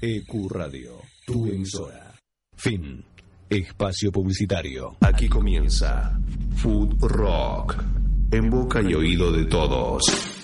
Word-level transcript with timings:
EQ 0.00 0.48
Radio, 0.50 1.00
tu 1.24 1.46
emisora. 1.46 2.14
Fin. 2.56 3.02
Espacio 3.48 4.10
publicitario. 4.10 4.96
Aquí 5.00 5.28
comienza 5.28 6.18
Food 6.56 7.00
Rock, 7.00 7.76
en 8.32 8.50
boca 8.50 8.82
y 8.82 8.92
oído 8.92 9.30
de 9.30 9.44
todos. 9.44 10.35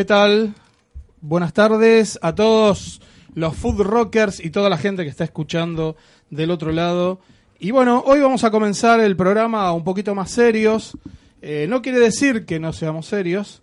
¿Qué 0.00 0.06
tal? 0.06 0.54
Buenas 1.20 1.52
tardes 1.52 2.18
a 2.22 2.34
todos 2.34 3.02
los 3.34 3.54
food 3.54 3.82
rockers 3.82 4.42
y 4.42 4.48
toda 4.48 4.70
la 4.70 4.78
gente 4.78 5.02
que 5.02 5.10
está 5.10 5.24
escuchando 5.24 5.94
del 6.30 6.50
otro 6.52 6.72
lado. 6.72 7.20
Y 7.58 7.70
bueno, 7.70 8.02
hoy 8.06 8.18
vamos 8.20 8.42
a 8.44 8.50
comenzar 8.50 8.98
el 9.00 9.14
programa 9.14 9.70
un 9.72 9.84
poquito 9.84 10.14
más 10.14 10.30
serios. 10.30 10.96
Eh, 11.42 11.66
no 11.68 11.82
quiere 11.82 11.98
decir 11.98 12.46
que 12.46 12.58
no 12.58 12.72
seamos 12.72 13.04
serios, 13.04 13.62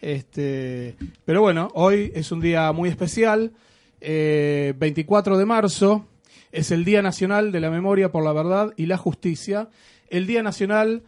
este, 0.00 0.96
pero 1.26 1.42
bueno, 1.42 1.68
hoy 1.74 2.10
es 2.14 2.32
un 2.32 2.40
día 2.40 2.72
muy 2.72 2.88
especial. 2.88 3.52
Eh, 4.00 4.72
24 4.78 5.36
de 5.36 5.44
marzo 5.44 6.06
es 6.50 6.70
el 6.70 6.86
Día 6.86 7.02
Nacional 7.02 7.52
de 7.52 7.60
la 7.60 7.68
Memoria 7.68 8.10
por 8.10 8.24
la 8.24 8.32
Verdad 8.32 8.72
y 8.78 8.86
la 8.86 8.96
Justicia. 8.96 9.68
El 10.08 10.26
Día 10.26 10.42
Nacional 10.42 11.02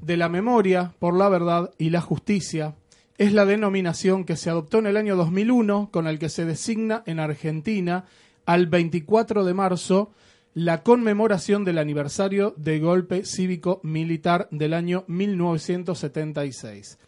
de 0.00 0.16
la 0.16 0.28
Memoria 0.28 0.94
por 1.00 1.12
la 1.16 1.28
Verdad 1.28 1.72
y 1.76 1.90
la 1.90 2.00
Justicia 2.00 2.76
es 3.18 3.32
la 3.32 3.44
denominación 3.44 4.24
que 4.24 4.36
se 4.36 4.50
adoptó 4.50 4.78
en 4.78 4.86
el 4.86 4.96
año 4.96 5.16
2001 5.16 5.90
con 5.92 6.06
el 6.06 6.18
que 6.18 6.28
se 6.28 6.44
designa 6.44 7.02
en 7.06 7.20
Argentina 7.20 8.04
al 8.46 8.66
24 8.66 9.44
de 9.44 9.54
marzo 9.54 10.12
la 10.54 10.82
conmemoración 10.82 11.64
del 11.64 11.78
aniversario 11.78 12.54
del 12.56 12.80
golpe 12.80 13.24
cívico 13.24 13.80
militar 13.82 14.48
del 14.50 14.74
año 14.74 15.04
1976 15.06 16.98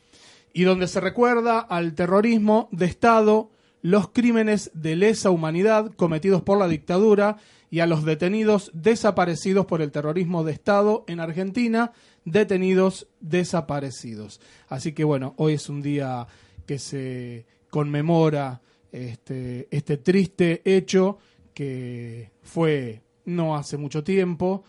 y 0.55 0.63
donde 0.63 0.89
se 0.89 1.01
recuerda 1.01 1.59
al 1.59 1.95
terrorismo 1.95 2.69
de 2.71 2.87
Estado, 2.87 3.51
los 3.83 4.09
crímenes 4.09 4.71
de 4.73 4.97
lesa 4.97 5.31
humanidad 5.31 5.91
cometidos 5.97 6.43
por 6.43 6.59
la 6.59 6.69
dictadura 6.69 7.37
y 7.75 7.81
a 7.81 7.89
los 7.89 8.05
detenidos 8.05 8.71
desaparecidos 8.73 9.67
por 9.67 9.83
el 9.83 9.91
terrorismo 9.91 10.45
de 10.45 10.53
Estado 10.53 11.03
en 11.09 11.19
Argentina, 11.19 11.91
detenidos 12.25 13.09
desaparecidos. 13.19 14.41
Así 14.69 14.93
que 14.93 15.03
bueno, 15.03 15.35
hoy 15.39 15.55
es 15.55 15.69
un 15.69 15.83
día 15.83 16.25
que 16.67 16.79
se 16.79 17.47
conmemora 17.71 18.61
este, 18.93 19.67
este 19.73 19.97
triste 19.97 20.63
hecho 20.65 21.19
que 21.53 22.31
fue 22.45 23.03
no 23.25 23.57
hace 23.57 23.77
mucho 23.77 24.05
tiempo, 24.05 24.63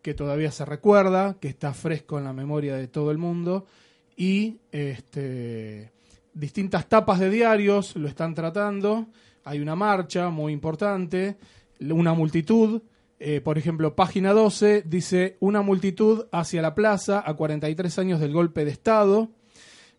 que 0.00 0.14
todavía 0.14 0.52
se 0.52 0.64
recuerda, 0.64 1.38
que 1.40 1.48
está 1.48 1.74
fresco 1.74 2.16
en 2.18 2.24
la 2.26 2.32
memoria 2.32 2.76
de 2.76 2.86
todo 2.86 3.10
el 3.10 3.18
mundo 3.18 3.66
y 4.16 4.58
este, 4.70 5.90
distintas 6.32 6.88
tapas 6.88 7.18
de 7.18 7.28
diarios 7.28 7.96
lo 7.96 8.06
están 8.06 8.36
tratando. 8.36 9.08
Hay 9.42 9.58
una 9.58 9.74
marcha 9.74 10.30
muy 10.30 10.52
importante, 10.52 11.36
una 11.90 12.14
multitud. 12.14 12.82
eh, 13.18 13.40
por 13.40 13.56
ejemplo, 13.58 13.94
página 13.94 14.32
12 14.32 14.82
dice 14.86 15.36
una 15.40 15.62
multitud 15.62 16.26
hacia 16.32 16.60
la 16.60 16.74
plaza 16.74 17.22
a 17.24 17.34
43 17.34 17.98
años 17.98 18.20
del 18.20 18.32
golpe 18.32 18.64
de 18.64 18.70
Estado. 18.70 19.30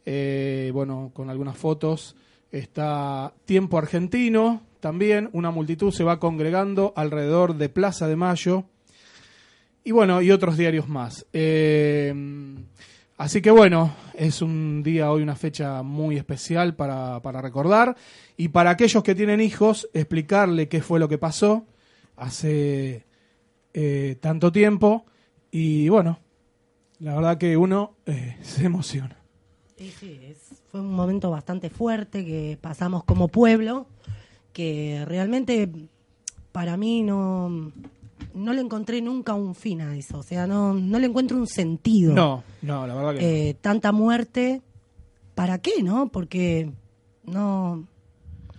Eh, 0.06 0.72
bueno, 0.74 1.12
con 1.14 1.30
algunas 1.30 1.58
fotos 1.58 2.16
está 2.52 3.34
Tiempo 3.46 3.78
Argentino 3.78 4.62
también. 4.80 5.30
Una 5.34 5.52
multitud 5.52 5.92
se 5.92 6.04
va 6.04 6.20
congregando 6.20 6.94
alrededor 6.96 7.56
de 7.56 7.70
Plaza 7.70 8.08
de 8.08 8.16
Mayo. 8.16 8.66
Y 9.84 9.92
bueno, 9.92 10.22
y 10.22 10.32
otros 10.32 10.58
diarios 10.58 10.88
más. 10.88 11.26
Eh, 11.34 12.14
así 13.18 13.42
que 13.42 13.52
bueno, 13.52 13.96
es 14.14 14.42
un 14.42 14.84
día 14.84 15.12
hoy, 15.12 15.24
una 15.24 15.36
fecha 15.36 15.84
muy 15.84 16.18
especial 16.18 16.76
para, 16.76 17.22
para 17.22 17.42
recordar. 17.42 17.96
Y 18.38 18.50
para 18.50 18.72
aquellos 18.72 19.04
que 19.04 19.16
tienen 19.16 19.42
hijos, 19.42 19.90
explicarle 19.94 20.68
qué 20.68 20.82
fue 20.82 21.00
lo 21.00 21.10
que 21.10 21.18
pasó 21.18 21.66
hace 22.16 23.06
eh, 23.74 24.18
tanto 24.22 24.52
tiempo. 24.52 25.06
Y 25.52 25.90
bueno, 25.90 26.20
la 27.00 27.16
verdad 27.16 27.38
que 27.38 27.58
uno 27.58 27.96
eh, 28.06 28.38
se 28.42 28.66
emociona. 28.66 29.18
Sí, 29.78 30.20
es- 30.24 30.62
fue 30.70 30.82
un 30.82 30.94
momento 30.94 31.30
bastante 31.30 31.70
fuerte 31.70 32.26
que 32.26 32.58
pasamos 32.60 33.04
como 33.04 33.28
pueblo, 33.28 33.86
que 34.54 35.04
realmente 35.08 35.70
para 36.52 36.78
mí 36.78 37.04
no, 37.04 37.72
no 38.34 38.54
le 38.54 38.62
encontré 38.62 39.02
nunca 39.02 39.34
un 39.36 39.54
fin 39.54 39.82
a 39.82 39.96
eso, 39.96 40.18
o 40.20 40.24
sea, 40.24 40.48
no, 40.48 40.74
no 40.74 40.98
le 40.98 41.06
encuentro 41.08 41.38
un 41.38 41.46
sentido. 41.48 42.14
No, 42.16 42.44
no, 42.64 42.88
la 42.88 42.96
verdad 42.96 43.14
que 43.16 43.22
no. 43.22 43.28
Eh, 43.28 43.56
tanta 43.62 43.92
muerte, 43.92 44.62
¿para 45.36 45.60
qué, 45.60 45.84
no? 45.84 46.08
Porque 46.10 46.72
no, 47.24 47.88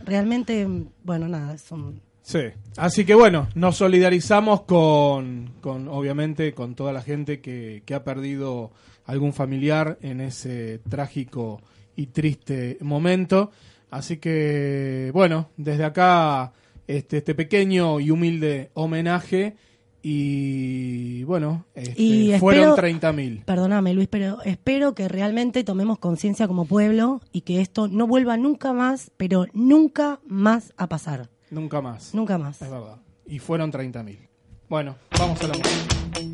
realmente, 0.04 0.68
bueno, 1.02 1.26
nada, 1.28 1.54
es 1.54 1.70
un... 1.72 2.00
Sí. 2.26 2.40
Así 2.78 3.04
que 3.04 3.14
bueno, 3.14 3.48
nos 3.54 3.76
solidarizamos 3.76 4.62
con, 4.62 5.52
con 5.60 5.88
obviamente, 5.88 6.54
con 6.54 6.74
toda 6.74 6.92
la 6.92 7.02
gente 7.02 7.40
que, 7.40 7.82
que 7.84 7.94
ha 7.94 8.02
perdido 8.02 8.70
algún 9.04 9.34
familiar 9.34 9.98
en 10.00 10.22
ese 10.22 10.78
trágico 10.88 11.60
y 11.96 12.06
triste 12.06 12.78
momento. 12.80 13.50
Así 13.90 14.16
que, 14.16 15.10
bueno, 15.12 15.50
desde 15.58 15.84
acá, 15.84 16.52
este, 16.86 17.18
este 17.18 17.34
pequeño 17.34 18.00
y 18.00 18.10
humilde 18.10 18.70
homenaje. 18.72 19.54
Y 20.02 21.24
bueno, 21.24 21.66
este, 21.74 21.94
Y 22.00 22.38
fueron 22.38 22.70
espero- 22.70 22.76
30.000. 22.76 23.44
Perdóname, 23.44 23.94
Luis, 23.94 24.08
pero 24.08 24.40
espero 24.44 24.94
que 24.94 25.08
realmente 25.08 25.64
tomemos 25.64 25.98
conciencia 25.98 26.46
como 26.48 26.64
pueblo 26.66 27.20
y 27.32 27.40
que 27.42 27.60
esto 27.60 27.88
no 27.88 28.06
vuelva 28.06 28.36
nunca 28.36 28.72
más, 28.72 29.10
pero 29.16 29.46
nunca 29.52 30.20
más 30.26 30.72
a 30.76 30.88
pasar. 30.88 31.28
Nunca 31.50 31.80
más. 31.80 32.14
Nunca 32.14 32.38
más. 32.38 32.60
Es 32.60 32.70
verdad. 32.70 32.98
Y 33.26 33.38
fueron 33.38 33.72
30.000. 33.72 34.28
Bueno, 34.68 34.96
vamos 35.18 35.40
a 35.42 35.48
la 35.48 35.54
música. 35.54 36.33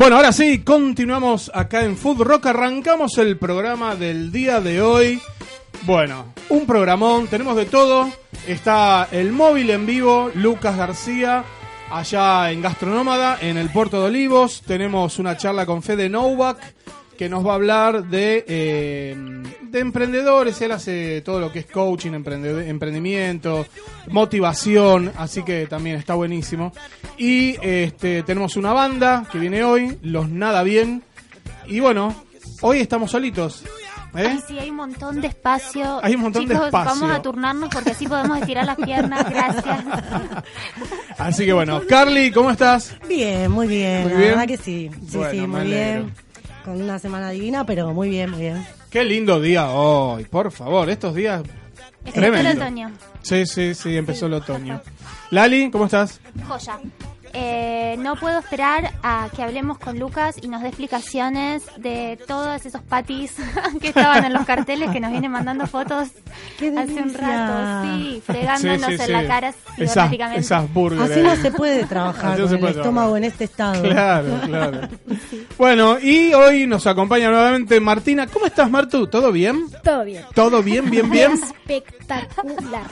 Bueno, 0.00 0.16
ahora 0.16 0.32
sí, 0.32 0.60
continuamos 0.60 1.50
acá 1.52 1.84
en 1.84 1.94
Food 1.94 2.22
Rock. 2.22 2.46
Arrancamos 2.46 3.18
el 3.18 3.36
programa 3.36 3.96
del 3.96 4.32
día 4.32 4.58
de 4.58 4.80
hoy. 4.80 5.20
Bueno, 5.82 6.32
un 6.48 6.64
programón, 6.64 7.26
tenemos 7.26 7.54
de 7.54 7.66
todo. 7.66 8.10
Está 8.46 9.08
el 9.12 9.30
móvil 9.30 9.68
en 9.68 9.84
vivo, 9.84 10.30
Lucas 10.34 10.74
García, 10.78 11.44
allá 11.90 12.50
en 12.50 12.62
Gastronómada, 12.62 13.36
en 13.42 13.58
el 13.58 13.68
Puerto 13.68 14.00
de 14.00 14.06
Olivos. 14.06 14.62
Tenemos 14.66 15.18
una 15.18 15.36
charla 15.36 15.66
con 15.66 15.82
Fede 15.82 16.08
Novak, 16.08 16.56
que 17.20 17.28
nos 17.28 17.46
va 17.46 17.50
a 17.50 17.54
hablar 17.56 18.04
de, 18.04 18.46
eh, 18.48 19.14
de 19.60 19.78
emprendedores. 19.78 20.58
Él 20.62 20.72
hace 20.72 21.20
todo 21.20 21.38
lo 21.38 21.52
que 21.52 21.58
es 21.58 21.66
coaching, 21.66 22.12
emprendimiento, 22.14 23.66
motivación, 24.08 25.12
así 25.18 25.42
que 25.42 25.66
también 25.66 25.96
está 25.96 26.14
buenísimo. 26.14 26.72
Y 27.18 27.56
este, 27.60 28.22
tenemos 28.22 28.56
una 28.56 28.72
banda 28.72 29.26
que 29.30 29.38
viene 29.38 29.62
hoy, 29.64 29.98
Los 30.00 30.30
Nada 30.30 30.62
Bien. 30.62 31.02
Y 31.66 31.80
bueno, 31.80 32.14
hoy 32.62 32.78
estamos 32.78 33.10
solitos. 33.10 33.64
¿eh? 34.16 34.26
Ay, 34.26 34.40
sí, 34.48 34.58
hay 34.58 34.70
un 34.70 34.76
montón 34.76 35.20
de 35.20 35.26
espacio. 35.26 36.00
Hay 36.02 36.14
un 36.14 36.22
montón 36.22 36.46
de 36.46 36.54
espacio. 36.54 37.00
vamos 37.02 37.10
a 37.10 37.20
turnarnos 37.20 37.68
porque 37.68 37.90
así 37.90 38.06
podemos 38.08 38.38
estirar 38.38 38.64
las 38.64 38.76
piernas. 38.76 39.28
Gracias. 39.28 39.84
Así 41.18 41.44
que 41.44 41.52
bueno, 41.52 41.82
Carly, 41.86 42.30
¿cómo 42.32 42.50
estás? 42.50 42.96
Bien, 43.06 43.50
muy 43.50 43.66
bien. 43.66 44.04
Muy 44.04 44.12
la 44.12 44.18
verdad 44.20 44.46
que 44.46 44.56
sí. 44.56 44.90
Sí, 45.06 45.18
Bueno, 45.18 45.30
sí, 45.32 45.46
muy 45.46 45.60
alegro. 45.60 46.04
bien. 46.04 46.29
Con 46.64 46.80
una 46.80 46.98
semana 46.98 47.30
divina, 47.30 47.64
pero 47.64 47.92
muy 47.92 48.08
bien, 48.10 48.30
muy 48.30 48.40
bien. 48.40 48.66
Qué 48.90 49.04
lindo 49.04 49.40
día 49.40 49.70
hoy, 49.70 50.24
por 50.24 50.50
favor, 50.52 50.88
estos 50.90 51.14
días... 51.14 51.42
Empezó 52.04 52.48
el 52.48 52.58
otoño. 52.58 52.90
Sí, 53.22 53.46
sí, 53.46 53.74
sí, 53.74 53.96
empezó 53.96 54.26
el 54.26 54.34
otoño. 54.34 54.80
Lali, 55.30 55.70
¿cómo 55.70 55.84
estás? 55.84 56.20
Joya. 56.48 56.78
Eh, 57.32 57.96
no 57.98 58.16
puedo 58.16 58.38
esperar 58.40 58.92
a 59.02 59.28
que 59.34 59.42
hablemos 59.42 59.78
con 59.78 59.98
Lucas 59.98 60.36
y 60.42 60.48
nos 60.48 60.62
dé 60.62 60.68
explicaciones 60.68 61.62
de 61.76 62.18
todos 62.26 62.64
esos 62.66 62.82
patis 62.82 63.34
que 63.80 63.88
estaban 63.88 64.24
en 64.24 64.32
los 64.32 64.44
carteles 64.44 64.90
que 64.90 64.98
nos 65.00 65.12
vienen 65.12 65.30
mandando 65.30 65.66
fotos 65.66 66.08
¡Qué 66.58 66.68
hace 66.76 66.92
un 67.02 67.14
rato, 67.14 67.86
sí, 67.98 68.22
fregándonos 68.24 68.90
Sí, 68.90 68.96
sí, 68.98 69.02
en 69.04 69.12
la 69.12 69.26
cara 69.26 69.54
Esas, 69.76 70.12
esas 70.36 70.72
burgers. 70.72 71.10
Así 71.10 71.20
no 71.20 71.36
se 71.36 71.50
puede 71.52 71.84
trabajar 71.84 72.38
con 72.38 72.48
se 72.48 72.54
el 72.54 72.60
puede 72.60 72.72
estómago 72.72 73.12
trabajar. 73.12 73.18
en 73.18 73.24
este 73.24 73.44
estado. 73.44 73.82
Claro, 73.82 74.40
claro. 74.46 74.80
Bueno, 75.58 75.98
y 76.00 76.32
hoy 76.32 76.66
nos 76.66 76.86
acompaña 76.86 77.30
nuevamente 77.30 77.78
Martina. 77.80 78.26
¿Cómo 78.26 78.46
estás, 78.46 78.70
Martu? 78.70 79.06
¿Todo 79.06 79.30
bien? 79.30 79.66
Todo 79.84 80.04
bien. 80.04 80.24
¿Todo 80.34 80.62
bien, 80.62 80.90
bien, 80.90 81.10
bien? 81.10 81.32
Espectacular. 81.32 82.84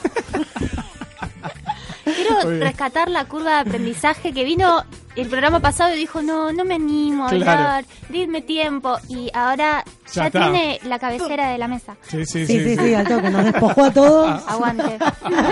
Quiero 2.15 2.59
rescatar 2.61 3.09
la 3.11 3.25
curva 3.27 3.55
de 3.57 3.69
aprendizaje 3.71 4.33
que 4.33 4.45
vino 4.45 4.85
el 5.17 5.27
programa 5.29 5.59
pasado 5.61 5.95
y 5.95 5.99
dijo, 5.99 6.23
no, 6.23 6.53
no 6.53 6.65
me 6.65 6.75
animo 6.77 7.27
a 7.27 7.31
Claro. 7.31 7.51
hablar, 7.51 7.85
didme 8.09 8.41
tiempo. 8.43 8.97
Y 9.09 9.31
ahora 9.35 9.85
Ya 10.13 10.31
tiene 10.31 10.79
la 10.85 10.99
cabecera 10.99 11.51
de 11.51 11.59
la 11.59 11.67
mesa. 11.69 11.97
Sí, 12.03 12.25
sí, 12.25 12.47
Sí, 12.47 12.59
sí, 12.59 12.77
sí, 12.77 12.77
sí. 12.77 12.95
al 12.95 13.07
toque. 13.09 13.29
Nos 13.31 13.45
despojó 13.45 13.85
a 13.85 13.91
todos. 13.93 14.43
Aguante. 14.49 14.99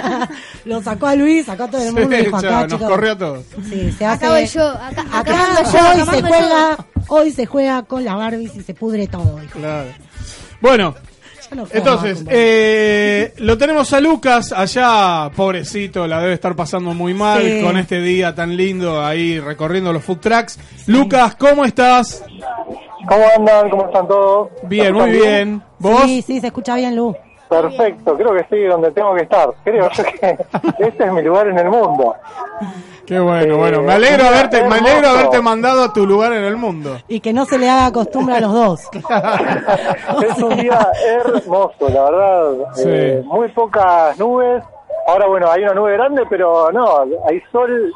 Lo 0.65 0.83
sacó 0.83 1.07
a 1.09 1.15
Luis, 1.17 1.47
sacó 1.47 1.65
a 1.65 1.69
todo 1.69 1.83
el 1.83 1.93
mundo 1.93 2.17
y 2.17 2.25
dijo 2.25 2.37
acá, 2.37 2.63
nos 2.63 2.73
chicos. 2.73 2.89
corrió 2.89 3.13
a 3.13 3.19
todos. 3.19 3.45
Sí, 3.69 3.93
se 3.93 4.07
hace. 4.07 4.25
Acá 4.25 4.31
voy 4.35 4.47
yo. 4.47 4.69
Acá, 4.69 5.01
acá 5.03 5.19
Acá 5.21 5.37
mando 5.37 5.63
yo. 5.63 6.05
se 6.13 6.23
juega, 6.23 6.77
yo. 6.79 6.85
hoy 7.09 7.31
se 7.33 7.47
juega 7.47 7.83
con 7.83 8.05
la 8.05 8.15
Barbie 8.15 8.51
y 8.55 8.61
se 8.63 8.75
pudre 8.75 9.07
todo. 9.09 9.41
Claro. 9.53 9.89
Bueno, 10.61 10.95
entonces, 11.73 12.25
eh, 12.29 13.33
lo 13.38 13.57
tenemos 13.59 13.93
a 13.93 14.00
Lucas 14.00 14.53
allá, 14.53 15.31
pobrecito, 15.35 16.07
la 16.07 16.21
debe 16.21 16.35
estar 16.35 16.55
pasando 16.57 16.93
muy 16.95 17.15
mal 17.15 17.43
Sí. 17.43 17.61
con 17.62 17.76
este 17.76 18.00
día 18.00 18.35
tan 18.35 18.57
lindo 18.57 19.05
ahí 19.05 19.38
recorriendo 19.41 19.93
los 19.93 20.03
food 20.05 20.19
trucks. 20.19 20.59
Lucas, 20.87 21.35
¿cómo 21.37 21.65
estás? 21.65 22.25
¿Cómo 23.09 23.25
andan? 23.37 23.71
¿Cómo 23.71 23.87
están 23.87 24.09
todos? 24.09 24.49
Bien, 24.65 24.87
¿Están 24.95 25.09
muy 25.11 25.19
bien. 25.19 25.62
¿Vos? 25.79 26.03
Sí, 26.05 26.23
sí, 26.26 26.41
se 26.41 26.47
escucha 26.49 26.75
bien, 26.76 26.97
Lu. 26.97 27.15
Perfecto, 27.49 28.17
creo 28.17 28.33
que 28.33 28.41
estoy 28.41 28.65
donde 28.65 28.91
tengo 28.91 29.15
que 29.15 29.23
estar. 29.23 29.49
Creo 29.65 29.88
yo 29.91 30.05
que 30.21 30.37
este 30.79 31.05
es 31.05 31.12
mi 31.12 31.23
lugar 31.23 31.49
en 31.49 31.59
el 31.59 31.69
mundo. 31.71 32.15
Qué 33.07 33.21
bueno, 33.21 33.55
Eh, 33.55 33.57
bueno. 33.57 33.83
Me 33.83 33.93
alegro 33.93 34.26
haberte, 34.26 34.62
me 34.69 34.76
alegro 34.76 35.09
haberte 35.11 35.41
mandado 35.41 35.85
a 35.85 35.93
tu 35.93 36.05
lugar 36.07 36.33
en 36.33 36.43
el 36.45 36.57
mundo. 36.57 36.97
Y 37.07 37.21
que 37.21 37.33
no 37.33 37.45
se 37.45 37.59
le 37.59 37.69
haga 37.71 37.93
costumbre 37.93 38.35
a 38.37 38.41
los 38.41 38.53
dos. 38.53 38.88
es 40.29 40.43
un 40.43 40.57
día 40.57 40.88
hermoso, 41.07 41.88
la 41.88 42.05
verdad. 42.11 42.53
Sí. 42.75 42.83
Eh, 42.87 43.23
muy 43.25 43.49
pocas 43.49 44.19
nubes. 44.19 44.62
Ahora, 45.07 45.26
bueno, 45.26 45.49
hay 45.50 45.62
una 45.62 45.75
nube 45.75 45.93
grande, 45.93 46.25
pero 46.29 46.73
no, 46.73 46.85
hay 47.29 47.41
sol 47.53 47.93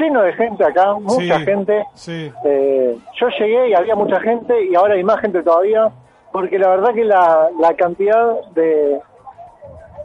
lleno 0.00 0.22
de 0.22 0.32
gente 0.32 0.64
acá, 0.64 0.94
mucha 0.94 1.38
Sí, 1.38 1.44
gente. 1.44 1.84
Sí. 1.94 2.32
Eh, 2.44 2.96
yo 3.20 3.28
llegué 3.38 3.68
y 3.70 3.74
había 3.74 3.94
mucha 3.94 4.18
gente 4.20 4.54
y 4.64 4.74
ahora 4.74 4.94
hay 4.94 5.04
más 5.04 5.20
gente 5.20 5.40
todavía, 5.42 5.88
porque 6.32 6.58
la 6.58 6.68
verdad 6.68 6.94
que 6.94 7.04
la, 7.04 7.48
la 7.60 7.74
cantidad 7.74 8.40
de, 8.54 9.00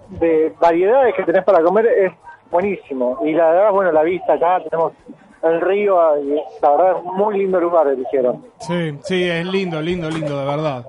de 0.09 0.53
variedades 0.59 1.15
que 1.15 1.23
tenés 1.23 1.43
para 1.43 1.63
comer 1.63 1.85
es 1.87 2.11
buenísimo. 2.51 3.19
Y 3.25 3.33
la 3.33 3.49
verdad, 3.49 3.71
bueno, 3.71 3.91
la 3.91 4.03
vista 4.03 4.33
acá, 4.33 4.61
tenemos 4.69 4.93
el 5.41 5.59
río, 5.59 5.97
y 6.23 6.35
la 6.61 6.69
verdad 6.71 6.97
es 6.99 7.03
muy 7.03 7.37
lindo 7.37 7.59
lugar 7.59 7.87
eligieron. 7.87 8.45
Sí, 8.59 8.97
sí, 9.03 9.29
es 9.29 9.45
lindo, 9.45 9.81
lindo, 9.81 10.09
lindo, 10.09 10.39
de 10.39 10.45
verdad. 10.45 10.85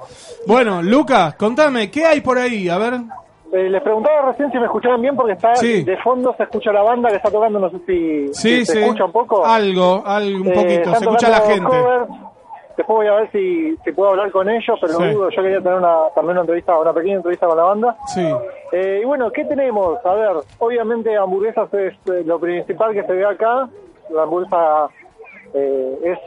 Bueno, 0.46 0.80
Lucas, 0.82 1.34
contame, 1.34 1.90
¿qué 1.90 2.04
hay 2.04 2.20
por 2.20 2.38
ahí? 2.38 2.68
A 2.68 2.78
ver. 2.78 2.94
Eh, 3.52 3.68
les 3.70 3.82
preguntaba 3.82 4.30
recién 4.30 4.50
si 4.52 4.58
me 4.58 4.64
escuchaban 4.66 5.00
bien 5.00 5.14
porque 5.16 5.32
está 5.32 5.54
Sí. 5.56 5.82
de 5.84 5.96
fondo 5.98 6.34
se 6.36 6.42
escucha 6.44 6.72
la 6.72 6.82
banda 6.82 7.08
que 7.08 7.16
está 7.16 7.30
tocando, 7.30 7.58
no 7.58 7.70
sé 7.70 7.78
si, 7.86 8.28
Sí, 8.34 8.58
si 8.60 8.66
se 8.66 8.72
sí. 8.74 8.78
escucha 8.80 9.04
un 9.06 9.12
poco. 9.12 9.44
Algo, 9.46 10.02
algo, 10.04 10.40
un 10.40 10.48
Eh, 10.48 10.52
poquito. 10.54 10.90
Se 10.94 11.04
escucha 11.04 11.28
la 11.28 11.40
gente. 11.40 11.64
covers. 11.64 12.08
Después 12.76 12.96
voy 12.96 13.06
a 13.06 13.14
ver 13.14 13.30
si, 13.30 13.76
si 13.84 13.92
puedo 13.92 14.10
hablar 14.10 14.30
con 14.32 14.48
ellos, 14.48 14.76
pero 14.80 14.92
Sí. 14.94 15.02
no 15.02 15.12
dudo. 15.12 15.30
Yo 15.30 15.42
quería 15.42 15.60
tener 15.60 15.78
una, 15.78 15.96
también 16.14 16.32
una 16.32 16.40
entrevista, 16.40 16.78
una 16.78 16.92
pequeña 16.92 17.16
entrevista 17.16 17.46
con 17.46 17.56
la 17.56 17.62
banda. 17.64 17.96
Sí. 18.06 18.28
Eh, 18.72 19.00
y 19.02 19.04
bueno, 19.06 19.30
¿qué 19.30 19.44
tenemos? 19.44 20.04
A 20.04 20.14
ver, 20.14 20.30
obviamente 20.58 21.16
hamburguesas 21.16 21.72
es 21.74 21.94
eh, 22.10 22.22
lo 22.24 22.38
principal 22.40 22.92
que 22.92 23.04
se 23.04 23.12
ve 23.12 23.24
acá. 23.24 23.68
La 24.10 24.22
hamburguesa 24.24 24.88
eh, 25.54 25.98
es, 26.02 26.18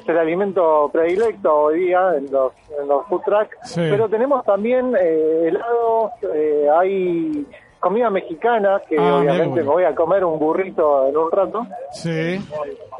es 0.00 0.08
el 0.08 0.18
alimento 0.18 0.88
predilecto 0.92 1.54
hoy 1.54 1.80
día 1.80 2.14
en 2.16 2.30
los, 2.32 2.52
en 2.80 2.88
los 2.88 3.06
food 3.08 3.20
trucks. 3.24 3.56
Sí. 3.64 3.80
Pero 3.90 4.08
tenemos 4.08 4.42
también 4.44 4.96
eh, 4.98 5.48
helados, 5.48 6.12
eh, 6.34 6.66
hay 6.74 7.46
comida 7.80 8.10
mexicana, 8.10 8.80
que 8.88 8.96
Ah, 8.98 9.16
obviamente 9.16 9.62
me 9.62 9.68
voy 9.68 9.84
a 9.84 9.94
comer 9.94 10.24
un 10.24 10.38
burrito 10.38 11.08
en 11.08 11.16
un 11.16 11.30
rato. 11.30 11.66
Sí. 11.92 12.38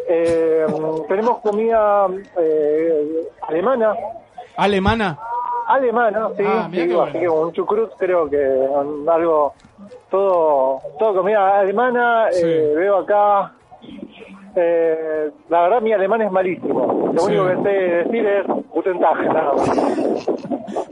Eh, 0.08 0.66
tenemos 1.08 1.38
comida 1.40 2.06
eh, 2.38 3.28
alemana. 3.42 3.94
¿Alemana? 4.56 5.18
Alemana, 5.68 6.30
sí, 6.36 6.42
Ah, 6.44 6.68
sí, 6.72 6.80
así 6.80 6.92
bueno. 6.94 7.12
que 7.12 7.28
un 7.28 7.52
chucrut 7.52 7.92
creo 7.96 8.28
que 8.28 8.44
algo, 9.08 9.52
todo, 10.10 10.80
todo 10.98 11.14
comida 11.14 11.60
alemana, 11.60 12.26
Sí. 12.32 12.42
eh, 12.44 12.72
veo 12.74 12.96
acá, 12.98 13.52
eh, 14.56 15.30
la 15.48 15.62
verdad 15.62 15.80
mi 15.80 15.92
alemán 15.92 16.22
es 16.22 16.32
malísimo, 16.32 17.12
lo 17.14 17.20
Sí. 17.22 17.36
único 17.36 17.46
que 17.46 17.62
sé 17.62 17.68
decir 18.02 18.26
es 18.26 18.46
Guten 18.70 18.98
Tag, 18.98 19.32
nada 19.32 19.52
más. 19.52 20.26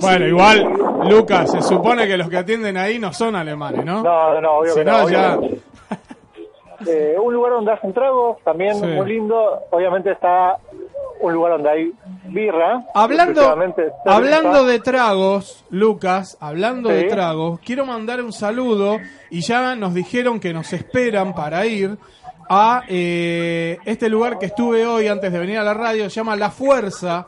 Bueno, 0.00 0.26
igual, 0.26 0.68
Lucas, 1.05 1.50
se 1.50 1.62
supone 1.62 2.07
que 2.07 2.17
los 2.17 2.28
que 2.28 2.38
atienden 2.38 2.76
ahí 2.76 2.99
no 2.99 3.12
son 3.12 3.37
alemanes, 3.37 3.85
¿no? 3.85 4.02
No, 4.02 4.35
no, 4.35 4.40
no, 4.40 4.52
obvio 4.59 4.73
Si 4.73 4.78
que 4.81 4.85
no, 4.85 5.09
ya-. 5.09 5.38
Eh, 6.87 7.17
un 7.21 7.35
lugar 7.35 7.52
donde 7.55 7.73
hacen 7.73 7.93
tragos, 7.93 8.38
también 8.45 8.76
Sí. 8.76 8.87
muy 8.87 9.09
lindo, 9.09 9.64
obviamente 9.71 10.12
está 10.12 10.59
un 11.21 11.33
lugar 11.33 11.52
donde 11.55 11.71
hay 11.71 11.93
birra. 12.26 12.85
Hablando, 12.95 13.43
hablando 14.07 14.64
de 14.64 14.78
tragos, 14.78 15.64
Lucas, 15.71 16.37
hablando 16.40 16.88
de 16.90 17.05
tragos, 17.05 17.59
quiero 17.64 17.85
mandar 17.85 18.23
un 18.23 18.33
saludo 18.33 18.99
y 19.28 19.40
ya 19.40 19.75
nos 19.75 19.93
dijeron 19.95 20.38
que 20.38 20.52
nos 20.52 20.73
esperan 20.73 21.35
para 21.35 21.67
ir 21.67 21.99
a 22.49 22.85
eh, 22.88 23.78
este 23.85 24.09
lugar 24.09 24.38
que 24.38 24.47
estuve 24.47 24.87
hoy 24.87 25.09
antes 25.09 25.33
de 25.33 25.38
venir 25.40 25.59
a 25.59 25.64
la 25.64 25.75
radio, 25.75 26.05
se 26.09 26.17
llama 26.21 26.37
La 26.37 26.50
Fuerza, 26.50 27.26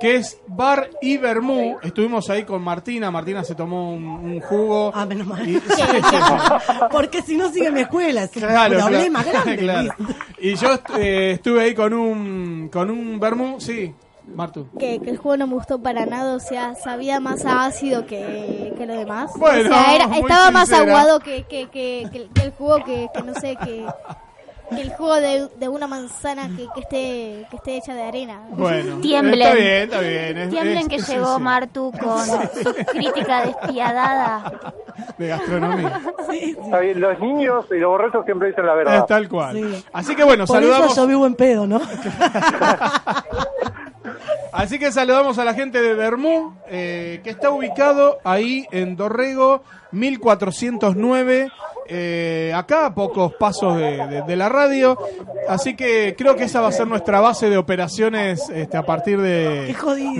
que 0.00 0.16
es 0.16 0.40
Bar 0.46 0.90
y 1.02 1.16
Bermú. 1.16 1.76
Estuvimos 1.82 2.28
ahí 2.30 2.44
con 2.44 2.62
Martina, 2.62 3.10
Martina 3.10 3.42
se 3.44 3.54
tomó 3.54 3.92
un, 3.92 4.04
un 4.04 4.40
jugo. 4.40 4.92
Ah, 4.94 5.04
menos 5.06 5.26
mal. 5.26 5.48
Y- 5.48 5.54
sí, 5.60 5.60
sí, 5.76 5.82
sí. 6.02 6.72
Porque 6.90 7.22
si 7.22 7.36
no 7.36 7.50
sigue 7.50 7.70
mi 7.70 7.80
escuela, 7.80 8.24
es 8.24 8.36
un 8.36 8.42
Claro, 8.42 8.76
problema 8.78 9.22
claro, 9.24 9.38
grande. 9.44 9.58
claro. 9.62 9.94
Y 10.38 10.54
yo 10.54 10.68
eh, 10.98 11.32
estuve 11.34 11.62
ahí 11.62 11.74
con 11.74 11.92
un 11.94 12.68
con 12.72 12.90
un 12.90 13.18
vermú, 13.18 13.60
sí, 13.60 13.92
Martu. 14.34 14.68
Que, 14.78 15.00
que 15.00 15.10
el 15.10 15.16
juego 15.16 15.36
no 15.38 15.46
me 15.46 15.54
gustó 15.54 15.80
para 15.82 16.04
nada, 16.06 16.34
o 16.34 16.40
sea, 16.40 16.74
sabía 16.74 17.18
más 17.18 17.44
a 17.46 17.64
ácido 17.64 18.06
que, 18.06 18.72
que 18.76 18.86
lo 18.86 18.94
demás. 18.94 19.30
Bueno, 19.36 19.70
o 19.70 19.72
sea, 19.72 19.94
era- 19.96 20.16
estaba 20.16 20.50
más 20.50 20.70
aguado 20.72 21.18
que, 21.20 21.44
que, 21.44 21.68
que, 21.70 22.06
que 22.12 22.18
el- 22.18 22.28
que 22.30 22.42
el 22.42 22.50
jugo, 22.52 22.84
que, 22.84 23.08
que 23.14 23.22
no 23.22 23.34
sé, 23.34 23.56
que, 23.56 23.84
el 24.70 24.90
jugo 24.94 25.14
de, 25.16 25.48
de 25.56 25.68
una 25.68 25.86
manzana 25.86 26.48
que, 26.56 26.66
que 26.74 26.80
esté 26.80 27.46
que 27.50 27.56
esté 27.56 27.76
hecha 27.78 27.94
de 27.94 28.02
arena. 28.02 28.40
Bueno, 28.50 28.98
Tiemblen. 29.00 29.40
está 29.40 29.54
bien, 29.54 29.82
está 29.84 30.00
bien. 30.00 30.38
es- 30.38 30.50
Tiemblen 30.50 30.78
es- 30.78 30.88
que 30.88 30.96
es- 30.96 31.08
llegó 31.08 31.38
Martu 31.38 31.92
con 32.00 32.24
su 32.26 32.74
crítica 32.92 33.46
despiadada. 33.46 34.52
de 35.16 35.28
gastronomía. 35.28 36.00
Está 36.30 36.78
bien, 36.80 37.00
Los 37.00 37.18
niños 37.20 37.64
y 37.70 37.74
los 37.78 37.90
borrachos 37.90 38.24
siempre 38.24 38.48
dicen 38.48 38.66
la 38.66 38.74
verdad. 38.74 38.96
Es 38.98 39.06
tal 39.06 39.28
cual. 39.28 39.56
Sí. 39.56 39.84
Así 39.92 40.14
que 40.16 40.24
bueno, 40.24 40.44
Por 40.46 40.56
saludamos. 40.56 40.92
eso 40.92 41.02
yo 41.02 41.06
vivo 41.08 41.26
en 41.26 41.34
pedo, 41.34 41.66
¿no? 41.66 41.80
Así 44.52 44.78
que 44.78 44.90
saludamos 44.92 45.38
a 45.38 45.44
la 45.44 45.54
gente 45.54 45.80
de 45.80 45.94
Bermú, 45.94 46.54
eh, 46.68 47.20
que 47.22 47.30
está 47.30 47.50
ubicado 47.50 48.18
ahí 48.24 48.66
en 48.72 48.96
Dorrego, 48.96 49.62
1409, 49.92 51.50
eh, 51.88 52.52
acá 52.54 52.86
a 52.86 52.94
pocos 52.94 53.32
pasos 53.34 53.76
de, 53.76 54.06
de- 54.06 54.22
de 54.22 54.36
la 54.36 54.48
radio. 54.48 54.98
Así 55.48 55.74
que 55.74 56.14
creo 56.16 56.36
que 56.36 56.44
esa 56.44 56.60
va 56.60 56.68
a 56.68 56.72
ser 56.72 56.86
nuestra 56.86 57.20
base 57.20 57.48
de 57.48 57.56
operaciones 57.56 58.48
este, 58.50 58.76
a 58.76 58.82
partir 58.84 59.20
de, 59.20 59.74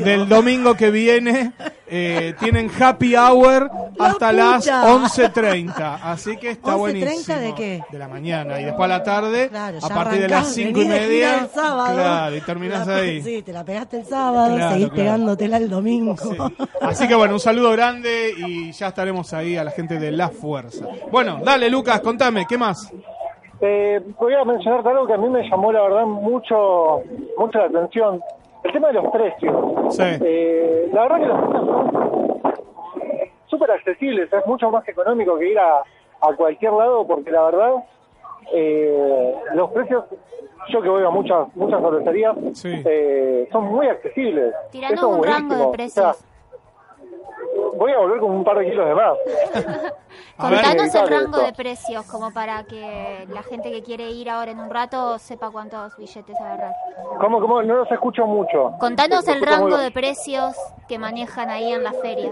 del 0.05 0.29
domingo 0.29 0.75
que 0.75 0.91
viene. 0.91 1.53
Eh, 1.91 2.35
tienen 2.39 2.71
happy 2.79 3.17
hour 3.17 3.71
hasta 3.99 4.31
las 4.31 4.59
pucha. 4.65 4.85
11.30. 5.33 5.99
Así 6.03 6.37
que 6.37 6.51
está 6.51 6.73
11:30 6.73 6.79
buenísimo. 6.79 7.39
de 7.39 7.55
qué? 7.55 7.83
De 7.91 7.99
la 7.99 8.09
mañana. 8.09 8.61
Y 8.61 8.65
después 8.65 8.85
a 8.85 8.89
la 8.99 9.03
tarde, 9.03 9.49
Claro, 9.49 9.79
a 9.83 9.89
partir 9.89 10.21
de 10.21 10.29
las 10.29 10.39
arrancás, 10.41 10.55
5 10.55 10.83
y 10.83 10.85
media. 10.85 11.39
el 11.41 11.49
sábado. 11.49 11.95
Claro, 11.95 12.37
y 12.37 12.41
terminás 12.43 12.87
La- 12.87 12.97
ahí. 12.97 13.23
Sí, 13.23 13.41
te 13.43 13.53
la 13.55 13.65
pegaste 13.65 14.01
el 14.01 14.05
sábado, 14.07 14.55
Claro, 14.55 14.73
seguís 14.75 14.89
claro. 14.89 15.03
pegándotela 15.03 15.57
el 15.57 15.71
domingo. 15.71 16.15
Sí. 16.19 16.37
Así 16.83 17.09
que 17.09 17.15
bueno, 17.15 17.35
un 17.35 17.41
saludo 17.41 17.73
grande 17.73 18.35
y 18.37 18.71
ya 18.73 18.89
estaremos 18.89 19.33
ahí 19.33 19.57
a 19.57 19.65
la 19.65 19.71
gente 19.71 19.99
de 19.99 20.11
La 20.13 20.29
Fuerza. 20.29 20.85
Bueno, 21.11 21.41
dale 21.43 21.58
Lucas, 21.71 22.01
contame, 22.01 22.47
¿qué 22.49 22.57
más? 22.59 22.93
Eh, 23.61 24.01
voy 24.19 24.35
a 24.35 24.45
mencionarte 24.45 24.89
algo 24.89 25.07
que 25.07 25.15
a 25.15 25.17
mí 25.19 25.29
me 25.29 25.49
llamó 25.49 25.73
la 25.73 25.83
verdad 25.83 26.05
mucho, 26.07 27.03
mucho 27.37 27.59
la 27.59 27.65
atención. 27.65 28.21
El 28.65 28.73
tema 28.73 28.89
de 28.89 28.95
los 28.95 29.11
precios. 29.11 29.55
Sí. 29.95 30.03
Eh, 30.05 30.89
la 30.93 31.03
verdad 31.03 31.17
que 31.19 31.27
los 31.27 31.41
precios 31.41 31.67
son 31.67 31.91
súper 33.47 33.71
accesibles, 33.73 34.33
es 34.33 34.47
mucho 34.47 34.71
más 34.71 34.87
económico 34.89 35.39
que 35.39 35.51
ir 35.53 35.59
a, 35.59 35.79
a 36.21 36.37
cualquier 36.37 36.73
lado 36.73 37.07
porque 37.07 37.31
la 37.31 37.43
verdad 37.45 37.71
eh, 38.53 39.35
los 39.55 39.71
precios, 39.71 40.05
yo 40.71 40.83
que 40.83 40.89
voy 40.89 41.03
a 41.05 41.11
muchas 41.11 41.49
muchas 41.57 41.81
cervecerías, 41.81 42.37
Sí. 42.55 42.69
eh, 42.85 43.49
son 43.51 43.65
muy 43.67 43.87
accesibles. 43.89 44.55
Eso 44.73 44.87
es 44.95 45.03
un 45.03 45.23
rango 45.25 45.55
de 45.55 45.65
buenísimo. 45.65 45.73
precios. 45.73 46.07
O 46.07 46.13
sea, 46.15 46.28
voy 47.79 47.93
a 47.93 47.99
volver 47.99 48.21
con 48.21 48.31
un 48.33 48.45
par 48.45 48.59
de 48.59 48.71
kilos 48.71 48.87
de 48.89 48.95
más. 48.95 49.17
A 50.39 50.49
Contanos 50.51 50.95
el 50.95 51.09
rango 51.09 51.37
esto. 51.39 51.47
de 51.47 51.53
precios, 51.53 52.05
como 52.07 52.33
para 52.33 52.63
que 52.65 53.27
la 53.29 53.43
gente 53.43 53.73
que 53.73 53.83
quiere 53.83 54.09
ir 54.11 54.31
ahora 54.31 54.53
en 54.53 54.61
un 54.61 54.71
rato 54.71 55.19
sepa 55.19 55.51
cuántos 55.51 55.97
billetes 55.97 56.41
agarrar. 56.41 56.73
¿Cómo, 57.21 57.41
cómo? 57.41 57.61
No 57.63 57.75
los 57.77 57.91
escucho 57.91 58.25
mucho. 58.25 58.73
Contanos 58.79 59.27
el 59.27 59.45
rango 59.45 59.77
de 59.79 59.91
precios 59.91 60.55
que 60.89 60.97
manejan 60.99 61.51
ahí 61.51 61.73
en 61.73 61.83
la 61.83 61.93
feria. 61.93 62.31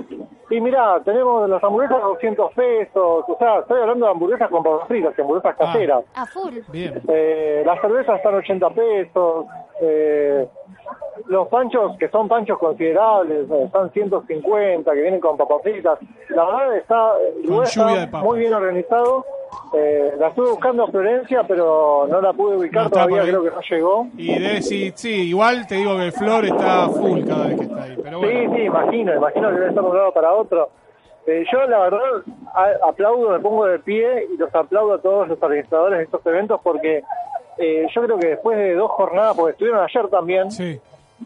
Y 0.51 0.61
mira, 0.61 1.01
tenemos 1.05 1.49
las 1.49 1.63
hamburguesas 1.65 1.97
a 2.01 2.07
200 2.07 2.53
pesos, 2.55 3.25
o 3.29 3.37
sea, 3.39 3.59
estoy 3.59 3.81
hablando 3.81 4.07
de 4.07 4.13
hamburguesas 4.13 4.49
con 4.51 4.63
papas 4.63 4.87
fritas, 4.87 5.13
y 5.17 5.21
hamburguesas 5.21 5.57
Ah. 5.59 5.65
caseras. 5.65 6.05
A 6.15 6.27
full. 6.27 6.59
Bien. 6.69 7.03
Eh, 7.09 7.63
las 7.67 7.81
cervezas 7.81 8.17
están 8.19 8.35
80 8.37 8.71
pesos, 8.71 9.47
eh, 9.81 10.49
los 11.27 11.49
panchos, 11.49 11.97
que 11.99 12.09
son 12.09 12.29
panchos 12.29 12.59
considerables, 12.59 13.51
eh, 13.51 13.63
están 13.65 13.91
150, 13.93 14.93
que 14.93 15.01
vienen 15.01 15.21
con 15.21 15.37
papas 15.37 15.63
fritas. 15.63 15.99
La 16.31 16.45
verdad 16.45 16.77
está, 16.77 17.13
de 17.17 18.07
papas. 18.07 18.23
muy 18.25 18.39
bien 18.41 18.55
organizado. 18.55 19.25
Eh, 19.75 20.13
la 20.19 20.29
estuve 20.29 20.51
buscando 20.51 20.85
a 20.85 20.89
Florencia, 20.89 21.43
pero 21.49 22.07
no 22.09 22.21
la 22.21 22.33
pude 22.33 22.57
ubicar, 22.57 22.85
No 22.85 22.91
todavía 22.91 23.23
creo 23.23 23.43
que 23.43 23.51
no 23.51 23.61
llegó. 23.69 24.07
Y 24.17 24.39
debe, 24.39 24.63
sí, 24.63 24.93
sí, 24.95 25.29
igual 25.29 25.67
te 25.67 25.77
digo 25.77 25.97
que 25.97 26.05
el 26.07 26.13
Flor 26.13 26.45
está 26.45 26.89
full 26.89 27.25
cada 27.27 27.47
vez 27.49 27.57
que 27.59 27.65
está 27.65 27.83
ahí. 27.83 27.97
Pero 28.03 28.21
Sí, 28.21 28.27
sí, 28.55 28.63
imagino, 28.63 29.15
imagino 29.15 29.49
que 29.49 29.55
debe 29.55 29.69
estar 29.69 29.83
de 29.85 29.91
un 29.91 29.97
lado 29.97 30.13
para 30.13 30.33
otro. 30.35 30.69
Eh, 31.27 31.45
yo, 31.51 31.67
la 31.67 31.79
verdad, 31.81 32.01
a- 32.55 32.89
aplaudo, 32.89 33.31
me 33.31 33.41
pongo 33.41 33.67
de 33.67 33.81
pie 33.81 34.29
y 34.33 34.37
los 34.37 34.55
aplaudo 34.55 34.95
a 34.95 35.01
todos 35.03 35.27
los 35.27 35.43
organizadores 35.43 35.99
de 35.99 36.05
estos 36.05 36.25
eventos 36.27 36.61
porque 36.63 37.03
eh, 37.59 37.87
yo 37.95 38.03
creo 38.03 38.19
que 38.19 38.29
después 38.29 38.57
de 38.59 38.75
dos 38.75 38.91
jornadas, 38.91 39.37
porque 39.37 39.53
estuvieron 39.53 39.83
ayer 39.83 40.09
también, 40.09 40.51
sí. 40.51 40.81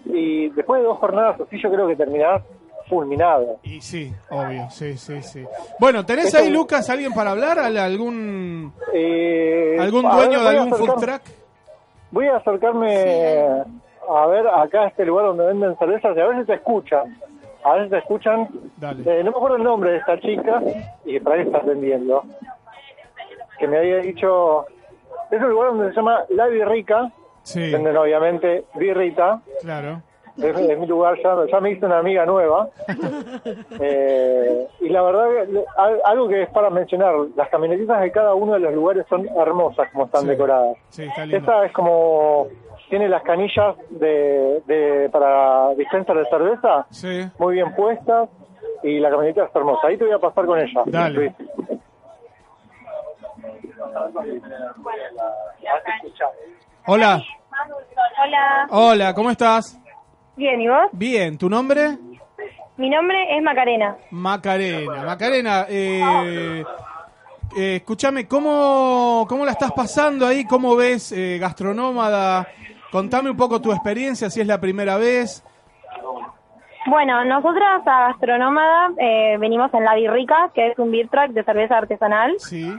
y 0.07 0.49
después 0.51 0.81
de 0.81 0.87
dos 0.87 0.99
jornadas 0.99 1.41
así, 1.41 1.61
yo 1.63 1.71
creo 1.71 1.87
que 1.89 1.97
terminás 1.97 2.43
fulminado. 2.89 3.59
Y 3.63 3.81
sí, 3.81 4.13
obvio, 4.31 4.69
sí, 4.71 4.97
sí, 4.97 5.23
sí. 5.23 5.45
Bueno, 5.79 6.05
¿tenés 6.05 6.27
Eso- 6.27 6.39
ahí, 6.39 6.51
Lucas, 6.51 6.89
alguien 6.91 7.13
para 7.13 7.31
hablar? 7.31 7.59
¿Al- 7.59 7.77
¿Algún, 7.79 8.73
Eh, 8.93 9.77
algún 9.81 10.03
dueño 10.03 10.41
ver, 10.43 10.51
de 10.53 10.59
algún 10.59 10.75
food 10.75 11.01
truck? 11.01 11.23
Voy 12.11 12.27
a 12.27 12.37
acercarme 12.37 13.47
a 14.09 14.27
ver 14.27 14.49
acá 14.49 14.83
a 14.83 14.89
este 14.89 15.05
lugar 15.05 15.27
donde 15.27 15.47
venden 15.47 15.77
cervezas 15.79 16.17
y 16.17 16.21
a 16.21 16.41
si 16.41 16.47
te 16.47 16.55
escuchan. 16.55 17.17
A 17.63 17.85
si 17.85 17.91
te 17.91 17.99
escuchan. 17.99 18.49
Dale. 18.79 19.03
Eh, 19.05 19.23
no 19.23 19.31
me 19.31 19.37
acuerdo 19.37 19.57
el 19.59 19.63
nombre 19.63 19.93
de 19.93 19.99
esta 19.99 20.19
chica 20.19 20.61
y 21.05 21.21
para 21.21 21.37
ahí 21.37 21.43
está 21.43 21.59
atendiendo. 21.59 22.25
Que 23.59 23.69
me 23.69 23.79
había 23.79 23.99
dicho. 23.99 24.67
Es 25.31 25.41
un 25.41 25.51
lugar 25.51 25.71
donde 25.71 25.89
se 25.91 25.97
llama 25.97 26.25
La 26.31 26.47
Birrica. 26.47 27.11
Sí, 27.43 27.71
Venden 27.73 27.97
obviamente 27.97 28.65
birrita. 28.75 29.41
claro. 29.63 30.03
Es, 30.37 30.57
es 30.59 30.79
mi 30.79 30.87
lugar, 30.87 31.19
ya, 31.23 31.37
ya 31.51 31.61
me 31.61 31.73
hice 31.73 31.85
una 31.87 31.99
amiga 31.99 32.25
nueva. 32.25 32.69
Eh, 33.81 34.67
y 34.81 34.89
la 34.89 35.03
verdad, 35.03 35.27
algo 36.05 36.29
que 36.29 36.43
es 36.43 36.51
para 36.51 36.71
mencionar: 36.71 37.15
las 37.37 37.49
camionetitas 37.49 38.01
de 38.01 38.11
cada 38.13 38.35
uno 38.35 38.55
de 38.55 38.61
los 38.61 38.75
lugares 38.75 39.07
son 39.09 39.27
hermosas 39.37 39.89
como 39.93 40.05
están 40.07 40.23
Sí. 40.23 40.29
decoradas. 40.29 40.77
Sí, 40.91 41.05
está. 41.05 41.25
Esta 41.25 41.67
es 41.67 41.73
como. 41.73 42.47
Tiene 42.89 43.09
las 43.09 43.23
canillas 43.23 43.77
de, 43.91 44.63
de 44.67 45.09
para 45.13 45.75
dispensar 45.77 46.17
de 46.19 46.25
cerveza 46.27 46.87
Sí. 46.91 47.23
muy 47.39 47.55
bien 47.55 47.73
puestas 47.77 48.29
y 48.83 48.99
la 48.99 49.11
camioneta 49.11 49.45
es 49.45 49.55
hermosa. 49.55 49.87
Ahí 49.87 49.97
te 49.97 50.05
voy 50.05 50.13
a 50.15 50.19
pasar 50.19 50.45
con 50.47 50.59
ella. 50.59 50.83
Dale. 50.87 51.15
Luis. 51.15 51.33
Hola, 56.87 57.23
Hola, 58.23 58.66
hola, 58.70 59.14
¿cómo 59.14 59.30
estás? 59.30 59.78
bien, 60.37 60.61
¿y 60.61 60.68
vos? 60.68 60.88
Bien, 60.92 61.37
¿tu 61.37 61.49
nombre? 61.50 61.97
Mi 62.76 62.88
nombre 62.88 63.37
es 63.37 63.42
Macarena. 63.42 63.97
Macarena. 64.11 65.04
Macarena, 65.04 65.66
eh, 65.68 66.64
eh, 67.56 67.76
escúchame, 67.76 68.26
¿cómo, 68.26 69.26
¿cómo 69.28 69.44
la 69.44 69.52
estás 69.52 69.73
pasando 69.73 70.26
ahí? 70.26 70.44
¿Cómo 70.47 70.76
ves 70.76 71.12
eh, 71.12 71.38
Gastronómada? 71.38 72.47
Contame 72.90 73.30
un 73.30 73.37
poco 73.37 73.61
tu 73.61 73.70
experiencia, 73.73 74.30
si 74.30 74.40
es 74.40 74.47
la 74.47 74.59
primera 74.61 74.97
vez. 74.97 75.44
Bueno, 76.87 77.23
nosotras 77.26 77.82
a 77.87 78.09
Gastronómada 78.09 78.90
eh, 78.99 79.37
venimos 79.38 79.73
en 79.75 79.85
La 79.85 79.94
Birrica, 79.94 80.50
que 80.54 80.68
es 80.68 80.78
un 80.78 80.90
beer 80.90 81.09
truck 81.09 81.28
de 81.32 81.44
cerveza 81.44 81.76
artesanal, 81.78 82.35
Sí. 82.38 82.73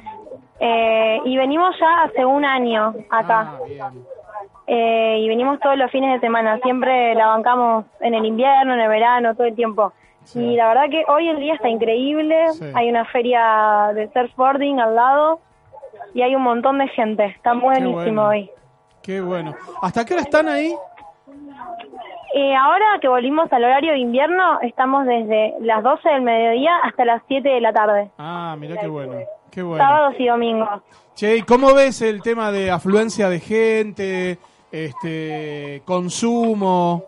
Eh, 0.63 1.19
y 1.25 1.35
venimos 1.37 1.75
ya 1.79 2.03
hace 2.03 2.23
un 2.23 2.45
año 2.45 2.93
acá. 3.09 3.53
Ah, 3.55 3.59
bien. 3.67 4.05
Eh, 4.67 5.17
y 5.19 5.27
venimos 5.27 5.59
todos 5.59 5.75
los 5.75 5.89
fines 5.91 6.13
de 6.13 6.19
semana, 6.25 6.57
siempre 6.59 7.13
la 7.15 7.27
bancamos 7.27 7.85
en 7.99 8.13
el 8.13 8.23
invierno, 8.25 8.73
en 8.75 8.79
el 8.79 8.87
verano, 8.87 9.33
todo 9.35 9.47
el 9.47 9.55
tiempo. 9.55 9.91
Y 10.35 10.55
la 10.55 10.67
verdad 10.69 10.83
que 10.91 11.03
hoy 11.07 11.27
el 11.27 11.39
día 11.39 11.55
está 11.55 11.67
increíble, 11.67 12.49
Sí. 12.53 12.65
hay 12.75 12.89
una 12.89 13.05
feria 13.05 13.89
de 13.95 14.07
surfboarding 14.13 14.79
al 14.79 14.95
lado 14.95 15.39
y 16.13 16.21
hay 16.21 16.35
un 16.35 16.43
montón 16.43 16.77
de 16.77 16.87
gente, 16.89 17.25
está 17.25 17.53
buenísimo 17.53 17.93
bueno. 17.95 18.27
hoy. 18.27 18.51
Qué 19.01 19.19
bueno. 19.19 19.55
¿Hasta 19.81 20.05
qué 20.05 20.13
hora 20.13 20.21
están 20.23 20.47
ahí? 20.47 20.73
Eh, 22.33 22.55
ahora 22.55 22.85
que 23.01 23.07
volvimos 23.09 23.51
al 23.51 23.63
horario 23.63 23.91
de 23.91 23.99
invierno, 23.99 24.59
estamos 24.61 25.05
desde 25.05 25.53
las 25.59 25.83
12 25.83 26.07
del 26.09 26.21
mediodía 26.21 26.71
hasta 26.83 27.03
las 27.03 27.21
7 27.27 27.47
de 27.49 27.59
la 27.61 27.73
tarde, 27.73 28.09
Ah, 28.17 28.55
mira 28.57 28.77
qué 28.79 28.87
bueno. 28.87 29.13
Qué 29.51 29.61
bueno. 29.61 29.83
sábados 29.83 30.15
y 30.17 30.27
domingos. 30.27 30.81
Che, 31.13 31.35
¿y 31.37 31.41
cómo 31.41 31.73
ves 31.73 32.01
el 32.01 32.21
tema 32.21 32.51
de 32.51 32.71
afluencia 32.71 33.27
de 33.27 33.39
gente, 33.41 34.37
este, 34.71 35.81
consumo? 35.85 37.03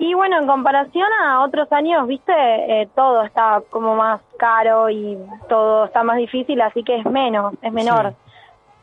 Y 0.00 0.12
bueno, 0.14 0.38
en 0.40 0.46
comparación 0.48 1.06
a 1.24 1.42
otros 1.42 1.70
años, 1.70 2.06
viste, 2.08 2.32
Eh, 2.32 2.88
todo 2.96 3.22
está 3.22 3.62
como 3.70 3.94
más 3.94 4.20
caro 4.38 4.90
y 4.90 5.16
todo 5.48 5.84
está 5.84 6.02
más 6.02 6.16
difícil, 6.16 6.60
así 6.62 6.82
que 6.82 6.96
es 6.96 7.06
menos, 7.06 7.54
es 7.62 7.72
menor. 7.72 8.10
Sí. 8.10 8.16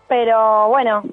Pero 0.07 0.69
bueno, 0.69 1.03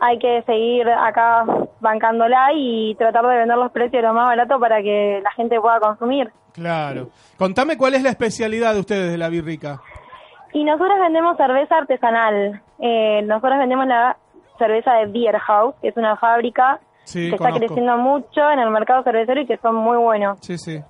hay 0.00 0.18
que 0.18 0.42
seguir 0.44 0.88
acá 0.88 1.44
bancándola 1.82 2.52
y 2.54 2.94
tratar 2.94 3.26
de 3.26 3.36
vender 3.36 3.58
los 3.58 3.70
precios 3.72 4.02
lo 4.02 4.14
más 4.14 4.26
barato 4.26 4.58
para 4.58 4.80
que 4.80 5.20
la 5.22 5.32
gente 5.32 5.60
pueda 5.60 5.80
consumir. 5.80 6.32
Claro. 6.54 7.08
Contame 7.36 7.76
cuál 7.76 7.94
es 7.94 8.02
la 8.02 8.10
especialidad 8.10 8.72
de 8.74 8.80
ustedes 8.80 9.10
de 9.10 9.18
la 9.18 9.28
birrica. 9.28 9.80
Y 10.54 10.64
nosotros 10.64 10.98
vendemos 11.00 11.36
cerveza 11.36 11.76
artesanal. 11.76 12.62
Eh, 12.78 13.22
nosotros 13.24 13.58
vendemos 13.58 13.86
la 13.86 14.16
cerveza 14.58 14.94
de 14.94 15.06
Beer 15.06 15.38
House, 15.38 15.74
que 15.80 15.88
es 15.88 15.96
una 15.96 16.16
fábrica 16.16 16.80
Sí, 17.04 17.30
que 17.30 17.34
está 17.34 17.52
creciendo 17.52 17.96
mucho 17.96 18.48
en 18.50 18.60
el 18.60 18.70
mercado 18.70 19.02
cervecero 19.02 19.40
y 19.40 19.46
que 19.46 19.56
son 19.58 19.74
muy 19.74 19.96
buenos. 19.96 20.38
Sí, 20.40 20.56
sí. 20.56 20.80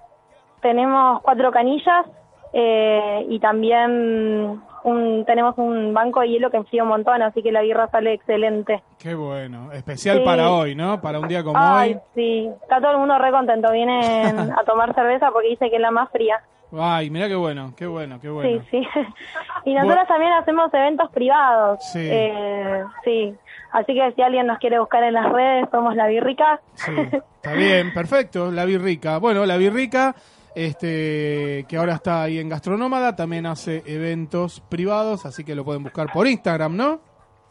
Tenemos 0.61 1.23
cuatro 1.23 1.51
canillas 1.51 2.07
eh, 2.53 3.27
y 3.29 3.39
también 3.41 4.61
un, 4.85 5.25
tenemos 5.25 5.57
un 5.59 5.93
banco 5.95 6.21
de 6.21 6.29
hielo 6.29 6.51
que 6.51 6.57
enfría 6.59 6.83
un 6.83 6.89
montón, 6.91 7.23
así 7.23 7.43
que 7.43 7.53
la 7.53 7.63
birra 7.63 7.89
sale 7.89 8.13
excelente. 8.15 8.83
Qué 8.99 9.15
bueno. 9.15 9.73
Especial 9.73 10.19
Sí. 10.19 10.25
para 10.25 10.51
hoy, 10.51 10.75
¿no? 10.75 11.01
Para 11.01 11.19
un 11.21 11.29
día 11.29 11.43
como 11.43 11.59
Ay, 11.59 11.95
hoy. 11.95 12.01
sí, 12.15 12.51
está 12.63 12.81
todo 12.81 12.93
el 12.93 12.99
mundo 12.99 13.19
re 13.19 13.31
contento, 13.31 13.71
vienen 13.73 14.03
a 14.59 14.65
tomar 14.65 14.95
cerveza 14.95 15.31
porque 15.31 15.49
dice 15.49 15.71
que 15.71 15.77
es 15.77 15.83
la 15.83 15.91
más 15.91 16.11
fría. 16.11 16.41
Ay, 16.79 17.11
mira 17.11 17.29
qué 17.29 17.35
bueno, 17.35 17.75
qué 17.77 17.87
bueno, 17.87 18.19
qué 18.21 18.31
bueno. 18.31 18.63
Sí, 18.71 18.81
sí. 18.83 18.89
Y 19.65 19.75
nosotros 19.75 20.09
también 20.09 20.33
hacemos 20.33 20.73
eventos 20.75 21.11
privados. 21.13 21.79
Sí. 21.93 22.01
Eh, 22.03 22.83
sí. 23.05 23.35
Así 23.73 23.95
que 23.95 24.13
si 24.17 24.23
alguien 24.23 24.47
nos 24.47 24.59
quiere 24.59 24.79
buscar 24.79 25.03
en 25.05 25.15
las 25.15 25.31
redes, 25.31 25.69
somos 25.71 25.95
La 25.95 26.07
Birrica. 26.09 26.61
Sí, 26.75 26.91
está 27.37 27.53
bien, 27.53 27.93
perfecto. 27.95 28.51
La 28.51 28.65
Birrica. 28.65 29.19
Bueno, 29.19 29.47
la 29.47 29.57
Birrica, 29.57 30.15
este, 30.55 31.65
que 31.69 31.77
ahora 31.77 31.95
está 31.95 32.23
ahí 32.23 32.39
en 32.39 32.49
Gastronómada, 32.49 33.17
también 33.17 33.47
hace 33.47 33.83
eventos 33.87 34.61
privados, 34.69 35.27
así 35.27 35.45
que 35.45 35.55
lo 35.55 35.65
pueden 35.65 35.83
buscar 35.83 36.11
por 36.13 36.27
Instagram, 36.27 36.77
¿no? 36.77 37.01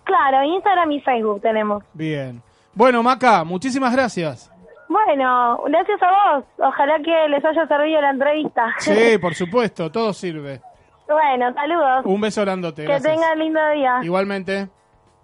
Claro, 0.04 0.44
Instagram 0.44 0.92
y 0.92 1.02
Facebook 1.02 1.42
tenemos. 1.42 1.84
Bien. 1.94 2.42
Bueno, 2.74 3.04
Maca, 3.04 3.44
muchísimas 3.44 3.94
gracias. 3.94 4.52
Bueno, 4.88 5.64
gracias 5.68 6.02
a 6.04 6.36
vos. 6.36 6.46
Ojalá 6.58 6.98
que 7.00 7.30
les 7.30 7.44
haya 7.46 7.66
servido 7.68 8.02
la 8.02 8.10
entrevista. 8.10 8.74
Sí, 8.80 9.18
por 9.22 9.34
supuesto, 9.36 9.90
todo 9.92 10.12
sirve. 10.12 10.62
bueno, 11.08 11.54
saludos. 11.54 12.06
Un 12.06 12.20
beso 12.20 12.42
grandote. 12.42 12.82
que 12.82 12.88
gracias. 12.90 13.14
tengan 13.14 13.40
lindo 13.40 13.60
día. 13.70 14.00
Igualmente. 14.04 14.68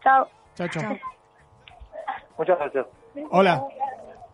Chao. 0.04 0.28
Chao, 0.56 0.68
chao. 0.70 0.98
Muchas 2.38 2.58
gracias. 2.60 2.86
Hola. 3.32 3.64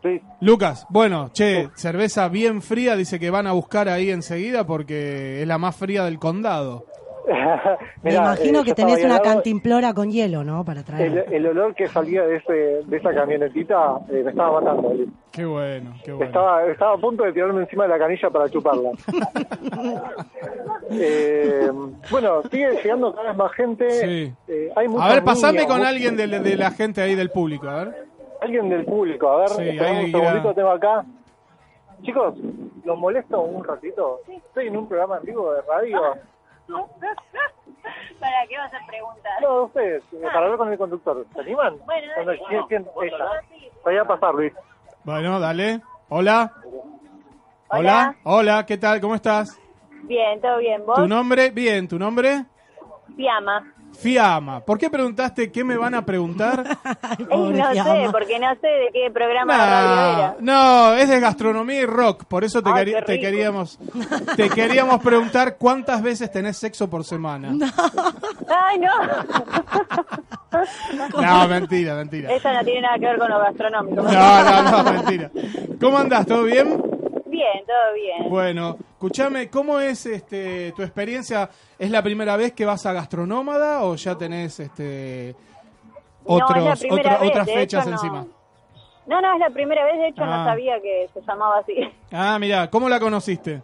Sí. 0.04 0.22
Lucas, 0.42 0.86
bueno, 0.89 1.30
che, 1.34 1.70
cerveza 1.76 2.28
bien 2.28 2.62
fría, 2.62 2.96
dice 2.96 3.20
que 3.20 3.30
van 3.30 3.48
a 3.48 3.54
buscar 3.54 3.88
ahí 3.88 4.12
enseguida 4.12 4.66
porque 4.66 5.42
es 5.42 5.48
la 5.48 5.58
más 5.58 5.76
fría 5.76 6.04
del 6.04 6.20
condado. 6.20 6.86
Me 8.04 8.13
imagino 8.13 8.60
eh, 8.60 8.63
que 8.66 8.74
tenés 8.74 9.00
una 9.00 9.18
lado, 9.18 9.24
cantimplora 9.24 9.94
con 9.94 10.12
hielo, 10.12 10.44
¿no? 10.44 10.66
Para 10.66 10.84
traer. 10.84 11.26
el 11.32 11.48
olor 11.48 11.74
que 11.74 11.88
salía 11.88 12.24
de, 12.24 12.38
ese, 12.38 12.54
de 12.86 12.98
esa 12.98 13.13
camionetita 13.13 14.00
eh, 14.10 14.22
me 14.24 14.32
estaba 14.32 14.60
matando. 14.60 14.94
Qué 15.32 15.46
bueno, 15.46 15.94
qué 16.04 16.12
bueno. 16.12 16.26
Estaba, 16.26 16.66
estaba 16.66 16.94
a 16.96 16.98
punto 16.98 17.24
de 17.24 17.32
tirarme 17.32 17.62
encima 17.62 17.84
de 17.84 17.89
la 17.89 18.00
canilla 18.00 18.30
para 18.30 18.50
chuparla. 18.50 18.89
Eh, 20.96 21.72
bueno, 22.12 22.44
sigue 22.52 22.70
llegando 22.84 23.16
cada 23.16 23.30
vez 23.30 23.38
más 23.38 23.52
gente. 23.54 23.89
Sí. 23.89 24.34
Eh, 24.48 24.70
hay 24.76 24.86
A 25.00 25.08
ver, 25.08 25.24
pasame 25.24 25.66
con 25.66 25.84
alguien 25.84 26.16
de, 26.16 26.28
de 26.28 26.56
la 26.56 26.70
gente 26.72 27.02
ahí 27.02 27.16
del 27.16 27.32
público, 27.32 27.68
a 27.68 27.86
ver. 27.86 28.06
Alguien 28.44 28.70
del 28.70 28.86
público, 28.86 29.30
a 29.30 29.38
ver, 29.40 29.50
Sí, 29.50 29.70
un 29.70 29.78
segundito, 29.80 30.18
irá. 30.20 30.54
tengo 30.54 30.70
acá. 30.72 31.06
Chicos, 32.04 32.36
¿los 32.84 32.98
molesto 32.98 33.42
un 33.42 33.64
ratito? 33.64 34.20
Estoy 34.28 34.68
en 34.68 34.78
un 34.78 34.88
programa 34.88 35.18
en 35.18 35.24
vivo 35.24 35.54
de 35.54 35.62
radio. 35.62 36.02
¿Para 38.20 38.48
qué 38.48 38.58
vas 38.58 38.74
a 38.74 38.88
preguntar? 38.88 39.42
No, 39.42 39.64
ustedes, 39.64 40.04
para 40.22 40.38
hablar 40.40 40.58
con 40.58 40.72
el 40.72 40.78
conductor. 40.78 41.26
¿Se 41.34 41.42
animan? 41.42 41.76
Bueno, 41.86 42.08
dale. 42.18 42.40
¿quién- 42.48 42.64
quién? 42.68 42.88
Ella. 43.02 43.26
Voy 43.84 43.98
a 43.98 44.06
pasar, 44.06 44.34
Luis. 44.34 44.54
Bueno, 45.04 45.40
dale. 45.40 45.82
Hola. 46.10 46.52
Hola. 47.70 48.16
Hola. 48.24 48.66
¿qué 48.66 48.78
tal? 48.78 49.02
¿Cómo 49.02 49.16
estás? 49.16 49.60
Bien, 50.04 50.40
todo 50.42 50.58
bien. 50.58 50.86
¿Vos? 50.86 50.96
¿Tu 50.96 51.08
nombre? 51.08 51.50
Bien, 51.52 51.88
¿tu 51.88 51.98
nombre? 52.00 52.46
Fiamma. 53.16 53.74
Fiamma. 53.98 54.60
¿Por 54.62 54.78
qué 54.78 54.90
preguntaste 54.90 55.52
qué 55.52 55.64
me 55.64 55.78
van 55.78 55.96
a 55.96 56.06
preguntar? 56.06 56.64
No 57.30 57.74
sé, 57.74 58.08
porque 58.12 58.40
no 58.40 58.54
sé 58.62 58.68
de 58.68 58.90
qué 58.94 59.10
programa 59.12 59.54
de 59.54 59.60
radio 59.60 60.18
era. 60.18 60.36
no, 60.40 60.94
es 60.94 61.10
de 61.10 61.20
gastronomía 61.20 61.82
y 61.82 61.86
rock, 61.86 62.26
por 62.26 62.44
eso 62.44 62.62
te, 62.62 62.70
Ay, 62.70 62.76
quería- 62.80 63.00
qué 63.00 63.06
te 63.06 63.12
rico. 63.14 63.22
queríamos 63.24 63.80
te 64.36 64.50
queríamos 64.50 65.02
preguntar 65.02 65.58
cuántas 65.58 66.02
veces 66.02 66.32
tenés 66.32 66.58
sexo 66.58 66.90
por 66.90 67.04
semana. 67.04 67.50
No, 67.52 67.66
Ay, 68.50 68.80
no. 68.80 68.90
mentira, 71.50 71.96
mentira. 71.96 72.32
Eso 72.34 72.52
no 72.52 72.64
tiene 72.64 72.82
nada 72.82 72.96
que 73.00 73.06
ver 73.06 73.18
con 73.18 73.30
lo 73.30 73.40
gastronómico. 73.40 74.02
No, 74.04 74.44
no, 74.44 74.64
no, 74.84 74.92
mentira. 74.92 75.32
¿Cómo 75.80 75.98
andás? 75.98 76.26
¿Todo 76.26 76.44
bien? 76.44 76.82
Bien, 77.52 77.66
todo 77.66 77.94
bien. 77.94 78.30
Bueno, 78.30 78.78
escúchame, 78.94 79.50
¿cómo 79.50 79.80
es 79.80 80.06
este 80.06 80.72
tu 80.74 80.82
experiencia? 80.82 81.50
¿Es 81.78 81.92
la 81.92 82.02
primera 82.02 82.38
vez 82.38 82.54
que 82.54 82.66
vas 82.66 82.86
a 82.86 82.94
Gastronómada 82.94 83.84
o 83.84 83.96
ya 83.96 84.18
tenés 84.18 84.60
este 84.60 85.36
otros 86.26 86.80
primera 86.80 87.02
otra- 87.02 87.18
vez, 87.20 87.30
otras 87.30 87.48
fechas 87.48 87.82
hecho, 87.88 87.90
no. 87.90 87.96
encima? 87.98 88.26
No, 89.06 89.20
no, 89.20 89.34
es 89.34 89.40
la 89.40 89.50
primera 89.50 89.84
vez, 89.84 89.98
de 89.98 90.08
hecho 90.08 90.24
Ah. 90.24 90.38
no 90.38 90.46
sabía 90.46 90.80
que 90.82 91.10
se 91.14 91.22
llamaba 91.22 91.58
así. 91.60 91.74
Ah, 92.12 92.38
mira, 92.40 92.70
¿cómo 92.70 92.88
la 92.88 93.00
conociste? 93.00 93.62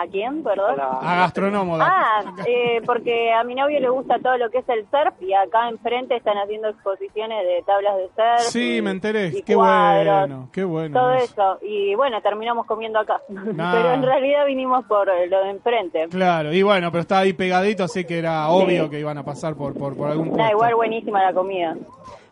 ¿A 0.00 0.06
quién, 0.06 0.44
perdón? 0.44 0.76
A 0.80 1.16
Gastronómada. 1.16 1.84
Ah, 1.90 2.34
eh, 2.46 2.80
porque 2.86 3.32
a 3.32 3.42
mi 3.42 3.54
novio 3.56 3.80
le 3.80 3.88
gusta 3.88 4.18
todo 4.20 4.36
lo 4.38 4.48
que 4.50 4.58
es 4.58 4.68
el 4.68 4.82
surf 4.90 5.20
y 5.20 5.32
acá 5.34 5.68
enfrente 5.68 6.14
están 6.16 6.36
haciendo 6.38 6.68
exposiciones 6.68 7.44
de 7.44 7.62
tablas 7.66 7.96
de 7.96 8.06
surf. 8.14 8.40
Sí, 8.52 8.76
y- 8.76 8.82
me 8.82 8.90
enteré. 8.92 9.26
y 9.28 9.42
Qué 9.42 9.54
cuadros, 9.54 10.20
bueno, 10.28 10.48
qué 10.52 10.62
bueno. 10.64 11.00
Todo 11.00 11.12
eso. 11.14 11.24
eso. 11.24 11.58
Y 11.62 11.94
bueno, 11.96 12.20
terminamos 12.22 12.66
comiendo 12.66 12.98
acá. 13.00 13.20
Nah. 13.58 13.72
Pero 13.72 13.92
en 13.94 14.02
realidad 14.02 14.46
vinimos 14.46 14.84
por 14.86 15.06
lo 15.08 15.42
de 15.44 15.50
enfrente. 15.50 16.06
Claro, 16.10 16.52
y 16.52 16.62
bueno, 16.62 16.90
pero 16.92 17.00
estaba 17.00 17.22
ahí 17.22 17.32
pegadito, 17.32 17.82
así 17.84 18.04
que 18.04 18.18
era 18.18 18.48
obvio 18.50 18.84
Sí. 18.84 18.90
que 18.90 19.00
iban 19.00 19.18
a 19.18 19.24
pasar 19.24 19.54
por, 19.56 19.74
por, 19.76 19.96
por 19.96 20.10
algún 20.10 20.32
Nah, 20.36 20.50
igual 20.50 20.74
buenísima 20.76 21.22
la 21.24 21.32
comida. 21.32 21.74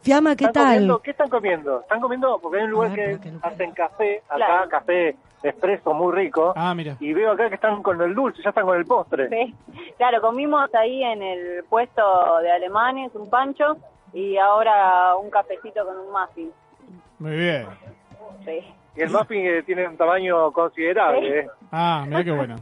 Fiamma, 0.06 0.36
¿qué 0.36 0.44
¿Están 0.44 0.62
tal? 0.62 0.72
comiendo? 0.74 0.98
¿Qué 1.02 1.10
están 1.10 1.28
comiendo? 1.28 1.80
¿Están 1.80 2.00
comiendo? 2.00 2.38
Porque 2.40 2.58
hay 2.58 2.64
un 2.66 2.70
lugar 2.70 2.92
A 2.92 2.94
que 2.94 3.06
ver, 3.06 3.20
hacen 3.42 3.72
café, 3.72 4.22
acá 4.28 4.36
Claro. 4.36 4.68
café 4.68 5.16
expreso 5.42 5.92
muy 5.94 6.14
rico. 6.14 6.52
Ah, 6.54 6.74
mira. 6.76 6.96
Y 7.00 7.12
veo 7.12 7.32
acá 7.32 7.48
que 7.48 7.56
están 7.56 7.82
con 7.82 8.00
el 8.00 8.14
dulce, 8.14 8.40
ya 8.40 8.50
están 8.50 8.66
con 8.66 8.76
el 8.76 8.84
postre. 8.86 9.28
Sí. 9.28 9.52
Claro, 9.96 10.20
comimos 10.20 10.72
ahí 10.76 11.02
en 11.02 11.22
el 11.24 11.64
puesto 11.64 12.02
de 12.40 12.52
alemanes 12.52 13.12
un 13.16 13.28
pancho 13.28 13.78
y 14.12 14.36
ahora 14.36 15.16
un 15.16 15.28
cafecito 15.28 15.84
con 15.84 15.96
un 15.98 16.12
muffin. 16.12 16.52
Muy 17.18 17.36
bien. 17.36 17.66
Sí. 18.44 18.60
Y 18.94 19.02
el 19.02 19.10
muffin 19.10 19.44
eh, 19.44 19.62
tiene 19.64 19.88
un 19.88 19.96
tamaño 19.96 20.52
considerable. 20.52 21.40
eh. 21.40 21.46
Ah, 21.72 22.04
mira 22.06 22.22
qué 22.22 22.30
bueno. 22.30 22.56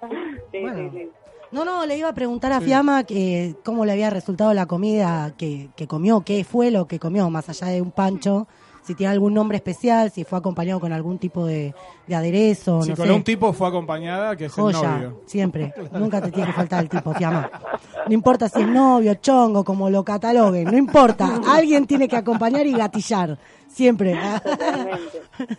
Sí, 0.50 0.60
Bueno. 0.62 0.76
sí, 0.76 0.90
sí. 0.90 1.10
No, 1.52 1.64
no, 1.66 1.84
le 1.86 1.98
iba 1.98 2.08
a 2.08 2.14
preguntar 2.14 2.50
a 2.52 2.60
Fiamma 2.60 3.04
que, 3.04 3.54
cómo 3.64 3.84
le 3.84 3.92
había 3.92 4.08
resultado 4.10 4.54
la 4.54 4.64
comida 4.66 5.34
que, 5.36 5.68
que 5.76 5.86
comió, 5.86 6.22
qué 6.22 6.44
fue 6.44 6.70
lo 6.70 6.86
que 6.88 6.98
comió, 6.98 7.28
más 7.28 7.48
allá 7.50 7.66
de 7.66 7.82
un 7.82 7.90
pancho, 7.90 8.48
si 8.82 8.94
tiene 8.94 9.12
algún 9.12 9.34
nombre 9.34 9.56
especial, 9.58 10.10
si 10.10 10.24
fue 10.24 10.38
acompañado 10.38 10.80
con 10.80 10.92
algún 10.92 11.18
tipo 11.18 11.44
de, 11.46 11.74
de 12.06 12.14
aderezo, 12.16 12.82
Si 12.82 12.90
no 12.90 12.96
con 12.96 13.06
sé. 13.06 13.12
un 13.12 13.22
tipo 13.22 13.52
fue 13.52 13.68
acompañada, 13.68 14.34
que 14.34 14.46
es 14.46 14.56
el 14.58 14.64
Joya, 14.64 14.92
novio. 14.94 15.20
siempre. 15.26 15.74
Nunca 15.92 16.22
te 16.22 16.30
tiene 16.32 16.46
que 16.48 16.52
faltar 16.54 16.82
el 16.84 16.88
tipo, 16.88 17.12
Fiamma. 17.12 17.50
No 18.08 18.14
importa 18.14 18.48
si 18.48 18.60
es 18.62 18.66
novio, 18.68 19.14
chongo, 19.14 19.62
como 19.62 19.90
lo 19.90 20.02
cataloguen, 20.04 20.64
no 20.64 20.76
importa. 20.78 21.38
Alguien 21.46 21.86
tiene 21.86 22.08
que 22.08 22.16
acompañar 22.16 22.66
y 22.66 22.72
gatillar. 22.72 23.38
Siempre. 23.68 24.16
Totalmente. 24.42 25.22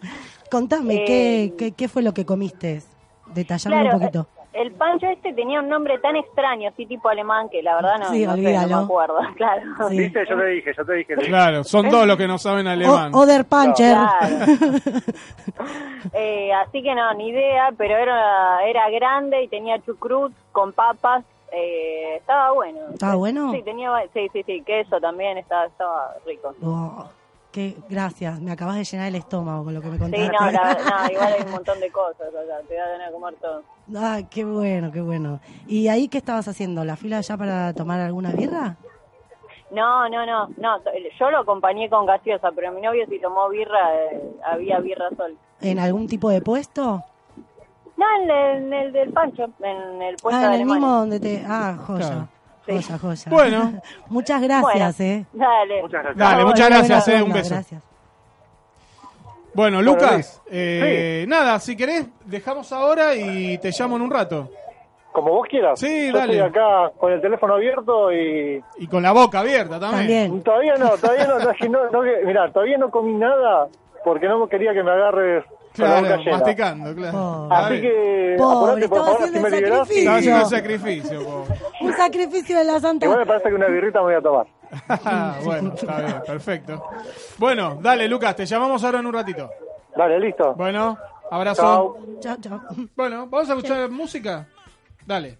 Contame, 0.51 0.95
Eh, 0.95 1.05
¿qué, 1.05 1.53
qué, 1.57 1.71
qué 1.73 1.87
fue 1.87 2.01
lo 2.01 2.13
que 2.13 2.25
comiste? 2.25 2.81
Detallame 3.33 3.75
Claro, 3.75 3.95
un 3.95 3.99
poquito. 4.01 4.27
El 4.53 4.71
pancho 4.73 5.07
este 5.07 5.33
tenía 5.33 5.59
un 5.59 5.67
nombre 5.69 5.97
tan 5.99 6.15
extraño, 6.15 6.69
así 6.69 6.85
tipo 6.85 7.09
alemán, 7.09 7.49
que 7.49 7.61
la 7.63 7.75
verdad 7.75 7.97
no, 7.99 8.05
Sí, 8.11 8.25
no 8.25 8.35
sé, 8.35 8.41
no 8.67 8.67
me 8.77 8.83
acuerdo. 8.83 9.17
Claro. 9.35 9.61
Sí. 9.89 9.97
Viste, 9.97 10.25
yo 10.29 10.37
te 10.37 10.45
dije, 10.45 10.71
yo 10.77 10.85
te 10.85 10.93
dije. 10.93 11.15
Claro, 11.15 11.63
son 11.63 11.89
dos 11.89 12.05
los 12.07 12.17
que 12.17 12.27
no 12.27 12.37
saben 12.37 12.67
alemán. 12.67 13.11
O- 13.13 13.19
Oder 13.21 13.45
Puncher. 13.45 13.95
Claro. 13.95 14.45
Eh, 16.13 16.51
así 16.53 16.83
que 16.83 16.93
no, 16.93 17.13
ni 17.13 17.29
idea, 17.29 17.69
pero 17.77 17.95
era, 17.97 18.63
era 18.65 18.89
grande 18.89 19.43
y 19.43 19.47
tenía 19.47 19.79
chucrut 19.83 20.33
con 20.51 20.73
papas. 20.73 21.23
Eh, 21.51 22.15
estaba 22.17 22.51
bueno. 22.51 22.79
¿Estaba 22.93 23.15
bueno? 23.15 23.51
Sí, 23.53 23.61
tenía, 23.63 23.89
sí, 24.13 24.27
sí, 24.33 24.43
sí, 24.43 24.61
queso 24.65 24.99
también, 24.99 25.37
estaba, 25.37 25.65
estaba 25.67 26.13
rico. 26.25 26.53
Oh, 26.63 27.05
qué 27.51 27.75
gracias, 27.89 28.39
me 28.41 28.51
acabas 28.51 28.75
de 28.75 28.83
llenar 28.83 29.07
el 29.07 29.15
estómago 29.15 29.63
con 29.63 29.73
lo 29.73 29.81
que 29.81 29.87
me 29.87 29.95
Sí, 29.97 29.99
contaste. 30.01 30.27
no, 30.27 30.51
la 30.51 30.63
verdad, 30.67 30.77
no, 31.07 31.11
igual 31.11 31.33
hay 31.33 31.41
un 31.45 31.51
montón 31.51 31.79
de 31.79 31.91
cosas 31.91 32.27
acá, 32.29 32.67
te 32.67 32.75
da 32.75 32.87
ganas 32.89 33.07
de 33.07 33.13
comer 33.13 33.33
todo. 33.35 33.63
Ah, 33.95 34.21
qué 34.29 34.45
bueno, 34.45 34.91
qué 34.91 35.01
bueno. 35.01 35.39
¿Y 35.67 35.87
ahí 35.87 36.07
qué 36.07 36.19
estabas 36.19 36.47
haciendo? 36.47 36.85
¿La 36.85 36.95
fila 36.95 37.21
ya 37.21 37.37
para 37.37 37.73
tomar 37.73 37.99
alguna 37.99 38.31
birra? 38.31 38.77
No, 39.71 40.07
no, 40.07 40.25
no, 40.25 40.47
no, 40.57 40.79
yo 41.19 41.31
lo 41.31 41.39
acompañé 41.39 41.89
con 41.89 42.05
gaseosa, 42.05 42.51
pero 42.55 42.71
mi 42.71 42.81
novio 42.81 43.05
si 43.09 43.19
tomó 43.19 43.49
birra, 43.49 43.95
eh, 43.95 44.21
había 44.45 44.79
birra 44.79 45.09
sol. 45.17 45.35
¿En 45.61 45.79
algún 45.79 46.07
tipo 46.07 46.29
de 46.29 46.41
puesto? 46.41 47.03
No, 47.97 48.05
en 48.21 48.29
el, 48.29 48.63
en 48.65 48.73
el 48.73 48.93
del 48.93 49.11
Pancho, 49.11 49.45
en 49.61 50.01
el 50.01 50.15
puesto 50.17 50.39
ah, 50.39 50.49
de 50.49 50.55
en 50.55 50.61
el 50.61 50.65
mismo 50.65 50.87
donde 50.87 51.19
te... 51.19 51.43
Ah, 51.47 51.75
joya. 51.85 52.07
Claro. 52.07 52.27
Joya, 52.65 52.97
joya. 52.99 53.31
Bueno. 53.31 53.81
muchas 54.09 54.41
gracias, 54.41 54.99
eh. 54.99 55.25
Dale. 55.33 55.81
Muchas 55.81 56.03
gracias. 56.03 56.17
Dale, 56.17 56.41
No, 56.41 56.47
muchas 56.47 56.69
gracias, 56.69 57.07
eh, 57.07 57.23
un 57.23 57.33
beso. 57.33 57.55
Gracias. 57.55 57.92
Bueno, 59.53 59.81
Lucas, 59.81 60.41
eh, 60.49 61.25
nada, 61.27 61.59
si 61.59 61.75
querés, 61.77 62.07
dejamos 62.25 62.71
ahora 62.71 63.15
y 63.15 63.57
te 63.59 63.69
llamo 63.71 63.95
en 63.97 64.01
un 64.01 64.11
rato. 64.11 64.49
Como 65.11 65.29
vos 65.31 65.47
quieras. 65.47 65.79
Sí, 65.79 66.07
Yo 66.11 66.17
dale. 66.17 66.33
estoy 66.33 66.49
acá 66.49 66.91
con 66.97 67.11
el 67.11 67.21
teléfono 67.21 67.53
abierto 67.53 68.11
y 68.11 68.63
Y 68.79 68.87
con 68.87 69.03
la 69.03 69.11
boca 69.11 69.41
abierta 69.41 69.79
también. 69.79 70.23
También. 70.31 70.43
todavía 70.43 70.73
no, 70.75 70.89
todavía 70.97 71.27
no, 71.27 71.37
no, 71.39 71.45
no, 71.69 71.89
no 71.91 72.01
que- 72.01 72.25
mirá, 72.25 72.51
todavía 72.51 72.77
no 72.79 72.89
comí 72.89 73.13
nada 73.13 73.67
porque 74.03 74.27
no 74.27 74.47
quería 74.47 74.73
que 74.73 74.81
me 74.81 74.89
agarres 74.91 75.45
Claro, 75.73 76.23
masticando, 76.31 76.95
claro. 76.95 77.17
Pobre. 77.49 77.55
Así 77.55 77.81
que, 77.81 78.35
Pobre, 78.37 78.87
por 78.87 78.97
estaba 78.99 79.05
favor, 79.05 79.31
me 79.31 79.49
liberás. 79.49 79.79
sacrificio. 79.79 79.99
Estaba 79.99 80.17
haciendo 80.17 80.45
sacrificio. 80.45 81.23
pobre. 81.23 81.59
Un 81.81 81.93
sacrificio 81.93 82.57
de 82.57 82.63
la 82.63 82.79
Santa. 82.79 83.05
Igual 83.05 83.19
me 83.19 83.25
parece 83.25 83.49
que 83.49 83.55
una 83.55 83.67
birrita 83.67 83.99
me 83.99 84.05
voy 84.05 84.15
a 84.15 84.21
tomar. 84.21 84.47
Bueno, 85.43 85.73
está 85.75 86.01
bien, 86.01 86.21
perfecto. 86.25 86.83
Bueno, 87.37 87.77
dale, 87.81 88.07
Lucas, 88.07 88.35
te 88.35 88.45
llamamos 88.45 88.83
ahora 88.83 88.99
en 88.99 89.05
un 89.07 89.13
ratito. 89.13 89.49
Dale, 89.95 90.19
listo. 90.19 90.53
Bueno, 90.55 90.97
abrazo. 91.29 91.61
Chao. 91.61 91.97
Chao, 92.19 92.37
chao. 92.41 92.61
Bueno, 92.95 93.27
¿vamos 93.27 93.49
a 93.49 93.53
escuchar 93.53 93.89
música? 93.89 94.47
Dale. 95.05 95.37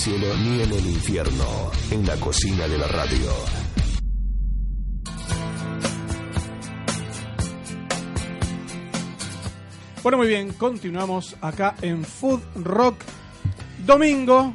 Cielo 0.00 0.34
ni 0.38 0.62
en 0.62 0.72
el 0.72 0.86
infierno. 0.86 1.70
En 1.90 2.06
la 2.06 2.16
cocina 2.16 2.66
de 2.66 2.78
la 2.78 2.86
radio. 2.88 3.30
Bueno, 10.02 10.16
muy 10.18 10.28
bien, 10.28 10.52
continuamos 10.54 11.36
acá 11.40 11.74
en 11.82 12.04
Food 12.04 12.40
Rock. 12.56 12.96
Domingo, 13.84 14.54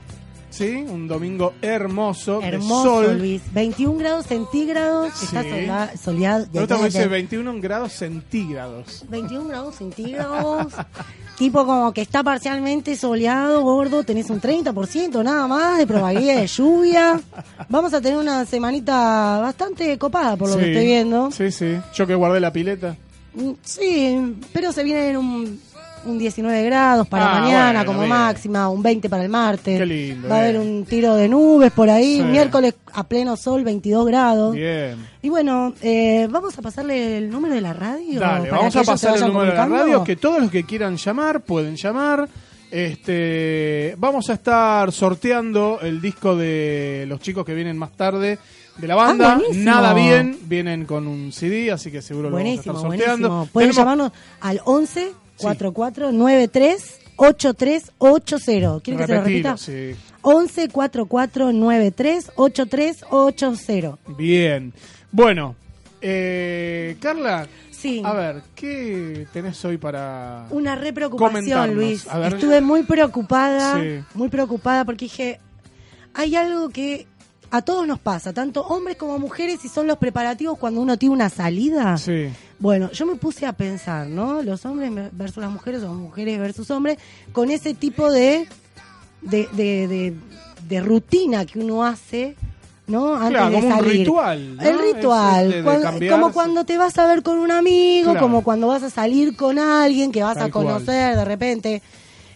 ¿sí? 0.49 0.83
Un 0.87 1.07
domingo 1.07 1.53
hermoso, 1.61 2.39
de 2.39 2.47
Hermoso, 2.47 3.03
sol. 3.03 3.17
Luis. 3.19 3.41
21 3.53 3.99
grados 3.99 4.25
centígrados. 4.25 5.21
Está 5.21 5.43
Sí. 5.43 5.49
sola- 5.49 5.91
soleado. 5.97 6.45
Gusta 6.51 6.75
cómo 6.75 6.85
dice 6.85 7.07
21 7.07 7.61
grados 7.61 7.91
centígrados. 7.93 9.05
21 9.09 9.47
grados 9.49 9.75
centígrados. 9.75 10.73
tipo 11.37 11.65
como 11.65 11.91
que 11.93 12.01
está 12.01 12.23
parcialmente 12.23 12.95
soleado, 12.95 13.61
gordo. 13.61 14.03
Tenés 14.03 14.29
un 14.29 14.41
30% 14.41 15.23
nada 15.23 15.47
más 15.47 15.77
de 15.77 15.87
probabilidad 15.87 16.37
de 16.37 16.47
lluvia. 16.47 17.19
Vamos 17.69 17.93
a 17.93 18.01
tener 18.01 18.17
una 18.17 18.45
semanita 18.45 19.39
bastante 19.41 19.97
copada 19.97 20.35
por 20.35 20.49
lo 20.49 20.57
que 20.57 20.71
estoy 20.71 20.85
viendo. 20.85 21.31
Sí, 21.31 21.51
sí. 21.51 21.77
Yo 21.93 22.07
que 22.07 22.15
guardé 22.15 22.39
la 22.39 22.51
pileta. 22.53 22.95
Mm, 23.33 23.51
Sí, 23.63 24.35
pero 24.53 24.71
se 24.71 24.83
viene 24.83 25.09
en 25.09 25.17
un, 25.17 25.59
un 26.05 26.17
19 26.17 26.63
grados 26.63 27.07
para 27.07 27.31
Ah, 27.35 27.39
mañana 27.41 27.79
bueno, 27.79 27.85
como 27.85 27.99
bien. 27.99 28.09
máxima, 28.09 28.69
un 28.69 28.81
20 28.83 29.09
para 29.09 29.23
el 29.23 29.29
martes. 29.29 29.79
Qué 29.79 29.85
lindo, 29.85 30.29
Va 30.29 30.35
a 30.37 30.39
haber 30.39 30.57
un 30.59 30.85
tiro 30.85 31.15
de 31.15 31.27
nubes 31.27 31.71
por 31.71 31.89
ahí. 31.89 32.17
Sí. 32.17 32.23
Miércoles 32.23 32.75
a 32.93 33.03
pleno 33.03 33.35
sol, 33.37 33.63
22 33.63 34.05
grados. 34.05 34.53
Bien. 34.55 34.95
Y 35.21 35.29
bueno, 35.29 35.73
eh, 35.81 36.27
vamos 36.29 36.57
a 36.57 36.61
pasarle 36.61 37.17
el 37.17 37.29
número 37.29 37.55
de 37.55 37.61
la 37.61 37.73
radio. 37.73 38.19
Dale, 38.19 38.49
para 38.49 38.57
vamos 38.61 38.75
a 38.75 38.83
pasar 38.83 39.15
el 39.17 39.27
número 39.27 39.51
de 39.51 39.57
la 39.57 39.65
radio, 39.65 40.03
que 40.03 40.15
todos 40.15 40.39
los 40.41 40.51
que 40.51 40.63
quieran 40.63 40.97
llamar 40.97 41.41
pueden 41.41 41.75
llamar. 41.75 42.27
Este, 42.71 43.95
vamos 43.97 44.29
a 44.29 44.33
estar 44.33 44.91
sorteando 44.91 45.79
el 45.81 46.01
disco 46.01 46.35
de 46.35 47.05
los 47.07 47.19
chicos 47.19 47.45
que 47.45 47.53
vienen 47.53 47.77
más 47.77 47.91
tarde 47.91 48.37
de 48.77 48.87
la 48.87 48.95
banda. 48.95 49.33
Ah, 49.33 49.35
buenísimo. 49.37 49.65
Nada 49.65 49.93
bien, 49.93 50.37
vienen 50.43 50.85
con 50.85 51.07
un 51.07 51.31
CD, 51.31 51.71
así 51.71 51.89
que 51.91 52.01
seguro 52.01 52.29
Buenísimo, 52.29 52.73
lo 52.73 52.79
vamos 52.81 52.91
a 52.91 52.95
estar 52.95 53.07
sorteando. 53.07 53.29
buenísimo. 53.29 53.53
Pueden 53.53 53.69
Tenemos- 53.71 53.77
llamarnos 53.77 54.11
al 54.41 54.61
11 54.65 55.11
44 55.37 56.11
93 56.11 56.99
8380. 57.17 58.79
¿Quieren 58.83 58.99
que 59.01 59.07
se 59.07 59.13
lo 59.15 59.21
repita? 59.23 59.57
sí. 59.57 59.95
11 60.21 60.69
44 60.69 61.51
93 61.53 62.31
8380. 62.35 63.97
Bien. 64.17 64.73
Bueno, 65.11 65.55
eh, 66.01 66.97
Carla, 66.99 67.47
Sí. 67.71 68.01
a 68.03 68.13
ver, 68.13 68.41
¿qué 68.55 69.27
tenés 69.31 69.63
hoy 69.65 69.77
para 69.77 70.47
Una 70.49 70.75
re 70.75 70.91
preocupación? 70.93 71.75
Luis. 71.75 72.07
Estuve 72.25 72.61
muy 72.61 72.83
preocupada, 72.83 73.79
Sí. 73.79 73.99
muy 74.15 74.29
preocupada 74.29 74.83
porque 74.85 75.05
dije, 75.05 75.39
hay 76.15 76.35
algo 76.35 76.69
que 76.69 77.05
a 77.51 77.61
todos 77.61 77.87
nos 77.87 77.99
pasa, 77.99 78.33
tanto 78.33 78.61
hombres 78.67 78.97
como 78.97 79.17
mujeres, 79.19 79.63
y 79.63 79.69
son 79.69 79.87
los 79.87 79.97
preparativos 79.97 80.57
cuando 80.57 80.81
uno 80.81 80.97
tiene 80.97 81.13
una 81.15 81.29
salida. 81.29 81.97
Sí. 81.97 82.29
Bueno, 82.59 82.91
yo 82.91 83.05
me 83.05 83.15
puse 83.15 83.45
a 83.45 83.53
pensar, 83.53 84.07
¿no? 84.07 84.41
Los 84.41 84.65
hombres 84.65 84.91
versus 85.13 85.37
las 85.43 85.51
mujeres 85.51 85.83
o 85.83 85.93
mujeres 85.93 86.39
versus 86.39 86.69
hombres, 86.71 86.97
con 87.31 87.51
ese 87.51 87.73
tipo 87.73 88.11
de, 88.11 88.47
de, 89.21 89.47
de, 89.53 89.87
de- 89.87 90.13
de 90.67 90.79
rutina 90.81 91.45
que 91.45 91.59
uno 91.59 91.85
hace, 91.85 92.35
¿no? 92.87 93.15
Antes 93.15 93.29
Claro, 93.29 93.49
de 93.49 93.55
como 93.55 93.67
un 93.67 93.73
salir. 93.75 93.91
ritual, 93.99 94.55
¿no? 94.57 94.63
El 94.63 94.79
ritual. 94.79 95.39
Es- 95.41 95.45
es 95.45 95.51
de- 95.51 95.57
de 95.57 95.63
cuando- 95.63 95.83
cambiarse. 95.83 96.19
como 96.21 96.33
cuando 96.33 96.65
te 96.65 96.77
vas 96.77 96.97
a 96.97 97.05
ver 97.07 97.21
con 97.23 97.37
un 97.37 97.51
amigo, 97.51 98.11
Claro. 98.11 98.19
como 98.25 98.43
cuando 98.43 98.67
vas 98.67 98.81
a 98.83 98.89
salir 98.89 99.35
con 99.35 99.59
alguien 99.59 100.11
que 100.11 100.23
vas 100.23 100.37
Tal 100.37 100.47
a 100.47 100.51
conocer 100.51 101.15
de 101.15 101.25
repente. 101.25 101.81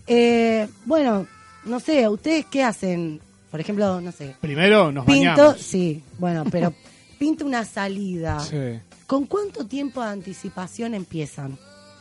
Eh, 0.07 0.67
bueno, 0.85 1.25
no 1.65 1.79
sé, 1.79 2.07
¿ustedes 2.07 2.45
qué 2.45 2.63
hacen? 2.63 3.19
Por 3.51 3.59
ejemplo, 3.59 3.99
no 4.01 4.11
sé. 4.11 4.35
Primero 4.41 4.91
nos 4.91 5.05
Pinto, 5.05 5.29
bañamos. 5.41 5.61
sí, 5.61 6.03
bueno, 6.17 6.43
pero 6.51 6.73
pinto 7.19 7.45
una 7.45 7.65
salida. 7.65 8.39
Sí. 8.39 8.79
¿Con 9.07 9.25
cuánto 9.25 9.65
tiempo 9.65 10.01
de 10.03 10.09
anticipación 10.09 10.93
empiezan? 10.93 11.57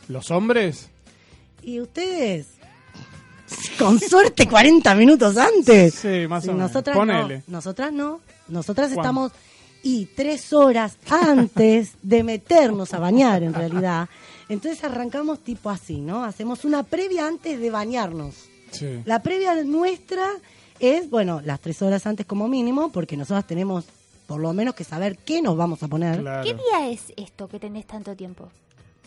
¿Los 0.07 0.29
hombres? 0.31 0.89
¿Y 1.63 1.79
ustedes? 1.79 2.47
con 3.79 3.99
suerte 3.99 4.47
40 4.47 4.93
minutos 4.93 5.35
antes. 5.37 5.95
Sí, 5.95 6.27
más 6.27 6.43
Sí, 6.43 6.49
o 6.49 6.53
menos. 6.53 6.69
nosotras 6.69 6.95
Ponele. 6.95 7.37
no, 7.37 7.43
nosotras 7.57 7.91
no, 7.91 8.21
nosotras 8.47 8.89
¿Cuándo? 8.93 9.01
estamos 9.01 9.31
y 9.81 10.05
tres 10.05 10.53
horas 10.53 10.97
antes 11.09 11.93
de 12.03 12.23
meternos 12.23 12.93
a 12.93 12.99
bañar 12.99 13.41
en 13.41 13.53
realidad. 13.55 14.07
Entonces 14.49 14.83
arrancamos 14.83 15.39
tipo 15.39 15.69
así, 15.71 15.97
¿no? 15.99 16.23
Hacemos 16.23 16.63
una 16.63 16.83
previa 16.83 17.25
antes 17.27 17.59
de 17.59 17.71
bañarnos. 17.71 18.35
Sí. 18.71 19.01
La 19.05 19.23
previa 19.23 19.55
nuestra 19.63 20.27
es, 20.79 21.09
bueno, 21.09 21.41
las 21.43 21.59
tres 21.59 21.81
horas 21.81 22.05
antes 22.07 22.25
como 22.25 22.47
mínimo, 22.47 22.91
porque 22.91 23.17
nosotros 23.17 23.45
tenemos 23.45 23.85
por 24.27 24.39
lo 24.39 24.53
menos 24.53 24.75
que 24.75 24.83
saber 24.83 25.17
qué 25.17 25.41
nos 25.41 25.57
vamos 25.57 25.81
a 25.83 25.87
poner. 25.87 26.19
Claro. 26.21 26.43
¿Qué 26.43 26.53
día 26.53 26.89
es 26.89 27.13
esto 27.17 27.47
que 27.47 27.59
tenés 27.59 27.85
tanto 27.87 28.15
tiempo? 28.15 28.49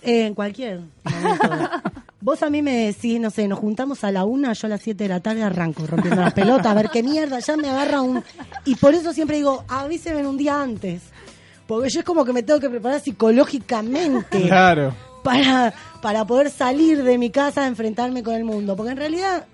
Eh, 0.03 0.27
en 0.27 0.35
cualquier 0.35 0.81
momento. 1.05 1.49
Vos 2.21 2.43
a 2.43 2.51
mí 2.51 2.63
me 2.63 2.87
decís, 2.87 3.19
no 3.21 3.31
sé, 3.31 3.47
nos 3.49 3.59
juntamos 3.59 4.05
a 4.05 4.13
la 4.13 4.25
una, 4.25 4.53
yo 4.53 4.67
a 4.67 4.71
las 4.71 4.83
siete 4.83 5.05
de 5.05 5.09
la 5.09 5.21
tarde 5.21 5.43
arranco 5.43 5.87
rompiendo 5.87 6.21
las 6.21 6.33
pelotas, 6.35 6.67
a 6.67 6.75
ver 6.75 6.89
qué 6.91 7.03
mierda, 7.03 7.41
ya 7.41 7.57
me 7.57 7.69
agarra 7.69 8.01
un... 8.01 8.23
Y 8.65 8.77
por 8.77 8.95
eso 8.95 9.13
siempre 9.13 9.37
digo, 9.39 9.65
avísenme 9.69 10.25
un 10.27 10.37
día 10.37 10.61
antes. 10.61 11.03
Porque 11.67 11.89
yo 11.89 12.01
es 12.01 12.05
como 12.07 12.25
que 12.25 12.33
me 12.33 12.43
tengo 12.45 12.61
que 12.61 12.71
preparar 12.71 13.01
psicológicamente 13.01 14.43
Claro. 14.43 14.95
para, 15.25 15.73
para 16.01 16.25
poder 16.25 16.51
salir 16.51 17.03
de 17.03 17.19
mi 17.19 17.31
casa 17.31 17.63
a 17.63 17.67
enfrentarme 17.67 18.23
con 18.23 18.35
el 18.35 18.45
mundo. 18.45 18.77
Porque 18.77 18.93
en 18.93 18.99
realidad, 18.99 19.47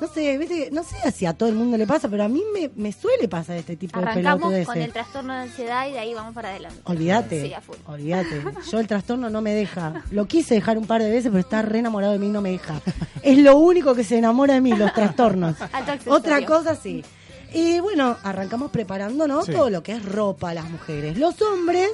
no 0.00 0.06
sé, 0.08 0.38
¿viste? 0.38 0.70
no 0.72 0.82
sé 0.82 1.10
si 1.12 1.26
a 1.26 1.32
todo 1.34 1.48
el 1.48 1.54
mundo 1.54 1.76
le 1.76 1.86
pasa, 1.86 2.08
pero 2.08 2.24
a 2.24 2.28
mí 2.28 2.42
me, 2.54 2.70
me 2.74 2.92
suele 2.92 3.28
pasar 3.28 3.56
este 3.56 3.76
tipo 3.76 4.00
de 4.00 4.06
Arrancamos 4.06 4.52
con 4.66 4.78
el 4.78 4.92
trastorno 4.92 5.32
de 5.34 5.40
ansiedad 5.40 5.86
y 5.88 5.92
de 5.92 5.98
ahí 5.98 6.14
vamos 6.14 6.34
para 6.34 6.48
adelante. 6.50 6.80
Olvídate, 6.84 7.42
Sí, 7.48 7.54
olvídate. 7.86 8.42
Yo 8.70 8.78
el 8.80 8.86
trastorno 8.86 9.28
no 9.30 9.42
me 9.42 9.52
deja. 9.54 10.02
Lo 10.10 10.26
quise 10.26 10.54
dejar 10.54 10.78
un 10.78 10.86
par 10.86 11.02
de 11.02 11.10
veces, 11.10 11.30
pero 11.30 11.40
está 11.40 11.62
re 11.62 11.78
enamorado 11.80 12.12
de 12.12 12.18
mí 12.18 12.26
y 12.26 12.30
no 12.30 12.40
me 12.40 12.50
deja. 12.52 12.80
Es 13.22 13.38
lo 13.38 13.56
único 13.58 13.94
que 13.94 14.04
se 14.04 14.16
enamora 14.18 14.54
de 14.54 14.60
mí, 14.60 14.72
los 14.72 14.92
trastornos. 14.94 15.56
Otra 16.06 16.44
cosa 16.46 16.74
sí. 16.74 17.04
Y 17.52 17.80
bueno, 17.80 18.16
arrancamos 18.22 18.70
preparándonos 18.70 19.44
Sí. 19.46 19.52
todo 19.52 19.70
lo 19.70 19.82
que 19.82 19.92
es 19.92 20.04
ropa 20.04 20.54
las 20.54 20.70
mujeres. 20.70 21.18
Los 21.18 21.40
hombres 21.42 21.90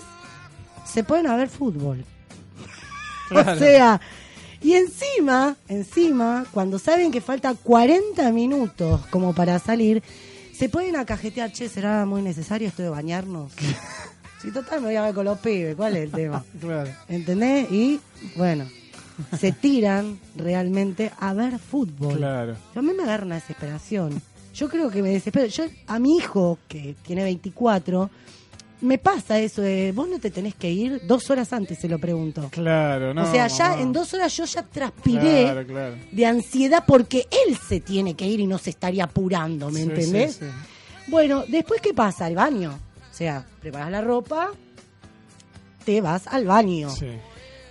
se 0.84 1.02
pueden 1.02 1.26
a 1.26 1.36
ver 1.36 1.48
fútbol. 1.48 2.04
Claro. 3.28 3.52
O 3.52 3.56
sea, 3.56 4.00
y 4.66 4.74
encima, 4.74 5.57
encima, 5.68 6.44
cuando 6.50 6.81
saben 6.81 7.12
que 7.12 7.20
falta 7.20 7.55
40 7.55 8.33
minutos 8.33 9.07
como 9.11 9.33
para 9.33 9.61
salir, 9.61 10.02
se 10.52 10.68
pueden 10.68 10.96
a 10.96 11.05
cajetear, 11.07 11.52
che, 11.52 11.68
¿será 11.68 12.05
muy 12.05 12.20
necesario 12.20 12.66
esto 12.66 12.83
de 12.83 12.88
bañarnos? 12.88 13.52
Si 14.42 14.50
total 14.50 14.81
me 14.81 14.88
voy 14.88 14.96
a 14.96 15.02
ver 15.02 15.14
con 15.14 15.24
los 15.24 15.38
pibes, 15.38 15.76
¿cuál 15.76 15.96
es 15.96 16.02
el 16.02 16.11
tema? 16.11 16.44
Claro. 16.61 16.90
¿Entendés? 17.09 17.70
Y 17.70 18.00
bueno, 18.35 18.66
se 19.38 19.52
tiran 19.52 20.18
realmente 20.35 21.12
a 21.20 21.33
ver 21.33 21.61
fútbol. 21.61 22.16
Claro. 22.16 22.57
Yo 22.74 22.81
a 22.81 22.83
mí 22.83 22.92
me 22.92 23.05
agarra 23.05 23.24
una 23.24 23.37
desesperación. 23.37 24.20
Yo 24.52 24.68
creo 24.68 24.90
que 24.90 25.00
me 25.00 25.11
desespero. 25.11 25.46
Yo 25.46 25.66
a 25.87 26.00
mi 26.00 26.16
hijo, 26.16 26.59
que 26.66 26.96
tiene 27.07 27.22
24, 27.22 28.11
me 28.80 28.98
pasa 28.98 29.38
eso 29.38 29.62
de, 29.62 29.92
vos 29.92 30.08
no 30.08 30.18
te 30.18 30.30
tenés 30.30 30.54
que 30.54 30.70
ir 30.70 31.00
dos 31.06 31.30
horas 31.30 31.52
antes, 31.52 31.78
se 31.78 31.88
lo 31.88 31.98
pregunto. 31.98 32.48
Claro, 32.50 33.14
no. 33.14 33.22
o 33.28 33.30
sea, 33.32 33.46
ya 33.48 33.76
no. 33.76 33.82
en 33.82 33.92
dos 33.92 34.12
horas 34.14 34.36
yo 34.36 34.44
ya 34.44 34.62
transpiré 34.62 35.44
Claro, 35.44 35.66
claro. 35.66 35.94
de 36.12 36.26
ansiedad 36.26 36.84
porque 36.86 37.26
él 37.46 37.56
se 37.56 37.80
tiene 37.80 38.14
que 38.14 38.26
ir 38.26 38.40
y 38.40 38.46
no 38.46 38.58
se 38.58 38.70
estaría 38.70 39.04
apurando, 39.04 39.70
¿me 39.70 39.80
Sí, 39.82 39.88
entendés? 39.88 40.34
sí, 40.34 40.44
sí. 40.44 40.50
Bueno, 41.08 41.44
después, 41.48 41.80
¿qué 41.80 41.94
pasa? 41.94 42.26
Al 42.26 42.34
baño. 42.34 42.78
O 43.10 43.14
sea, 43.14 43.46
preparas 43.60 43.90
la 43.90 44.00
ropa, 44.02 44.50
te 45.84 46.00
vas 46.00 46.26
al 46.26 46.44
baño. 46.46 46.90
Sí. 46.90 47.08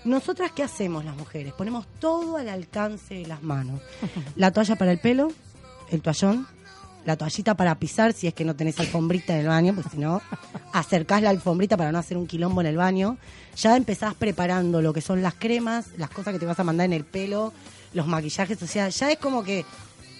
Nosotras, 0.05 0.51
¿qué 0.55 0.63
hacemos 0.63 1.03
las 1.03 1.15
mujeres? 1.17 1.53
Ponemos 1.53 1.85
todo 1.99 2.37
al 2.37 2.47
alcance 2.47 3.15
de 3.15 3.25
las 3.27 3.41
manos. 3.43 3.81
La 4.35 4.51
toalla 4.51 4.75
para 4.75 4.91
el 4.91 4.99
pelo, 4.99 5.31
el 5.91 6.01
toallón, 6.01 6.47
la 7.05 7.15
toallita 7.15 7.55
para 7.55 7.75
pisar 7.75 8.13
si 8.13 8.27
es 8.27 8.33
que 8.33 8.43
no 8.45 8.55
tenés 8.55 8.79
alfombrita 8.79 9.33
en 9.33 9.41
el 9.41 9.47
baño, 9.47 9.73
pues 9.75 9.85
si 9.91 9.97
no, 9.97 10.21
acercás 10.73 11.21
la 11.21 11.29
alfombrita 11.29 11.77
para 11.77 11.91
no 11.91 11.97
hacer 11.99 12.17
un 12.17 12.27
quilombo 12.27 12.61
en 12.61 12.67
el 12.67 12.77
baño. 12.77 13.17
Ya 13.57 13.77
empezás 13.77 14.13
preparando 14.15 14.81
lo 14.81 14.91
que 14.93 15.01
son 15.01 15.21
las 15.21 15.35
cremas, 15.35 15.85
las 15.97 16.09
cosas 16.09 16.33
que 16.33 16.39
te 16.39 16.45
vas 16.45 16.59
a 16.59 16.63
mandar 16.63 16.85
en 16.85 16.93
el 16.93 17.05
pelo, 17.05 17.53
los 17.93 18.07
maquillajes, 18.07 18.61
o 18.61 18.67
sea, 18.67 18.89
ya 18.89 19.11
es 19.11 19.17
como 19.19 19.43
que... 19.43 19.63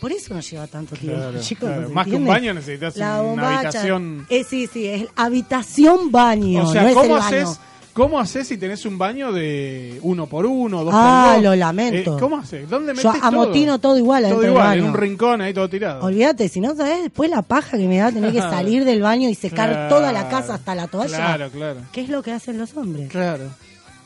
Por 0.02 0.12
eso 0.12 0.34
no 0.34 0.42
lleva 0.42 0.68
tanto 0.68 0.96
tiempo, 0.96 1.18
Claro, 1.20 1.40
chicos. 1.42 1.70
claro. 1.70 1.88
¿se 1.88 1.94
Más 1.94 2.06
que 2.06 2.16
un 2.16 2.26
baño 2.26 2.54
necesitas 2.54 2.96
una 2.98 3.22
bombacha. 3.22 3.60
habitación. 3.60 4.28
Eh, 4.30 4.44
sí, 4.44 4.68
sí, 4.72 4.86
es 4.86 5.08
habitación 5.16 6.12
baño, 6.12 6.66
o 6.68 6.72
sea, 6.72 6.82
no 6.84 6.88
es 6.90 6.96
el 6.96 7.02
¿cómo 7.02 7.14
baño. 7.16 7.26
haces? 7.26 7.60
¿Cómo 7.96 8.20
haces 8.20 8.46
si 8.50 8.58
tenés 8.58 8.86
un 8.86 8.98
baño 8.98 9.32
de 9.32 10.00
uno 10.02 10.28
por 10.28 10.46
uno, 10.46 10.84
dos 10.84 10.94
Ah, 10.94 11.28
por 11.28 11.36
dos? 11.36 11.44
lo 11.46 11.56
lamento. 11.56 12.18
Eh, 12.18 12.20
¿Cómo 12.20 12.36
haces? 12.38 12.70
¿Dónde 12.70 12.92
metes 12.92 13.04
Yo 13.04 13.14
todo? 13.14 13.24
amotino 13.24 13.80
todo 13.80 13.98
igual 13.98 14.24
Todo 14.24 14.32
adentro 14.34 14.42
del 14.42 14.52
igual, 14.52 14.78
en 14.80 14.84
un 14.84 14.94
rincón 14.94 15.40
ahí 15.42 15.54
todo 15.54 15.70
tirado. 15.70 16.04
Olvídate, 16.06 16.50
si 16.50 16.60
no 16.60 16.76
sabes 16.76 17.04
después 17.04 17.30
la 17.30 17.42
paja 17.42 17.78
que 17.78 17.88
me 17.88 17.98
da 18.00 18.12
tener 18.12 18.34
que 18.34 18.42
salir 18.42 18.84
del 18.84 19.02
baño 19.02 19.30
y 19.30 19.34
secar 19.36 19.70
Claro, 19.70 19.96
toda 19.96 20.12
la 20.12 20.28
casa 20.28 20.56
hasta 20.56 20.76
la 20.76 20.88
toalla. 20.88 21.16
Claro, 21.16 21.50
claro. 21.52 21.80
¿Qué 21.94 22.02
es 22.02 22.10
lo 22.10 22.22
que 22.22 22.34
hacen 22.34 22.58
los 22.58 22.76
hombres? 22.76 23.10
Claro. 23.10 23.46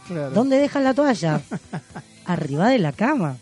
claro. 0.08 0.30
¿Dónde 0.36 0.60
dejan 0.60 0.84
la 0.84 0.94
toalla? 0.94 1.42
Arriba 2.26 2.70
de 2.70 2.78
la 2.78 2.92
cama. 2.92 3.38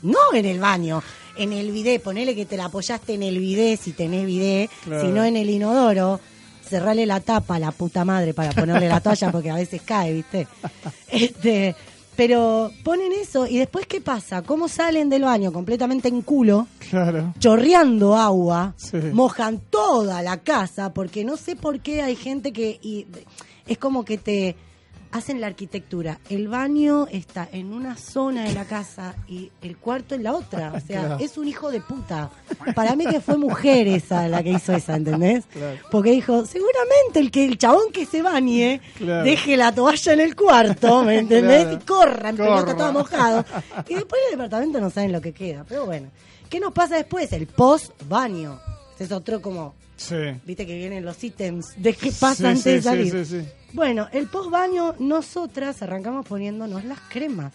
No 0.00 0.16
en 0.32 0.46
el 0.46 0.60
baño, 0.60 1.02
en 1.36 1.52
el 1.52 1.70
bidé. 1.72 2.00
Ponele 2.00 2.34
que 2.34 2.46
te 2.46 2.56
la 2.56 2.66
apoyaste 2.66 3.12
en 3.12 3.22
el 3.22 3.38
bidé 3.38 3.76
si 3.76 3.92
tenés 3.92 4.24
bidé, 4.24 4.70
Claro. 4.84 5.02
si 5.02 5.08
no 5.08 5.24
en 5.24 5.36
el 5.36 5.50
inodoro. 5.50 6.20
Cerrale 6.68 7.06
la 7.06 7.20
tapa 7.20 7.56
a 7.56 7.58
la 7.58 7.70
puta 7.72 8.04
madre 8.04 8.34
para 8.34 8.52
ponerle 8.52 8.88
la 8.88 9.00
toalla 9.00 9.30
porque 9.30 9.50
a 9.50 9.54
veces 9.56 9.82
cae, 9.82 10.12
¿viste? 10.12 10.48
Este, 11.10 11.74
pero 12.16 12.70
ponen 12.82 13.12
eso 13.12 13.46
y 13.46 13.58
después 13.58 13.86
¿qué 13.86 14.00
pasa? 14.00 14.42
¿Cómo 14.42 14.68
salen 14.68 15.08
del 15.08 15.22
baño 15.24 15.52
completamente 15.52 16.08
en 16.08 16.22
culo? 16.22 16.66
Claro. 16.90 17.34
chorreando 17.38 18.16
agua, 18.16 18.74
Sí. 18.76 18.96
mojan 19.12 19.60
toda 19.70 20.22
la 20.22 20.38
casa, 20.38 20.92
porque 20.94 21.24
no 21.24 21.36
sé 21.36 21.56
por 21.56 21.80
qué 21.80 22.02
hay 22.02 22.16
gente 22.16 22.52
que 22.52 22.78
y, 22.82 23.06
es 23.66 23.78
como 23.78 24.04
que 24.04 24.18
te 24.18 24.56
hacen 25.14 25.40
la 25.40 25.46
arquitectura. 25.46 26.18
El 26.28 26.48
baño 26.48 27.06
está 27.10 27.48
en 27.52 27.72
una 27.72 27.96
zona 27.96 28.42
de 28.44 28.52
la 28.52 28.64
casa 28.64 29.14
y 29.28 29.50
el 29.62 29.76
cuarto 29.76 30.16
en 30.16 30.24
la 30.24 30.34
otra. 30.34 30.72
O 30.74 30.80
sea, 30.80 31.00
Claro. 31.06 31.18
es 31.24 31.38
un 31.38 31.46
hijo 31.46 31.70
de 31.70 31.80
puta. 31.80 32.30
Para 32.74 32.96
mí 32.96 33.06
que 33.06 33.20
fue 33.20 33.36
mujer 33.38 33.86
esa 33.86 34.26
la 34.28 34.42
que 34.42 34.50
hizo 34.50 34.72
esa, 34.74 34.96
¿entendés? 34.96 35.44
Claro. 35.52 35.78
Porque 35.92 36.10
dijo, 36.10 36.44
seguramente 36.46 37.20
el 37.20 37.30
que 37.30 37.44
el 37.44 37.56
chabón 37.58 37.92
que 37.92 38.06
se 38.06 38.22
bañe 38.22 38.80
Claro. 38.98 39.22
deje 39.22 39.56
la 39.56 39.72
toalla 39.72 40.12
en 40.14 40.20
el 40.20 40.34
cuarto, 40.34 41.04
¿me 41.04 41.20
entendés? 41.20 41.68
Y 41.72 41.76
corra 41.84 42.30
en 42.30 42.36
pelota 42.36 42.76
todo 42.76 42.92
mojado. 42.92 43.44
Y 43.88 43.94
después 43.94 44.20
en 44.26 44.32
el 44.34 44.38
departamento 44.38 44.80
no 44.80 44.90
saben 44.90 45.12
lo 45.12 45.20
que 45.20 45.32
queda. 45.32 45.64
Pero 45.68 45.86
bueno, 45.86 46.08
¿qué 46.50 46.58
nos 46.58 46.72
pasa 46.72 46.96
después? 46.96 47.32
El 47.32 47.46
post 47.46 47.92
baño. 48.08 48.58
Ese 48.96 49.04
es 49.04 49.12
otro 49.12 49.40
como, 49.40 49.74
Sí. 49.96 50.16
viste 50.44 50.66
que 50.66 50.76
vienen 50.76 51.04
los 51.04 51.22
ítems 51.22 51.66
de 51.76 51.92
qué 51.94 52.10
pasa 52.10 52.34
Sí, 52.34 52.44
antes 52.46 52.62
sí, 52.64 52.70
de 52.70 52.76
sí, 52.78 52.82
salir. 52.82 53.12
sí, 53.12 53.24
sí. 53.42 53.48
Bueno, 53.74 54.08
el 54.12 54.28
post 54.28 54.50
baño, 54.50 54.94
nosotras 54.98 55.82
arrancamos 55.82 56.24
poniéndonos 56.26 56.84
las 56.84 57.00
cremas. 57.10 57.52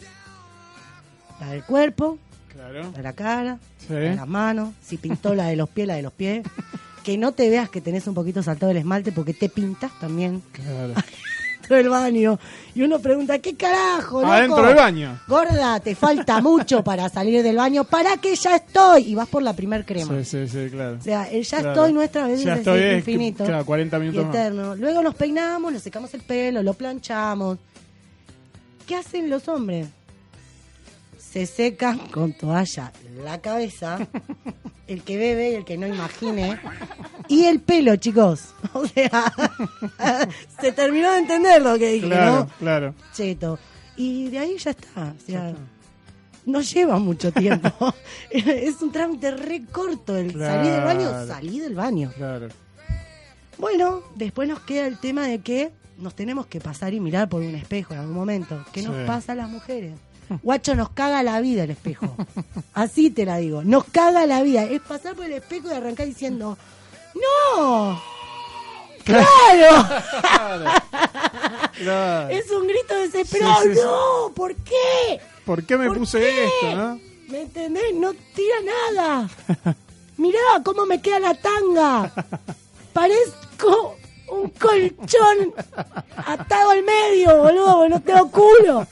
La 1.40 1.48
del 1.52 1.64
cuerpo, 1.64 2.18
Claro. 2.50 2.84
la 2.84 2.90
de 2.92 3.04
la 3.04 3.14
cara, 3.14 3.58
Sí. 3.80 3.94
la 3.94 4.00
de 4.00 4.16
las 4.16 4.28
manos, 4.28 4.74
si 4.82 4.98
pintó 4.98 5.34
la 5.34 5.46
de 5.48 5.56
los 5.56 5.70
pies, 5.70 5.88
la 5.88 5.96
de 5.96 6.02
los 6.04 6.14
pies. 6.14 6.46
Que 7.04 7.18
no 7.18 7.32
te 7.32 7.50
veas 7.50 7.70
que 7.70 7.80
tenés 7.80 8.06
un 8.08 8.14
poquito 8.14 8.44
saltado 8.44 8.72
el 8.72 8.78
esmalte 8.78 9.14
porque 9.14 9.34
te 9.34 9.48
pintas 9.50 9.98
también 10.00 10.44
Claro. 10.52 10.94
dentro 11.70 11.78
del 11.78 11.90
baño. 11.90 12.40
Y 12.76 12.82
uno 12.82 13.00
pregunta, 13.00 13.40
¿qué 13.40 13.56
carajo, 13.56 14.22
loco? 14.22 14.32
Adentro 14.34 14.64
del 14.66 14.76
baño. 14.76 15.20
Gorda, 15.28 15.80
te 15.80 15.96
falta 15.96 16.42
mucho 16.42 16.84
para 16.84 17.10
salir 17.10 17.44
del 17.44 17.56
baño. 17.58 17.84
¿Para 17.84 18.18
qué 18.18 18.36
ya 18.36 18.56
estoy? 18.56 19.04
Y 19.12 19.16
vas 19.16 19.28
por 19.28 19.44
la 19.44 19.54
primer 19.54 19.86
crema. 19.86 20.14
Sí, 20.24 20.26
sí, 20.26 20.48
sí, 20.48 20.70
claro. 20.72 20.98
O 21.00 21.04
sea, 21.04 21.30
el 21.30 21.44
ya 21.44 21.60
Claro. 21.60 21.74
estoy 21.74 21.94
nuestra 21.94 22.28
vez 22.28 22.42
Ya 22.44 22.54
es 22.54 22.60
estoy, 22.60 22.80
es 22.82 22.98
infinito. 23.00 23.46
claro, 23.46 23.66
40 23.66 23.98
y 23.98 24.00
minutos 24.00 24.26
más. 24.26 24.36
eterno. 24.36 24.76
Luego 24.76 25.02
nos 25.02 25.16
peinamos, 25.16 25.72
nos 25.74 25.82
secamos 25.84 26.14
el 26.14 26.22
pelo, 26.22 26.64
lo 26.64 26.74
planchamos. 26.74 27.58
¿Qué 28.88 28.96
hacen 28.96 29.30
los 29.30 29.48
hombres? 29.48 29.88
Se 31.32 31.46
secan 31.46 32.00
con 32.10 32.34
toalla 32.34 32.92
la 33.24 33.40
cabeza, 33.40 34.00
el 34.88 35.04
que 35.04 35.18
bebe 35.18 35.52
y 35.52 35.56
el 35.56 35.66
que 35.66 35.78
no 35.78 35.86
imagine, 35.86 36.60
y 37.28 37.46
el 37.46 37.60
pelo, 37.60 37.96
chicos. 37.98 38.54
O 38.74 38.86
sea, 38.88 39.32
se 40.60 40.72
terminó 40.72 41.12
de 41.12 41.20
entender 41.20 41.62
lo 41.62 41.78
que 41.78 41.92
dije, 41.94 42.08
Claro, 42.08 42.32
¿no? 42.36 42.48
claro. 42.60 42.96
Cheto. 43.14 43.60
Y 43.96 44.30
de 44.30 44.40
ahí 44.40 44.58
ya 44.58 44.72
está. 44.72 45.14
O 45.18 45.26
sea, 45.26 45.54
no 46.46 46.62
lleva 46.62 46.98
mucho 47.00 47.32
tiempo. 47.32 47.94
es 48.32 48.82
un 48.82 48.92
trámite 48.92 49.32
re 49.32 49.64
corto. 49.72 50.16
El 50.18 50.32
salir 50.34 50.72
del 50.72 50.84
baño, 50.84 51.28
salí 51.28 51.60
del 51.60 51.76
baño. 51.76 52.12
Claro. 52.16 52.48
Bueno, 53.58 54.02
después 54.16 54.48
nos 54.48 54.62
queda 54.62 54.88
el 54.88 54.98
tema 55.00 55.28
de 55.28 55.40
que 55.40 55.72
nos 55.98 56.16
tenemos 56.16 56.46
que 56.48 56.60
pasar 56.62 56.94
y 56.94 57.00
mirar 57.00 57.28
por 57.30 57.42
un 57.42 57.56
espejo 57.56 57.94
en 57.94 58.00
algún 58.00 58.16
momento. 58.16 58.64
¿Qué 58.72 58.82
nos 58.82 58.96
Sí. 58.96 59.04
pasa 59.06 59.34
a 59.34 59.36
las 59.36 59.50
mujeres? 59.50 59.94
Guacho, 60.44 60.76
nos 60.76 60.90
caga 60.90 61.24
la 61.24 61.40
vida 61.42 61.64
el 61.64 61.72
espejo. 61.72 62.16
Así 62.74 63.10
te 63.10 63.26
la 63.26 63.38
digo. 63.38 63.64
Nos 63.64 63.86
caga 63.86 64.26
la 64.26 64.42
vida. 64.44 64.64
Es 64.64 64.82
pasar 64.82 65.16
por 65.16 65.26
el 65.26 65.34
espejo 65.34 65.70
y 65.70 65.74
arrancar 65.74 66.06
diciendo, 66.08 66.58
¡No! 67.16 68.02
¡Claro! 69.04 69.88
Claro. 71.78 72.30
es 72.30 72.52
un 72.52 72.68
grito 72.68 72.96
desesperado. 72.96 73.64
Sí, 73.64 73.70
sí, 73.70 73.76
sí. 73.76 73.82
¡No! 73.84 74.32
¿Por 74.36 74.56
qué? 74.56 75.20
¿Por 75.46 75.64
qué 75.64 75.78
me 75.78 75.88
¿Por 75.88 75.98
puse 76.00 76.20
qué? 76.20 76.46
esto, 76.46 76.76
no? 76.76 77.00
¿Me 77.30 77.42
entendés? 77.42 77.94
No 77.96 78.14
tira 78.36 78.56
nada. 78.94 79.30
Mirá 80.18 80.40
cómo 80.64 80.86
me 80.86 81.02
queda 81.02 81.20
la 81.20 81.34
tanga. 81.36 82.12
Parezco 82.94 83.96
un 84.32 84.50
colchón 84.50 85.54
atado 86.18 86.72
al 86.72 86.84
medio, 86.84 87.38
boludo, 87.38 87.90
no 87.90 88.02
tengo 88.02 88.30
culo. 88.30 88.86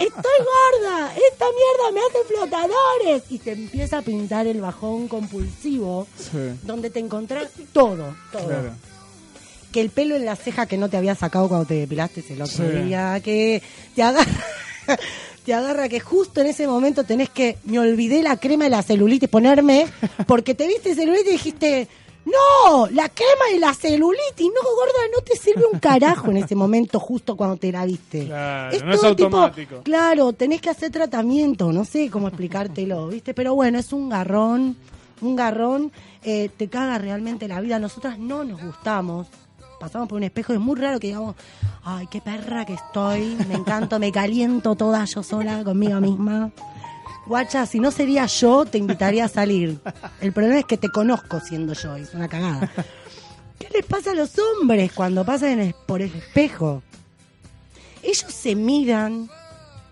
Estoy 0.00 0.32
gorda, 0.38 1.12
esta 1.30 1.44
mierda 1.44 1.92
me 1.92 2.00
hace 2.00 2.26
flotadores. 2.34 3.22
Y 3.30 3.38
te 3.38 3.52
empieza 3.52 3.98
a 3.98 4.02
pintar 4.02 4.46
el 4.46 4.60
bajón 4.60 5.08
compulsivo, 5.08 6.06
Sí. 6.18 6.38
donde 6.62 6.90
te 6.90 6.98
encontrás 7.00 7.48
todo, 7.72 8.16
todo. 8.32 8.46
Claro. 8.46 8.72
Que 9.72 9.80
el 9.80 9.90
pelo 9.90 10.16
en 10.16 10.24
la 10.24 10.36
ceja 10.36 10.66
que 10.66 10.76
no 10.78 10.88
te 10.88 10.96
había 10.96 11.14
sacado 11.14 11.48
cuando 11.48 11.66
te 11.66 11.74
depilaste 11.74 12.24
el 12.30 12.42
otro 12.42 12.68
Sí. 12.68 12.76
día, 12.84 13.20
que 13.22 13.62
te 13.94 14.02
agarra, 14.02 14.26
te 15.44 15.54
agarra 15.54 15.88
que 15.88 16.00
justo 16.00 16.40
en 16.40 16.48
ese 16.48 16.66
momento 16.66 17.04
tenés 17.04 17.28
que, 17.30 17.58
me 17.64 17.78
olvidé 17.78 18.22
la 18.22 18.36
crema 18.36 18.64
de 18.64 18.70
la 18.70 18.82
celulitis 18.82 19.28
ponerme, 19.28 19.86
porque 20.26 20.54
te 20.54 20.66
viste 20.66 20.94
celulitis 20.94 21.28
y 21.28 21.32
dijiste, 21.32 21.88
no, 22.24 22.86
la 22.88 23.08
crema 23.08 23.44
de 23.52 23.58
la 23.58 23.74
celulitis, 23.74 24.46
no, 24.48 24.62
gorda, 24.76 24.98
no 25.16 25.22
te 25.22 25.36
sirve 25.36 25.64
un 25.72 25.78
carajo 25.80 26.30
en 26.30 26.36
ese 26.36 26.54
momento 26.54 27.00
justo 27.00 27.36
cuando 27.36 27.56
te 27.56 27.72
la 27.72 27.84
viste. 27.86 28.26
Claro, 28.26 28.78
no 28.84 28.92
es 28.92 29.00
tipo- 29.00 29.06
automático. 29.08 29.82
claro, 29.82 30.32
tenés 30.32 30.60
que 30.60 30.70
hacer 30.70 30.90
tratamiento, 30.90 31.72
no 31.72 31.84
sé 31.84 32.10
cómo 32.10 32.28
explicártelo, 32.28 33.08
¿viste? 33.08 33.34
Pero 33.34 33.54
bueno, 33.54 33.78
es 33.78 33.92
un 33.92 34.08
garrón, 34.10 34.76
un 35.22 35.36
garrón, 35.36 35.90
eh, 36.22 36.50
te 36.56 36.68
caga 36.68 36.98
realmente 36.98 37.48
la 37.48 37.60
vida. 37.60 37.78
Nosotras 37.78 38.18
no 38.18 38.44
nos 38.44 38.62
gustamos, 38.62 39.26
pasamos 39.80 40.06
por 40.08 40.18
un 40.18 40.24
espejo, 40.24 40.52
es 40.52 40.60
muy 40.60 40.76
raro 40.78 41.00
que 41.00 41.08
digamos, 41.08 41.34
ay, 41.82 42.06
qué 42.10 42.20
perra 42.20 42.66
que 42.66 42.74
estoy, 42.74 43.36
me 43.48 43.54
encanto, 43.54 43.98
me 43.98 44.12
caliento 44.12 44.74
toda 44.74 45.04
yo 45.06 45.22
sola 45.22 45.64
conmigo 45.64 46.00
misma. 46.00 46.50
Guacha, 47.26 47.66
si 47.66 47.78
no 47.80 47.90
sería 47.90 48.26
yo, 48.26 48.64
te 48.64 48.78
invitaría 48.78 49.26
a 49.26 49.28
salir. 49.28 49.78
El 50.20 50.32
problema 50.32 50.58
es 50.58 50.64
que 50.64 50.76
te 50.76 50.88
conozco 50.88 51.40
siendo 51.40 51.74
yo, 51.74 51.96
es 51.96 52.14
una 52.14 52.28
cagada. 52.28 52.70
¿Qué 53.58 53.68
les 53.72 53.84
pasa 53.84 54.12
a 54.12 54.14
los 54.14 54.32
hombres 54.38 54.92
cuando 54.92 55.24
pasan 55.24 55.74
por 55.86 56.02
el 56.02 56.12
espejo? 56.14 56.82
Ellos 58.02 58.32
se 58.32 58.56
miran, 58.56 59.28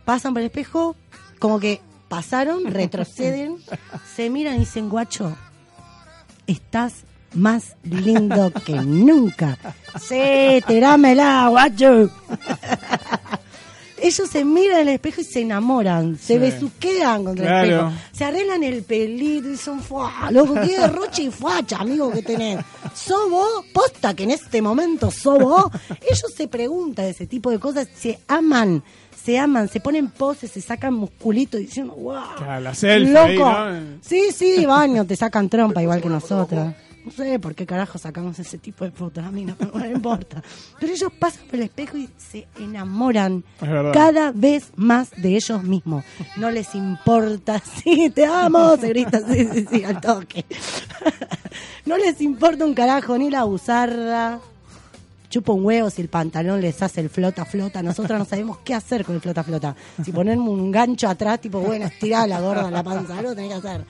pasan 0.05 0.33
por 0.33 0.41
el 0.41 0.47
espejo, 0.47 0.97
como 1.39 1.61
que 1.61 1.81
pasaron, 2.09 2.65
retroceden, 2.65 3.59
se 4.17 4.31
miran 4.31 4.57
y 4.57 4.61
dicen, 4.61 4.89
guacho, 4.89 5.37
estás 6.47 7.05
más 7.35 7.77
lindo 7.83 8.51
que 8.65 8.73
nunca. 8.81 9.59
Sí, 10.01 10.63
tirámela, 10.67 11.49
guacho. 11.49 12.11
Ellos 14.03 14.29
se 14.31 14.45
miran 14.45 14.81
en 14.81 14.89
el 14.89 14.95
espejo 14.95 15.21
y 15.21 15.25
se 15.25 15.41
enamoran, 15.41 16.17
se 16.17 16.35
Sí. 16.35 16.39
besuquean 16.39 17.25
contra 17.25 17.63
el 17.65 17.71
espejo, 17.71 17.93
se 18.13 18.25
arreglan 18.25 18.63
el 18.63 18.83
pelito 18.83 19.49
y 19.51 19.57
son 19.57 19.81
fuá, 19.81 20.31
loco, 20.31 20.55
qué 20.55 20.87
roche 20.89 21.23
y 21.25 21.31
facha, 21.31 21.79
amigo, 21.79 22.11
que 22.11 22.23
tenés. 22.23 22.65
¿Sos 22.95 23.29
vos? 23.31 23.65
Posta 23.73 24.15
que 24.15 24.25
en 24.25 24.31
este 24.31 24.63
momento 24.63 25.11
sos 25.11 25.39
vos. 25.39 25.67
Ellos 26.03 26.33
se 26.37 26.49
preguntan 26.49 27.07
ese 27.07 27.27
tipo 27.27 27.51
de 27.51 27.59
cosas, 27.59 27.89
se 27.97 28.19
aman, 28.29 28.83
se 29.25 29.39
aman, 29.39 29.69
se 29.69 29.81
ponen 29.81 30.09
poses, 30.11 30.51
se 30.51 30.61
sacan 30.61 30.95
musculitos 30.95 31.61
diciendo, 31.61 31.93
wow. 31.95 32.23
Claro, 32.37 32.61
la 32.63 32.75
selfie 32.75 33.13
Loco. 33.13 33.47
ahí, 33.49 33.73
¿no? 33.73 33.99
Sí, 34.03 34.29
sí, 34.35 34.65
baño, 34.65 35.05
te 35.07 35.17
sacan 35.17 35.49
trompa 35.49 35.83
igual 35.83 36.01
que 36.01 36.09
nosotros. 36.09 36.73
No 37.09 37.25
sé 37.25 37.39
por 37.39 37.55
qué 37.55 37.65
carajo 37.65 37.97
sacamos 37.97 38.39
ese 38.39 38.59
tipo 38.59 38.85
de 38.85 38.91
fotos, 38.91 39.25
a 39.25 39.31
mí 39.31 39.43
no, 39.43 39.57
me 39.75 39.89
importa. 39.89 40.43
Pero 40.79 40.93
ellos 40.93 41.11
pasan 41.19 41.47
por 41.47 41.55
el 41.55 41.63
espejo 41.63 41.97
y 41.97 42.11
se 42.19 42.47
enamoran 42.59 43.45
cada 43.95 44.31
vez 44.31 44.71
más 44.77 45.11
de 45.17 45.35
ellos 45.37 45.63
mismos. 45.63 46.05
No 46.37 46.51
les 46.51 46.75
importa, 46.75 47.63
sí, 47.83 48.11
te 48.11 48.27
amo, 48.27 48.77
se 48.77 48.89
grita, 48.89 49.21
sí, 49.21 49.49
sí, 49.51 49.67
sí, 49.71 49.85
al 49.85 50.01
toque. 50.01 50.45
No 51.87 51.97
les 51.97 52.21
importa 52.21 52.67
un 52.67 52.75
carajo 52.75 53.17
ni 53.17 53.31
la 53.31 53.45
buzarda. 53.45 54.41
Chupa 55.31 55.53
un 55.53 55.65
huevo 55.65 55.89
si 55.89 56.03
el 56.03 56.09
pantalón 56.09 56.61
les 56.61 56.83
hace 56.83 57.01
el 57.01 57.09
flota 57.09 57.47
flota. 57.47 57.83
Nosotros 57.83 58.19
no 58.19 58.27
sabemos 58.27 58.59
qué 58.59 58.75
hacer 58.75 59.07
con 59.07 59.15
el 59.15 59.23
flota 59.23 59.43
flota. 59.43 59.75
Si 60.05 60.13
ponerme 60.13 60.51
un 60.51 60.71
gancho 60.71 61.09
atrás, 61.09 61.41
tipo, 61.41 61.61
bueno, 61.61 61.87
estirar 61.87 62.29
la 62.29 62.41
gorda 62.41 62.71
la 62.71 62.83
panza, 62.83 63.19
algo 63.19 63.35
tenés 63.35 63.53
que 63.53 63.69
hacer. 63.69 63.85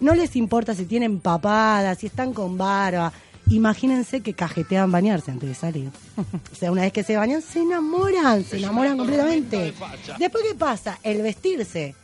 No 0.00 0.14
les 0.14 0.36
importa 0.36 0.74
si 0.74 0.84
tienen 0.84 1.20
papadas, 1.20 1.98
si 1.98 2.06
están 2.06 2.32
con 2.32 2.58
barba. 2.58 3.12
Imagínense 3.48 4.20
que 4.20 4.32
cajetean 4.32 4.90
bañarse 4.90 5.30
antes 5.30 5.48
de 5.48 5.54
salir. 5.54 5.90
O 6.52 6.54
sea, 6.56 6.72
una 6.72 6.82
vez 6.82 6.92
que 6.92 7.02
se 7.02 7.16
bañan, 7.16 7.42
se 7.42 7.60
enamoran, 7.60 8.44
se 8.44 8.58
enamoran 8.58 8.96
completamente. 8.96 9.74
Después, 10.18 10.44
¿qué 10.48 10.54
pasa? 10.54 10.98
El 11.02 11.22
vestirse. 11.22 11.94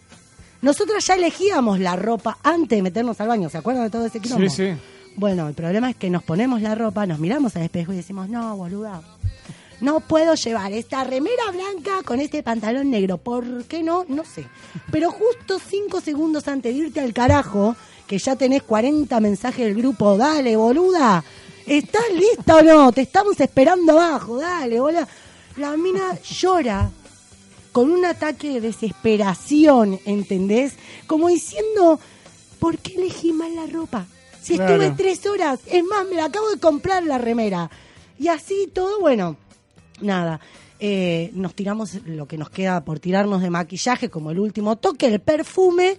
Nosotros 0.61 1.07
ya 1.07 1.15
elegíamos 1.15 1.79
la 1.81 1.97
ropa 1.97 2.39
antes 2.43 2.77
de 2.77 2.83
meternos 2.83 3.21
al 3.21 3.29
baño. 3.29 3.49
¿Se 3.49 3.59
acuerdan 3.59 3.85
de 3.85 3.91
todo 3.91 4.07
ese 4.07 4.21
quilombo? 4.21 4.49
Sí, 4.51 4.75
sí. 4.75 4.81
Bueno, 5.17 5.49
el 5.49 5.55
problema 5.55 5.91
es 5.91 5.97
que 5.97 6.11
nos 6.11 6.23
ponemos 6.23 6.61
la 6.61 6.75
ropa, 6.75 7.07
nos 7.07 7.19
miramos 7.19 7.57
al 7.57 7.63
espejo 7.63 7.93
y 7.93 7.97
decimos, 7.97 8.29
no, 8.29 8.57
boluda, 8.57 9.03
no 9.81 10.01
puedo 10.01 10.35
llevar 10.35 10.73
esta 10.73 11.05
remera 11.05 11.51
blanca 11.53 12.03
con 12.05 12.21
este 12.21 12.43
pantalón 12.43 12.91
negro. 12.91 13.19
¿Por 13.19 13.65
qué 13.65 13.83
no? 13.83 14.05
No 14.09 14.25
sé. 14.25 14.47
Pero 14.91 15.11
justo 15.11 15.59
cinco 15.59 16.01
segundos 16.01 16.49
antes 16.49 16.75
de 16.75 16.81
irte 16.87 17.01
al 17.01 17.13
carajo, 17.15 17.77
que 18.07 18.19
ya 18.19 18.37
tenés 18.37 18.63
40 18.63 19.19
mensajes 19.21 19.65
del 19.67 19.75
grupo, 19.77 20.17
dale, 20.17 20.57
boluda, 20.57 21.25
¿estás 21.67 22.05
lista 22.13 22.57
o 22.57 22.63
no? 22.63 22.93
Te 22.93 23.03
estamos 23.03 23.39
esperando 23.41 23.93
abajo, 23.93 24.37
dale, 24.39 24.81
boluda. 24.81 25.07
La 25.57 25.77
mina 25.77 26.19
llora 26.23 26.91
con 27.73 27.91
un 27.91 28.05
ataque 28.05 28.55
de 28.55 28.61
desesperación, 28.63 29.99
¿entendés? 30.05 30.75
Como 31.07 31.29
diciendo, 31.29 32.01
¿por 32.59 32.79
qué 32.79 32.95
elegí 32.97 33.33
mal 33.33 33.55
la 33.55 33.67
ropa? 33.67 34.07
Si 34.43 34.57
Claro. 34.57 34.83
estuve 34.83 34.97
tres 34.97 35.27
horas, 35.27 35.61
es 35.67 35.85
más, 35.85 36.07
me 36.09 36.17
la 36.17 36.25
acabo 36.27 36.49
de 36.51 36.59
comprar 36.59 37.03
la 37.05 37.19
remera. 37.19 37.71
Y 38.19 38.29
así 38.29 38.69
todo, 38.73 38.99
bueno, 39.01 39.37
nada. 40.01 40.41
eh, 40.83 41.31
nos 41.35 41.55
tiramos 41.55 41.95
lo 42.07 42.27
que 42.27 42.39
nos 42.39 42.49
queda 42.51 42.83
por 42.85 43.01
tirarnos 43.01 43.43
de 43.43 43.51
maquillaje, 43.51 44.09
como 44.09 44.31
el 44.31 44.39
último 44.39 44.77
toque, 44.77 45.07
el 45.07 45.21
perfume, 45.21 45.99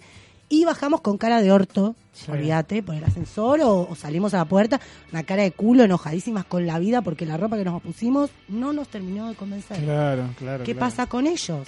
y 0.50 0.66
bajamos 0.66 1.02
con 1.02 1.18
cara 1.20 1.42
de 1.42 1.52
orto, 1.52 1.96
olvídate, 2.28 2.82
por 2.84 2.96
el 2.96 3.04
ascensor 3.04 3.62
o, 3.62 3.88
o 3.90 3.96
salimos 3.96 4.34
a 4.34 4.38
la 4.38 4.46
puerta, 4.46 4.82
una 5.12 5.24
cara 5.24 5.44
de 5.44 5.52
culo, 5.52 5.84
enojadísimas 5.84 6.46
con 6.46 6.66
la 6.66 6.78
vida 6.80 7.02
porque 7.04 7.26
la 7.26 7.38
ropa 7.38 7.58
que 7.58 7.64
nos 7.64 7.82
pusimos 7.82 8.32
no 8.50 8.74
nos 8.74 8.88
terminó 8.90 9.30
de 9.30 9.36
convencer. 9.36 9.78
Claro, 9.84 10.30
claro. 10.38 10.64
¿Qué 10.64 10.74
claro. 10.74 10.90
pasa 10.90 11.06
con 11.06 11.28
ellos? 11.28 11.68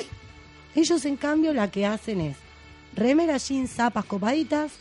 Ellos, 0.76 1.06
en 1.06 1.16
cambio, 1.16 1.54
la 1.54 1.70
que 1.70 1.86
hacen 1.86 2.20
es 2.20 2.36
remera, 2.96 3.38
jeans, 3.38 3.70
zapas 3.72 4.06
copaditas, 4.06 4.72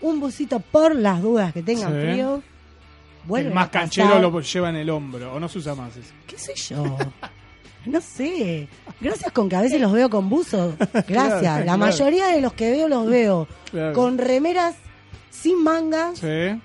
un 0.00 0.18
busito 0.18 0.60
por 0.60 0.96
las 0.96 1.22
dudas 1.22 1.52
que 1.52 1.62
tengan 1.62 1.92
Sí. 1.92 2.00
frío. 2.00 2.42
Vuelven 3.26 3.48
el 3.52 3.54
más 3.54 3.68
canchero 3.68 4.18
lo 4.18 4.40
lleva 4.40 4.68
en 4.70 4.76
el 4.76 4.90
hombro, 4.90 5.34
o 5.34 5.40
no 5.40 5.48
se 5.48 5.58
usa 5.58 5.74
más 5.74 5.96
eso. 5.96 6.12
¿Qué 6.26 6.38
sé 6.38 6.54
yo? 6.54 6.98
No 7.84 8.00
sé. 8.00 8.68
Gracias 9.00 9.32
con 9.32 9.48
que 9.48 9.56
a 9.56 9.60
veces 9.62 9.80
los 9.80 9.90
veo 9.92 10.08
con 10.08 10.28
buzo. 10.28 10.74
Gracias. 10.78 11.06
Claro, 11.06 11.40
la 11.58 11.62
claro. 11.64 11.78
mayoría 11.78 12.28
de 12.28 12.40
los 12.40 12.52
que 12.52 12.70
veo 12.70 12.88
los 12.88 13.06
veo 13.06 13.48
Claro. 13.70 13.92
con 13.94 14.18
remeras 14.18 14.76
sin 15.30 15.62
mangas, 15.64 16.18
Sí. 16.20 16.60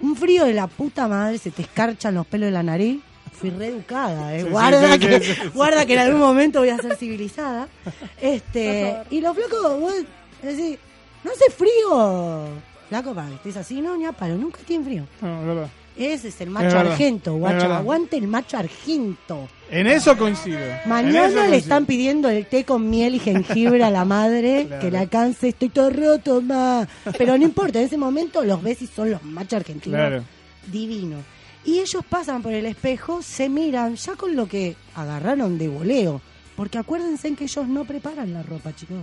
un 0.00 0.16
frío 0.16 0.44
de 0.44 0.52
la 0.54 0.66
puta 0.66 1.08
madre, 1.08 1.38
se 1.38 1.50
te 1.50 1.62
escarchan 1.62 2.14
los 2.14 2.26
pelos 2.26 2.48
de 2.48 2.52
la 2.52 2.62
nariz. 2.62 3.00
Fui 3.32 3.48
reeducada, 3.48 4.34
¿eh? 4.36 4.42
Sí, 4.42 4.48
guarda, 4.50 4.92
sí, 4.92 4.98
que, 4.98 5.20
sí, 5.20 5.32
sí, 5.34 5.40
sí. 5.40 5.48
guarda 5.54 5.86
que 5.86 5.94
en 5.94 5.98
algún 6.00 6.20
momento 6.20 6.58
voy 6.58 6.68
a 6.68 6.76
ser 6.76 6.96
civilizada. 6.96 7.68
Este, 8.20 8.94
y 9.10 9.22
los 9.22 9.34
flacos, 9.34 9.80
vos 9.80 9.94
decís, 10.42 10.78
no 11.24 11.30
hace 11.30 11.50
frío. 11.50 12.48
Flaco, 12.90 13.14
para 13.14 13.28
que 13.28 13.34
estés 13.36 13.56
así, 13.56 13.80
no, 13.80 13.96
ni 13.96 14.04
a 14.04 14.12
palo, 14.12 14.36
nunca 14.36 14.58
tiene 14.66 14.84
frío. 14.84 15.06
No, 15.22 15.40
es 15.40 15.46
verdad. 15.46 15.68
Ese 15.96 16.28
es 16.28 16.40
el 16.40 16.48
Es 16.48 16.54
macho 16.54 16.66
verdad, 16.76 16.92
argento, 16.92 17.34
es 17.34 17.40
guacho. 17.40 17.72
Aguante 17.72 18.16
el 18.16 18.26
macho 18.28 18.56
argento. 18.58 19.48
En 19.70 19.86
eso 19.86 20.16
coincido. 20.16 20.58
Eso 20.58 20.88
Mañana 20.88 21.28
le 21.28 21.34
coincido. 21.34 21.54
están 21.54 21.86
pidiendo 21.86 22.28
el 22.28 22.46
té 22.46 22.64
con 22.64 22.88
miel 22.90 23.14
y 23.14 23.18
jengibre 23.20 23.82
a 23.84 23.90
la 23.90 24.04
madre 24.04 24.64
Claro. 24.68 24.82
que 24.82 24.90
le 24.90 24.98
alcance. 24.98 25.48
Estoy 25.48 25.68
todo 25.68 25.90
roto, 25.90 26.40
ma. 26.42 26.86
Pero 27.18 27.36
no 27.38 27.44
importa, 27.44 27.78
en 27.80 27.86
ese 27.86 27.96
momento 27.98 28.42
los 28.44 28.62
ves 28.62 28.82
y 28.82 28.86
son 28.86 29.10
los 29.10 29.22
machos 29.22 29.54
argentinos 29.54 29.96
Claro. 29.98 30.24
divinos. 30.70 31.22
Y 31.64 31.78
ellos 31.80 32.02
pasan 32.08 32.42
por 32.42 32.52
el 32.54 32.66
espejo, 32.66 33.20
se 33.22 33.48
miran 33.48 33.94
ya 33.96 34.14
con 34.14 34.34
lo 34.34 34.46
que 34.48 34.76
agarraron 34.94 35.58
de 35.58 35.68
voleo. 35.68 36.20
Porque 36.56 36.78
acuérdense 36.78 37.28
en 37.28 37.36
que 37.36 37.44
ellos 37.44 37.68
no 37.68 37.84
preparan 37.84 38.32
la 38.32 38.42
ropa, 38.42 38.74
chicos. 38.74 38.96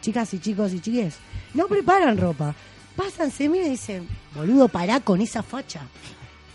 Chicas 0.00 0.32
y 0.34 0.38
chicos 0.38 0.72
y 0.72 0.80
chiques. 0.80 1.16
No 1.54 1.66
preparan 1.66 2.16
ropa. 2.16 2.54
Pasan, 2.98 3.30
se 3.30 3.48
miran 3.48 3.68
y 3.68 3.70
dicen, 3.70 4.08
boludo, 4.34 4.66
pará 4.66 4.98
con 4.98 5.20
esa 5.20 5.44
facha. 5.44 5.82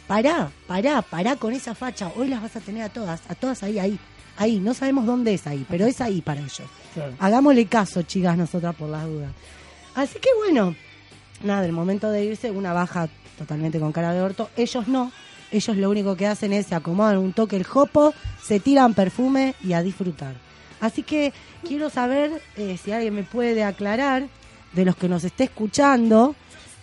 Pará, 0.07 0.51
pará, 0.67 1.01
pará 1.01 1.37
con 1.37 1.53
esa 1.53 1.73
facha. 1.73 2.11
Hoy 2.17 2.27
las 2.27 2.41
vas 2.41 2.57
a 2.57 2.59
tener 2.59 2.83
a 2.83 2.89
todas, 2.89 3.21
a 3.29 3.35
todas 3.35 3.63
ahí, 3.63 3.79
ahí. 3.79 3.97
Ahí, 4.35 4.59
no 4.59 4.73
sabemos 4.73 5.05
dónde 5.05 5.35
es 5.35 5.47
ahí, 5.47 5.65
pero 5.69 5.85
es 5.85 6.01
ahí 6.01 6.19
para 6.19 6.41
ellos. 6.41 6.67
Claro. 6.93 7.13
Hagámosle 7.17 7.65
caso, 7.67 8.01
chicas, 8.01 8.37
nosotras 8.37 8.75
por 8.75 8.89
las 8.89 9.05
dudas. 9.05 9.31
Así 9.95 10.19
que 10.19 10.27
bueno, 10.35 10.75
nada, 11.43 11.65
el 11.65 11.71
momento 11.71 12.11
de 12.11 12.25
irse, 12.25 12.51
una 12.51 12.73
baja 12.73 13.07
totalmente 13.37 13.79
con 13.79 13.93
cara 13.93 14.11
de 14.11 14.21
orto. 14.21 14.49
Ellos 14.57 14.89
no. 14.89 15.13
Ellos 15.49 15.77
lo 15.77 15.89
único 15.89 16.17
que 16.17 16.27
hacen 16.27 16.51
es 16.51 16.65
se 16.65 16.75
acomodan 16.75 17.19
un 17.19 17.31
toque 17.31 17.55
el 17.55 17.63
jopo, 17.63 18.13
se 18.43 18.59
tiran 18.59 18.93
perfume 18.93 19.55
y 19.63 19.71
a 19.71 19.81
disfrutar. 19.81 20.35
Así 20.81 21.03
que 21.03 21.31
quiero 21.65 21.89
saber 21.89 22.41
eh, 22.57 22.77
si 22.83 22.91
alguien 22.91 23.15
me 23.15 23.23
puede 23.23 23.63
aclarar, 23.63 24.27
de 24.73 24.85
los 24.85 24.95
que 24.95 25.07
nos 25.07 25.23
esté 25.23 25.45
escuchando, 25.45 26.35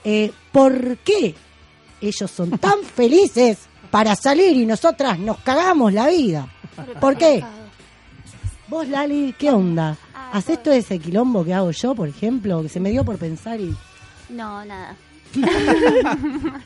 eh, 0.04 0.32
por 0.52 0.98
qué 0.98 1.34
ellos 2.00 2.30
son 2.30 2.58
tan 2.58 2.82
felices 2.94 3.58
para 3.90 4.14
salir 4.14 4.56
y 4.56 4.66
nosotras 4.66 5.18
nos 5.18 5.38
cagamos 5.38 5.92
la 5.92 6.08
vida. 6.08 6.48
¿Por 7.00 7.16
qué? 7.16 7.44
Vos, 8.68 8.88
Lali, 8.88 9.34
¿qué 9.36 9.50
onda? 9.50 9.96
Ah, 10.14 10.30
¿Haces 10.34 10.62
todo 10.62 10.74
ese 10.74 10.98
quilombo 11.00 11.44
que 11.44 11.52
hago 11.52 11.72
yo, 11.72 11.94
por 11.94 12.08
ejemplo? 12.08 12.62
Que 12.62 12.68
se 12.68 12.78
me 12.78 12.90
dio 12.90 13.04
por 13.04 13.18
pensar 13.18 13.60
y... 13.60 13.74
No, 14.28 14.64
nada. 14.64 14.96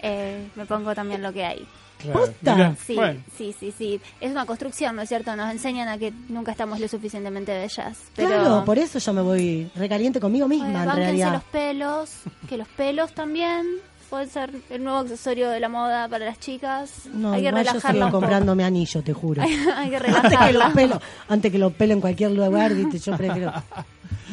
Eh, 0.00 0.48
me 0.54 0.64
pongo 0.64 0.94
también 0.94 1.22
lo 1.22 1.32
que 1.32 1.44
hay. 1.44 1.66
¿Posta? 2.12 2.54
Mirá, 2.54 2.76
Sí, 2.86 2.94
bueno. 2.94 3.20
sí, 3.36 3.54
sí, 3.58 3.72
sí. 3.76 4.00
Es 4.20 4.30
una 4.30 4.46
construcción, 4.46 4.94
¿no 4.96 5.02
es 5.02 5.08
cierto? 5.08 5.34
Nos 5.36 5.50
enseñan 5.50 5.88
a 5.88 5.98
que 5.98 6.12
nunca 6.28 6.52
estamos 6.52 6.78
lo 6.80 6.88
suficientemente 6.88 7.52
bellas. 7.52 7.98
Pero 8.14 8.28
Claro, 8.28 8.64
por 8.64 8.78
eso 8.78 8.98
yo 8.98 9.12
me 9.12 9.22
voy 9.22 9.70
recaliente 9.74 10.20
conmigo 10.20 10.46
misma, 10.48 10.68
Bueno, 10.70 10.90
en 10.92 10.96
realidad. 10.96 11.32
los 11.32 11.44
pelos, 11.44 12.10
que 12.48 12.56
los 12.56 12.68
pelos 12.68 13.12
también 13.14 13.66
pueden 14.10 14.30
ser 14.30 14.50
el 14.70 14.82
nuevo 14.84 15.00
accesorio 15.00 15.50
de 15.50 15.60
la 15.60 15.68
moda 15.68 16.08
para 16.08 16.24
las 16.24 16.38
chicas. 16.40 16.90
No, 17.12 17.32
Hay 17.32 17.42
que 17.42 17.48
igual 17.48 17.66
yo 17.82 18.10
comprándome 18.10 18.64
anillo, 18.64 19.02
te 19.02 19.12
juro. 19.12 19.42
Hay 19.76 19.90
que 19.90 19.96
antes 19.96 20.38
que 20.38 20.52
los 20.52 20.72
pelos, 20.72 20.98
antes 21.28 21.52
que 21.52 21.58
los 21.58 21.72
pelos 21.74 21.94
en 21.96 22.00
cualquier 22.00 22.30
lugar, 22.30 22.74
¿viste? 22.74 22.98
yo 22.98 23.16
prefiero. 23.16 23.52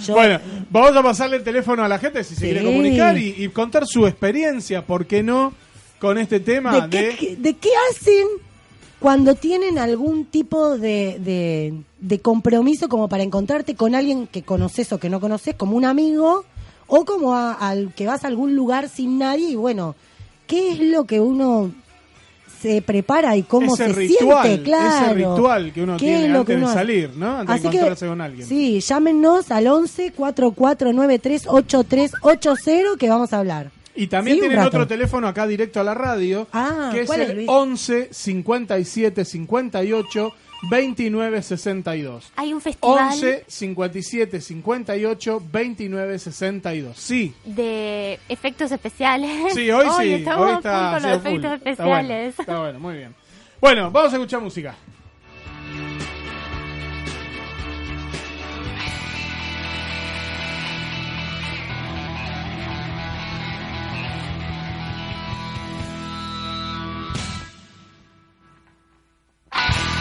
Yo, 0.05 0.13
Bueno, 0.13 0.39
vamos 0.69 0.95
a 0.95 1.01
pasarle 1.03 1.37
el 1.37 1.43
teléfono 1.43 1.83
a 1.83 1.87
la 1.87 1.97
gente 1.99 2.21
si 2.23 2.33
se 2.35 2.41
Sí. 2.41 2.45
quiere 2.47 2.63
comunicar 2.65 3.17
y, 3.17 3.33
y 3.37 3.47
contar 3.49 3.85
su 3.87 4.05
experiencia, 4.05 4.85
¿por 4.85 5.05
qué 5.05 5.23
no? 5.23 5.53
Con 6.05 6.17
este 6.17 6.39
tema 6.39 6.87
¿de, 6.87 6.97
de... 7.01 7.15
qué, 7.15 7.35
de 7.35 7.53
qué 7.55 7.69
hacen 7.91 8.25
cuando 8.99 9.35
tienen 9.35 9.77
algún 9.77 10.25
tipo 10.25 10.77
de, 10.77 11.17
de, 11.19 11.73
de 11.99 12.19
compromiso 12.19 12.87
como 12.89 13.07
para 13.09 13.23
encontrarte 13.23 13.75
con 13.75 13.93
alguien 13.95 14.25
que 14.27 14.41
conoces 14.43 14.91
o 14.93 14.99
que 14.99 15.09
no 15.09 15.19
conoces, 15.19 15.53
como 15.55 15.75
un 15.77 15.85
amigo, 15.85 16.45
o 16.87 17.05
como 17.05 17.35
a- 17.35 17.53
al 17.53 17.93
que 17.93 18.07
vas 18.07 18.23
a 18.23 18.27
algún 18.27 18.55
lugar 18.55 18.89
sin 18.89 19.19
nadie 19.19 19.49
y 19.51 19.55
bueno, 19.55 19.95
¿qué 20.47 20.71
es 20.71 20.79
lo 20.79 21.03
que 21.05 21.19
uno 21.19 21.71
se 22.61 22.81
prepara 22.81 23.35
y 23.37 23.43
cómo 23.43 23.73
ese 23.75 23.87
se 23.87 23.93
ritual, 23.93 24.43
siente? 24.47 24.63
Claro. 24.63 25.05
ese 25.05 25.13
ritual 25.13 25.73
que 25.73 25.83
uno 25.83 25.97
¿Qué 25.97 26.05
tiene 26.05 26.25
antes 26.27 26.45
que 26.45 26.51
de 26.53 26.57
uno 26.63 26.73
salir, 26.73 27.09
¿no? 27.15 27.37
Antes 27.37 27.55
Así 27.55 27.63
de 27.63 27.69
que, 27.69 27.77
encontrarse 27.77 28.07
con 28.07 28.21
alguien. 28.21 28.47
Sí, 28.47 28.79
llámenos 28.79 29.51
al 29.51 29.67
11 29.67 30.13
4493 30.13 31.43
8380 31.47 32.97
que 32.97 33.09
vamos 33.09 33.33
a 33.33 33.39
hablar. 33.39 33.71
Y 33.95 34.07
también 34.07 34.37
Sí, 34.37 34.41
tienen 34.41 34.59
otro 34.59 34.85
teléfono 34.87 35.27
acá 35.27 35.47
directo 35.47 35.79
a 35.79 35.83
la 35.83 35.93
radio, 35.93 36.47
Ah, 36.51 36.89
que 36.93 37.01
es 37.01 37.07
¿cuál 37.07 37.21
es, 37.21 37.29
el 37.29 37.35
Luis? 37.37 37.47
11 37.49 38.09
57 38.11 39.25
58 39.25 40.33
29 40.69 41.41
62. 41.41 42.31
Hay 42.35 42.53
un 42.53 42.59
festival 42.61 43.09
11 43.13 43.45
57 43.47 44.41
58 44.41 45.43
29 45.51 46.19
62. 46.19 46.97
Sí. 46.97 47.33
de 47.45 48.19
efectos 48.29 48.71
especiales. 48.71 49.53
Sí, 49.53 49.69
hoy 49.71 49.85
sí. 49.99 50.13
estamos 50.13 50.45
Hoy 50.47 50.51
a 50.51 50.55
está, 50.57 50.99
sí, 50.99 51.05
los 51.07 51.11
a 51.15 51.19
full. 51.19 51.27
efectos 51.29 51.53
Está 51.65 51.85
bueno, 51.85 51.99
especiales. 52.13 52.39
está 52.39 52.59
bueno, 52.59 52.79
muy 52.79 52.95
bien. 52.97 53.15
Bueno, 53.61 53.91
vamos 53.91 54.11
a 54.13 54.15
escuchar 54.17 54.41
música. 54.41 54.75
Bye. 69.55 69.94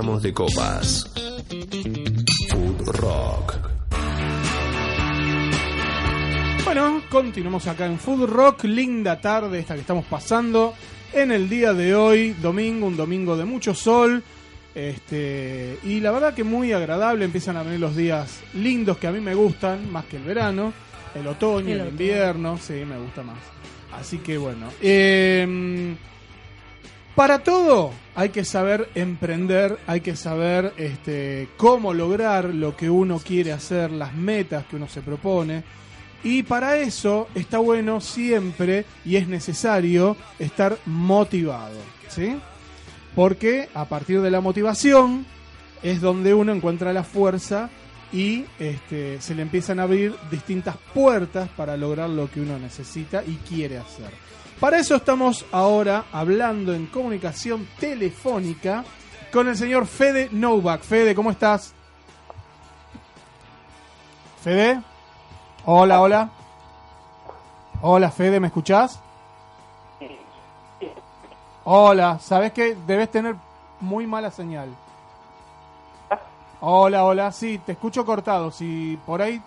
Vamos 0.00 0.22
de 0.22 0.32
copas. 0.32 1.10
Food 2.50 2.86
Rock. 3.00 3.54
Bueno, 6.64 7.02
continuamos 7.10 7.66
acá 7.66 7.86
en 7.86 7.98
Food 7.98 8.28
Rock, 8.28 8.64
linda 8.64 9.20
tarde 9.20 9.58
esta 9.58 9.74
que 9.74 9.80
estamos 9.80 10.04
pasando 10.04 10.74
en 11.12 11.32
el 11.32 11.48
día 11.48 11.72
de 11.72 11.96
hoy, 11.96 12.30
domingo, 12.40 12.86
un 12.86 12.96
domingo 12.96 13.36
de 13.36 13.44
mucho 13.44 13.74
sol. 13.74 14.22
Este, 14.72 15.80
y 15.82 15.98
la 15.98 16.12
verdad 16.12 16.32
que 16.32 16.44
muy 16.44 16.72
agradable, 16.72 17.24
empiezan 17.24 17.56
a 17.56 17.64
venir 17.64 17.80
los 17.80 17.96
días 17.96 18.38
lindos 18.54 18.98
que 18.98 19.08
a 19.08 19.10
mí 19.10 19.18
me 19.18 19.34
gustan, 19.34 19.90
más 19.90 20.04
que 20.04 20.18
el 20.18 20.22
verano, 20.22 20.72
el 21.16 21.26
otoño, 21.26 21.70
El 21.70 21.72
el, 21.72 21.80
otoño. 21.80 21.90
invierno, 21.90 22.56
sí, 22.58 22.84
me 22.88 22.98
gusta 22.98 23.24
más. 23.24 23.38
Así 23.98 24.18
que 24.18 24.38
bueno, 24.38 24.68
em, 24.80 25.96
para 27.18 27.40
todo 27.40 27.90
hay 28.14 28.28
que 28.28 28.44
saber 28.44 28.90
emprender, 28.94 29.76
hay 29.88 30.02
que 30.02 30.14
saber 30.14 30.72
este, 30.76 31.48
cómo 31.56 31.92
lograr 31.92 32.44
lo 32.44 32.76
que 32.76 32.88
uno 32.88 33.18
quiere 33.18 33.50
hacer, 33.50 33.90
las 33.90 34.14
metas 34.14 34.66
que 34.66 34.76
uno 34.76 34.86
se 34.88 35.02
propone. 35.02 35.64
Y 36.22 36.44
para 36.44 36.76
eso 36.76 37.26
está 37.34 37.58
bueno 37.58 38.00
siempre 38.00 38.84
y 39.04 39.16
es 39.16 39.26
necesario 39.26 40.16
estar 40.38 40.78
motivado, 40.86 41.80
¿sí? 42.06 42.36
Porque 43.16 43.68
a 43.74 43.86
partir 43.86 44.20
de 44.20 44.30
la 44.30 44.40
motivación 44.40 45.26
es 45.82 46.00
donde 46.00 46.34
uno 46.34 46.52
encuentra 46.52 46.92
la 46.92 47.02
fuerza 47.02 47.68
y 48.12 48.44
este, 48.60 49.20
se 49.20 49.34
le 49.34 49.42
empiezan 49.42 49.80
a 49.80 49.82
abrir 49.82 50.14
distintas 50.30 50.76
puertas 50.94 51.48
para 51.48 51.76
lograr 51.76 52.10
lo 52.10 52.30
que 52.30 52.42
uno 52.42 52.60
necesita 52.60 53.24
y 53.26 53.34
quiere 53.48 53.78
hacer. 53.78 54.27
Para 54.60 54.78
eso 54.78 54.96
estamos 54.96 55.46
ahora 55.52 56.06
hablando 56.10 56.74
en 56.74 56.86
comunicación 56.86 57.68
telefónica 57.78 58.84
con 59.32 59.46
el 59.46 59.56
señor 59.56 59.86
Fede 59.86 60.30
Novak. 60.32 60.82
Fede, 60.82 61.14
¿cómo 61.14 61.30
estás? 61.30 61.72
Fede. 64.42 64.82
Hola, 65.64 66.00
hola. 66.00 66.30
Hola, 67.82 68.10
Fede, 68.10 68.40
¿me 68.40 68.48
escuchás? 68.48 69.00
Hola, 71.62 72.18
¿sabes 72.18 72.52
que 72.52 72.74
debes 72.74 73.12
tener 73.12 73.36
muy 73.78 74.08
mala 74.08 74.32
señal? 74.32 74.70
Hola, 76.60 77.04
hola, 77.04 77.30
sí, 77.30 77.58
te 77.58 77.72
escucho 77.72 78.04
cortado. 78.04 78.50
Si 78.50 78.98
por 79.06 79.22
ahí 79.22 79.40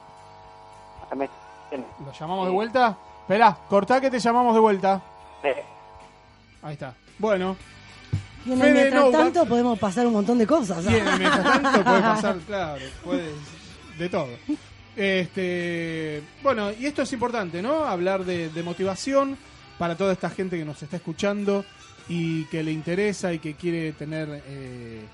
lo 1.11 2.11
llamamos 2.13 2.45
de 2.45 2.53
vuelta. 2.53 2.95
Espera, 3.31 3.57
cortá 3.69 4.01
que 4.01 4.11
te 4.11 4.19
llamamos 4.19 4.53
de 4.53 4.59
vuelta. 4.59 5.01
Ahí 6.61 6.73
está. 6.73 6.93
Bueno, 7.17 7.55
Bien, 8.43 8.59
Fede 8.59 8.73
mientras 8.73 9.05
Novak. 9.05 9.21
tanto 9.21 9.45
podemos 9.45 9.79
pasar 9.79 10.05
un 10.05 10.11
montón 10.11 10.37
de 10.37 10.45
cosas. 10.45 10.85
Bien, 10.85 11.05
mientras 11.17 11.41
tanto 11.41 11.71
puede 11.85 12.01
pasar, 12.01 12.37
claro, 12.39 12.81
puede, 13.05 13.31
de 13.97 14.09
todo. 14.09 14.27
Este, 14.97 16.21
bueno, 16.43 16.73
y 16.77 16.85
esto 16.87 17.03
es 17.03 17.13
importante, 17.13 17.61
¿no? 17.61 17.85
Hablar 17.85 18.25
de, 18.25 18.49
de 18.49 18.63
motivación 18.63 19.37
para 19.77 19.95
toda 19.95 20.11
esta 20.11 20.29
gente 20.29 20.57
que 20.57 20.65
nos 20.65 20.83
está 20.83 20.97
escuchando 20.97 21.63
y 22.09 22.43
que 22.47 22.63
le 22.63 22.73
interesa 22.73 23.31
y 23.31 23.39
que 23.39 23.53
quiere 23.53 23.93
tener, 23.93 24.43
eh, 24.45 25.05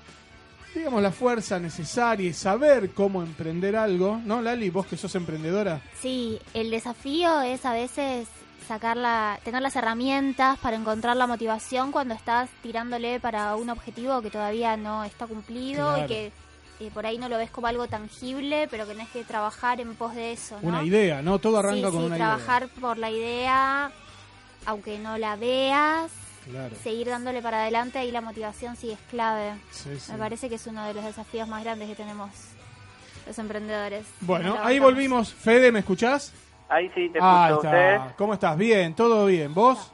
digamos, 0.78 1.02
la 1.02 1.12
fuerza 1.12 1.58
necesaria 1.58 2.28
y 2.30 2.32
saber 2.32 2.90
cómo 2.90 3.22
emprender 3.22 3.76
algo, 3.76 4.20
¿no, 4.24 4.40
Lali? 4.40 4.70
Vos 4.70 4.86
que 4.86 4.96
sos 4.96 5.14
emprendedora. 5.14 5.80
Sí, 6.00 6.38
el 6.54 6.70
desafío 6.70 7.40
es 7.42 7.64
a 7.66 7.72
veces 7.72 8.28
sacar 8.66 8.96
la, 8.96 9.38
tener 9.44 9.62
las 9.62 9.76
herramientas 9.76 10.58
para 10.58 10.76
encontrar 10.76 11.16
la 11.16 11.26
motivación 11.26 11.90
cuando 11.90 12.14
estás 12.14 12.50
tirándole 12.62 13.18
para 13.20 13.56
un 13.56 13.70
objetivo 13.70 14.20
que 14.20 14.30
todavía 14.30 14.76
no 14.76 15.04
está 15.04 15.26
cumplido 15.26 15.88
Claro. 15.94 16.04
y 16.04 16.06
que 16.08 16.32
eh, 16.80 16.90
por 16.92 17.06
ahí 17.06 17.18
no 17.18 17.28
lo 17.28 17.38
ves 17.38 17.50
como 17.50 17.66
algo 17.66 17.88
tangible, 17.88 18.68
pero 18.70 18.86
que 18.86 18.92
tenés 18.92 19.08
que 19.08 19.24
trabajar 19.24 19.80
en 19.80 19.94
pos 19.94 20.14
de 20.14 20.32
eso, 20.32 20.58
¿no? 20.62 20.68
Una 20.68 20.84
idea, 20.84 21.22
¿no? 21.22 21.38
Todo 21.38 21.58
arranca 21.58 21.88
sí, 21.88 21.92
con 21.92 22.00
sí, 22.02 22.06
una 22.06 22.16
trabajar 22.16 22.68
por 22.80 22.98
la 22.98 23.10
idea, 23.10 23.90
aunque 24.66 24.98
no 24.98 25.16
la 25.18 25.34
veas, 25.36 26.10
idea. 26.12 26.27
Claro. 26.50 26.74
seguir 26.82 27.08
dándole 27.08 27.42
para 27.42 27.62
adelante, 27.62 27.98
ahí 27.98 28.10
la 28.10 28.20
motivación 28.20 28.76
sí 28.76 28.90
es 28.90 28.98
clave. 29.10 29.52
Sí, 29.70 29.98
sí. 30.00 30.12
Me 30.12 30.18
parece 30.18 30.48
que 30.48 30.54
es 30.56 30.66
uno 30.66 30.84
de 30.84 30.94
los 30.94 31.04
desafíos 31.04 31.46
más 31.48 31.62
grandes 31.62 31.88
que 31.88 31.94
tenemos 31.94 32.30
los 33.26 33.38
emprendedores. 33.38 34.06
Bueno, 34.22 34.56
ahí 34.62 34.78
volvimos. 34.78 35.32
Fede, 35.34 35.70
¿me 35.70 35.80
escuchás? 35.80 36.32
Ahí 36.68 36.88
sí, 36.94 37.08
te 37.10 37.18
escucho 37.18 37.44
está. 37.44 37.56
usted. 37.56 38.16
¿Cómo 38.16 38.34
estás? 38.34 38.56
Bien, 38.56 38.94
todo 38.94 39.26
bien. 39.26 39.52
¿Vos? 39.54 39.92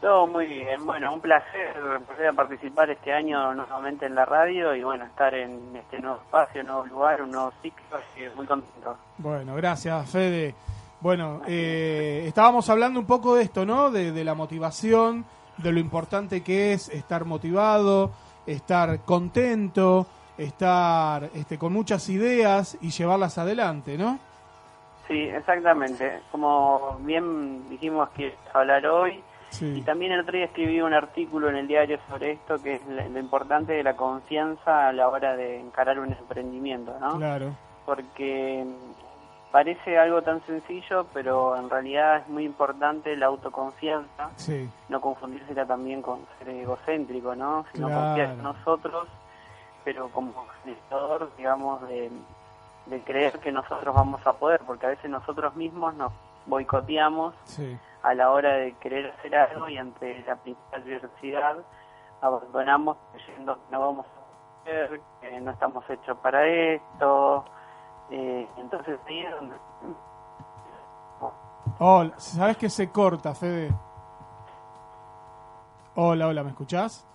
Todo 0.00 0.26
muy 0.26 0.44
bien. 0.46 0.84
Bueno, 0.84 1.14
un 1.14 1.20
placer 1.20 1.74
a 2.28 2.32
participar 2.34 2.90
este 2.90 3.10
año 3.12 3.54
nuevamente 3.54 4.04
en 4.04 4.14
la 4.14 4.26
radio 4.26 4.74
y 4.74 4.82
bueno, 4.84 5.06
estar 5.06 5.32
en 5.34 5.74
este 5.76 5.98
nuevo 6.00 6.18
espacio, 6.18 6.60
un 6.60 6.66
nuevo 6.66 6.86
lugar, 6.86 7.22
un 7.22 7.30
nuevo 7.30 7.52
ciclo, 7.62 7.82
así 7.96 8.20
que 8.20 8.30
muy 8.30 8.44
contento. 8.46 8.98
Bueno, 9.16 9.54
gracias, 9.54 10.10
Fede. 10.10 10.54
Bueno, 11.00 11.40
eh, 11.46 12.24
estábamos 12.26 12.68
hablando 12.68 13.00
un 13.00 13.06
poco 13.06 13.34
de 13.34 13.44
esto, 13.44 13.64
¿no? 13.64 13.90
De, 13.90 14.12
de 14.12 14.24
la 14.24 14.34
motivación, 14.34 15.24
de 15.58 15.72
lo 15.72 15.80
importante 15.80 16.42
que 16.42 16.72
es 16.72 16.88
estar 16.88 17.24
motivado, 17.24 18.10
estar 18.46 19.00
contento, 19.00 20.06
estar 20.36 21.30
este, 21.34 21.58
con 21.58 21.72
muchas 21.72 22.08
ideas 22.08 22.76
y 22.80 22.90
llevarlas 22.90 23.38
adelante, 23.38 23.96
¿no? 23.96 24.18
Sí, 25.08 25.18
exactamente. 25.18 26.20
Como 26.30 26.98
bien 27.00 27.68
dijimos 27.68 28.08
que 28.10 28.34
hablar 28.52 28.86
hoy, 28.86 29.22
y 29.60 29.82
también 29.82 30.12
el 30.12 30.20
otro 30.20 30.36
día 30.36 30.46
escribí 30.46 30.80
un 30.80 30.94
artículo 30.94 31.48
en 31.48 31.56
el 31.56 31.68
diario 31.68 31.98
sobre 32.08 32.32
esto, 32.32 32.60
que 32.60 32.74
es 32.74 32.80
lo 32.86 33.18
importante 33.20 33.72
de 33.72 33.84
la 33.84 33.94
confianza 33.94 34.88
a 34.88 34.92
la 34.92 35.08
hora 35.08 35.36
de 35.36 35.60
encarar 35.60 36.00
un 36.00 36.12
emprendimiento, 36.12 36.96
¿no? 37.00 37.18
claro. 37.18 37.54
porque 37.86 38.64
parece 39.54 39.96
algo 39.96 40.20
tan 40.20 40.44
sencillo, 40.46 41.06
pero 41.14 41.54
en 41.54 41.70
realidad 41.70 42.16
es 42.16 42.28
muy 42.28 42.44
importante 42.44 43.16
la 43.16 43.26
autoconfianza, 43.26 44.30
Sí, 44.34 44.68
no 44.88 45.00
confundírsela 45.00 45.64
también 45.64 46.02
con 46.02 46.26
ser 46.40 46.48
egocéntrico, 46.48 47.36
¿no? 47.36 47.64
Sino 47.72 47.86
Claro. 47.86 48.02
confiar 48.02 48.30
en 48.30 48.42
nosotros, 48.42 49.06
pero 49.84 50.08
como 50.08 50.32
generador, 50.64 51.30
digamos, 51.36 51.86
de, 51.86 52.10
de 52.86 53.00
creer 53.02 53.38
que 53.38 53.52
nosotros 53.52 53.94
vamos 53.94 54.26
a 54.26 54.32
poder, 54.32 54.60
porque 54.66 54.86
a 54.86 54.88
veces 54.88 55.08
nosotros 55.08 55.54
mismos 55.54 55.94
nos 55.94 56.10
boicoteamos 56.46 57.32
sí. 57.44 57.78
a 58.02 58.12
la 58.12 58.32
hora 58.32 58.54
de 58.54 58.72
querer 58.80 59.12
hacer 59.16 59.36
algo 59.36 59.68
y 59.68 59.78
ante 59.78 60.20
la 60.26 60.34
principal 60.34 60.82
adversidad 60.82 61.58
abandonamos 62.20 62.96
creyendo 63.12 63.54
que 63.54 63.60
no 63.70 63.78
vamos 63.80 64.06
a 64.06 64.64
poder, 64.64 65.00
que 65.20 65.40
no 65.40 65.52
estamos 65.52 65.88
hechos 65.88 66.18
para 66.18 66.44
esto. 66.44 67.44
Eh, 68.10 68.48
entonces 68.56 68.98
ahí 69.06 69.20
es 69.20 69.30
donde 69.30 69.56
Hola, 71.78 72.14
¿sabes 72.18 72.56
que 72.56 72.70
se 72.70 72.90
corta, 72.90 73.34
Fede? 73.34 73.72
Hola, 75.96 76.28
hola, 76.28 76.44
¿me 76.44 76.50
escuchás? 76.50 77.06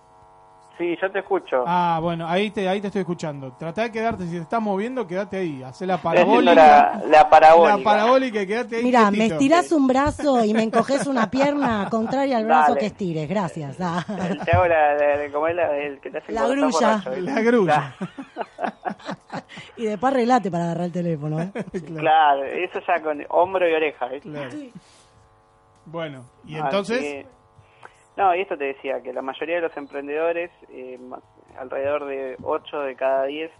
Sí, 0.80 0.96
yo 0.98 1.10
te 1.10 1.18
escucho. 1.18 1.62
Ah, 1.66 1.98
bueno, 2.00 2.26
ahí 2.26 2.50
te, 2.50 2.66
ahí 2.66 2.80
te 2.80 2.86
estoy 2.86 3.00
escuchando. 3.00 3.52
Trata 3.58 3.82
de 3.82 3.92
quedarte, 3.92 4.24
si 4.24 4.30
te 4.30 4.38
estás 4.38 4.62
moviendo, 4.62 5.06
quédate 5.06 5.36
ahí. 5.36 5.62
Hacé 5.62 5.84
la 5.84 5.98
parabólica. 5.98 6.54
la, 6.54 7.02
la 7.06 7.28
parabólica. 7.28 7.76
La 7.76 7.84
parabólica 7.84 8.40
y 8.40 8.46
quédate 8.46 8.76
ahí. 8.76 8.82
Mira, 8.84 9.10
me 9.10 9.26
estirás 9.26 9.72
un 9.72 9.86
brazo 9.86 10.42
y 10.42 10.54
me 10.54 10.62
encoges 10.62 11.06
una 11.06 11.30
pierna 11.30 11.86
contraria 11.90 12.38
al 12.38 12.46
brazo 12.46 12.68
Dale. 12.68 12.80
que 12.80 12.86
estires. 12.86 13.28
Gracias. 13.28 13.76
Ah. 13.78 14.02
Te 14.42 14.52
hago 14.52 14.66
la, 14.66 14.96
¿cómo 15.30 15.48
es 15.48 15.56
la- 15.56 15.76
el 15.76 16.00
que 16.00 16.10
te 16.10 16.16
hace 16.16 16.32
La 16.32 16.46
grulla. 16.46 17.02
La 17.18 17.40
grulla. 17.42 17.94
Y 19.76 19.84
después 19.84 20.14
arreglate 20.14 20.50
para 20.50 20.64
agarrar 20.64 20.86
el 20.86 20.92
teléfono, 20.92 21.42
¿eh? 21.42 21.50
claro. 21.98 22.44
eso 22.44 22.80
ya 22.86 23.02
con 23.02 23.22
hombro 23.28 23.68
y 23.68 23.74
oreja. 23.74 24.06
¿viste? 24.06 24.72
Bueno, 25.84 26.24
y 26.46 26.56
entonces, 26.56 27.26
no, 28.16 28.34
y 28.34 28.40
esto 28.42 28.56
te 28.58 28.64
decía, 28.64 29.00
que 29.02 29.12
la 29.12 29.22
mayoría 29.22 29.56
de 29.56 29.62
los 29.62 29.76
emprendedores, 29.76 30.50
eh, 30.70 30.98
alrededor 31.58 32.04
de 32.06 32.36
8 32.42 32.80
de 32.80 32.94
cada 32.96 33.24
10, 33.24 33.50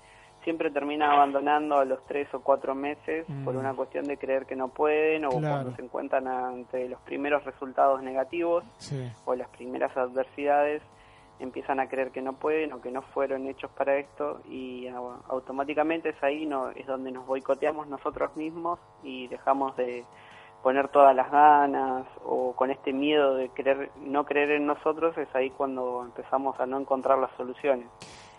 siempre 0.44 0.70
terminan 0.70 1.10
abandonando 1.10 1.76
a 1.78 1.84
los 1.84 2.04
3 2.06 2.32
o 2.34 2.40
4 2.40 2.74
meses 2.74 3.28
Mm. 3.28 3.44
por 3.44 3.56
una 3.56 3.74
cuestión 3.74 4.06
de 4.06 4.16
creer 4.16 4.46
que 4.46 4.56
no 4.56 4.68
pueden 4.68 5.26
o 5.26 5.30
Claro. 5.30 5.40
cuando 5.56 5.76
se 5.76 5.82
encuentran 5.82 6.26
ante 6.28 6.88
los 6.88 7.00
primeros 7.02 7.44
resultados 7.44 8.02
negativos 8.02 8.64
sí. 8.78 9.10
o 9.26 9.34
las 9.34 9.48
primeras 9.50 9.94
adversidades 9.96 10.82
empiezan 11.40 11.78
a 11.80 11.88
creer 11.88 12.10
que 12.10 12.20
no 12.22 12.34
pueden 12.34 12.72
o 12.72 12.80
que 12.80 12.90
no 12.90 13.02
fueron 13.02 13.46
hechos 13.48 13.70
para 13.72 13.96
esto 13.96 14.40
y 14.48 14.86
au- 14.88 15.22
automáticamente 15.28 16.10
es 16.10 16.22
ahí 16.22 16.44
no 16.46 16.70
es 16.70 16.86
donde 16.86 17.12
nos 17.12 17.26
boicoteamos 17.26 17.86
nosotros 17.88 18.34
mismos 18.36 18.78
y 19.02 19.26
dejamos 19.28 19.74
de 19.76 20.04
poner 20.62 20.88
todas 20.88 21.14
las 21.14 21.30
ganas 21.30 22.06
o 22.24 22.52
con 22.54 22.70
este 22.70 22.92
miedo 22.92 23.34
de 23.34 23.48
creer 23.50 23.90
no 23.96 24.24
creer 24.24 24.52
en 24.52 24.66
nosotros 24.66 25.16
es 25.18 25.28
ahí 25.34 25.50
cuando 25.50 26.02
empezamos 26.04 26.58
a 26.60 26.66
no 26.66 26.78
encontrar 26.78 27.18
las 27.18 27.30
soluciones 27.36 27.86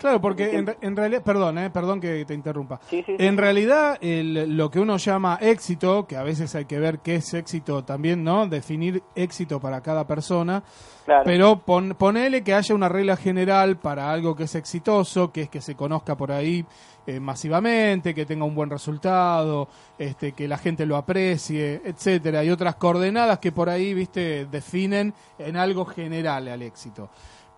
Claro, 0.02 0.20
porque 0.20 0.58
en, 0.58 0.76
en 0.82 0.96
realidad, 0.96 1.22
perdón, 1.22 1.60
eh, 1.60 1.70
perdón 1.70 2.02
que 2.02 2.26
te 2.26 2.34
interrumpa. 2.34 2.80
Sí, 2.90 3.04
sí, 3.06 3.16
sí. 3.18 3.24
En 3.24 3.38
realidad, 3.38 4.00
el- 4.02 4.58
lo 4.58 4.72
que 4.72 4.80
uno 4.80 4.98
llama 4.98 5.38
éxito, 5.40 6.08
que 6.08 6.18
a 6.18 6.24
veces 6.24 6.56
hay 6.56 6.66
que 6.66 6.80
ver 6.80 7.00
qué 7.00 7.16
es 7.16 7.32
éxito 7.36 7.84
también, 7.84 8.24
¿no? 8.24 8.48
Definir 8.48 9.04
éxito 9.14 9.60
para 9.60 9.82
cada 9.82 10.08
persona. 10.08 10.64
Claro. 11.06 11.24
Pero 11.24 11.60
pon, 11.60 11.94
ponele 11.96 12.44
que 12.44 12.56
haya 12.56 12.74
una 12.74 12.90
regla 12.90 13.16
general 13.16 13.78
para 13.78 14.12
algo 14.12 14.36
que 14.36 14.46
es 14.46 14.56
exitoso, 14.56 15.32
que 15.32 15.44
es 15.44 15.50
que 15.50 15.62
se 15.62 15.76
conozca 15.76 16.18
por 16.18 16.32
ahí 16.32 16.66
eh, 17.06 17.20
masivamente, 17.20 18.14
que 18.16 18.26
tenga 18.26 18.46
un 18.46 18.56
buen 18.56 18.70
resultado, 18.72 19.68
este, 20.00 20.32
que 20.34 20.48
la 20.48 20.58
gente 20.58 20.86
lo 20.88 20.96
aprecie, 20.98 21.82
etcétera. 21.86 22.40
Hay 22.40 22.50
otras 22.50 22.76
coordenadas 22.76 23.38
que 23.40 23.52
por 23.52 23.70
ahí, 23.70 23.94
viste, 23.94 24.46
definen 24.46 25.14
en 25.38 25.58
algo 25.58 25.86
general 25.86 26.48
al 26.48 26.62
éxito. 26.64 27.10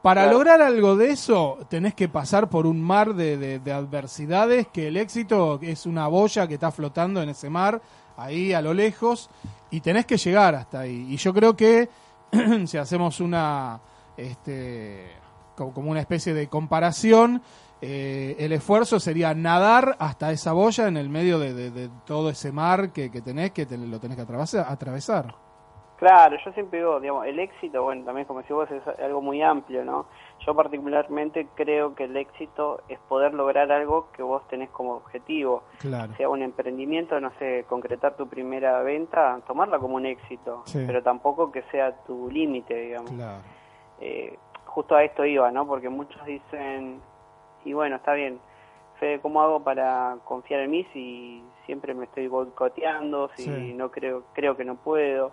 Para 0.03 0.23
Claro. 0.23 0.37
lograr 0.37 0.61
algo 0.61 0.95
de 0.97 1.09
eso, 1.11 1.57
tenés 1.69 1.95
que 1.95 2.09
pasar 2.09 2.49
por 2.49 2.67
un 2.67 2.79
mar 2.81 3.15
de, 3.15 3.37
de- 3.37 3.59
de 3.59 3.71
adversidades, 3.73 4.67
que 4.67 4.89
el 4.89 4.97
éxito 4.97 5.59
es 5.61 5.85
una 5.87 6.07
boya 6.07 6.45
que 6.45 6.55
está 6.55 6.71
flotando 6.71 7.21
en 7.23 7.29
ese 7.29 7.49
mar, 7.49 7.81
ahí 8.17 8.53
a 8.53 8.61
lo 8.61 8.73
lejos, 8.73 9.29
y 9.71 9.79
tenés 9.79 10.05
que 10.05 10.17
llegar 10.17 10.55
hasta 10.55 10.81
ahí. 10.81 11.07
Y 11.09 11.15
yo 11.17 11.33
creo 11.33 11.55
que 11.55 11.89
si 12.67 12.77
hacemos 12.77 13.21
una, 13.21 13.79
este, 14.17 15.07
co- 15.55 15.71
como 15.71 15.89
una 15.89 16.01
especie 16.01 16.33
de 16.33 16.47
comparación, 16.49 17.41
eh, 17.81 18.35
el 18.39 18.51
esfuerzo 18.51 18.99
sería 18.99 19.33
nadar 19.33 19.95
hasta 19.99 20.31
esa 20.33 20.51
boya 20.51 20.87
en 20.89 20.97
el 20.97 21.07
medio 21.09 21.39
de, 21.39 21.53
de- 21.53 21.71
de 21.71 21.89
todo 22.05 22.29
ese 22.29 22.51
mar 22.51 22.91
que, 22.91 23.09
que 23.09 23.21
tenés, 23.21 23.51
que 23.51 23.65
te- 23.65 23.77
lo 23.77 23.99
tenés 24.01 24.17
que 24.17 24.23
atravesar. 24.23 24.65
atravesar. 24.69 25.33
Claro, 26.03 26.35
yo 26.43 26.51
siempre 26.51 26.79
digo, 26.79 26.99
digamos, 26.99 27.25
el 27.25 27.39
éxito, 27.39 27.81
bueno, 27.81 28.03
también 28.03 28.27
como 28.27 28.43
si 28.43 28.51
vos 28.51 28.69
es 28.69 28.85
algo 28.99 29.21
muy 29.21 29.41
amplio, 29.41 29.85
¿no? 29.85 30.05
Yo 30.45 30.53
particularmente 30.53 31.47
creo 31.55 31.95
que 31.95 32.03
el 32.03 32.17
éxito 32.17 32.81
es 32.89 32.99
poder 33.07 33.33
lograr 33.33 33.71
algo 33.71 34.07
que 34.11 34.21
vos 34.21 34.45
tenés 34.49 34.69
como 34.71 34.95
objetivo. 34.95 35.63
Claro. 35.79 36.13
Sea 36.17 36.27
un 36.27 36.41
emprendimiento, 36.41 37.17
no 37.21 37.31
sé, 37.39 37.63
concretar 37.69 38.17
tu 38.17 38.27
primera 38.27 38.81
venta, 38.83 39.39
tomarla 39.47 39.79
como 39.79 39.95
un 39.95 40.05
éxito, 40.05 40.63
Sí. 40.65 40.83
pero 40.85 41.01
tampoco 41.01 41.53
que 41.53 41.61
sea 41.71 41.93
tu 42.05 42.29
límite, 42.29 42.75
digamos. 42.75 43.09
Claro. 43.11 43.41
Eh, 44.01 44.37
justo 44.65 44.95
a 44.95 45.05
esto 45.05 45.23
iba, 45.23 45.51
¿no? 45.51 45.65
Porque 45.65 45.87
muchos 45.87 46.21
dicen, 46.25 46.99
y 47.63 47.71
bueno, 47.71 47.95
está 47.95 48.11
bien, 48.13 48.41
Fede, 48.99 49.21
¿cómo 49.21 49.41
hago 49.41 49.63
para 49.63 50.17
confiar 50.25 50.59
en 50.59 50.71
mí 50.71 50.85
si 50.91 51.41
siempre 51.65 51.93
me 51.93 52.03
estoy 52.05 52.27
boicoteando, 52.27 53.29
si 53.35 53.43
Sí. 53.43 53.73
no 53.73 53.89
creo, 53.89 54.23
creo 54.33 54.57
que 54.57 54.65
no 54.65 54.75
puedo? 54.75 55.31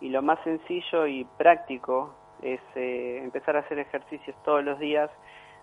Y 0.00 0.08
lo 0.08 0.22
más 0.22 0.38
sencillo 0.44 1.06
y 1.06 1.24
práctico 1.38 2.14
es 2.42 2.60
eh, 2.74 3.20
empezar 3.22 3.56
a 3.56 3.60
hacer 3.60 3.78
ejercicios 3.78 4.36
todos 4.44 4.62
los 4.64 4.78
días 4.78 5.10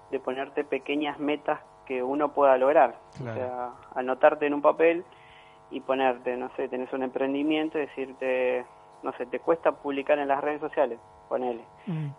de 0.09 0.19
ponerte 0.19 0.63
pequeñas 0.63 1.19
metas 1.19 1.59
que 1.85 2.03
uno 2.03 2.33
pueda 2.33 2.57
lograr. 2.57 2.97
Claro. 3.17 3.31
O 3.31 3.35
sea, 3.35 3.69
anotarte 3.95 4.47
en 4.47 4.53
un 4.53 4.61
papel 4.61 5.03
y 5.69 5.79
ponerte, 5.79 6.35
no 6.37 6.49
sé, 6.55 6.67
tenés 6.67 6.91
un 6.93 7.03
emprendimiento 7.03 7.77
y 7.77 7.81
decirte, 7.81 8.65
no 9.03 9.13
sé, 9.13 9.25
te 9.25 9.39
cuesta 9.39 9.71
publicar 9.71 10.19
en 10.19 10.27
las 10.27 10.41
redes 10.41 10.59
sociales, 10.59 10.99
ponele. 11.29 11.63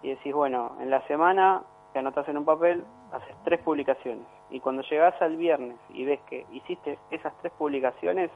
Y 0.02 0.10
decís, 0.10 0.32
bueno, 0.32 0.76
en 0.80 0.90
la 0.90 1.06
semana 1.06 1.62
te 1.92 1.98
anotas 1.98 2.28
en 2.28 2.38
un 2.38 2.44
papel, 2.44 2.84
haces 3.12 3.34
tres 3.44 3.60
publicaciones. 3.60 4.26
Y 4.50 4.60
cuando 4.60 4.82
llegás 4.82 5.20
al 5.20 5.36
viernes 5.36 5.76
y 5.90 6.04
ves 6.04 6.20
que 6.28 6.46
hiciste 6.52 6.98
esas 7.10 7.32
tres 7.40 7.52
publicaciones, 7.58 8.30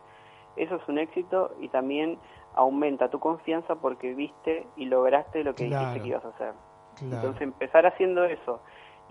eso 0.57 0.77
es 0.77 0.89
un 0.89 0.99
éxito 0.99 1.55
y 1.61 1.68
también 1.68 2.18
aumenta 2.57 3.09
tu 3.09 3.20
confianza 3.20 3.76
porque 3.76 4.14
viste 4.14 4.66
y 4.76 4.86
lograste 4.86 5.44
lo 5.44 5.54
que 5.54 5.68
Claro. 5.68 5.86
dijiste 5.86 6.02
que 6.02 6.09
ibas 6.09 6.24
a 6.24 6.28
hacer. 6.28 6.52
Claro. 6.96 7.16
Entonces 7.16 7.42
empezar 7.42 7.86
haciendo 7.86 8.24
eso 8.24 8.61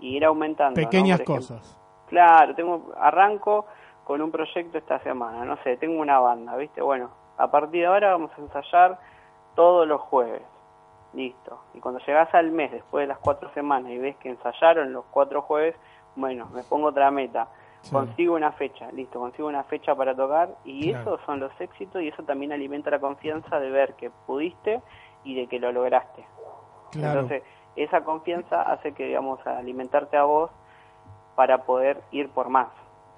y 0.00 0.16
ir 0.16 0.24
aumentando. 0.24 0.74
Pequeñas 0.74 1.22
cosas. 1.22 1.80
Claro, 2.08 2.54
tengo 2.54 2.92
arranco 2.98 3.66
con 4.04 4.20
un 4.20 4.30
proyecto 4.30 4.78
esta 4.78 4.98
semana, 5.00 5.44
no 5.44 5.56
sé, 5.64 5.76
tengo 5.78 6.00
una 6.00 6.18
banda, 6.20 6.56
¿viste? 6.56 6.80
Bueno, 6.82 7.10
a 7.38 7.50
partir 7.50 7.80
de 7.80 7.86
ahora 7.86 8.12
vamos 8.12 8.30
a 8.36 8.40
ensayar 8.40 8.98
todos 9.54 9.86
los 9.88 10.00
jueves. 10.02 10.42
Listo. 11.12 11.60
Y 11.74 11.80
cuando 11.80 11.98
llegas 12.00 12.32
al 12.34 12.50
mes, 12.50 12.70
después 12.72 13.04
de 13.04 13.06
las 13.08 13.18
cuatro 13.18 13.50
semanas, 13.54 13.90
y 13.90 13.98
ves 13.98 14.16
que 14.16 14.28
ensayaron 14.28 14.92
los 14.92 15.04
cuatro 15.06 15.42
jueves, 15.42 15.74
bueno, 16.14 16.46
me 16.52 16.62
pongo 16.62 16.88
otra 16.88 17.10
meta. 17.10 17.48
Sí. 17.86 17.92
Consigo 17.92 18.34
una 18.34 18.50
fecha, 18.52 18.90
listo, 18.90 19.20
consigo 19.20 19.46
una 19.48 19.62
fecha 19.64 19.94
para 19.94 20.14
tocar 20.16 20.56
y 20.64 20.90
Claro. 20.90 21.14
esos 21.14 21.26
son 21.26 21.38
los 21.38 21.52
éxitos 21.60 22.02
y 22.02 22.08
eso 22.08 22.24
también 22.24 22.52
alimenta 22.52 22.90
la 22.90 22.98
confianza 22.98 23.60
de 23.60 23.70
ver 23.70 23.94
que 23.94 24.10
pudiste 24.26 24.82
y 25.22 25.36
de 25.36 25.46
que 25.46 25.60
lo 25.60 25.70
lograste. 25.70 26.26
Claro. 26.90 27.20
Entonces, 27.20 27.42
esa 27.76 28.02
confianza 28.02 28.62
hace 28.62 28.92
que, 28.92 29.04
digamos, 29.06 29.38
alimentarte 29.46 30.16
a 30.16 30.24
vos 30.24 30.50
para 31.36 31.62
poder 31.64 32.02
ir 32.10 32.28
por 32.30 32.48
más. 32.48 32.68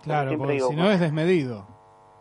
Claro, 0.03 0.29
siempre 0.29 0.37
porque 0.39 0.53
digo, 0.55 0.69
si 0.69 0.77
no 0.77 0.91
es 0.91 1.01
desmedido. 1.01 1.67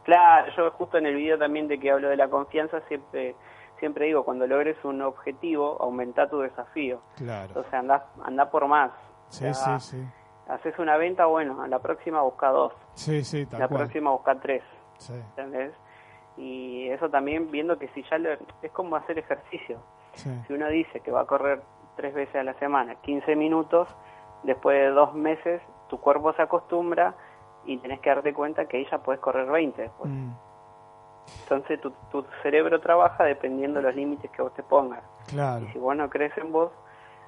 Claro, 0.04 0.50
yo 0.56 0.72
justo 0.72 0.98
en 0.98 1.06
el 1.08 1.16
video 1.16 1.38
también 1.38 1.68
de 1.68 1.78
que 1.80 1.92
hablo 1.92 2.08
de 2.08 2.16
la 2.16 2.30
confianza 2.30 2.80
siempre 2.88 3.36
siempre 3.80 4.06
digo, 4.06 4.24
cuando 4.24 4.48
logres 4.48 4.76
un 4.86 5.02
objetivo, 5.04 5.78
aumenta 5.82 6.28
tu 6.30 6.40
desafío. 6.40 7.02
Claro. 7.18 7.48
Entonces 7.50 7.74
anda, 7.74 8.06
anda 8.24 8.50
por 8.50 8.68
más. 8.68 8.90
Sí, 9.28 9.46
O 9.46 9.54
sea, 9.54 9.80
sí, 9.80 9.98
sí. 9.98 10.08
Haces 10.50 10.78
una 10.80 10.96
venta, 10.98 11.26
bueno, 11.26 11.62
a 11.62 11.68
la 11.68 11.80
próxima 11.80 12.22
busca 12.22 12.50
dos, 12.50 12.74
Sí, 12.94 13.24
sí, 13.24 13.46
tal 13.46 13.60
la 13.60 13.68
cual. 13.68 13.82
próxima 13.82 14.12
busca 14.12 14.36
tres, 14.40 14.64
Sí. 14.98 15.14
¿entendés? 15.14 15.74
Y 16.38 16.88
eso 16.90 17.10
también 17.10 17.50
viendo 17.52 17.78
que 17.78 17.88
si 17.90 18.04
ya 18.04 18.18
lo, 18.18 18.30
es 18.62 18.72
como 18.72 18.96
hacer 18.96 19.18
ejercicio. 19.20 19.80
Sí. 20.14 20.30
Si 20.48 20.54
uno 20.54 20.68
dice 20.70 21.00
que 21.02 21.12
va 21.12 21.22
a 21.22 21.26
correr 21.26 21.62
tres 21.96 22.14
veces 22.14 22.36
a 22.36 22.44
la 22.44 22.54
semana, 22.56 22.96
15 23.02 23.36
minutos, 23.36 23.88
después 24.44 24.78
de 24.78 24.90
dos 24.90 25.14
meses 25.16 25.62
tu 25.90 26.00
cuerpo 26.00 26.32
se 26.34 26.42
acostumbra 26.44 27.16
y 27.66 27.78
tenés 27.80 28.00
que 28.02 28.10
darte 28.10 28.34
cuenta 28.34 28.66
que 28.66 28.78
ahí 28.78 28.88
ya 28.90 29.00
puedes 29.00 29.20
correr 29.20 29.48
20 29.48 29.82
después. 29.82 30.10
Mm, 30.12 30.32
Entonces 31.44 31.82
tu, 31.82 31.92
tu 32.12 32.24
cerebro 32.44 32.80
trabaja 32.80 33.24
dependiendo 33.26 33.80
de 33.80 33.88
los 33.88 33.96
límites 33.96 34.30
que 34.32 34.42
vos 34.42 34.54
te 34.54 34.64
pongas. 34.64 35.04
claro. 35.28 35.66
Y 35.66 35.72
si 35.74 35.80
vos 35.80 35.96
no 35.96 36.10
crees 36.10 36.38
en 36.38 36.52
vos, 36.52 36.72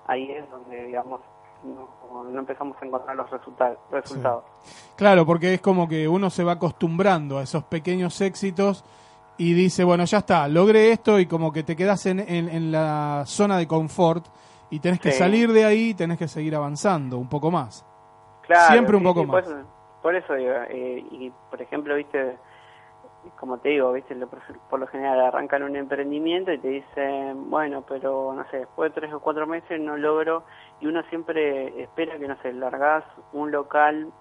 ahí 0.07 0.31
es 0.31 0.49
donde, 0.49 0.83
digamos, 0.85 1.21
no, 1.63 2.23
no 2.23 2.39
empezamos 2.39 2.75
a 2.81 2.85
encontrar 2.85 3.15
los 3.15 3.29
resulta- 3.29 3.75
resultados. 3.91 4.43
Claro, 4.95 5.25
porque 5.25 5.53
es 5.55 5.61
como 5.61 5.87
que 5.87 6.07
uno 6.07 6.29
se 6.29 6.43
va 6.43 6.53
acostumbrando 6.53 7.37
a 7.37 7.43
esos 7.43 7.63
pequeños 7.63 8.19
éxitos 8.21 8.83
y 9.37 9.53
dice, 9.53 9.83
bueno, 9.83 10.03
ya 10.05 10.17
está, 10.19 10.47
logré 10.47 10.91
esto 10.91 11.19
y 11.19 11.25
como 11.25 11.51
que 11.53 11.63
te 11.63 11.75
quedas 11.75 12.05
en, 12.05 12.19
en, 12.19 12.49
en 12.49 12.71
la 12.71 13.23
zona 13.25 13.57
de 13.57 13.67
confort 13.67 14.25
y 14.69 14.79
tenés 14.79 14.99
que 14.99 15.11
Sí. 15.11 15.19
salir 15.19 15.51
de 15.53 15.65
ahí 15.65 15.89
y 15.89 15.93
tenés 15.93 16.17
que 16.17 16.27
seguir 16.27 16.55
avanzando 16.55 17.17
un 17.17 17.29
poco 17.29 17.49
más. 17.49 17.85
Claro, 18.41 18.71
Siempre 18.73 18.95
un 18.97 19.01
sí, 19.03 19.07
poco 19.07 19.23
más. 19.25 19.43
Por 19.45 19.53
eso, 19.53 19.63
por 20.01 20.15
eso 20.15 20.33
digo, 20.33 20.51
eh, 20.69 21.05
y 21.11 21.31
por 21.49 21.61
ejemplo, 21.61 21.95
viste, 21.95 22.37
como 23.37 23.57
te 23.59 23.69
digo, 23.69 23.91
viste, 23.93 24.15
lo- 24.15 24.27
por 24.27 24.79
lo 24.79 24.87
general 24.87 25.19
arrancan 25.21 25.63
un 25.63 25.75
emprendimiento 25.75 26.51
y 26.51 26.57
te 26.59 26.67
dicen, 26.69 27.49
bueno, 27.49 27.83
pero 27.87 28.33
no 28.33 28.43
sé, 28.49 28.59
después 28.59 28.93
de 28.93 29.01
tres 29.01 29.13
o 29.13 29.19
cuatro 29.19 29.45
meses 29.47 29.79
no 29.79 29.97
logro, 29.97 30.43
y 30.79 30.87
uno 30.87 31.01
siempre 31.09 31.81
espera 31.83 32.17
que, 32.17 32.27
no 32.27 32.35
sé, 32.41 32.53
largás 32.53 33.03
un 33.33 33.51
local, 33.51 34.11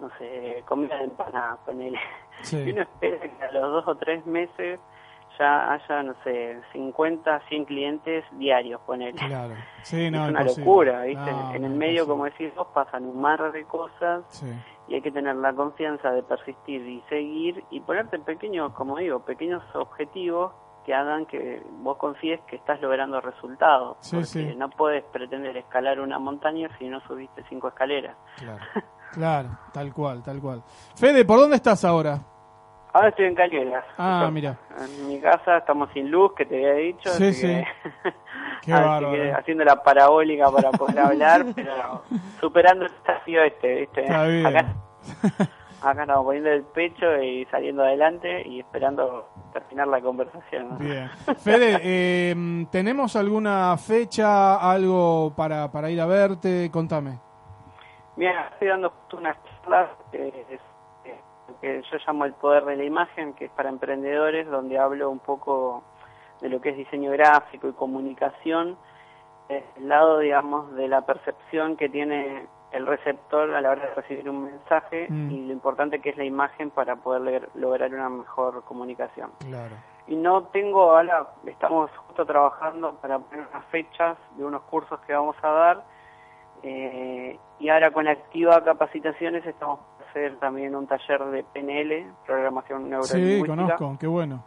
no 0.00 0.10
sé, 0.18 0.62
comida 0.66 0.96
de 0.98 1.04
empanada, 1.04 1.56
ponele. 1.64 1.98
Sí. 2.42 2.56
Y 2.66 2.70
uno 2.72 2.82
espera 2.82 3.18
que 3.20 3.44
a 3.44 3.52
los 3.52 3.62
dos 3.72 3.88
o 3.88 3.94
tres 3.96 4.24
meses 4.26 4.80
ya 5.38 5.72
haya, 5.72 6.02
no 6.04 6.14
sé, 6.22 6.60
50, 6.72 7.40
100 7.48 7.64
clientes 7.64 8.24
diarios, 8.32 8.80
ponele. 8.82 9.18
Claro. 9.18 9.54
Sí, 9.82 10.08
no, 10.10 10.24
es 10.24 10.30
una 10.30 10.40
imposible. 10.42 10.64
locura, 10.66 11.02
¿viste? 11.02 11.32
No, 11.32 11.54
en 11.54 11.64
el 11.64 11.72
medio, 11.72 12.06
como 12.06 12.24
decís 12.24 12.54
vos, 12.54 12.68
pasan 12.74 13.04
un 13.04 13.20
mar 13.20 13.50
de 13.52 13.64
cosas 13.64 14.24
Sí. 14.28 14.46
Y 14.88 14.94
hay 14.94 15.02
que 15.02 15.10
tener 15.10 15.36
la 15.36 15.54
confianza 15.54 16.10
de 16.10 16.22
persistir 16.22 16.86
y 16.86 17.02
seguir 17.08 17.64
y 17.70 17.80
ponerte 17.80 18.18
pequeños, 18.18 18.72
como 18.72 18.98
digo, 18.98 19.20
pequeños 19.20 19.62
objetivos 19.74 20.52
que 20.84 20.94
hagan 20.94 21.24
que 21.26 21.62
vos 21.78 21.96
confíes 21.96 22.40
que 22.42 22.56
estás 22.56 22.80
logrando 22.80 23.20
resultados. 23.20 23.96
Sí, 24.00 24.16
porque 24.16 24.26
sí. 24.26 24.54
no 24.56 24.68
puedes 24.68 25.02
pretender 25.04 25.56
escalar 25.56 25.98
una 26.00 26.18
montaña 26.18 26.68
si 26.78 26.88
no 26.88 27.00
subiste 27.06 27.42
cinco 27.48 27.68
escaleras. 27.68 28.16
Claro. 28.38 28.64
Claro, 29.14 29.50
tal 29.72 29.94
cual, 29.94 30.24
tal 30.24 30.40
cual. 30.40 30.64
Fede, 30.96 31.24
¿por 31.24 31.38
dónde 31.38 31.54
estás 31.54 31.84
ahora? 31.84 32.18
Ahora 32.94 33.08
estoy 33.08 33.26
en 33.26 33.34
Cañuelas. 33.34 33.84
Ah, 33.98 34.30
mira. 34.32 34.56
En 34.78 35.08
mi 35.08 35.20
casa 35.20 35.58
estamos 35.58 35.90
sin 35.92 36.10
luz, 36.10 36.32
que 36.34 36.46
te 36.46 36.54
había 36.56 36.74
dicho. 36.74 37.10
Sí, 37.10 37.24
así 37.24 37.34
sí. 37.34 37.46
que- 37.48 37.64
Qué 38.62 38.72
así 38.72 38.82
bárbaro. 38.82 39.12
que 39.12 39.32
haciendo 39.32 39.64
la 39.64 39.82
parabólica 39.82 40.50
para 40.50 40.70
poder 40.70 40.98
hablar, 41.00 41.44
pero 41.56 42.02
superando 42.40 42.86
el 42.86 42.92
desafío 42.92 43.42
este, 43.42 43.80
¿viste? 43.80 44.02
Está 44.04 44.24
bien. 44.26 44.46
Acá, 44.46 44.66
acá 45.82 46.00
estamos 46.02 46.24
poniendo 46.24 46.50
el 46.50 46.62
pecho 46.62 47.20
y 47.20 47.44
saliendo 47.46 47.82
adelante 47.82 48.46
y 48.48 48.60
esperando 48.60 49.28
terminar 49.52 49.88
la 49.88 50.00
conversación. 50.00 50.68
¿no? 50.70 50.76
Bien. 50.78 51.10
Fede, 51.38 51.80
eh, 51.82 52.66
¿tenemos 52.70 53.16
alguna 53.16 53.76
fecha, 53.76 54.54
algo 54.70 55.32
para, 55.36 55.70
para 55.72 55.90
ir 55.90 56.00
a 56.00 56.06
verte? 56.06 56.70
Contame. 56.72 57.18
Mira, 58.16 58.50
estoy 58.52 58.68
dando 58.68 58.90
justo 58.90 59.16
unas 59.16 59.36
charlas 59.62 59.90
eh, 60.12 60.58
que 61.64 61.82
yo 61.90 61.96
llamo 62.06 62.26
el 62.26 62.34
poder 62.34 62.66
de 62.66 62.76
la 62.76 62.84
imagen, 62.84 63.32
que 63.32 63.46
es 63.46 63.50
para 63.52 63.70
emprendedores, 63.70 64.46
donde 64.46 64.78
hablo 64.78 65.08
un 65.08 65.18
poco 65.18 65.82
de 66.42 66.50
lo 66.50 66.60
que 66.60 66.68
es 66.70 66.76
diseño 66.76 67.10
gráfico 67.12 67.68
y 67.68 67.72
comunicación, 67.72 68.76
eh, 69.48 69.64
el 69.76 69.88
lado, 69.88 70.18
digamos, 70.18 70.74
de 70.74 70.88
la 70.88 71.00
percepción 71.06 71.76
que 71.78 71.88
tiene 71.88 72.46
el 72.72 72.86
receptor 72.86 73.54
a 73.54 73.62
la 73.62 73.70
hora 73.70 73.86
de 73.86 73.94
recibir 73.94 74.28
un 74.28 74.44
mensaje 74.44 75.06
Mm. 75.08 75.30
y 75.30 75.46
lo 75.46 75.52
importante 75.54 76.00
que 76.00 76.10
es 76.10 76.18
la 76.18 76.24
imagen 76.24 76.68
para 76.70 76.96
poder 76.96 77.22
leer- 77.22 77.48
lograr 77.54 77.94
una 77.94 78.10
mejor 78.10 78.62
comunicación. 78.64 79.30
Claro. 79.40 79.76
Y 80.06 80.16
no 80.16 80.42
tengo, 80.48 80.90
ahora 80.94 81.28
estamos 81.46 81.90
justo 81.96 82.26
trabajando 82.26 82.92
para 83.00 83.20
poner 83.20 83.46
unas 83.50 83.64
fechas 83.66 84.18
de 84.36 84.44
unos 84.44 84.60
cursos 84.64 85.00
que 85.06 85.14
vamos 85.14 85.36
a 85.42 85.48
dar. 85.48 85.94
eh, 86.66 87.38
y 87.58 87.68
ahora 87.68 87.90
con 87.90 88.08
Activa 88.08 88.62
Capacitaciones 88.64 89.44
estamos 89.46 89.80
hacer 90.14 90.36
también 90.38 90.74
un 90.76 90.86
taller 90.86 91.24
de 91.26 91.42
PNL, 91.42 92.06
Programación 92.24 92.84
Sí, 92.84 92.88
Neurolingüística. 92.90 93.46
conozco, 93.56 93.96
qué 93.98 94.06
bueno. 94.06 94.44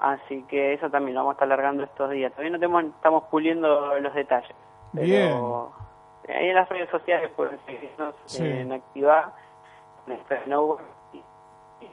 Así 0.00 0.42
que 0.44 0.74
eso 0.74 0.90
también 0.90 1.14
lo 1.14 1.20
vamos 1.20 1.32
a 1.32 1.34
estar 1.34 1.46
alargando 1.46 1.82
estos 1.82 2.10
días. 2.10 2.30
Todavía 2.32 2.52
no 2.52 2.58
tenemos, 2.60 2.84
estamos 2.84 3.24
puliendo 3.30 3.98
los 3.98 4.14
detalles. 4.14 4.54
Pero 4.94 5.72
ahí 6.28 6.48
en 6.50 6.54
las 6.54 6.68
redes 6.68 6.88
sociales 6.90 7.30
pueden 7.34 7.58
seguirnos 7.66 8.14
Sí. 8.26 8.44
en 8.46 8.72
Activa, 8.72 9.32
en 10.06 10.12
este 10.12 10.40
y, 11.14 11.16
y 11.16 11.90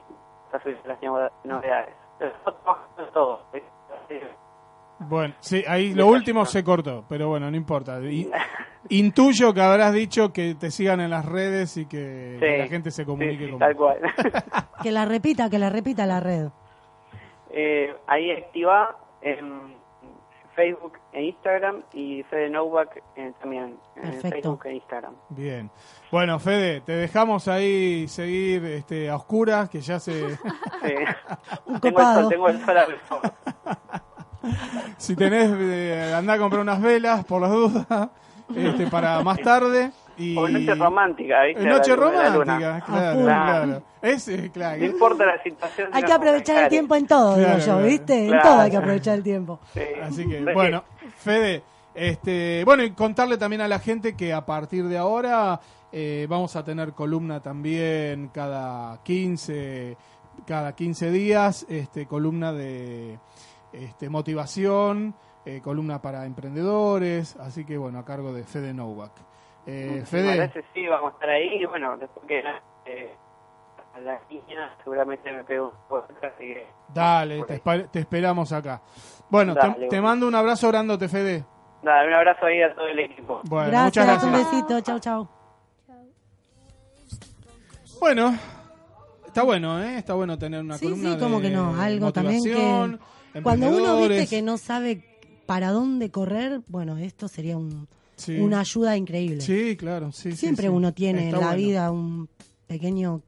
las 0.86 1.02
novedades-. 1.44 1.96
Pero 2.20 2.32
todo. 3.14 3.42
Bueno, 5.00 5.34
sí, 5.40 5.64
ahí 5.68 5.94
lo 5.94 6.08
último 6.08 6.46
se 6.46 6.64
cortó, 6.64 7.06
pero 7.10 7.28
bueno, 7.30 7.50
no 7.52 7.58
importa. 7.58 8.00
Y- 8.02 8.30
intuyo 8.90 9.54
que 9.54 9.62
habrás 9.62 9.94
dicho 9.94 10.32
que 10.32 10.56
te 10.56 10.72
sigan 10.72 11.02
en 11.02 11.10
las 11.10 11.26
redes 11.26 11.76
y 11.78 11.86
que, 11.86 12.38
Sí, 12.40 12.58
la 12.60 12.68
gente 12.68 12.92
se 12.92 13.06
comunique 13.06 13.40
sí, 13.40 13.46
sí, 13.46 13.50
con 13.52 13.60
tal 13.60 13.76
cual. 13.76 13.98
Que 14.84 14.92
la 14.92 15.06
repita, 15.06 15.50
que 15.50 15.60
la 15.60 15.70
repita 15.70 16.06
la 16.06 16.20
red. 16.20 16.48
Eh, 17.50 17.94
ahí 18.08 18.32
activa 18.32 18.98
en 19.22 19.74
Facebook 20.56 20.94
e 21.12 21.24
Instagram 21.24 21.84
y 21.94 22.24
Fede 22.24 22.50
Novak 22.50 23.02
eh, 23.18 23.34
también 23.42 23.78
en 23.96 24.02
Perfecto. 24.02 24.30
Facebook 24.30 24.66
e 24.68 24.74
Instagram. 24.76 25.14
Bien. 25.30 25.70
Bueno, 26.12 26.40
Fede, 26.40 26.82
te 26.82 26.94
dejamos 26.94 27.48
ahí 27.50 28.08
seguir 28.08 28.64
este, 28.66 29.10
a 29.10 29.16
oscuras, 29.18 29.70
que 29.70 29.82
ya 29.82 30.00
se... 30.00 30.36
Sí. 30.86 30.94
Un 31.66 31.80
tengo, 31.80 32.00
el 32.00 32.06
copado. 32.06 32.22
sol, 32.22 32.30
tengo 32.30 32.48
el 32.50 32.62
sol 32.62 32.78
a. 32.78 34.04
si 34.98 35.16
tenés, 35.16 35.52
eh, 35.58 36.14
andá 36.16 36.34
a 36.34 36.38
comprar 36.38 36.62
unas 36.62 36.82
velas, 36.82 37.24
por 37.26 37.42
las 37.42 37.52
dudas, 37.52 38.10
este, 38.56 38.88
para 38.88 39.22
más 39.24 39.40
tarde. 39.40 39.92
Y... 40.18 40.38
O 40.38 40.48
noche 40.48 40.76
romántica, 40.76 41.44
¿viste? 41.44 41.62
Eh, 41.64 41.66
Noche 41.68 41.92
La 41.92 42.06
luna, 42.06 42.24
la 42.24 42.30
romántica, 42.30 43.14
luna. 43.14 43.24
claro. 43.24 43.84
Es, 44.02 44.28
eh, 44.30 44.50
claro. 44.54 44.78
No 44.80 44.86
importa 44.86 45.26
la 45.26 45.44
situación. 45.44 45.90
Hay 45.92 46.04
que 46.04 46.14
aprovechar 46.14 46.64
el 46.64 46.70
tiempo 46.70 46.96
en 46.96 47.06
todo, 47.08 47.36
Claro, 47.36 47.50
digo 47.50 47.60
yo, 47.60 47.66
claro. 47.74 47.86
¿viste? 47.88 48.26
En 48.28 48.42
todo 48.42 48.60
hay 48.60 48.72
que 48.72 48.78
aprovechar 48.78 49.16
el 49.16 49.24
tiempo. 49.24 49.60
Sí. 49.74 49.82
Así 50.02 50.28
que, 50.28 50.42
bueno, 50.54 50.84
Fede, 51.18 51.64
este, 51.94 52.64
bueno, 52.66 52.84
y 52.84 52.92
contarle 52.92 53.38
también 53.38 53.62
a 53.62 53.68
la 53.68 53.80
gente 53.80 54.16
que 54.16 54.32
a 54.32 54.46
partir 54.46 54.86
de 54.86 54.98
ahora 54.98 55.60
eh, 55.92 56.28
vamos 56.30 56.56
a 56.56 56.64
tener 56.64 56.94
columna 56.94 57.40
también 57.42 58.30
cada 58.34 59.02
15, 59.04 59.98
cada 60.46 60.76
15 60.76 61.12
días, 61.12 61.66
este, 61.70 62.06
columna 62.06 62.54
de 62.54 63.18
este, 63.84 64.10
motivación, 64.10 65.16
eh, 65.46 65.62
columna 65.62 66.02
para 66.02 66.26
emprendedores, 66.26 67.36
así 67.38 67.66
que 67.66 67.78
bueno, 67.78 68.00
a 68.00 68.06
cargo 68.06 68.34
de 68.34 68.44
Fede 68.44 68.74
Novak. 68.74 69.12
Eh, 69.68 70.04
Fede, 70.06 70.36
gracias, 70.36 70.66
sí, 70.74 70.86
vamos 70.88 71.12
a 71.12 71.14
estar 71.16 71.30
ahí. 71.30 71.62
Y 71.62 71.66
bueno, 71.66 71.98
después 71.98 72.26
que 72.28 72.40
eh, 72.86 73.16
a 73.96 74.00
la 74.00 74.20
niña 74.30 74.76
seguramente 74.84 75.32
me 75.32 75.44
pego 75.44 75.68
un 75.70 75.88
poco, 75.90 76.08
así 76.22 76.46
que. 76.54 76.68
dale, 76.94 77.44
te, 77.44 78.00
esperamos 78.00 78.52
acá. 78.52 78.82
Bueno, 79.30 79.54
te, 79.54 79.60
Dale, 79.60 79.74
te 79.74 79.86
bueno. 79.88 80.04
mando 80.04 80.28
un 80.28 80.36
abrazo 80.36 80.68
grandote, 80.70 81.08
Fede. 81.10 81.44
Dale, 81.82 82.08
un 82.08 82.14
abrazo 82.14 82.46
ahí 82.46 82.62
a 82.62 82.74
todo 82.76 82.88
el 82.88 83.00
equipo. 83.00 83.42
Bueno, 83.46 83.68
gracias, 83.70 84.06
muchas 84.08 84.24
un 84.24 84.32
gracias. 84.32 84.52
besito, 84.52 84.82
chau, 84.82 85.00
chau. 85.00 85.28
Bueno, 88.00 88.38
está 89.26 89.44
bueno, 89.44 89.82
¿eh? 89.82 89.98
Está 89.98 90.14
bueno 90.14 90.38
tener 90.38 90.62
una 90.62 90.78
Sí, 90.78 90.86
columna 90.86 91.14
sí, 91.14 91.20
como 91.20 91.40
de 91.40 91.50
que 91.50 91.56
no, 91.56 91.80
algo 91.82 92.12
también 92.12 92.40
motivación, 92.40 92.98
que... 92.98 93.04
Cuando 93.44 93.70
uno 93.70 93.98
viste 94.08 94.28
que 94.28 94.42
no 94.42 94.58
sabe 94.58 95.04
para 95.46 95.72
dónde 95.72 96.10
correr, 96.10 96.62
bueno, 96.68 96.98
esto 96.98 97.28
sería 97.28 97.58
un, 97.58 97.88
Sí. 98.18 98.38
una 98.40 98.62
ayuda 98.62 98.96
increíble. 98.98 99.42
Sí, 99.42 99.76
claro, 99.76 100.12
sí, 100.12 100.32
Siempre 100.34 100.68
sí. 100.68 100.70
uno 100.70 100.94
tiene 100.94 101.26
Está 101.26 101.36
en 101.38 101.42
la 101.42 101.48
bueno. 101.48 101.62
vida 101.68 101.92
un 101.92 102.30
pequeño 102.66 103.22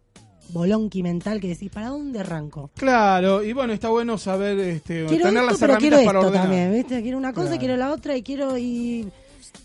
bolonqui 0.49 1.03
mental 1.03 1.41
que 1.41 1.49
decís, 1.49 1.69
¿para 1.69 1.89
dónde 1.89 2.19
arranco? 2.21 2.71
Claro, 2.75 3.43
y 3.43 3.51
bueno, 3.53 3.73
está 3.73 3.89
bueno 3.89 4.17
saber 4.17 4.57
este, 4.59 5.05
Quiero 5.05 5.25
tener 5.25 5.43
esto, 5.43 5.45
las 5.51 5.59
pero 5.59 5.77
quiero 5.77 5.97
herramientas 5.97 5.99
esto 5.99 6.05
para 6.05 6.19
ordenar. 6.21 6.41
también, 6.47 6.73
¿viste? 6.73 7.01
Quiero 7.01 7.17
una 7.17 7.33
cosa, 7.33 7.47
Claro. 7.47 7.59
quiero 7.59 7.77
la 7.77 7.91
otra 7.91 8.15
y 8.15 8.23
quiero 8.23 8.57
y 8.57 9.07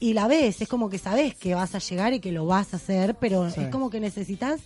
y 0.00 0.14
la 0.14 0.26
ves, 0.26 0.60
es 0.60 0.68
como 0.68 0.88
que 0.90 0.98
sabes 0.98 1.34
que 1.36 1.54
vas 1.54 1.74
a 1.76 1.78
llegar 1.78 2.12
y 2.12 2.18
que 2.20 2.32
lo 2.32 2.44
vas 2.46 2.72
a 2.72 2.76
hacer, 2.76 3.14
pero 3.20 3.48
Sí. 3.50 3.60
es 3.60 3.68
como 3.68 3.88
que 3.90 4.00
necesitas 4.00 4.60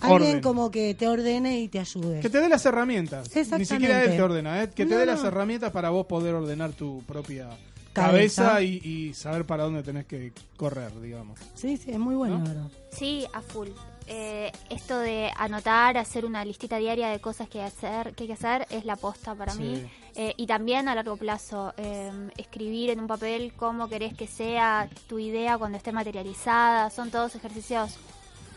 alguien 0.00 0.30
Orden. 0.30 0.40
como 0.42 0.70
que 0.70 0.94
te 0.94 1.08
ordene 1.08 1.60
y 1.60 1.68
te 1.68 1.78
ayude. 1.80 2.20
Que 2.20 2.30
te 2.30 2.40
dé 2.40 2.48
las 2.48 2.64
herramientas. 2.66 3.28
Ni 3.58 3.64
siquiera 3.64 4.02
él 4.04 4.10
te 4.16 4.22
ordena, 4.22 4.62
¿eh? 4.62 4.68
que 4.70 4.84
te 4.86 4.92
No, 4.94 4.98
dé 5.00 5.06
las 5.06 5.22
no. 5.22 5.28
herramientas 5.28 5.70
para 5.72 5.90
vos 5.90 6.06
poder 6.06 6.34
ordenar 6.34 6.72
tu 6.72 7.02
propia 7.04 7.48
Cabeza. 7.92 8.42
cabeza, 8.44 8.62
y, 8.62 8.76
y 8.84 9.14
saber 9.14 9.44
para 9.46 9.64
dónde 9.64 9.82
tenés 9.82 10.04
que 10.06 10.32
correr, 10.56 10.92
digamos. 11.00 11.38
Sí, 11.54 11.76
sí, 11.78 11.90
es 11.90 11.98
muy 11.98 12.14
bueno, 12.14 12.38
¿No? 12.38 12.44
la 12.44 12.50
verdad. 12.50 12.68
Sí, 12.92 13.26
a 13.32 13.40
full. 13.40 13.68
Eh, 14.08 14.52
esto 14.70 14.98
de 15.00 15.30
anotar, 15.36 15.96
hacer 15.98 16.24
una 16.24 16.44
listita 16.44 16.76
diaria 16.76 17.08
de 17.08 17.18
cosas 17.20 17.48
que 17.48 17.60
hacer, 17.60 18.14
que 18.14 18.22
hay 18.24 18.26
que 18.28 18.32
hacer, 18.34 18.66
es 18.70 18.84
la 18.84 18.94
posta 18.96 19.34
para 19.34 19.52
Sí. 19.52 19.58
mí. 19.62 19.82
Eh, 20.14 20.32
y 20.36 20.46
también 20.46 20.88
a 20.88 20.94
largo 20.94 21.16
plazo, 21.16 21.74
eh, 21.76 22.10
escribir 22.36 22.90
en 22.90 23.00
un 23.00 23.06
papel 23.08 23.52
cómo 23.56 23.88
querés 23.88 24.14
que 24.14 24.26
sea 24.28 24.88
tu 25.08 25.18
idea 25.18 25.58
cuando 25.58 25.76
esté 25.76 25.90
materializada. 25.92 26.88
Son 26.90 27.10
todos 27.10 27.34
ejercicios 27.34 27.96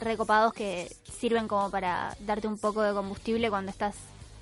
recopados 0.02 0.54
que 0.54 0.90
sirven 1.20 1.48
como 1.48 1.70
para 1.70 2.16
darte 2.26 2.48
un 2.48 2.58
poco 2.58 2.82
de 2.82 2.94
combustible 2.94 3.50
cuando 3.50 3.72
estás 3.72 3.96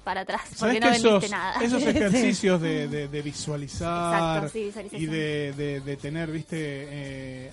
para 0.04 0.22
atrás, 0.22 0.42
¿Sabés 0.56 0.76
porque 0.76 0.80
no 0.80 0.86
vendiste 0.92 1.18
esos, 1.18 1.32
nada. 1.32 1.62
esos 1.62 1.84
ejercicios 1.86 2.62
de, 2.62 2.88
de- 2.88 3.08
de 3.10 3.22
visualizar 3.22 4.14
Exacto, 4.38 4.50
sí, 4.54 4.64
visualización. 4.66 5.02
y 5.02 5.06
de, 5.06 5.54
de- 5.54 5.80
de 5.82 5.98
tener, 5.98 6.32
viste, 6.32 6.56
eh, 6.60 7.52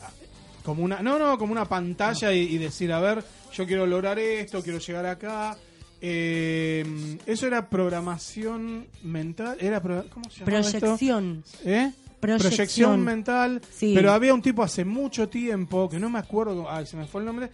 como 0.64 0.84
una, 0.84 1.02
no, 1.02 1.18
no, 1.18 1.36
como 1.36 1.50
una 1.52 1.64
pantalla 1.64 2.32
y, 2.32 2.42
y 2.54 2.58
decir, 2.58 2.92
a 2.92 3.00
ver, 3.00 3.24
yo 3.52 3.66
quiero 3.66 3.86
lograr 3.86 4.18
esto, 4.18 4.62
quiero 4.62 4.78
llegar 4.78 5.04
acá. 5.06 5.56
Eh, 6.00 7.16
eso 7.26 7.46
era 7.46 7.68
programación 7.68 8.86
mental, 9.02 9.56
era 9.60 9.82
pro- 9.82 10.04
¿cómo 10.10 10.24
se 10.30 10.44
esto? 10.44 10.44
Proyección. 10.44 11.42
¿Eh? 11.64 11.92
Proyección. 12.20 12.50
Proyección 12.50 13.00
mental. 13.04 13.62
Sí. 13.74 13.92
Pero 13.94 14.12
había 14.12 14.32
un 14.32 14.40
tipo 14.42 14.62
hace 14.62 14.84
mucho 14.84 15.28
tiempo, 15.28 15.88
que 15.88 15.98
no 15.98 16.08
me 16.08 16.18
acuerdo, 16.18 16.68
ah, 16.70 16.84
se 16.86 16.96
me 16.96 17.06
fue 17.06 17.20
el 17.22 17.26
nombre, 17.26 17.50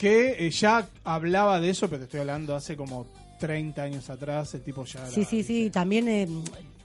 que 0.00 0.46
eh, 0.46 0.50
ya 0.50 0.88
hablaba 1.04 1.60
de 1.60 1.68
eso, 1.70 1.86
pero 1.88 1.98
te 1.98 2.04
estoy 2.04 2.20
hablando 2.20 2.56
hace 2.56 2.74
como 2.74 3.06
30 3.38 3.82
años 3.82 4.08
atrás, 4.08 4.54
el 4.54 4.62
tipo 4.62 4.84
ya 4.86 5.00
era- 5.00 5.10
Sí, 5.10 5.24
sí, 5.24 5.42
sí, 5.42 5.68
también 5.70 6.08
eh, 6.08 6.26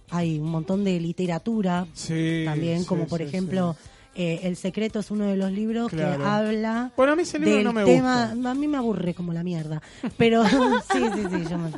hay 0.10 0.38
un 0.38 0.50
montón 0.52 0.84
de 0.84 1.00
literatura 1.00 1.88
Sí, 1.94 2.44
también, 2.46 2.82
sí, 2.82 2.86
como 2.86 3.08
por 3.08 3.20
sí, 3.20 3.26
ejemplo, 3.26 3.76
eh, 4.18 4.42
El 4.44 4.56
secreto 4.58 5.00
es 5.00 5.12
uno 5.12 5.26
de 5.28 5.36
los 5.38 5.52
libros 5.52 5.90
Claro. 5.92 6.22
que 6.24 6.28
habla 6.30 6.92
Bueno, 6.96 7.14
a 7.14 7.16
mí 7.16 7.22
ese 7.24 7.40
libro 7.40 7.62
no 7.64 7.74
me 7.74 7.84
tema, 7.86 8.34
gusta. 8.34 8.52
a 8.52 8.54
mí 8.54 8.68
me 8.68 8.78
aburre 8.78 9.14
como 9.14 9.32
la 9.34 9.44
mierda, 9.44 9.82
pero 10.18 10.44
sí, 10.92 11.00
sí, 11.16 11.22
sí, 11.32 11.50
yo 11.50 11.58
me- 11.58 11.72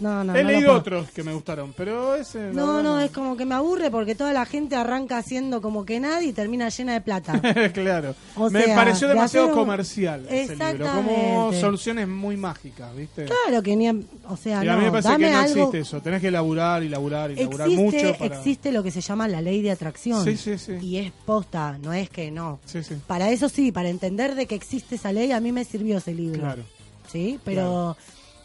No, 0.00 0.22
no, 0.22 0.34
He 0.36 0.44
no 0.44 0.50
leído 0.50 0.74
otros 0.74 1.10
que 1.10 1.24
me 1.24 1.32
gustaron, 1.32 1.74
pero 1.76 2.14
ese. 2.14 2.38
No, 2.52 2.66
verdad, 2.76 2.82
no, 2.82 3.00
es 3.00 3.10
como 3.10 3.36
que 3.36 3.44
me 3.44 3.56
aburre 3.56 3.90
porque 3.90 4.14
toda 4.14 4.32
la 4.32 4.46
gente 4.46 4.76
arranca 4.76 5.18
haciendo 5.18 5.60
como 5.60 5.84
que 5.84 5.98
nadie 5.98 6.28
y 6.28 6.32
termina 6.32 6.68
llena 6.68 6.92
de 6.92 7.00
plata. 7.00 7.40
claro. 7.74 8.14
O 8.36 8.48
me 8.48 8.62
sea, 8.62 8.76
pareció 8.76 9.08
de 9.08 9.14
demasiado 9.14 9.46
hacer 9.46 9.54
un- 9.58 9.60
comercial 9.64 10.26
ese 10.30 10.54
libro, 10.54 10.86
como 10.94 11.52
soluciones 11.52 12.06
muy 12.06 12.36
mágicas, 12.36 12.94
¿viste? 12.94 13.24
Claro 13.24 13.62
que 13.62 13.74
ni, 13.74 13.88
o 13.88 14.36
sea, 14.40 14.64
y 14.64 14.68
a 14.68 14.76
mí 14.76 14.84
me 14.84 14.90
parece 14.92 15.16
que 15.16 15.30
no 15.30 15.38
algo. 15.38 15.54
existe 15.62 15.78
eso. 15.80 16.00
Tenés 16.00 16.20
que 16.20 16.30
laburar 16.30 16.82
y 16.84 16.88
laburar 16.88 17.30
y 17.32 17.36
laburar 17.36 17.68
Existe, 17.68 17.82
mucho 18.06 18.18
para. 18.18 18.36
existe 18.36 18.70
lo 18.72 18.82
que 18.84 18.90
se 18.92 19.00
llama 19.00 19.26
la 19.26 19.40
ley 19.40 19.62
de 19.62 19.72
atracción. 19.72 20.24
Sí, 20.24 20.36
sí, 20.36 20.58
sí. 20.58 20.72
Y 20.80 20.98
es 20.98 21.10
posta, 21.26 21.76
no 21.82 21.92
es 21.92 22.08
que 22.08 22.30
no. 22.30 22.60
Sí, 22.66 22.82
sí. 22.84 22.94
Para 23.06 23.30
eso 23.30 23.48
sí, 23.48 23.72
para 23.72 23.88
entender 23.88 24.36
de 24.36 24.46
que 24.46 24.54
existe 24.54 24.94
esa 24.94 25.12
ley, 25.12 25.32
a 25.32 25.40
mí 25.40 25.50
me 25.50 25.64
sirvió 25.64 25.98
ese 25.98 26.14
libro. 26.14 26.38
Claro. 26.40 26.62
Sí, 27.10 27.40
pero 27.44 27.96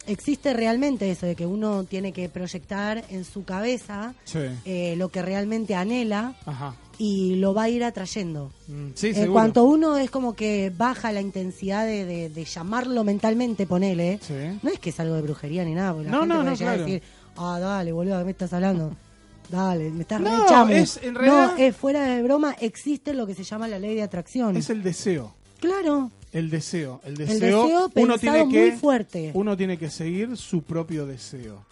existe 0.07 0.53
realmente 0.53 1.09
eso 1.09 1.25
de 1.25 1.35
que 1.35 1.45
uno 1.45 1.83
tiene 1.85 2.11
que 2.11 2.29
proyectar 2.29 3.03
en 3.09 3.23
su 3.25 3.43
cabeza 3.45 4.13
Sí. 4.25 4.39
eh, 4.65 4.95
lo 4.97 5.09
que 5.09 5.21
realmente 5.21 5.75
anhela 5.75 6.35
Ajá. 6.45 6.75
y 6.97 7.35
lo 7.35 7.53
va 7.53 7.63
a 7.63 7.69
ir 7.69 7.83
atrayendo. 7.83 8.51
Mm, 8.67 8.87
Sí, 8.95 9.07
en 9.07 9.13
seguro. 9.15 9.33
cuanto 9.33 9.63
uno 9.63 9.97
es 9.97 10.09
como 10.11 10.35
que 10.35 10.71
baja 10.75 11.11
la 11.11 11.21
intensidad 11.21 11.85
de, 11.85 12.05
de- 12.05 12.29
de 12.29 12.45
llamarlo 12.45 13.03
mentalmente, 13.03 13.65
ponele, 13.65 14.19
Sí. 14.21 14.33
no 14.61 14.69
es 14.69 14.79
que 14.79 14.89
es 14.91 14.99
algo 14.99 15.15
de 15.15 15.21
brujería 15.21 15.63
ni 15.65 15.73
nada, 15.73 15.93
porque 15.93 16.05
la 16.09 16.11
No, 16.11 16.19
gente 16.21 16.33
no, 16.35 16.43
no, 16.43 16.53
llegar 16.55 16.73
a 16.73 16.77
claro. 16.77 16.85
decir, 16.85 17.03
ah, 17.37 17.59
dale, 17.59 17.91
boludo, 17.91 18.17
¿qué 18.19 18.25
me 18.25 18.31
estás 18.31 18.53
hablando? 18.53 18.95
Dale, 19.49 19.89
me 19.91 20.01
estás 20.01 20.21
No, 20.21 20.43
re 20.43 20.49
chamu". 20.49 20.71
es- 20.73 20.99
en 21.03 21.15
realidad- 21.15 21.51
No, 21.51 21.57
es 21.57 21.75
fuera 21.75 22.03
de 22.05 22.23
broma, 22.23 22.55
existe 22.59 23.13
lo 23.13 23.27
que 23.27 23.35
se 23.35 23.43
llama 23.43 23.67
la 23.67 23.77
ley 23.79 23.93
de 23.95 24.01
atracción. 24.01 24.55
Es 24.57 24.69
el 24.69 24.81
deseo. 24.83 25.33
Claro, 25.59 26.11
El 26.33 26.49
deseo. 26.49 26.99
El 27.05 27.21
el 27.21 27.27
deseo, 27.27 27.91
uno 27.95 28.17
tiene 28.17 28.39
que 28.49 28.69
muy 28.69 28.71
fuerte. 28.71 29.31
uno 29.33 29.55
tiene 29.55 29.77
que 29.77 29.89
seguir 29.89 30.35
su 30.35 30.63
propio 30.63 31.05
deseo. 31.05 31.63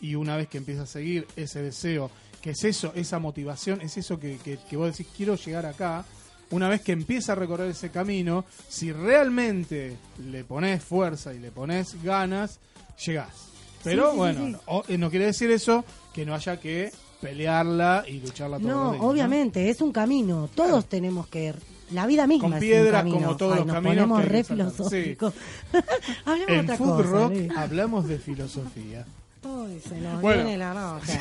Y 0.00 0.14
una 0.14 0.36
vez 0.36 0.48
que 0.48 0.58
empieza 0.58 0.82
a 0.82 0.86
seguir 0.86 1.26
ese 1.36 1.60
deseo, 1.60 2.10
que 2.40 2.50
es 2.50 2.62
eso, 2.64 2.92
esa 2.94 3.18
motivación, 3.18 3.80
es 3.80 3.96
eso 3.96 4.20
que, 4.20 4.36
que, 4.38 4.58
que 4.70 4.76
vos 4.76 4.92
decís, 4.96 5.12
quiero 5.16 5.34
llegar 5.34 5.66
acá, 5.66 6.04
una 6.50 6.68
vez 6.68 6.80
que 6.82 6.92
empieza 6.92 7.32
a 7.32 7.34
recorrer 7.34 7.68
ese 7.70 7.90
camino, 7.90 8.44
si 8.68 8.92
realmente 8.92 9.96
le 10.30 10.44
pones 10.44 10.82
fuerza 10.84 11.34
y 11.34 11.40
le 11.40 11.50
pones 11.50 12.00
ganas, 12.02 12.60
llegás. 13.04 13.48
Pero 13.82 14.04
Sí, 14.04 14.06
sí, 14.06 14.12
sí, 14.12 14.16
bueno, 14.18 14.46
sí. 14.46 14.56
No, 14.68 14.84
eh, 14.88 14.98
no 14.98 15.10
quiere 15.10 15.26
decir 15.26 15.50
eso 15.50 15.84
que 16.14 16.24
no 16.24 16.34
haya 16.34 16.58
que 16.60 16.92
pelearla 17.20 18.04
y 18.06 18.20
lucharla 18.20 18.58
todos 18.58 18.70
No, 18.70 18.82
los 18.84 18.92
días. 18.92 19.02
¿no? 19.02 19.08
obviamente, 19.08 19.68
es 19.68 19.80
un 19.80 19.90
camino. 19.92 20.48
Todos 20.54 20.86
tenemos 20.86 21.26
que... 21.26 21.54
La 21.92 22.06
vida 22.06 22.26
misma 22.26 22.48
Con 22.48 22.54
es 22.54 22.60
piedras, 22.60 23.04
un 23.04 23.10
como 23.12 23.36
todos 23.36 23.52
Ay, 23.52 23.58
los 23.58 23.66
nos 23.66 23.74
caminos 23.74 23.94
ponemos 23.96 24.20
que 24.20 24.26
re 24.28 24.44
filosóficos. 24.44 25.34
Hablemos 26.24 26.46
de 26.48 26.54
En 26.54 26.60
otra 26.64 26.76
Food 26.76 26.96
cosa. 26.96 27.02
Rock 27.10 27.30
Luis. 27.32 27.56
hablamos 27.56 28.08
de 28.08 28.18
filosofía. 28.18 29.04
Uy, 29.44 29.80
se 29.80 30.00
nos 30.00 30.20
Bueno. 30.20 30.42
viene 30.44 30.58
la 30.58 30.74
noche. 30.74 31.18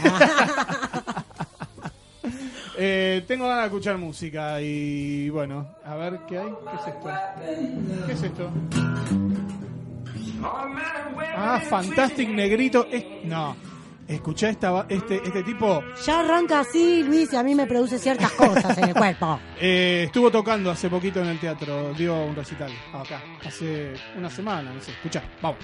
Eh, 2.79 3.23
tengo 3.27 3.45
ganas 3.47 3.63
de 3.63 3.67
escuchar 3.67 3.97
música 3.97 4.61
y 4.61 5.29
bueno, 5.29 5.67
a 5.85 5.95
ver 5.95 6.19
qué 6.27 6.37
hay. 6.37 6.49
¿Qué 6.49 6.75
es 6.75 6.87
esto? 6.87 7.09
¿Qué 8.05 8.11
es 8.13 8.23
esto? 8.23 8.51
Ah, 11.35 11.59
Fantastic 11.69 12.29
Negrito. 12.29 12.85
Es- 12.91 13.05
no, 13.25 13.55
esta, 14.07 14.71
ba- 14.71 14.85
este, 14.89 15.15
este 15.23 15.43
tipo. 15.43 15.83
Ya 16.05 16.19
arranca 16.21 16.61
así, 16.61 17.03
Luis, 17.03 17.31
y 17.33 17.35
a 17.35 17.43
mí 17.43 17.55
me 17.55 17.65
produce 17.67 17.99
ciertas 17.99 18.31
cosas 18.31 18.77
en 18.77 18.85
el 18.89 18.93
cuerpo. 18.93 19.39
eh, 19.59 20.03
estuvo 20.05 20.31
tocando 20.31 20.71
hace 20.71 20.89
poquito 20.89 21.21
en 21.21 21.27
el 21.27 21.39
teatro, 21.39 21.93
dio 21.93 22.15
un 22.15 22.35
recital 22.35 22.71
acá, 22.93 23.21
hace 23.45 23.93
una 24.17 24.29
semana, 24.29 24.71
no 24.73 24.81
sé. 24.81 24.91
Escuchá, 24.91 25.23
vamos. 25.41 25.57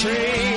train. 0.00 0.49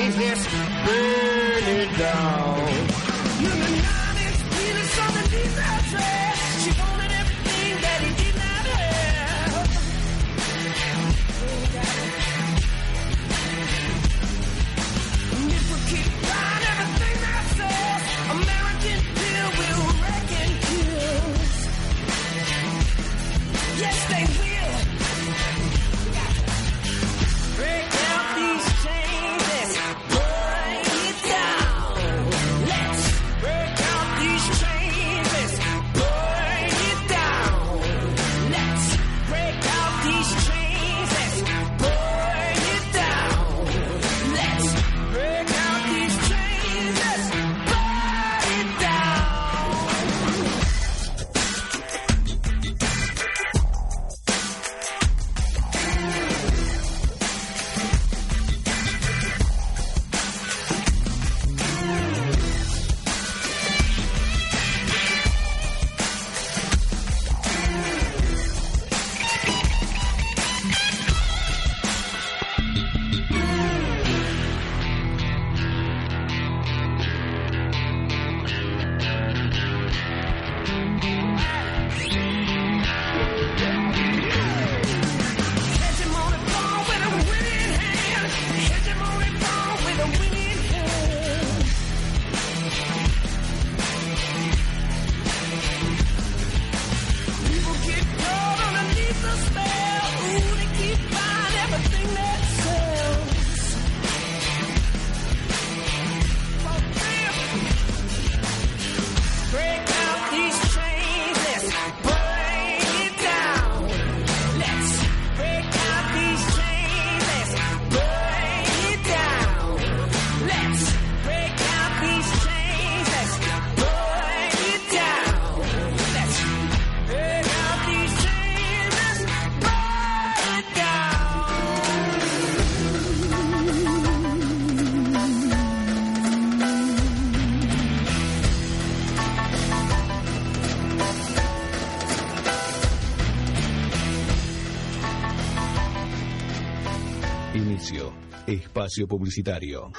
Espacio 148.84 149.07
Publicitario. 149.07 149.93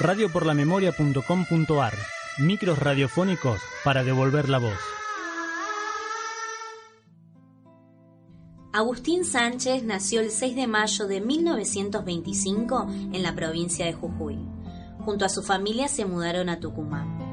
Radioporlamemoria.com.ar 0.00 1.94
Micros 2.38 2.76
radiofónicos 2.76 3.60
para 3.84 4.02
devolver 4.02 4.48
la 4.48 4.58
voz. 4.58 4.78
Agustín 8.72 9.24
Sánchez 9.24 9.84
nació 9.84 10.20
el 10.20 10.32
6 10.32 10.56
de 10.56 10.66
mayo 10.66 11.06
de 11.06 11.20
1925 11.20 12.86
en 13.12 13.22
la 13.22 13.36
provincia 13.36 13.86
de 13.86 13.92
Jujuy. 13.92 14.36
Junto 15.04 15.24
a 15.24 15.28
su 15.28 15.44
familia 15.44 15.86
se 15.86 16.04
mudaron 16.04 16.48
a 16.48 16.58
Tucumán. 16.58 17.28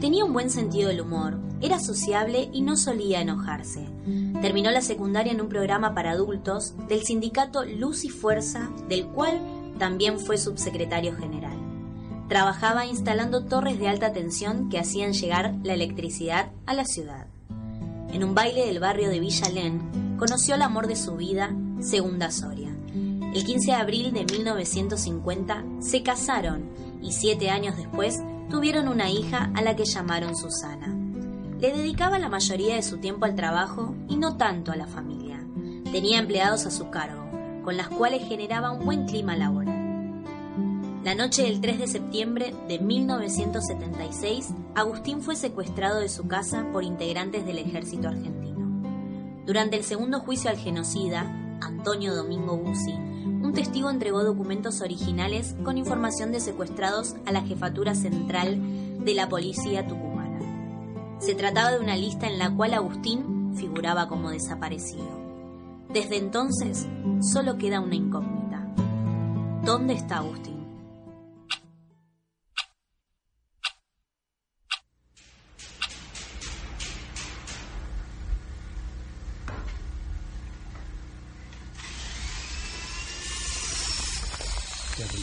Tenía 0.00 0.24
un 0.24 0.32
buen 0.32 0.48
sentido 0.48 0.88
del 0.88 1.02
humor, 1.02 1.38
era 1.60 1.78
sociable 1.78 2.48
y 2.54 2.62
no 2.62 2.78
solía 2.78 3.20
enojarse. 3.20 3.86
Terminó 4.40 4.70
la 4.70 4.80
secundaria 4.80 5.32
en 5.32 5.42
un 5.42 5.48
programa 5.48 5.94
para 5.94 6.12
adultos 6.12 6.74
del 6.88 7.02
sindicato 7.02 7.64
Luz 7.64 8.04
y 8.04 8.08
Fuerza, 8.08 8.70
del 8.88 9.06
cual 9.06 9.40
también 9.82 10.20
fue 10.20 10.38
subsecretario 10.38 11.16
general. 11.16 11.58
Trabajaba 12.28 12.86
instalando 12.86 13.46
torres 13.46 13.80
de 13.80 13.88
alta 13.88 14.12
tensión 14.12 14.68
que 14.68 14.78
hacían 14.78 15.12
llegar 15.12 15.56
la 15.64 15.74
electricidad 15.74 16.52
a 16.66 16.74
la 16.74 16.84
ciudad. 16.84 17.26
En 18.12 18.22
un 18.22 18.32
baile 18.32 18.64
del 18.64 18.78
barrio 18.78 19.10
de 19.10 19.18
Villa 19.18 19.48
Len, 19.48 20.16
conoció 20.20 20.54
el 20.54 20.62
amor 20.62 20.86
de 20.86 20.94
su 20.94 21.16
vida, 21.16 21.52
Segunda 21.80 22.30
Soria. 22.30 22.68
El 23.34 23.44
15 23.44 23.72
de 23.72 23.76
abril 23.76 24.12
de 24.12 24.24
1950 24.24 25.64
se 25.80 26.04
casaron 26.04 26.70
y 27.02 27.10
siete 27.10 27.50
años 27.50 27.76
después 27.76 28.20
tuvieron 28.50 28.86
una 28.86 29.10
hija 29.10 29.50
a 29.52 29.62
la 29.62 29.74
que 29.74 29.84
llamaron 29.84 30.36
Susana. 30.36 30.94
Le 31.58 31.72
dedicaba 31.72 32.20
la 32.20 32.28
mayoría 32.28 32.76
de 32.76 32.84
su 32.84 32.98
tiempo 32.98 33.24
al 33.24 33.34
trabajo 33.34 33.96
y 34.08 34.14
no 34.14 34.36
tanto 34.36 34.70
a 34.70 34.76
la 34.76 34.86
familia. 34.86 35.44
Tenía 35.90 36.20
empleados 36.20 36.66
a 36.66 36.70
su 36.70 36.88
cargo, 36.88 37.24
con 37.64 37.76
las 37.76 37.88
cuales 37.88 38.28
generaba 38.28 38.70
un 38.70 38.84
buen 38.84 39.06
clima 39.06 39.34
laboral. 39.36 39.71
La 41.04 41.16
noche 41.16 41.42
del 41.42 41.60
3 41.60 41.80
de 41.80 41.88
septiembre 41.88 42.54
de 42.68 42.78
1976, 42.78 44.50
Agustín 44.76 45.20
fue 45.20 45.34
secuestrado 45.34 45.98
de 45.98 46.08
su 46.08 46.28
casa 46.28 46.64
por 46.72 46.84
integrantes 46.84 47.44
del 47.44 47.58
ejército 47.58 48.06
argentino. 48.06 48.84
Durante 49.44 49.76
el 49.76 49.82
segundo 49.82 50.20
juicio 50.20 50.48
al 50.48 50.58
genocida, 50.58 51.58
Antonio 51.60 52.14
Domingo 52.14 52.56
Bussi, 52.56 52.92
un 52.92 53.52
testigo 53.52 53.90
entregó 53.90 54.22
documentos 54.22 54.80
originales 54.80 55.56
con 55.64 55.76
información 55.76 56.30
de 56.30 56.38
secuestrados 56.38 57.16
a 57.26 57.32
la 57.32 57.42
jefatura 57.42 57.96
central 57.96 59.04
de 59.04 59.14
la 59.14 59.28
policía 59.28 59.84
tucumana. 59.84 61.18
Se 61.18 61.34
trataba 61.34 61.72
de 61.72 61.80
una 61.80 61.96
lista 61.96 62.28
en 62.28 62.38
la 62.38 62.54
cual 62.54 62.74
Agustín 62.74 63.56
figuraba 63.56 64.06
como 64.06 64.30
desaparecido. 64.30 65.10
Desde 65.92 66.16
entonces, 66.16 66.86
solo 67.20 67.58
queda 67.58 67.80
una 67.80 67.96
incógnita. 67.96 68.72
¿Dónde 69.64 69.94
está 69.94 70.18
Agustín? 70.18 70.51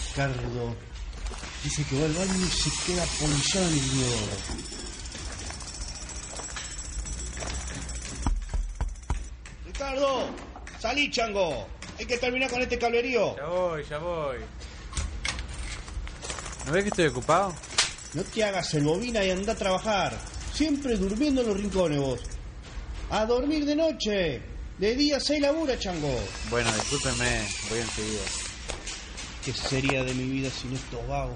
Ricardo 0.09 0.75
dice 1.63 1.83
que 1.83 1.99
va 1.99 2.05
al 2.05 2.13
baño 2.13 2.45
y 2.45 2.49
se 2.49 2.71
queda 2.85 3.03
apoyado 3.03 3.67
en 3.67 3.73
el 3.73 3.85
inodoro. 3.85 4.37
Ricardo, 9.65 10.29
salí 10.79 11.11
chango. 11.11 11.67
Hay 11.99 12.05
que 12.05 12.17
terminar 12.17 12.49
con 12.49 12.61
este 12.61 12.79
cablerío. 12.79 13.35
Ya 13.35 13.45
voy, 13.45 13.83
ya 13.89 13.97
voy. 13.99 14.37
¿No 16.65 16.71
ves 16.71 16.83
que 16.83 16.89
estoy 16.89 17.05
ocupado? 17.07 17.53
No 18.13 18.23
te 18.23 18.43
hagas 18.43 18.73
el 18.73 18.83
bobina 18.83 19.23
y 19.23 19.29
anda 19.29 19.53
a 19.53 19.55
trabajar. 19.55 20.17
Siempre 20.53 20.97
durmiendo 20.97 21.41
en 21.41 21.47
los 21.47 21.57
rincones 21.57 21.99
vos. 21.99 22.19
A 23.11 23.25
dormir 23.25 23.65
de 23.65 23.75
noche. 23.75 24.41
De 24.77 24.95
día 24.95 25.19
seis 25.19 25.41
labura, 25.41 25.77
chango. 25.77 26.19
Bueno, 26.49 26.71
discúlpeme, 26.73 27.47
voy 27.69 27.79
enseguida. 27.79 28.48
¿Qué 29.49 29.55
sería 29.55 30.03
de 30.03 30.13
mi 30.13 30.25
vida 30.25 30.47
sin 30.51 30.75
estos 30.75 31.07
vagos? 31.07 31.35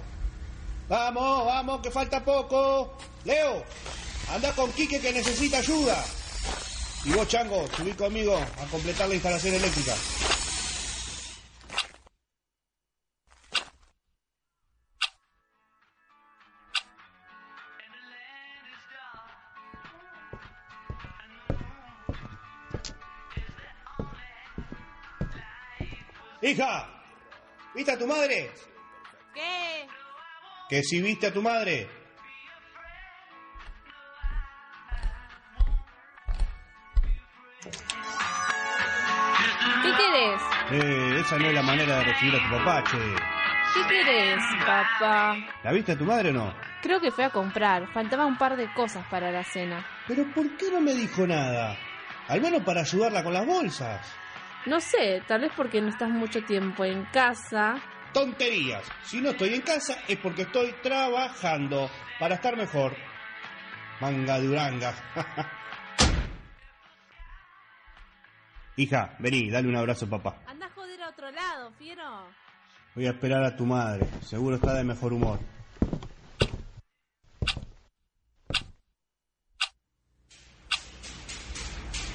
Vamos, 0.88 1.47
vamos, 1.47 1.82
que 1.82 1.89
falta 1.89 2.24
poco. 2.24 2.95
Leo, 3.26 3.66
anda 4.32 4.53
con 4.53 4.72
Quique 4.74 4.99
que 4.99 5.11
necesita 5.11 5.57
ayuda. 5.57 6.05
Y 7.05 7.09
vos, 7.14 7.28
Chango, 7.28 7.66
subí 7.76 7.91
conmigo 7.93 8.38
a 8.38 8.66
completar 8.68 9.09
la 9.09 9.16
instalación 9.16 9.55
eléctrica. 9.55 9.95
Hija, 26.43 27.03
¿viste 27.74 27.91
a 27.91 27.97
tu 27.97 28.07
madre? 28.07 28.51
¿Qué? 29.34 29.88
Que 30.69 30.84
si 30.84 31.01
viste 31.01 31.28
a 31.28 31.34
tu 31.34 31.41
madre. 31.41 31.89
¿Qué 39.82 39.91
querés? 39.91 40.41
Eh, 40.71 41.19
esa 41.19 41.38
no 41.38 41.47
es 41.47 41.53
la 41.53 41.61
manera 41.61 41.97
de 41.97 42.03
recibir 42.05 42.36
a 42.36 42.43
tu 42.43 42.57
papá, 42.57 42.84
che. 42.84 42.97
¿Qué 43.74 43.88
querés, 43.88 44.43
papá? 44.65 45.36
¿La 45.63 45.71
viste 45.71 45.93
a 45.93 45.97
tu 45.97 46.05
madre 46.05 46.30
o 46.30 46.34
no? 46.34 46.53
Creo 46.82 46.99
que 46.99 47.11
fue 47.11 47.26
a 47.26 47.30
comprar. 47.30 47.91
Faltaba 47.93 48.26
un 48.26 48.38
par 48.38 48.55
de 48.55 48.71
cosas 48.74 49.05
para 49.09 49.32
la 49.32 49.43
cena. 49.43 49.86
Pero 50.07 50.26
¿por 50.34 50.57
qué 50.57 50.69
no 50.71 50.82
me 50.82 50.93
dijo 50.93 51.26
nada? 51.26 51.78
Al 52.28 52.41
menos 52.41 52.63
para 52.63 52.82
ayudarla 52.82 53.24
con 53.24 53.34
las 53.34 53.45
bolsas. 53.45 54.15
No 54.66 54.80
sé, 54.80 55.22
tal 55.28 55.41
vez 55.41 55.51
porque 55.55 55.82
no 55.82 55.89
estás 55.89 56.09
mucho 56.09 56.41
tiempo 56.43 56.86
en 56.86 57.03
casa. 57.05 57.82
Tonterías. 58.14 58.84
Si 59.03 59.20
no 59.20 59.32
estoy 59.32 59.55
en 59.55 59.61
casa 59.61 59.97
es 60.07 60.18
porque 60.20 60.43
estoy 60.43 60.74
trabajando 60.82 61.89
para 62.20 62.36
estar 62.36 62.55
mejor. 62.55 62.95
Manga 63.99 64.39
de 64.39 64.47
uranga. 64.47 64.93
Hija, 68.78 69.16
vení, 69.20 69.49
dale 69.51 69.68
un 69.68 69.76
abrazo, 69.76 70.09
papá. 70.09 70.41
Anda 70.47 70.68
a 70.68 70.70
joder 70.70 71.01
a 71.01 71.09
otro 71.09 71.30
lado, 71.30 71.72
fiero. 71.78 72.28
Voy 72.95 73.05
a 73.05 73.11
esperar 73.11 73.43
a 73.43 73.55
tu 73.55 73.66
madre. 73.66 74.07
Seguro 74.22 74.55
está 74.55 74.74
de 74.74 74.84
mejor 74.84 75.14
humor. 75.14 75.39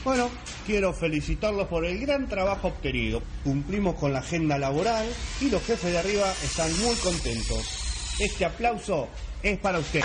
Bueno, 0.02 0.30
quiero 0.68 0.92
felicitarlos 0.92 1.66
por 1.66 1.86
el 1.86 1.98
gran 1.98 2.28
trabajo 2.28 2.68
obtenido. 2.68 3.22
Cumplimos 3.42 3.94
con 3.94 4.12
la 4.12 4.18
agenda 4.18 4.58
laboral 4.58 5.06
y 5.40 5.48
los 5.48 5.62
jefes 5.62 5.92
de 5.92 5.98
arriba 5.98 6.30
están 6.44 6.70
muy 6.84 6.94
contentos. 6.96 8.14
Este 8.18 8.44
aplauso 8.44 9.08
es 9.42 9.58
para 9.60 9.78
ustedes. 9.78 10.04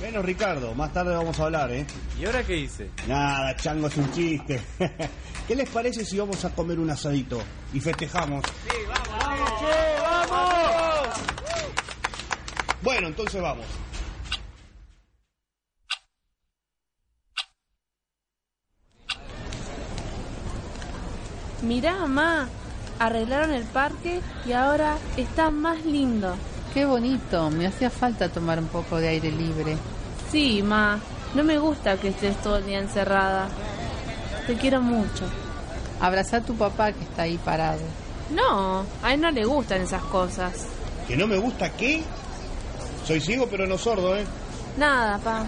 Menos 0.00 0.24
Ricardo, 0.24 0.72
más 0.72 0.92
tarde 0.92 1.16
vamos 1.16 1.36
a 1.40 1.46
hablar, 1.46 1.72
¿eh? 1.72 1.84
¿Y 2.20 2.24
ahora 2.24 2.44
qué 2.44 2.58
hice? 2.58 2.90
Nada, 3.08 3.56
chango 3.56 3.88
es 3.88 3.96
un 3.96 4.12
chiste. 4.12 4.60
¿Qué 5.48 5.56
les 5.56 5.68
parece 5.68 6.04
si 6.04 6.16
vamos 6.16 6.44
a 6.44 6.54
comer 6.54 6.78
un 6.78 6.90
asadito 6.90 7.42
y 7.72 7.80
festejamos? 7.80 8.44
Sí, 8.46 8.76
vamos, 8.86 9.50
che, 9.58 10.00
vamos. 10.00 11.08
Bueno, 12.82 13.08
entonces 13.08 13.42
vamos. 13.42 13.66
Mirá, 21.62 21.96
mamá. 21.96 22.48
Arreglaron 22.98 23.52
el 23.52 23.64
parque 23.64 24.20
y 24.44 24.52
ahora 24.52 24.96
está 25.16 25.50
más 25.50 25.84
lindo. 25.84 26.34
Qué 26.74 26.84
bonito, 26.84 27.50
me 27.50 27.66
hacía 27.66 27.90
falta 27.90 28.28
tomar 28.28 28.58
un 28.58 28.66
poco 28.66 28.98
de 28.98 29.08
aire 29.08 29.30
libre. 29.30 29.76
Sí, 30.30 30.62
ma. 30.62 30.98
No 31.34 31.44
me 31.44 31.58
gusta 31.58 31.96
que 31.96 32.08
estés 32.08 32.36
todo 32.42 32.58
el 32.58 32.66
día 32.66 32.78
encerrada. 32.78 33.48
Te 34.46 34.54
quiero 34.56 34.80
mucho. 34.80 35.24
Abrazá 36.00 36.38
a 36.38 36.42
tu 36.42 36.54
papá 36.56 36.92
que 36.92 37.04
está 37.04 37.22
ahí 37.22 37.38
parado. 37.38 37.80
No, 38.30 38.84
a 39.02 39.14
él 39.14 39.20
no 39.20 39.30
le 39.30 39.44
gustan 39.44 39.82
esas 39.82 40.02
cosas. 40.04 40.66
¿Que 41.08 41.16
no 41.16 41.26
me 41.26 41.38
gusta 41.38 41.72
qué? 41.72 42.02
Soy 43.04 43.20
ciego 43.20 43.48
pero 43.50 43.66
no 43.66 43.78
sordo, 43.78 44.16
¿eh? 44.16 44.24
Nada, 44.76 45.18
pa. 45.18 45.44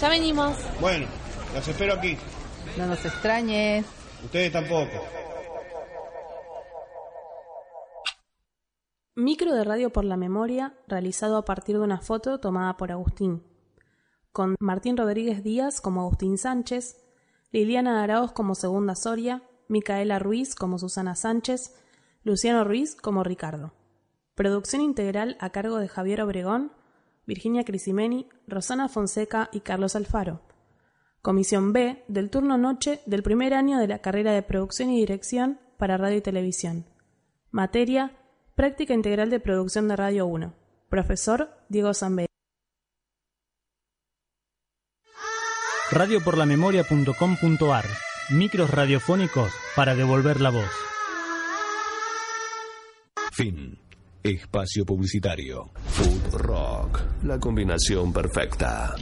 Ya 0.00 0.08
venimos. 0.08 0.56
Bueno, 0.80 1.06
los 1.54 1.66
espero 1.66 1.94
aquí. 1.94 2.18
No 2.76 2.86
nos 2.86 3.04
extrañes. 3.04 3.84
Ustedes 4.24 4.52
tampoco. 4.52 5.21
Micro 9.14 9.52
de 9.54 9.62
radio 9.62 9.92
por 9.92 10.06
la 10.06 10.16
memoria, 10.16 10.74
realizado 10.88 11.36
a 11.36 11.44
partir 11.44 11.76
de 11.76 11.82
una 11.82 12.00
foto 12.00 12.40
tomada 12.40 12.78
por 12.78 12.90
Agustín, 12.90 13.42
con 14.32 14.56
Martín 14.58 14.96
Rodríguez 14.96 15.44
Díaz 15.44 15.82
como 15.82 16.00
Agustín 16.00 16.38
Sánchez, 16.38 16.96
Liliana 17.50 18.02
Araoz 18.02 18.32
como 18.32 18.54
Segunda 18.54 18.94
Soria, 18.94 19.42
Micaela 19.68 20.18
Ruiz 20.18 20.54
como 20.54 20.78
Susana 20.78 21.14
Sánchez, 21.14 21.74
Luciano 22.24 22.64
Ruiz 22.64 22.96
como 22.96 23.22
Ricardo. 23.22 23.74
Producción 24.34 24.80
integral 24.80 25.36
a 25.40 25.50
cargo 25.50 25.76
de 25.76 25.88
Javier 25.88 26.22
Obregón, 26.22 26.72
Virginia 27.26 27.64
Crisimeni, 27.64 28.30
Rosana 28.46 28.88
Fonseca 28.88 29.50
y 29.52 29.60
Carlos 29.60 29.94
Alfaro. 29.94 30.40
Comisión 31.20 31.74
B 31.74 32.02
del 32.08 32.30
turno 32.30 32.56
noche 32.56 33.02
del 33.04 33.22
primer 33.22 33.52
año 33.52 33.78
de 33.78 33.88
la 33.88 33.98
carrera 33.98 34.32
de 34.32 34.42
producción 34.42 34.88
y 34.88 35.00
dirección 35.00 35.60
para 35.76 35.98
radio 35.98 36.16
y 36.16 36.22
televisión. 36.22 36.86
Materia 37.50 38.16
Práctica 38.54 38.92
Integral 38.92 39.30
de 39.30 39.40
Producción 39.40 39.88
de 39.88 39.96
Radio 39.96 40.26
1. 40.26 40.52
Profesor 40.90 41.48
Diego 41.70 41.94
Zambelli. 41.94 42.28
radioporlamemoria.com.ar 45.90 47.84
Micros 48.30 48.70
radiofónicos 48.70 49.52
para 49.74 49.94
devolver 49.94 50.42
la 50.42 50.50
voz. 50.50 50.70
Fin. 53.32 53.78
Espacio 54.22 54.84
publicitario. 54.84 55.70
Food 55.86 56.34
Rock, 56.42 57.00
la 57.24 57.40
combinación 57.40 58.12
perfecta. 58.12 58.94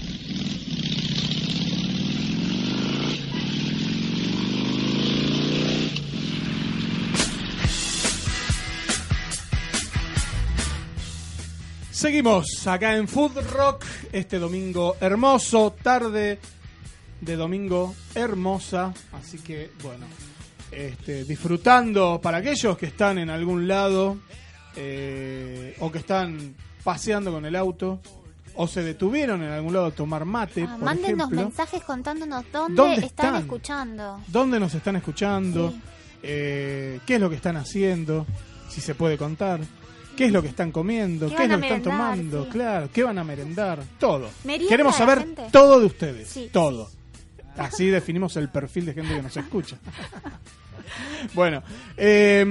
Seguimos 12.00 12.66
acá 12.66 12.96
en 12.96 13.06
Food 13.06 13.32
Rock 13.52 13.84
este 14.10 14.38
domingo 14.38 14.96
hermoso, 15.02 15.76
tarde 15.82 16.38
de 17.20 17.36
domingo 17.36 17.94
hermosa, 18.14 18.94
así 19.12 19.36
que 19.36 19.70
bueno, 19.82 20.06
este, 20.72 21.24
disfrutando 21.24 22.18
para 22.22 22.38
aquellos 22.38 22.78
que 22.78 22.86
están 22.86 23.18
en 23.18 23.28
algún 23.28 23.68
lado 23.68 24.16
eh, 24.76 25.76
o 25.80 25.92
que 25.92 25.98
están 25.98 26.54
paseando 26.82 27.32
con 27.32 27.44
el 27.44 27.54
auto 27.54 28.00
o 28.54 28.66
se 28.66 28.82
detuvieron 28.82 29.42
en 29.42 29.50
algún 29.50 29.74
lado 29.74 29.84
a 29.84 29.90
tomar 29.90 30.24
mate, 30.24 30.62
Ah, 30.62 30.76
por 30.76 30.84
mándenos 30.86 31.26
ejemplo. 31.26 31.42
mensajes 31.48 31.82
contándonos 31.82 32.46
dónde, 32.50 32.76
¿Dónde 32.76 33.04
están, 33.04 33.26
están? 33.26 33.42
escuchando. 33.42 34.20
¿Dónde 34.26 34.58
nos 34.58 34.74
están 34.74 34.96
escuchando? 34.96 35.74
Eh, 36.22 36.98
¿Qué 37.04 37.16
es 37.16 37.20
lo 37.20 37.28
que 37.28 37.36
están 37.36 37.58
haciendo? 37.58 38.26
Si 38.70 38.80
se 38.80 38.94
puede 38.94 39.18
contar. 39.18 39.60
¿Qué 40.20 40.26
es 40.26 40.32
lo 40.32 40.42
que 40.42 40.48
están 40.48 40.70
comiendo? 40.70 41.30
¿Qué 41.30 41.34
¿Qué, 41.34 41.44
es 41.44 41.48
lo 41.48 41.58
que 41.58 41.66
están 41.66 41.82
tomando? 41.82 42.44
Sí. 42.44 42.50
Claro, 42.50 42.90
¿qué 42.92 43.02
van 43.02 43.16
a 43.16 43.24
merendar? 43.24 43.82
Todo. 43.98 44.28
¿Merienda 44.44 44.68
Queremos 44.68 44.94
saber 44.94 45.20
gente? 45.20 45.44
todo 45.50 45.80
de 45.80 45.86
ustedes. 45.86 46.28
Sí, 46.28 46.50
todo. 46.52 46.90
Así 47.56 47.86
definimos 47.90 48.36
el 48.36 48.50
perfil 48.50 48.84
de 48.84 48.92
gente 48.92 49.16
que 49.16 49.22
nos 49.22 49.34
escucha. 49.34 49.78
bueno, 51.34 51.62
eh, 51.96 52.44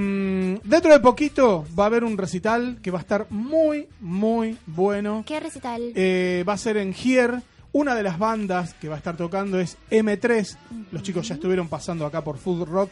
dentro 0.64 0.92
de 0.92 1.00
poquito 1.00 1.68
va 1.78 1.84
a 1.84 1.88
haber 1.88 2.04
un 2.04 2.18
recital 2.18 2.80
que 2.82 2.90
va 2.90 2.98
a 2.98 3.02
estar 3.02 3.28
muy, 3.30 3.88
muy 4.00 4.58
bueno. 4.66 5.24
¿Qué 5.28 5.40
recital? 5.40 5.92
Eh, 5.94 6.44
va 6.50 6.54
a 6.54 6.58
ser 6.58 6.78
en 6.78 6.96
Here. 6.96 7.42
Una 7.72 7.94
de 7.94 8.02
las 8.02 8.18
bandas 8.18 8.74
que 8.74 8.90
va 8.90 8.96
a 8.96 8.98
estar 8.98 9.16
tocando 9.16 9.60
es 9.60 9.78
M3. 9.92 10.58
Los 10.92 11.04
chicos 11.04 11.28
ya 11.28 11.36
estuvieron 11.36 11.68
pasando 11.68 12.08
acá 12.08 12.24
por 12.24 12.40
Food 12.40 12.68
Rock. 12.68 12.90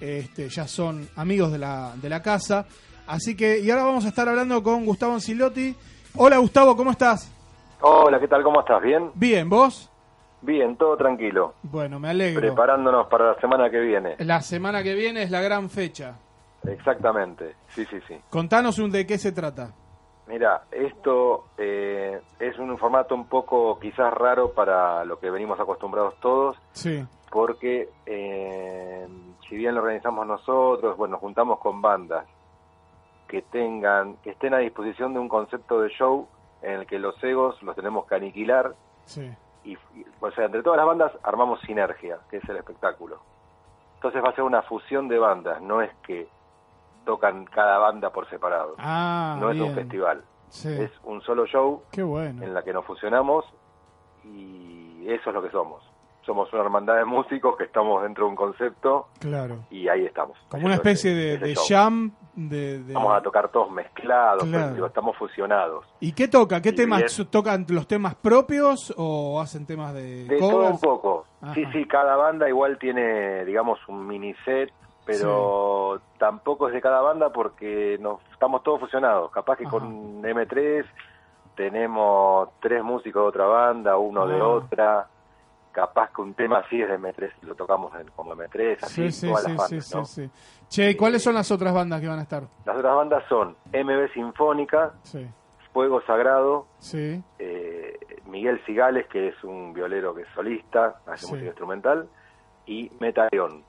Este, 0.00 0.48
ya 0.48 0.66
son 0.66 1.10
amigos 1.14 1.52
de 1.52 1.58
la, 1.58 1.92
de 2.00 2.08
la 2.08 2.22
casa. 2.22 2.66
Así 3.06 3.36
que, 3.36 3.58
y 3.60 3.70
ahora 3.70 3.84
vamos 3.84 4.04
a 4.04 4.08
estar 4.08 4.28
hablando 4.28 4.62
con 4.62 4.84
Gustavo 4.86 5.12
Ancilotti. 5.14 5.74
Hola 6.16 6.38
Gustavo, 6.38 6.76
¿cómo 6.76 6.90
estás? 6.90 7.30
Hola, 7.80 8.18
¿qué 8.18 8.28
tal? 8.28 8.42
¿Cómo 8.42 8.60
estás? 8.60 8.82
¿Bien? 8.82 9.10
Bien, 9.14 9.48
¿vos? 9.48 9.90
Bien, 10.40 10.76
todo 10.76 10.96
tranquilo. 10.96 11.54
Bueno, 11.62 11.98
me 11.98 12.08
alegro. 12.10 12.40
Preparándonos 12.40 13.06
para 13.08 13.32
la 13.32 13.40
semana 13.40 13.68
que 13.70 13.80
viene. 13.80 14.16
La 14.18 14.40
semana 14.40 14.82
que 14.82 14.94
viene 14.94 15.22
es 15.22 15.30
la 15.30 15.40
gran 15.40 15.68
fecha. 15.68 16.16
Exactamente. 16.66 17.54
Sí, 17.68 17.84
sí, 17.86 17.98
sí. 18.08 18.16
Contanos 18.30 18.78
un 18.78 18.90
de 18.90 19.06
qué 19.06 19.18
se 19.18 19.32
trata. 19.32 19.72
Mira, 20.26 20.62
esto 20.70 21.48
eh, 21.58 22.18
es 22.38 22.58
un 22.58 22.78
formato 22.78 23.14
un 23.14 23.26
poco 23.26 23.78
quizás 23.78 24.12
raro 24.14 24.52
para 24.52 25.04
lo 25.04 25.18
que 25.18 25.28
venimos 25.30 25.60
acostumbrados 25.60 26.14
todos, 26.20 26.56
Sí. 26.72 27.04
porque 27.30 27.90
eh, 28.06 29.06
si 29.46 29.56
bien 29.56 29.74
lo 29.74 29.82
organizamos 29.82 30.26
nosotros, 30.26 30.96
bueno, 30.96 31.12
nos 31.12 31.20
juntamos 31.20 31.58
con 31.58 31.82
bandas 31.82 32.24
que 33.34 33.42
tengan, 33.42 34.14
que 34.18 34.30
estén 34.30 34.54
a 34.54 34.58
disposición 34.58 35.12
de 35.12 35.18
un 35.18 35.28
concepto 35.28 35.80
de 35.80 35.88
show 35.90 36.28
en 36.62 36.74
el 36.80 36.86
que 36.86 37.00
los 37.00 37.20
egos 37.24 37.60
los 37.64 37.74
tenemos 37.74 38.06
que 38.06 38.14
aniquilar 38.14 38.76
Sí. 39.06 39.28
y, 39.64 39.72
y, 39.72 40.06
o 40.20 40.30
sea, 40.30 40.44
entre 40.44 40.62
todas 40.62 40.76
las 40.76 40.86
bandas 40.86 41.10
armamos 41.24 41.60
sinergia, 41.62 42.18
que 42.30 42.36
es 42.36 42.48
el 42.48 42.56
espectáculo. 42.58 43.18
Entonces 43.96 44.22
va 44.22 44.28
a 44.28 44.34
ser 44.36 44.44
una 44.44 44.62
fusión 44.62 45.08
de 45.08 45.18
bandas, 45.18 45.60
no 45.60 45.82
es 45.82 45.90
que 46.06 46.28
tocan 47.04 47.44
cada 47.46 47.78
banda 47.78 48.10
por 48.10 48.28
separado. 48.30 48.76
Ah, 48.78 49.36
no 49.40 49.50
es 49.50 49.60
un 49.60 49.74
festival, 49.74 50.22
Sí. 50.48 50.68
es 50.68 50.92
un 51.02 51.20
solo 51.22 51.44
show 51.46 51.82
Qué 51.90 52.04
bueno. 52.04 52.40
en 52.44 52.54
la 52.54 52.62
que 52.62 52.72
nos 52.72 52.84
fusionamos 52.84 53.44
y 54.22 55.06
eso 55.08 55.30
es 55.30 55.34
lo 55.34 55.42
que 55.42 55.50
somos. 55.50 55.82
Somos 56.26 56.50
una 56.52 56.62
hermandad 56.62 56.96
de 56.96 57.04
músicos 57.04 57.56
que 57.56 57.64
estamos 57.64 58.02
dentro 58.02 58.24
de 58.24 58.30
un 58.30 58.36
concepto 58.36 59.08
Claro. 59.20 59.58
y 59.70 59.88
ahí 59.88 60.04
estamos. 60.06 60.38
Como 60.48 60.64
una 60.66 60.74
especie 60.76 61.14
de, 61.14 61.38
de 61.38 61.54
jam. 61.68 62.12
De, 62.36 62.82
de- 62.82 62.92
Vamos 62.94 63.14
a 63.14 63.22
tocar 63.22 63.48
todos 63.50 63.70
mezclados, 63.70 64.42
Claro. 64.44 64.72
pero, 64.74 64.86
estamos 64.86 65.16
fusionados. 65.16 65.84
¿Y 66.00 66.12
qué 66.12 66.26
toca? 66.26 66.60
¿Qué 66.60 66.70
Y 66.70 66.74
temas? 66.74 67.16
bien. 67.16 67.28
¿Tocan 67.30 67.64
los 67.68 67.86
temas 67.86 68.14
propios 68.16 68.92
o 68.96 69.40
hacen 69.40 69.66
temas 69.66 69.94
de, 69.94 70.24
De 70.24 70.38
todo 70.38 70.50
covers? 70.52 70.70
un 70.72 70.80
poco. 70.80 71.26
Sí, 71.54 71.62
Ajá. 71.62 71.72
sí, 71.72 71.84
cada 71.86 72.16
banda 72.16 72.48
igual 72.48 72.78
tiene, 72.78 73.44
digamos, 73.44 73.78
un 73.86 74.04
mini 74.06 74.34
set, 74.44 74.72
pero 75.04 76.00
tampoco 76.18 76.66
es 76.68 76.74
de 76.74 76.80
cada 76.80 77.02
banda 77.02 77.30
porque 77.30 77.98
nos 78.00 78.18
estamos 78.32 78.62
todos 78.64 78.80
fusionados. 78.80 79.30
Capaz 79.30 79.56
que 79.58 79.64
con 79.64 80.20
M3 80.22 80.84
tenemos 81.54 82.48
tres 82.60 82.82
músicos 82.82 83.22
de 83.22 83.28
otra 83.28 83.44
banda, 83.46 83.96
uno 83.96 84.26
de 84.26 84.40
Ah. 84.40 84.48
otra. 84.48 85.06
Capaz 85.74 86.10
que 86.14 86.22
un 86.22 86.34
tema 86.34 86.58
así 86.58 86.80
es 86.80 86.88
de 86.88 86.94
M3, 86.98 87.32
lo 87.42 87.56
tocamos 87.56 87.92
en- 88.00 88.06
como 88.14 88.32
M3, 88.36 88.78
así 88.80 89.10
Sí, 89.10 89.12
sí, 89.12 89.26
todas 89.26 89.42
sí, 89.44 89.50
las 89.50 89.68
sí, 89.68 89.74
bandas, 89.74 89.86
sí, 89.88 89.96
¿no? 89.96 90.04
sí. 90.04 90.30
Che, 90.68 90.90
¿y 90.90 90.94
cuáles 90.94 91.20
son 91.22 91.34
las 91.34 91.50
otras 91.50 91.74
bandas 91.74 92.00
que 92.00 92.06
van 92.06 92.20
a 92.20 92.22
estar? 92.22 92.44
Las 92.64 92.76
otras 92.76 92.94
bandas 92.94 93.24
son 93.28 93.56
MB 93.72 94.12
Sinfónica, 94.12 94.92
Sí, 95.02 95.26
Fuego 95.72 96.00
Sagrado, 96.02 96.66
sí, 96.78 97.20
eh, 97.40 97.98
Miguel 98.26 98.60
Cigales, 98.64 99.08
que 99.08 99.28
es 99.28 99.42
un 99.42 99.72
violero 99.72 100.14
que 100.14 100.22
es 100.22 100.28
solista, 100.32 101.00
hace 101.06 101.26
Sí. 101.26 101.32
música 101.32 101.48
instrumental, 101.48 102.08
y 102.66 102.90
Metaleón. 103.00 103.64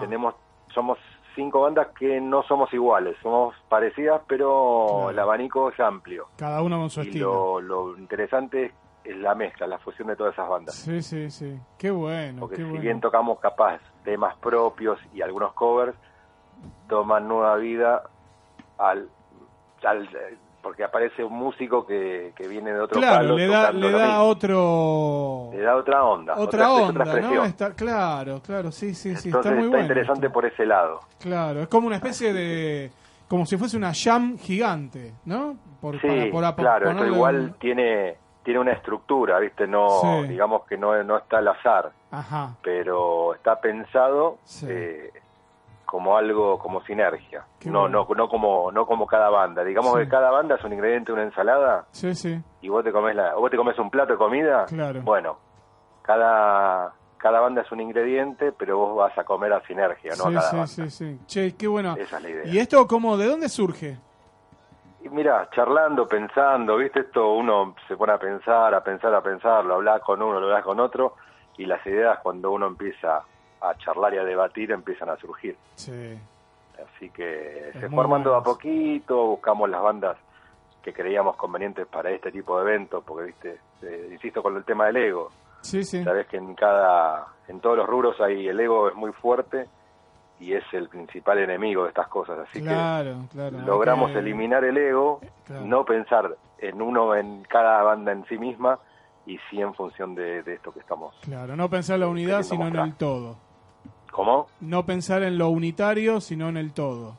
Tenemos, 0.00 0.34
somos 0.72 0.98
cinco 1.34 1.60
bandas 1.60 1.88
que 1.98 2.20
no 2.22 2.42
somos 2.44 2.72
iguales, 2.72 3.16
somos 3.22 3.54
parecidas, 3.68 4.22
pero 4.26 4.86
Claro. 4.88 5.10
el 5.10 5.18
abanico 5.18 5.68
es 5.68 5.78
amplio. 5.78 6.26
Cada 6.38 6.62
uno 6.62 6.78
con 6.78 6.88
su 6.90 7.02
Y 7.02 7.06
estilo. 7.08 7.60
lo, 7.60 7.90
lo 7.92 7.98
interesante 7.98 8.64
es, 8.66 8.72
es 8.72 8.78
la 9.04 9.34
mezcla, 9.34 9.66
la 9.66 9.78
fusión 9.78 10.08
de 10.08 10.16
todas 10.16 10.32
esas 10.32 10.48
bandas. 10.48 10.74
Sí, 10.74 11.02
sí, 11.02 11.30
sí. 11.30 11.58
Qué 11.78 11.90
bueno, 11.90 12.40
Porque 12.40 12.56
qué 12.56 12.62
si 12.62 12.68
bueno. 12.68 12.80
bien 12.82 13.00
tocamos 13.00 13.38
capaz 13.40 13.80
temas 14.04 14.34
propios 14.36 14.98
y 15.12 15.20
algunos 15.22 15.52
covers, 15.54 15.94
toman 16.88 17.26
nueva 17.28 17.56
vida 17.56 18.02
al, 18.78 19.08
al- 19.84 20.08
porque 20.62 20.82
aparece 20.84 21.22
un 21.22 21.34
músico 21.34 21.86
que, 21.86 22.32
que 22.34 22.48
viene 22.48 22.72
de 22.72 22.80
otro 22.80 22.98
Claro, 22.98 23.16
palo 23.18 23.36
le 23.36 23.46
da, 23.46 23.70
le 23.72 23.90
da 23.90 24.22
otro... 24.22 25.50
le 25.52 25.60
da 25.60 25.76
otra 25.76 26.04
onda, 26.04 26.34
Otra 26.38 26.72
onda, 26.72 27.02
otra 27.04 27.20
¿no? 27.20 27.44
Está, 27.44 27.74
claro, 27.74 28.40
claro, 28.40 28.72
sí, 28.72 28.94
sí, 28.94 29.14
sí. 29.16 29.28
Entonces 29.28 29.52
está 29.52 29.60
muy 29.60 29.68
bueno. 29.68 29.82
interesante 29.82 30.30
por 30.30 30.46
ese 30.46 30.64
lado. 30.64 31.00
Claro, 31.20 31.60
es 31.62 31.68
como 31.68 31.86
una 31.86 31.96
especie 31.96 32.32
de... 32.32 32.90
Como 33.28 33.44
si 33.46 33.56
fuese 33.56 33.76
una 33.76 33.92
jam 33.94 34.38
gigante, 34.38 35.12
¿no? 35.26 35.56
Por, 35.80 36.00
Sí, 36.00 36.06
para- 36.32 36.54
por 36.56 36.64
claro, 36.64 36.90
esto 36.90 37.06
igual 37.06 37.36
un- 37.36 37.52
tiene 37.54 38.16
tiene 38.44 38.60
una 38.60 38.72
estructura, 38.72 39.38
¿viste? 39.40 39.66
No, 39.66 39.88
Sí. 40.22 40.28
digamos 40.28 40.64
que 40.66 40.76
no, 40.76 41.02
no 41.02 41.16
está 41.16 41.38
al 41.38 41.48
azar, 41.48 41.90
Ajá, 42.12 42.54
pero 42.62 43.34
está 43.34 43.60
pensado 43.60 44.36
Sí. 44.44 44.66
eh, 44.68 45.10
como 45.86 46.16
algo, 46.16 46.58
como 46.58 46.82
sinergia. 46.82 47.44
Qué 47.60 47.70
No, 47.70 47.82
bueno. 47.82 48.06
no, 48.08 48.14
no 48.14 48.28
como, 48.28 48.70
no 48.72 48.84
como 48.86 49.06
cada 49.06 49.30
banda. 49.30 49.62
Digamos 49.64 49.92
Sí. 49.94 50.00
que 50.00 50.08
cada 50.08 50.30
banda 50.30 50.56
es 50.56 50.64
un 50.64 50.72
ingrediente 50.72 51.12
de 51.12 51.14
una 51.14 51.22
ensalada 51.24 51.86
sí, 51.90 52.14
sí. 52.14 52.40
y 52.62 52.68
vos 52.68 52.82
te 52.84 52.92
comes 52.92 53.14
la, 53.16 53.34
vos 53.34 53.50
te 53.50 53.56
comes 53.56 53.78
un 53.78 53.90
plato 53.90 54.12
de 54.12 54.18
comida. 54.18 54.64
Claro. 54.66 55.02
Bueno, 55.02 55.38
cada 56.02 56.92
cada 57.18 57.40
banda 57.40 57.62
es 57.62 57.72
un 57.72 57.80
ingrediente, 57.80 58.52
pero 58.52 58.76
vos 58.76 58.96
vas 58.96 59.16
a 59.16 59.24
comer 59.24 59.50
a 59.54 59.66
sinergia, 59.66 60.10
no 60.10 60.24
sí, 60.24 60.36
a 60.36 60.40
cada 60.40 60.50
sí, 60.50 60.56
banda. 60.56 60.66
sí, 60.68 60.90
sí. 60.90 61.18
Che, 61.26 61.56
qué 61.56 61.66
bueno. 61.66 61.96
Esa 61.98 62.18
es 62.18 62.22
la 62.22 62.28
idea. 62.28 62.46
¿Y 62.52 62.58
esto 62.58 62.86
cómo, 62.86 63.16
de 63.16 63.26
dónde 63.26 63.48
surge? 63.48 63.96
Y 65.04 65.10
mira, 65.10 65.50
charlando, 65.50 66.08
pensando, 66.08 66.78
¿viste? 66.78 67.00
Esto 67.00 67.34
uno 67.34 67.74
se 67.86 67.94
pone 67.94 68.14
a 68.14 68.18
pensar, 68.18 68.74
a 68.74 68.82
pensar, 68.82 69.14
a 69.14 69.22
pensar, 69.22 69.62
lo 69.62 69.74
hablas 69.74 70.00
con 70.00 70.22
uno, 70.22 70.40
lo 70.40 70.46
hablas 70.46 70.64
con 70.64 70.80
otro, 70.80 71.16
y 71.58 71.66
las 71.66 71.86
ideas 71.86 72.20
cuando 72.22 72.50
uno 72.50 72.66
empieza 72.66 73.22
a 73.60 73.74
charlar 73.76 74.14
y 74.14 74.18
a 74.18 74.24
debatir 74.24 74.72
empiezan 74.72 75.10
a 75.10 75.16
surgir. 75.16 75.58
Sí. 75.74 76.18
Así 76.82 77.10
que 77.10 77.68
Es 77.68 77.74
se 77.74 77.88
muy 77.88 77.96
forman 77.96 78.24
todo 78.24 78.36
a 78.36 78.42
poquito, 78.42 79.26
buscamos 79.26 79.68
las 79.68 79.82
bandas 79.82 80.16
que 80.82 80.94
creíamos 80.94 81.36
convenientes 81.36 81.86
para 81.86 82.10
este 82.10 82.32
tipo 82.32 82.58
de 82.58 82.70
eventos, 82.70 83.04
porque, 83.04 83.26
¿viste? 83.26 83.60
Eh, 83.82 84.08
insisto 84.10 84.42
con 84.42 84.56
el 84.56 84.64
tema 84.64 84.86
del 84.86 84.96
ego. 84.96 85.30
Sí, 85.60 85.84
sí. 85.84 86.02
Sabes 86.02 86.26
que 86.28 86.38
en 86.38 86.54
cada, 86.54 87.26
en 87.48 87.60
todos 87.60 87.76
los 87.76 87.86
rubros 87.86 88.18
hay 88.22 88.48
el 88.48 88.58
ego 88.58 88.88
es 88.88 88.94
muy 88.94 89.12
fuerte 89.12 89.66
y 90.40 90.52
es 90.52 90.64
el 90.72 90.88
principal 90.88 91.38
enemigo 91.38 91.84
de 91.84 91.88
estas 91.90 92.08
cosas. 92.08 92.38
Así 92.48 92.60
Claro, 92.60 93.26
que 93.32 93.50
logramos 93.64 94.10
eliminar 94.14 94.64
el 94.64 94.76
ego, 94.76 95.20
Claro. 95.46 95.64
no 95.66 95.84
pensar 95.84 96.36
en 96.58 96.82
uno 96.82 97.14
en 97.14 97.42
cada 97.44 97.82
banda 97.82 98.12
en 98.12 98.24
sí 98.26 98.38
misma 98.38 98.78
y 99.26 99.38
sí 99.50 99.60
en 99.60 99.74
función 99.74 100.14
de, 100.14 100.42
de 100.42 100.54
esto 100.54 100.72
que 100.72 100.80
estamos. 100.80 101.14
Claro, 101.22 101.56
no 101.56 101.68
pensar 101.70 101.94
en 101.94 102.00
la 102.00 102.08
unidad, 102.08 102.42
sino 102.42 102.66
en 102.68 102.76
el 102.76 102.94
todo. 102.94 103.36
¿Cómo? 104.10 104.46
No 104.60 104.84
pensar 104.84 105.22
en 105.22 105.38
lo 105.38 105.48
unitario, 105.48 106.20
sino 106.20 106.48
en 106.48 106.56
el 106.56 106.72
todo. 106.72 107.16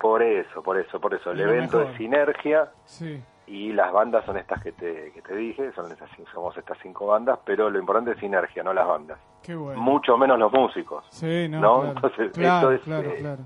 Por 0.00 0.22
eso, 0.22 0.62
por 0.62 0.78
eso, 0.78 1.00
por 1.00 1.12
eso. 1.14 1.32
El 1.32 1.40
evento 1.40 1.78
mejor. 1.78 1.92
es 1.92 1.98
sinergia 1.98 2.68
Sí. 2.84 3.20
Y 3.48 3.72
las 3.72 3.90
bandas 3.92 4.24
son 4.26 4.36
estas 4.36 4.62
que 4.62 4.72
te, 4.72 5.10
que 5.12 5.22
te 5.22 5.34
dije, 5.34 5.72
son 5.72 5.90
esas, 5.90 6.08
somos 6.32 6.56
estas 6.56 6.76
cinco 6.82 7.06
bandas, 7.06 7.38
pero 7.44 7.70
lo 7.70 7.78
importante 7.78 8.12
es 8.12 8.18
sinergia, 8.18 8.62
no 8.62 8.72
las 8.74 8.86
bandas. 8.86 9.18
Qué 9.42 9.54
bueno. 9.54 9.80
Mucho 9.80 10.16
menos 10.18 10.38
los 10.38 10.52
músicos. 10.52 11.04
Sí, 11.10 11.48
no, 11.48 11.60
¿no? 11.60 11.80
claro. 11.80 11.94
Entonces, 11.96 12.32
claro, 12.32 12.72
esto 12.72 12.72
es, 12.72 12.80
claro, 12.82 13.10
eh, 13.10 13.16
claro. 13.20 13.42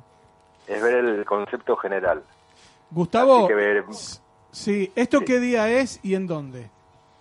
es 0.66 0.83
ver 0.83 0.95
el 0.97 1.24
concepto 1.24 1.77
general. 1.77 2.23
Gustavo, 2.91 3.39
Así 3.39 3.47
que 3.49 3.55
ver- 3.55 3.85
sí, 4.51 4.93
¿esto 4.97 5.20
qué 5.20 5.39
día 5.39 5.69
es 5.69 6.05
y 6.05 6.15
en 6.15 6.27
dónde? 6.27 6.69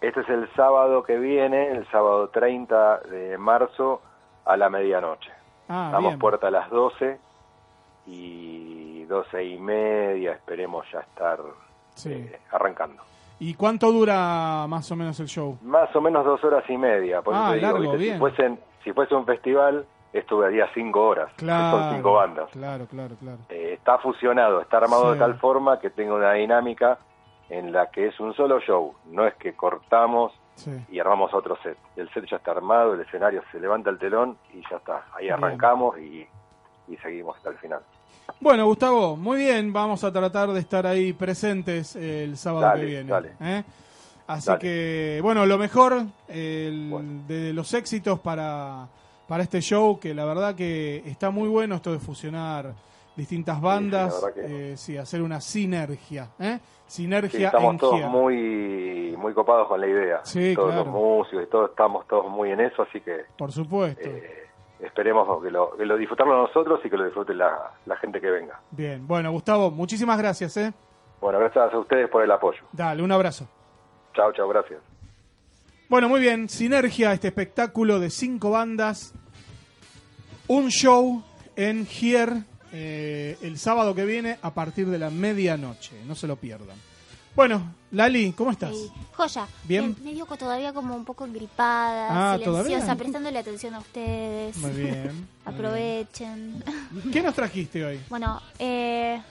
Este 0.02 0.22
es 0.22 0.30
el 0.30 0.52
sábado 0.56 1.04
que 1.04 1.18
viene, 1.20 1.70
el 1.72 1.88
sábado 1.92 2.30
30 2.30 3.02
de 3.02 3.38
marzo 3.38 4.02
a 4.46 4.58
la 4.58 4.70
medianoche. 4.70 5.32
Ah, 5.70 5.90
Damos 5.94 6.16
puerta 6.18 6.48
a 6.48 6.52
las 6.52 6.70
12 6.72 7.20
y 8.08 9.04
12 9.06 9.44
y 9.44 9.58
media 9.60 10.32
esperemos 10.34 10.86
ya 10.92 11.02
estar 11.02 11.40
Sí. 12.04 12.12
eh, 12.14 12.40
arrancando. 12.52 13.04
¿Y 13.40 13.56
cuánto 13.56 13.92
dura 13.92 14.66
más 14.68 14.92
o 14.92 14.96
menos 14.96 15.20
el 15.20 15.28
show? 15.28 15.58
Más 15.64 15.94
o 15.96 16.02
menos 16.02 16.24
dos 16.24 16.44
horas 16.44 16.64
y 16.70 16.78
media. 16.78 17.22
Por 17.22 17.34
Ah, 17.36 17.54
eso 17.56 17.62
largo, 17.66 17.92
bien. 17.98 18.14
Si, 18.14 18.20
fuesen, 18.20 18.60
si 18.84 18.94
fuese 18.94 19.16
un 19.16 19.26
festival, 19.26 19.86
esto 20.14 20.36
duraría 20.36 20.68
cinco 20.76 21.08
horas. 21.08 21.32
Claro. 21.38 21.80
Son 21.80 21.96
cinco 21.96 22.14
bandas. 22.14 22.50
Claro, 22.52 22.86
claro, 22.86 23.16
claro. 23.20 23.38
Eh, 23.50 23.74
está 23.74 23.98
fusionado, 23.98 24.62
está 24.62 24.78
armado 24.78 25.06
Sí. 25.08 25.14
de 25.14 25.20
tal 25.20 25.40
forma 25.40 25.80
que 25.80 25.90
tenga 25.90 26.14
una 26.14 26.34
dinámica 26.34 27.00
en 27.50 27.72
la 27.74 27.90
que 27.90 28.08
es 28.08 28.20
un 28.20 28.34
solo 28.36 28.60
show. 28.60 28.94
No 29.08 29.26
es 29.26 29.34
que 29.36 29.54
cortamos 29.54 30.34
Sí. 30.56 30.72
y 30.92 31.00
armamos 31.00 31.34
otro 31.34 31.58
set. 31.64 31.78
El 31.96 32.10
set 32.14 32.26
ya 32.30 32.38
está 32.38 32.52
armado, 32.52 32.94
el 32.94 33.02
escenario 33.02 33.42
se 33.52 33.60
levanta 33.60 33.90
el 33.90 33.98
telón 33.98 34.38
y 34.54 34.62
ya 34.70 34.78
está. 34.78 35.06
Ahí 35.16 35.30
arrancamos 35.30 35.98
y, 35.98 36.28
y 36.88 36.98
seguimos 36.98 37.38
hasta 37.38 37.50
el 37.50 37.58
final. 37.58 37.82
Bueno, 38.40 38.66
Gustavo, 38.66 39.16
muy 39.16 39.38
bien. 39.38 39.72
Vamos 39.74 40.04
a 40.04 40.12
tratar 40.12 40.50
de 40.52 40.60
estar 40.60 40.86
ahí 40.88 41.14
presentes 41.14 41.96
el 41.96 42.38
sábado 42.38 42.66
Dale, 42.68 42.80
que 42.82 42.86
viene. 42.88 43.10
dale. 43.12 43.32
¿eh? 43.42 43.64
Así 44.28 44.48
Dale. 44.48 44.60
que, 44.60 45.20
bueno, 45.22 45.46
lo 45.46 45.58
mejor 45.58 46.04
el- 46.28 47.22
de 47.28 47.54
los 47.54 47.74
éxitos 47.74 48.20
para, 48.20 48.88
para 49.28 49.44
este 49.44 49.62
show, 49.62 50.00
que 50.00 50.14
la 50.14 50.26
verdad 50.26 50.56
que 50.56 51.04
está 51.06 51.30
muy 51.30 51.48
bueno 51.50 51.76
esto 51.76 51.92
de 51.92 52.00
fusionar 52.00 52.74
distintas 53.16 53.60
bandas, 53.62 54.24
que- 54.34 54.72
eh, 54.74 54.78
sí, 54.78 54.98
hacer 54.98 55.22
una 55.22 55.42
sinergia. 55.42 56.30
¿eh? 56.40 56.60
Sí, 56.88 57.04
Sinergia 57.04 57.48
estamos 57.48 57.72
en 57.74 57.78
todos 57.80 58.02
muy 58.10 59.16
muy 59.18 59.34
copados 59.34 59.68
con 59.68 59.80
la 59.80 59.88
idea. 59.88 60.20
Sí, 60.24 60.54
todos 60.56 60.74
claro. 60.74 60.86
los 60.86 60.94
músicos 60.94 61.44
y 61.44 61.50
todos 61.50 61.70
estamos 61.70 62.08
todos 62.08 62.30
muy 62.30 62.52
en 62.52 62.60
eso, 62.62 62.82
así 62.82 63.00
que 63.02 63.22
Por 63.38 63.52
supuesto. 63.52 64.10
eh, 64.10 64.41
esperemos 64.82 65.42
que 65.44 65.52
lo, 65.52 65.76
que 65.78 65.86
lo 65.86 65.98
disfrutarlo 65.98 66.48
nosotros 66.48 66.80
y 66.84 66.90
que 66.90 66.98
lo 66.98 67.06
disfrute 67.06 67.34
la, 67.34 67.72
la 67.86 67.96
gente 67.98 68.20
que 68.20 68.30
venga. 68.30 68.60
Bien, 68.72 69.08
bueno, 69.08 69.32
Gustavo, 69.32 69.72
muchísimas 69.72 70.18
gracias. 70.18 70.58
¿eh? 70.58 70.74
Bueno, 71.20 71.40
gracias 71.40 71.74
a 71.74 71.78
ustedes 71.78 72.10
por 72.10 72.24
el 72.24 72.32
apoyo. 72.32 72.62
Dale, 72.72 73.02
un 73.04 73.12
abrazo. 73.12 73.48
Chao, 74.14 74.32
chao, 74.34 74.48
gracias. 74.50 74.82
Bueno, 75.90 76.10
muy 76.10 76.22
bien. 76.22 76.50
Sinergia, 76.50 77.14
este 77.14 77.28
espectáculo 77.28 78.00
de 78.00 78.10
cinco 78.10 78.52
bandas. 78.52 79.14
Un 80.48 80.70
show 80.70 81.24
en 81.56 81.86
Gier 81.86 82.34
eh, 82.74 83.38
el 83.42 83.58
sábado 83.58 83.94
que 83.94 84.06
viene 84.06 84.38
a 84.42 84.54
partir 84.54 84.88
de 84.88 84.98
la 84.98 85.10
medianoche. 85.10 86.02
No 86.06 86.16
se 86.16 86.28
lo 86.28 86.38
pierdan. 86.38 86.78
Bueno, 87.36 87.74
Lali, 87.92 88.34
¿cómo 88.34 88.52
estás? 88.52 88.76
Joya. 89.14 89.48
Bien. 89.64 89.96
Me, 90.00 90.12
medio 90.12 90.26
co- 90.26 90.38
todavía 90.38 90.74
como 90.74 90.96
un 90.96 91.06
poco 91.06 91.26
gripada, 91.28 92.34
Ah, 92.34 92.38
silenciosa, 92.38 92.68
¿todavía? 92.80 92.96
prestándole 92.96 93.40
atención 93.40 93.74
a 93.76 93.80
ustedes. 93.80 94.58
Muy 94.58 94.72
bien. 94.72 95.28
Aprovechen. 95.46 96.64
¿Qué 97.12 97.22
nos 97.22 97.34
trajiste 97.36 97.86
hoy? 97.86 98.00
Bueno, 98.10 98.42
eh, 98.60 99.22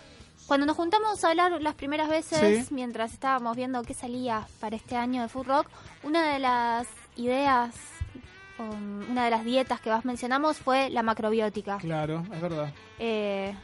cuando 0.46 0.66
nos 0.66 0.76
juntamos 0.76 1.22
a 1.24 1.28
hablar 1.30 1.60
las 1.60 1.74
primeras 1.74 2.08
veces, 2.08 2.66
Sí. 2.68 2.74
mientras 2.74 3.12
estábamos 3.12 3.56
viendo 3.56 3.82
qué 3.82 3.94
salía 3.94 4.46
para 4.60 4.76
este 4.76 4.96
año 4.96 5.22
de 5.22 5.28
Food 5.28 5.46
Rock, 5.46 5.66
una 6.02 6.32
de 6.32 6.38
las 6.38 6.86
ideas, 7.16 7.74
um, 8.58 9.10
una 9.10 9.24
de 9.26 9.30
las 9.30 9.44
dietas 9.44 9.80
que 9.80 9.90
más 9.90 10.04
mencionamos 10.04 10.56
fue 10.58 10.88
la 10.90 11.02
macrobiótica. 11.02 11.78
Claro, 11.78 12.24
es 12.32 12.40
verdad. 12.40 12.72
Eh, 12.98 13.54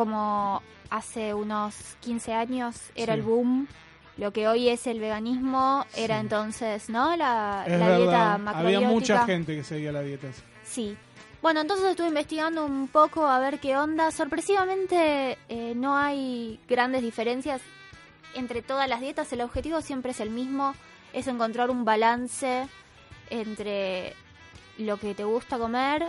como 0.00 0.62
hace 0.88 1.34
unos 1.34 1.74
15 2.00 2.32
años 2.32 2.76
era 2.94 3.12
Sí. 3.12 3.20
el 3.20 3.22
boom, 3.26 3.68
lo 4.16 4.32
que 4.32 4.48
hoy 4.48 4.68
es 4.70 4.86
el 4.86 4.98
veganismo 4.98 5.84
era 5.94 6.16
Sí. 6.16 6.20
entonces, 6.22 6.88
¿no? 6.88 7.14
La, 7.16 7.64
dieta 7.66 7.86
verdad. 7.86 8.32
Había 8.32 8.38
macrobiótica. 8.38 8.88
mucha 8.88 9.24
gente 9.26 9.54
que 9.56 9.62
seguía 9.62 9.92
la 9.92 10.00
dieta. 10.00 10.28
Sí. 10.64 10.96
Bueno, 11.42 11.60
entonces 11.60 11.86
estuve 11.90 12.08
investigando 12.08 12.64
un 12.64 12.88
poco 12.88 13.26
a 13.26 13.38
ver 13.38 13.60
qué 13.60 13.76
onda. 13.76 14.10
Sorpresivamente 14.10 15.38
eh, 15.48 15.74
no 15.76 15.96
hay 15.96 16.58
grandes 16.68 17.02
diferencias 17.02 17.60
entre 18.34 18.62
todas 18.62 18.88
las 18.88 19.00
dietas. 19.00 19.30
El 19.34 19.42
objetivo 19.42 19.80
siempre 19.82 20.12
es 20.12 20.20
el 20.20 20.30
mismo, 20.30 20.74
es 21.12 21.26
encontrar 21.28 21.70
un 21.70 21.84
balance 21.84 22.66
entre 23.30 24.14
lo 24.78 24.96
que 24.98 25.14
te 25.14 25.24
gusta 25.24 25.58
comer, 25.58 26.06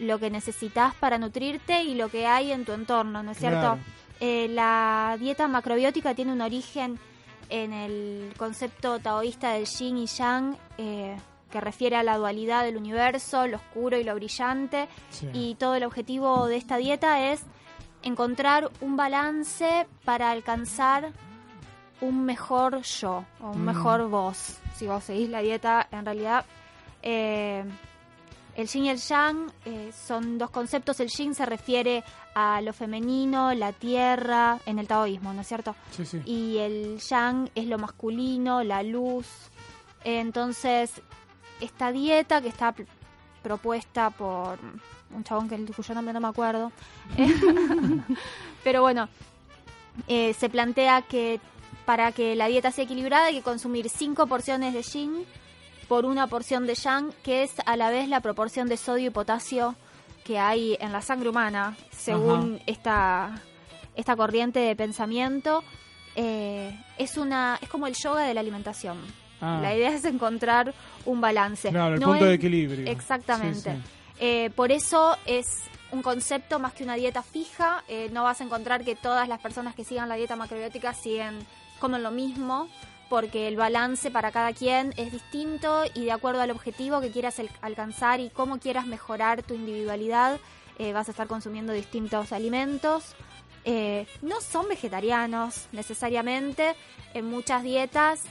lo 0.00 0.18
que 0.18 0.30
necesitas 0.30 0.94
para 0.94 1.18
nutrirte 1.18 1.82
y 1.82 1.94
lo 1.94 2.08
que 2.08 2.26
hay 2.26 2.52
en 2.52 2.64
tu 2.64 2.72
entorno, 2.72 3.22
¿no 3.22 3.30
es 3.32 3.38
cierto? 3.38 3.78
Eh, 4.18 4.48
la 4.50 5.16
dieta 5.18 5.46
macrobiótica 5.48 6.14
tiene 6.14 6.32
un 6.32 6.40
origen 6.40 6.98
en 7.48 7.72
el 7.72 8.32
concepto 8.36 8.98
taoísta 8.98 9.52
del 9.52 9.66
yin 9.66 9.98
y 9.98 10.06
yang, 10.06 10.56
eh, 10.78 11.16
que 11.50 11.60
refiere 11.60 11.96
a 11.96 12.02
la 12.02 12.16
dualidad 12.16 12.62
del 12.64 12.76
universo, 12.76 13.46
lo 13.46 13.56
oscuro 13.56 13.96
y 13.98 14.04
lo 14.04 14.14
brillante. 14.14 14.88
Sí. 15.10 15.28
Y 15.32 15.54
todo 15.56 15.74
el 15.74 15.84
objetivo 15.84 16.46
de 16.46 16.56
esta 16.56 16.76
dieta 16.76 17.32
es 17.32 17.42
encontrar 18.02 18.70
un 18.80 18.96
balance 18.96 19.86
para 20.04 20.30
alcanzar 20.30 21.10
un 22.00 22.24
mejor 22.24 22.80
yo, 22.82 23.24
o 23.42 23.50
un 23.50 23.62
Mm. 23.62 23.66
mejor 23.66 24.08
vos, 24.08 24.58
si 24.76 24.86
vos 24.86 25.04
seguís 25.04 25.28
la 25.28 25.40
dieta, 25.40 25.86
en 25.90 26.04
realidad. 26.04 26.44
eh, 27.02 27.64
el 28.56 28.66
yin 28.68 28.84
y 28.86 28.90
el 28.90 28.98
yang 28.98 29.50
eh, 29.64 29.90
son 30.06 30.38
dos 30.38 30.50
conceptos. 30.50 31.00
El 31.00 31.08
yin 31.08 31.34
se 31.34 31.46
refiere 31.46 32.02
a 32.34 32.60
lo 32.60 32.72
femenino, 32.72 33.52
la 33.54 33.72
tierra, 33.72 34.58
en 34.66 34.78
el 34.78 34.86
taoísmo, 34.86 35.32
¿no 35.32 35.40
es 35.42 35.48
cierto? 35.48 35.74
Sí, 35.90 36.04
sí. 36.04 36.20
Y 36.24 36.58
el 36.58 36.98
yang 37.00 37.50
es 37.54 37.66
lo 37.66 37.78
masculino, 37.78 38.62
la 38.62 38.82
luz. 38.82 39.26
Entonces, 40.04 41.02
esta 41.60 41.92
dieta 41.92 42.40
que 42.40 42.48
está 42.48 42.74
pr- 42.74 42.86
propuesta 43.42 44.10
por 44.10 44.58
un 45.14 45.24
chabón 45.24 45.48
que 45.48 45.56
cuyo 45.72 45.94
nombre 45.94 46.12
no 46.14 46.20
me 46.20 46.28
acuerdo. 46.28 46.70
Pero 48.64 48.82
bueno, 48.82 49.08
eh, 50.08 50.34
se 50.34 50.48
plantea 50.48 51.02
que 51.02 51.40
para 51.84 52.12
que 52.12 52.36
la 52.36 52.46
dieta 52.46 52.70
sea 52.70 52.84
equilibrada 52.84 53.26
hay 53.26 53.36
que 53.36 53.42
consumir 53.42 53.88
5 53.88 54.26
porciones 54.26 54.72
de 54.74 54.82
yin 54.82 55.24
por 55.90 56.06
una 56.06 56.28
porción 56.28 56.68
de 56.68 56.76
yang, 56.76 57.10
que 57.24 57.42
es 57.42 57.50
a 57.66 57.76
la 57.76 57.90
vez 57.90 58.08
la 58.08 58.20
proporción 58.20 58.68
de 58.68 58.76
sodio 58.76 59.08
y 59.08 59.10
potasio 59.10 59.74
que 60.22 60.38
hay 60.38 60.76
en 60.78 60.92
la 60.92 61.02
sangre 61.02 61.30
humana, 61.30 61.76
según 61.90 62.54
Ajá. 62.54 62.64
esta, 62.66 63.42
esta 63.96 64.14
corriente 64.14 64.60
de 64.60 64.76
pensamiento. 64.76 65.64
Eh, 66.14 66.78
es 66.96 67.16
una 67.16 67.58
es 67.60 67.68
como 67.68 67.88
el 67.88 67.96
yoga 67.96 68.22
de 68.22 68.34
la 68.34 68.40
alimentación. 68.40 68.98
Ah. 69.40 69.58
La 69.60 69.74
idea 69.74 69.90
es 69.90 70.04
encontrar 70.04 70.74
un 71.06 71.20
balance. 71.20 71.70
Claro, 71.70 71.94
el 71.94 72.00
No 72.00 72.10
punto 72.10 72.24
de 72.24 72.34
equilibrio. 72.34 72.88
Exactamente. 72.88 73.72
Sí, 73.72 73.76
sí. 73.76 73.90
Eh, 74.20 74.50
por 74.54 74.70
eso 74.70 75.16
es 75.26 75.64
un 75.90 76.02
concepto 76.02 76.60
más 76.60 76.72
que 76.72 76.84
una 76.84 76.94
dieta 76.94 77.24
fija. 77.24 77.82
Eh, 77.88 78.10
no 78.12 78.22
vas 78.22 78.40
a 78.40 78.44
encontrar 78.44 78.84
que 78.84 78.94
todas 78.94 79.26
las 79.26 79.40
personas 79.40 79.74
que 79.74 79.82
sigan 79.82 80.08
la 80.08 80.14
dieta 80.14 80.36
macrobiótica 80.36 80.94
siguen 80.94 81.44
comen 81.80 82.04
lo 82.04 82.12
mismo, 82.12 82.68
porque 83.10 83.48
el 83.48 83.56
balance 83.56 84.10
para 84.12 84.30
cada 84.30 84.52
quien 84.52 84.94
es 84.96 85.12
distinto 85.12 85.82
y 85.94 86.04
de 86.04 86.12
acuerdo 86.12 86.40
al 86.40 86.52
objetivo 86.52 87.00
que 87.00 87.10
quieras 87.10 87.42
alcanzar 87.60 88.20
y 88.20 88.30
cómo 88.30 88.60
quieras 88.60 88.86
mejorar 88.86 89.42
tu 89.42 89.52
individualidad, 89.54 90.38
eh, 90.78 90.92
vas 90.92 91.08
a 91.08 91.10
estar 91.10 91.26
consumiendo 91.26 91.72
distintos 91.72 92.32
alimentos. 92.32 93.16
Eh, 93.64 94.06
no 94.22 94.40
son 94.40 94.68
vegetarianos 94.68 95.66
necesariamente. 95.72 96.76
En 97.12 97.28
muchas 97.28 97.64
dietas 97.64 98.22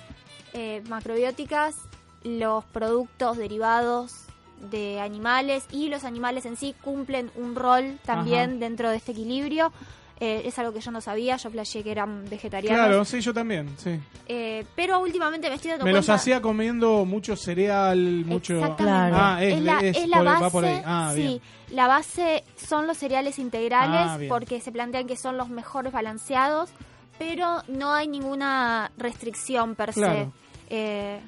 eh, 0.53 0.81
macrobióticas, 0.87 1.75
los 2.23 2.63
productos 2.63 3.35
derivados 3.35 4.27
de 4.71 5.01
animales 5.01 5.65
y 5.71 5.89
los 5.89 6.05
animales 6.05 6.45
en 6.45 6.55
sí 6.55 6.73
cumplen 6.81 7.31
un 7.35 7.55
rol 7.55 7.99
también 8.05 8.51
Ajá. 8.51 8.59
dentro 8.59 8.89
de 8.89 8.95
este 8.95 9.11
equilibrio. 9.11 9.73
Eh, 10.21 10.41
es 10.43 10.59
algo 10.59 10.73
que 10.73 10.81
yo 10.81 10.91
no 10.91 10.99
sabía, 10.99 11.37
yo 11.37 11.49
flasheé 11.49 11.81
que 11.81 11.91
eran 11.91 12.25
vegetarianos. 12.29 12.77
Claro, 12.77 13.05
sí, 13.05 13.21
yo 13.21 13.33
también, 13.33 13.69
sí. 13.77 13.97
Eh, 14.27 14.65
pero 14.75 14.99
últimamente 14.99 15.47
me 15.49 15.55
estoy 15.55 15.71
dando 15.71 15.85
Me 15.85 15.93
los 15.93 16.09
hacía 16.09 16.41
comiendo 16.41 17.05
mucho 17.05 17.37
cereal, 17.37 18.25
mucho... 18.25 18.55
Exactamente. 18.59 19.17
Ah, 19.17 19.37
es, 19.41 19.53
es 19.55 19.61
la, 19.61 19.79
es 19.79 19.97
es 19.97 20.07
la 20.09 20.17
por- 20.17 20.25
base, 20.25 20.43
va 20.43 20.49
por 20.49 20.65
ahí. 20.65 20.81
Ah, 20.85 21.11
sí, 21.15 21.21
bien. 21.21 21.41
la 21.69 21.87
base 21.87 22.43
son 22.57 22.85
los 22.85 22.97
cereales 22.97 23.39
integrales 23.39 24.01
Ah, 24.09 24.19
porque 24.27 24.59
se 24.59 24.73
plantean 24.73 25.07
que 25.07 25.15
son 25.15 25.37
los 25.37 25.47
mejores 25.47 25.93
balanceados, 25.93 26.69
pero 27.17 27.63
no 27.69 27.93
hay 27.93 28.09
ninguna 28.09 28.91
restricción 28.97 29.75
per 29.75 29.93
se. 29.93 30.01
Claro. 30.01 30.33
Eh, 30.69 31.21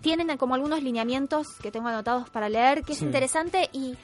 tienen 0.00 0.36
como 0.38 0.54
algunos 0.54 0.82
lineamientos 0.84 1.48
que 1.60 1.72
tengo 1.72 1.88
anotados 1.88 2.30
para 2.30 2.48
leer, 2.48 2.82
que 2.84 2.92
es 2.92 3.02
interesante 3.02 3.68
y 3.72 3.96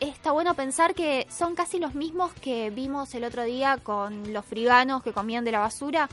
está 0.00 0.32
bueno 0.32 0.54
pensar 0.54 0.94
que 0.94 1.26
son 1.30 1.54
casi 1.54 1.78
los 1.78 1.94
mismos 1.94 2.32
que 2.34 2.70
vimos 2.70 3.14
el 3.14 3.24
otro 3.24 3.42
día 3.44 3.78
con 3.82 4.32
los 4.32 4.44
friganos 4.44 5.02
que 5.02 5.12
comían 5.12 5.44
de 5.44 5.52
la 5.52 5.60
basura. 5.60 6.08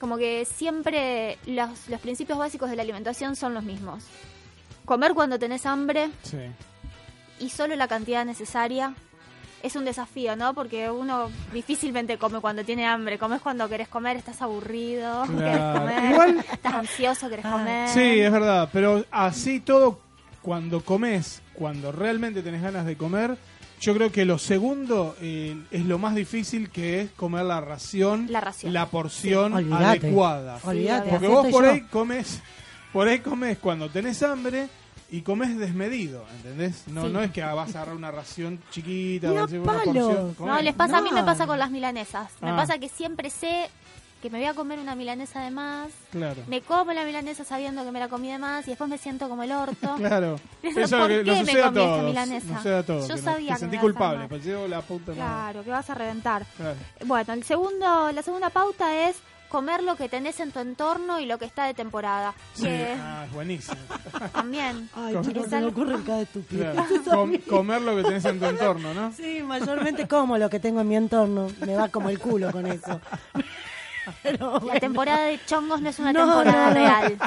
Como 0.00 0.16
que 0.18 0.44
siempre 0.44 1.38
los, 1.46 1.88
los 1.88 2.00
principios 2.00 2.38
básicos 2.38 2.68
de 2.70 2.76
la 2.76 2.82
alimentación 2.82 3.36
son 3.36 3.54
los 3.54 3.62
mismos. 3.64 4.04
Comer 4.84 5.14
cuando 5.14 5.38
tenés 5.38 5.64
hambre 5.66 6.10
Sí. 6.22 6.38
y 7.40 7.48
solo 7.50 7.74
la 7.76 7.88
cantidad 7.88 8.24
necesaria. 8.24 8.94
Es 9.62 9.76
un 9.76 9.86
desafío, 9.86 10.36
¿no? 10.36 10.52
Porque 10.52 10.90
uno 10.90 11.30
difícilmente 11.54 12.18
come 12.18 12.40
cuando 12.40 12.64
tiene 12.64 12.86
hambre. 12.86 13.18
Comes 13.18 13.40
cuando 13.40 13.66
querés 13.66 13.88
comer, 13.88 14.14
estás 14.18 14.42
aburrido, 14.42 15.22
querés 15.38 15.78
comer, 15.78 16.12
Igual- 16.12 16.44
estás 16.52 16.74
ansioso, 16.74 17.30
querés 17.30 17.46
comer. 17.46 17.88
Sí, 17.88 18.20
es 18.20 18.30
verdad, 18.30 18.68
pero 18.70 19.06
así 19.10 19.60
todo, 19.60 20.00
cuando 20.44 20.82
comes, 20.84 21.40
cuando 21.54 21.90
realmente 21.90 22.42
tenés 22.42 22.60
ganas 22.60 22.84
de 22.84 22.96
comer, 22.96 23.38
yo 23.80 23.94
creo 23.94 24.12
que 24.12 24.26
lo 24.26 24.36
segundo 24.38 25.16
eh, 25.22 25.56
es 25.70 25.86
lo 25.86 25.98
más 25.98 26.14
difícil 26.14 26.68
que 26.68 27.00
es 27.00 27.10
comer 27.12 27.44
la 27.46 27.62
ración, 27.62 28.26
La 28.30 28.42
ración. 28.42 28.74
porción 28.90 29.52
Sí. 29.52 29.56
Olvídate. 29.58 29.84
adecuada. 30.06 30.58
Olvídate, 30.62 31.08
Porque 31.10 31.28
vos 31.28 31.46
por 31.48 31.64
yo. 31.64 31.70
ahí 31.70 31.80
comes, 31.90 32.40
por 32.92 33.08
ahí 33.08 33.20
comes 33.20 33.56
cuando 33.58 33.88
tenés 33.88 34.22
hambre 34.22 34.68
y 35.10 35.22
comes 35.22 35.56
desmedido, 35.58 36.24
¿entendés? 36.36 36.84
No, 36.88 37.06
Sí. 37.06 37.12
no 37.12 37.22
es 37.22 37.30
que 37.30 37.42
vas 37.42 37.74
a 37.74 37.78
agarrar 37.78 37.96
una 37.96 38.10
ración 38.10 38.60
chiquita, 38.70 39.30
Una 39.30 39.40
vas 39.40 39.42
a 39.42 39.44
hacer 39.46 39.60
una 39.60 39.72
porción. 39.82 40.36
No, 40.40 40.60
les 40.60 40.74
pasa, 40.74 40.98
a 40.98 41.00
mí 41.00 41.10
me 41.10 41.20
No. 41.20 41.26
pasa 41.26 41.46
con 41.46 41.58
las 41.58 41.70
milanesas. 41.70 42.30
Me 42.42 42.50
Ah. 42.50 42.56
pasa 42.56 42.78
que 42.78 42.88
siempre 42.90 43.30
sé 43.30 43.70
que 44.24 44.30
me 44.30 44.38
voy 44.38 44.46
a 44.46 44.54
comer 44.54 44.78
una 44.78 44.94
milanesa 44.94 45.42
de 45.42 45.50
más. 45.50 45.90
Claro. 46.10 46.40
Me 46.46 46.62
como 46.62 46.94
la 46.94 47.04
milanesa 47.04 47.44
sabiendo 47.44 47.84
que 47.84 47.92
me 47.92 48.00
la 48.00 48.08
comí 48.08 48.32
de 48.32 48.38
más 48.38 48.66
y 48.66 48.70
después 48.70 48.88
me 48.88 48.96
siento 48.96 49.28
como 49.28 49.42
el 49.42 49.52
orto. 49.52 49.96
Claro. 49.98 50.40
Pero 50.62 50.80
Eso 50.80 50.96
¿por 50.98 51.10
es 51.10 51.18
lo 51.18 51.24
que 51.24 51.30
qué 51.30 51.36
nos 51.36 51.40
me 51.40 51.52
sucede 51.52 51.62
a 51.62 51.72
todos. 51.72 52.14
Nos 52.14 52.42
sucede 52.56 52.76
a 52.78 52.82
todos. 52.82 53.08
Yo 53.08 53.14
que 53.16 53.20
sabía 53.20 53.52
que 53.52 53.58
sentí 53.58 53.76
me 53.76 53.82
iba 53.82 53.90
a 53.90 53.90
hacer 53.90 53.92
culpable, 53.92 54.28
pues 54.28 54.44
yo 54.44 54.66
la 54.66 54.76
madre. 54.80 55.14
Claro, 55.14 55.62
que 55.64 55.70
vas 55.70 55.90
a 55.90 55.94
reventar. 55.94 56.46
Claro. 56.56 56.76
Bueno, 57.04 57.32
el 57.34 57.44
segundo, 57.44 58.12
la 58.12 58.22
segunda 58.22 58.48
pauta 58.48 59.08
es 59.10 59.16
comer 59.50 59.82
lo 59.82 59.94
que 59.96 60.08
tenés 60.08 60.40
en 60.40 60.52
tu 60.52 60.60
entorno 60.60 61.20
y 61.20 61.26
lo 61.26 61.38
que 61.38 61.44
está 61.44 61.66
de 61.66 61.74
temporada. 61.74 62.32
Sí, 62.54 62.62
Que 62.62 62.96
ah, 62.98 63.24
es 63.26 63.32
buenísimo. 63.32 63.76
también. 64.32 64.88
Ay, 64.94 65.16
chicos, 65.22 65.48
se 65.48 65.60
me 65.60 65.66
ocurren 65.66 66.02
cada 66.02 66.22
estupidez. 66.22 66.72
Claro. 66.72 67.04
Com- 67.04 67.38
comer 67.46 67.82
lo 67.82 67.94
que 67.94 68.04
tenés 68.04 68.24
en 68.24 68.40
tu 68.40 68.46
entorno, 68.46 68.94
¿no? 68.94 69.12
Sí, 69.12 69.42
mayormente 69.44 70.08
como 70.08 70.38
lo 70.38 70.48
que 70.48 70.60
tengo 70.60 70.80
en 70.80 70.88
mi 70.88 70.96
entorno. 70.96 71.48
Me 71.64 71.76
va 71.76 71.88
como 71.88 72.08
el 72.08 72.18
culo 72.18 72.50
con 72.50 72.66
eso. 72.66 73.00
Pero 74.22 74.60
La 74.60 74.78
temporada 74.80 75.24
de 75.24 75.40
chongos 75.46 75.80
no 75.80 75.88
es 75.90 75.98
una 75.98 76.12
No, 76.12 76.20
temporada 76.42 76.68
no, 76.68 76.74
real. 76.74 77.18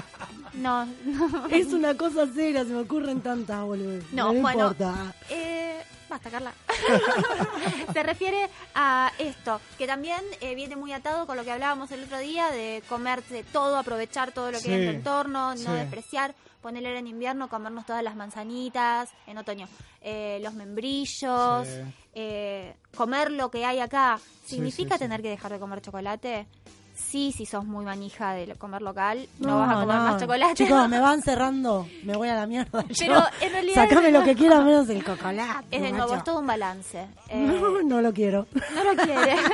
No, 0.54 0.86
no. 1.06 1.46
Es 1.48 1.68
una 1.74 1.96
cosa 1.96 2.26
seria, 2.34 2.64
se 2.66 2.72
me 2.72 2.80
ocurren 2.82 3.22
tantas, 3.22 3.62
boludo. 3.64 4.02
No, 4.12 4.34
bueno. 4.34 4.50
importa. 4.70 5.14
Eh, 5.30 5.82
basta, 6.10 6.30
Carla. 6.30 6.52
Se 7.94 8.04
refiere 8.04 8.50
a 8.76 9.12
esto, 9.20 9.62
que 9.78 9.88
también 9.88 10.22
eh, 10.42 10.56
viene 10.56 10.76
muy 10.76 10.94
atado 10.94 11.26
con 11.28 11.38
lo 11.38 11.44
que 11.44 11.52
hablábamos 11.52 11.92
el 11.92 12.04
otro 12.04 12.18
día 12.20 12.50
de 12.52 12.82
comerse 12.90 13.44
todo, 13.52 13.78
aprovechar 13.78 14.32
todo 14.32 14.52
lo 14.52 14.60
que 14.60 14.74
hay 14.74 14.80
en 14.82 14.86
tu 14.86 14.92
Sí, 14.92 14.96
entorno, 14.98 15.50
no 15.52 15.58
sí. 15.58 15.72
despreciar, 15.72 16.34
ponerle 16.68 16.98
en 17.00 17.08
invierno, 17.08 17.48
comernos 17.48 17.86
todas 17.86 18.04
las 18.04 18.16
manzanitas, 18.18 19.10
en 19.26 19.38
otoño, 19.38 19.68
eh, 20.02 20.40
los 20.44 20.54
membrillos, 20.54 21.66
Sí. 21.68 21.82
eh, 22.14 22.76
comer 22.96 23.32
lo 23.32 23.50
que 23.50 23.64
hay 23.66 23.80
acá. 23.80 24.20
¿Significa 24.46 24.96
sí, 24.96 24.98
sí. 24.98 25.00
tener 25.06 25.22
que 25.22 25.30
dejar 25.30 25.52
de 25.54 25.60
comer 25.60 25.82
chocolate? 25.82 26.46
Sí, 26.94 27.32
si 27.32 27.46
sos 27.46 27.64
muy 27.64 27.86
manija 27.86 28.34
de 28.34 28.54
comer 28.56 28.82
local, 28.82 29.30
no, 29.40 29.50
No, 29.50 29.60
vas 29.60 29.70
a 29.70 29.74
comer 29.82 29.96
no. 29.96 30.04
más 30.04 30.22
chocolate. 30.22 30.56
Chicos, 30.56 30.90
me 30.90 31.00
van 31.00 31.22
cerrando. 31.22 31.88
Me 32.04 32.18
voy 32.18 32.28
a 32.28 32.36
la 32.36 32.48
mierda. 32.48 32.84
Pero 33.00 33.14
yo. 33.20 33.26
en 33.40 33.52
realidad 33.54 33.88
Sacame 33.88 34.12
lo 34.12 34.24
que 34.24 34.36
quiera 34.36 34.60
menos 34.62 34.90
el 34.90 35.06
chocolate. 35.06 35.68
Es 35.72 35.82
de 35.84 35.92
nuevo, 35.94 36.16
es 36.16 36.24
todo 36.26 36.40
un 36.40 36.48
balance. 36.48 37.08
Eh, 37.30 37.38
No, 37.38 37.82
no 37.84 38.02
lo 38.02 38.14
quiero. 38.14 38.46
no 38.76 38.84
lo 38.84 38.94
quiere. 39.04 39.36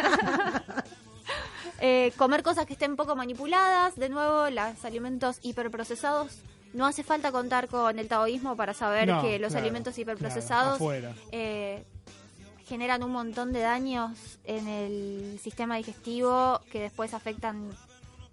Eh, 1.86 2.14
comer 2.16 2.44
cosas 2.44 2.66
que 2.66 2.74
estén 2.74 2.96
poco 2.96 3.14
manipuladas. 3.14 3.96
De 3.98 4.08
nuevo, 4.08 4.50
los 4.50 4.86
alimentos 4.86 5.40
hiperprocesados. 5.42 6.40
No 6.74 6.86
hace 6.86 7.04
falta 7.04 7.32
contar 7.32 7.68
con 7.68 8.00
el 8.00 8.08
taoísmo 8.08 8.56
para 8.56 8.74
saber 8.74 9.08
No, 9.08 9.22
que 9.22 9.40
los 9.40 9.50
claro, 9.52 9.64
alimentos 9.66 9.98
hiperprocesados 9.98 10.80
eh, 11.32 11.84
generan 12.66 13.04
un 13.04 13.12
montón 13.12 13.54
de 13.54 13.60
daños 13.60 14.40
en 14.44 14.68
el 14.68 15.40
sistema 15.42 15.78
digestivo 15.78 16.62
que 16.72 16.80
después 16.82 17.14
afectan 17.14 17.70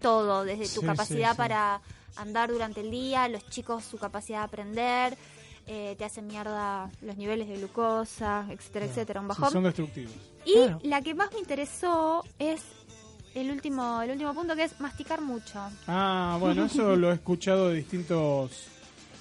todo, 0.00 0.44
desde 0.44 0.64
tu 0.74 0.80
Sí, 0.80 0.86
capacidad 0.86 1.28
sí, 1.30 1.34
sí. 1.34 1.36
para 1.36 1.80
andar 2.16 2.50
durante 2.50 2.80
el 2.80 2.90
día, 2.90 3.28
los 3.28 3.46
chicos 3.50 3.84
su 3.84 3.98
capacidad 3.98 4.38
de 4.38 4.44
aprender, 4.44 5.18
eh, 5.66 5.94
te 5.98 6.04
hacen 6.04 6.26
mierda 6.26 6.90
los 7.02 7.16
niveles 7.16 7.46
de 7.48 7.56
glucosa, 7.58 8.46
etcétera, 8.50 8.86
etcétera, 8.86 9.20
un 9.20 9.28
bajón. 9.28 9.52
son 9.52 9.64
destructivos. 9.64 10.12
Y 10.46 10.56
la 10.88 11.02
que 11.02 11.14
más 11.14 11.30
me 11.32 11.38
interesó 11.40 12.24
es 12.38 12.62
el 13.34 13.50
último, 13.50 14.02
el 14.02 14.10
último 14.10 14.34
punto 14.34 14.56
que 14.56 14.64
es 14.64 14.80
masticar 14.80 15.20
mucho. 15.20 15.60
Ah, 15.86 16.36
bueno, 16.40 16.64
eso 16.64 16.96
lo 16.96 17.10
he 17.10 17.14
escuchado 17.14 17.68
de 17.68 17.76
distintos 17.76 18.50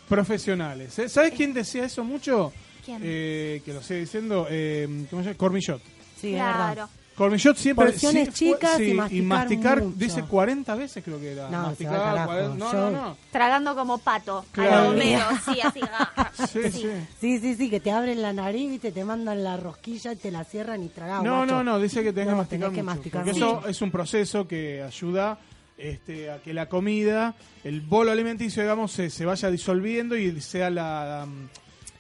profesionales. 0.08 0.98
¿eh? 1.00 1.10
¿Sabes 1.10 1.34
quién 1.34 1.54
decía 1.54 1.86
eso 1.86 2.04
mucho? 2.04 2.52
¿Quién? 2.84 3.02
Eh, 3.04 3.62
que 3.64 3.74
lo 3.74 3.82
sigue 3.82 4.02
diciendo, 4.02 4.48
eh, 4.50 5.06
¿cómo 5.10 5.22
se 5.22 5.30
llama? 5.30 5.38
Cormillot. 5.38 5.82
Sí, 6.20 6.34
es 6.34 6.40
verdad. 6.40 6.74
claro. 6.74 6.90
Cormillot 7.20 7.56
siempre... 7.58 7.86
Porciones 7.88 8.30
sí, 8.30 8.34
chicas 8.34 8.80
y 8.80 8.94
masticar 8.94 9.24
masticar, 9.24 9.84
mucho. 9.84 9.96
dice 9.98 10.24
40 10.24 10.76
veces 10.76 11.04
creo 11.04 11.20
que 11.20 11.34
era. 11.34 11.50
No, 11.50 11.50
se 11.50 11.54
va 11.54 11.60
al 11.60 11.68
Masticaba 11.70 12.04
carajo. 12.06 12.28
40 12.32 12.56
no, 12.58 12.74
no, 12.74 12.92
no. 12.92 13.18
Tragando 13.32 13.76
como 13.76 13.98
pato. 14.00 14.46
Claro. 14.52 14.76
A 14.76 14.84
lo 14.86 14.90
Homero, 14.92 15.26
sí, 15.46 15.60
así. 15.62 15.80
ah. 15.84 16.32
Sí, 16.52 16.72
sí. 16.72 16.88
Sí, 17.20 17.40
sí, 17.40 17.56
sí, 17.56 17.70
que 17.70 17.80
te 17.80 17.92
abren 17.92 18.22
la 18.22 18.34
nariz, 18.34 18.70
viste, 18.72 18.92
te 18.92 19.04
mandan 19.04 19.44
la 19.44 19.58
rosquilla 19.58 20.14
y 20.14 20.16
te 20.16 20.32
la 20.32 20.44
cierran 20.46 20.82
y 20.82 20.88
tragás. 20.90 21.22
No, 21.24 21.42
macho. 21.42 21.54
no, 21.56 21.64
no, 21.64 21.80
dice 21.80 22.02
que 22.04 22.14
tenés 22.14 22.28
No, 22.30 22.32
que 22.34 22.38
masticar 22.38 22.70
tenés 22.72 22.76
que 22.78 22.84
mucho, 22.84 22.96
masticar 22.96 23.24
porque 23.26 23.34
mucho. 23.40 23.60
eso 23.60 23.68
es 23.70 23.82
un 23.82 23.92
proceso 23.92 24.48
que 24.48 24.82
ayuda 24.82 25.38
este, 25.78 26.32
a 26.32 26.40
que 26.42 26.54
la 26.54 26.68
comida, 26.68 27.36
el 27.64 27.82
bolo 27.82 28.12
alimenticio, 28.12 28.64
digamos, 28.64 28.92
se, 28.92 29.10
se 29.10 29.26
vaya 29.26 29.52
disolviendo 29.52 30.18
y 30.18 30.40
sea 30.42 30.70
la, 30.70 31.28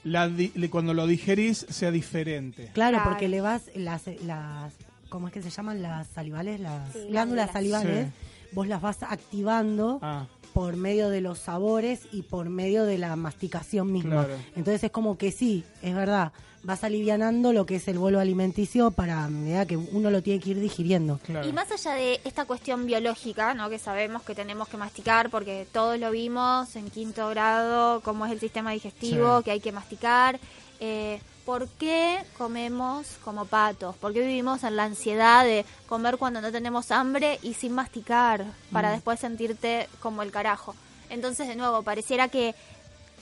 la 0.03 0.31
cuando 0.69 0.93
lo 0.93 1.05
digerís 1.07 1.65
sea 1.69 1.91
diferente. 1.91 2.71
Claro, 2.73 2.97
Claro. 2.97 3.09
porque 3.09 3.27
le 3.27 3.41
vas 3.41 3.63
las, 3.75 4.03
las, 4.25 4.73
¿cómo 5.09 5.27
es 5.27 5.33
que 5.33 5.41
se 5.41 5.49
llaman 5.49 5.81
las 5.81 6.07
salivales? 6.07 6.59
Las 6.59 6.93
Sí, 6.93 6.99
glándulas 7.09 7.51
salivales. 7.51 8.07
Sí. 8.07 8.13
Vos 8.51 8.67
las 8.67 8.81
vas 8.81 8.97
activando 9.03 9.99
Ah, 10.01 10.25
por 10.53 10.75
medio 10.75 11.09
de 11.09 11.21
los 11.21 11.37
sabores 11.39 12.01
y 12.11 12.23
por 12.23 12.49
medio 12.49 12.85
de 12.85 12.97
la 12.97 13.15
masticación 13.15 13.91
misma. 13.91 14.25
Claro. 14.25 14.41
Entonces 14.55 14.83
es 14.85 14.91
como 14.91 15.17
que 15.17 15.31
sí, 15.31 15.63
es 15.83 15.93
verdad, 15.93 16.31
vas 16.63 16.83
alivianando 16.83 17.53
lo 17.53 17.65
que 17.67 17.75
es 17.75 17.87
el 17.87 17.99
bolo 17.99 18.19
alimenticio 18.19 18.89
para 18.91 19.27
medida 19.29 19.65
que 19.67 19.77
uno 19.77 20.09
lo 20.09 20.23
tiene 20.23 20.39
que 20.41 20.49
ir 20.49 20.59
digiriendo. 20.59 21.19
claro. 21.23 21.47
Y 21.47 21.53
más 21.53 21.71
allá 21.71 21.93
de 21.93 22.19
esta 22.25 22.45
cuestión 22.45 22.85
biológica, 22.87 23.53
¿no? 23.53 23.69
que 23.69 23.77
sabemos 23.79 24.23
que 24.23 24.33
tenemos 24.35 24.67
que 24.67 24.77
masticar 24.77 25.29
porque 25.29 25.67
todos 25.71 25.99
lo 25.99 26.09
vimos 26.11 26.75
en 26.75 26.89
quinto 26.89 27.29
grado, 27.29 28.01
cómo 28.01 28.25
es 28.25 28.31
el 28.31 28.39
sistema 28.39 28.71
digestivo, 28.71 29.37
Sí. 29.37 29.43
que 29.45 29.51
hay 29.51 29.59
que 29.59 29.71
masticar. 29.71 30.39
Eh, 30.79 31.21
¿Por 31.49 31.67
qué 31.67 32.23
comemos 32.37 33.07
como 33.25 33.45
patos? 33.45 33.95
¿Por 33.95 34.13
qué 34.13 34.19
vivimos 34.19 34.63
en 34.63 34.75
la 34.75 34.83
ansiedad 34.83 35.43
de 35.43 35.65
comer 35.87 36.17
cuando 36.17 36.41
no 36.41 36.51
tenemos 36.51 36.91
hambre 36.91 37.39
y 37.41 37.55
sin 37.55 37.73
masticar 37.73 38.45
para 38.71 38.89
Mm. 38.89 38.91
después 38.93 39.19
sentirte 39.19 39.89
como 39.99 40.21
el 40.21 40.29
carajo? 40.29 40.75
Entonces, 41.09 41.47
de 41.47 41.55
nuevo, 41.55 41.81
pareciera 41.81 42.27
que 42.27 42.53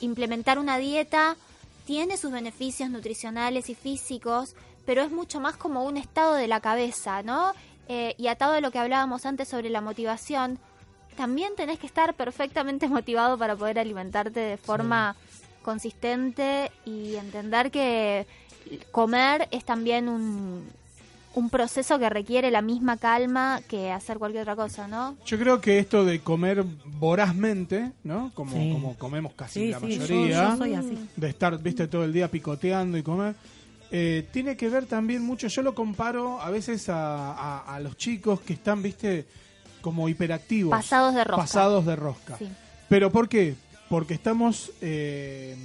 implementar 0.01 0.59
una 0.59 0.77
dieta 0.77 1.37
tiene 1.85 2.17
sus 2.17 2.33
beneficios 2.33 2.89
nutricionales 2.89 3.69
y 3.69 3.75
físicos, 3.75 4.55
pero 4.85 5.03
es 5.03 5.09
mucho 5.09 5.39
más 5.39 5.55
como 5.55 5.85
un 5.85 5.95
estado 5.95 6.33
de 6.33 6.49
la 6.49 6.59
cabeza, 6.59 7.23
¿no? 7.23 7.53
Eh, 7.87 8.13
y 8.17 8.27
atado 8.27 8.55
a 8.55 8.59
lo 8.59 8.71
que 8.71 8.79
hablábamos 8.79 9.25
antes 9.25 9.47
sobre 9.47 9.69
la 9.69 9.79
motivación, 9.79 10.59
también 11.15 11.55
tenés 11.55 11.79
que 11.79 11.87
estar 11.87 12.13
perfectamente 12.13 12.89
motivado 12.89 13.37
para 13.37 13.55
poder 13.55 13.79
alimentarte 13.79 14.41
de 14.41 14.57
forma 14.57 15.15
consistente 15.71 16.71
y 16.85 17.15
entender 17.15 17.71
que 17.71 18.25
comer 18.91 19.49
es 19.51 19.65
también 19.65 20.07
un, 20.07 20.63
un 21.35 21.49
proceso 21.49 21.99
que 21.99 22.09
requiere 22.09 22.51
la 22.51 22.61
misma 22.61 22.95
calma 22.95 23.59
que 23.67 23.91
hacer 23.91 24.17
cualquier 24.17 24.43
otra 24.43 24.55
cosa, 24.55 24.87
¿no? 24.87 25.17
Yo 25.25 25.37
creo 25.37 25.59
que 25.59 25.77
esto 25.77 26.05
de 26.05 26.21
comer 26.21 26.63
vorazmente, 26.85 27.91
¿no? 28.05 28.31
Como, 28.33 28.53
Sí. 28.53 28.71
como 28.71 28.95
comemos 28.97 29.33
casi 29.33 29.59
Sí, 29.65 29.71
la 29.71 29.79
sí, 29.81 29.89
yo- 29.91 29.99
mayoría, 29.99 30.49
yo 30.51 30.57
soy 30.57 30.73
así. 30.73 30.97
de 31.17 31.27
estar, 31.29 31.57
viste, 31.61 31.87
todo 31.89 32.05
el 32.05 32.13
día 32.13 32.31
picoteando 32.31 32.97
y 32.97 33.03
comer, 33.03 33.35
eh, 33.91 34.25
tiene 34.31 34.55
que 34.55 34.69
ver 34.69 34.85
también 34.85 35.21
mucho, 35.21 35.47
yo 35.49 35.61
lo 35.63 35.75
comparo 35.75 36.41
a 36.41 36.49
veces 36.49 36.87
a, 36.87 37.33
a- 37.33 37.75
a 37.75 37.79
los 37.81 37.97
chicos 37.97 38.39
que 38.39 38.53
están, 38.53 38.81
viste, 38.81 39.25
como 39.81 40.07
hiperactivos. 40.07 40.71
Pasados 40.71 41.13
de 41.13 41.23
rosca. 41.25 41.41
Pasados 41.43 41.85
de 41.85 41.95
rosca. 41.97 42.37
Sí. 42.37 42.47
¿Pero 42.89 43.11
por 43.11 43.27
qué? 43.27 43.55
Porque 43.89 44.13
estamos 44.13 44.71
eh, 44.81 45.55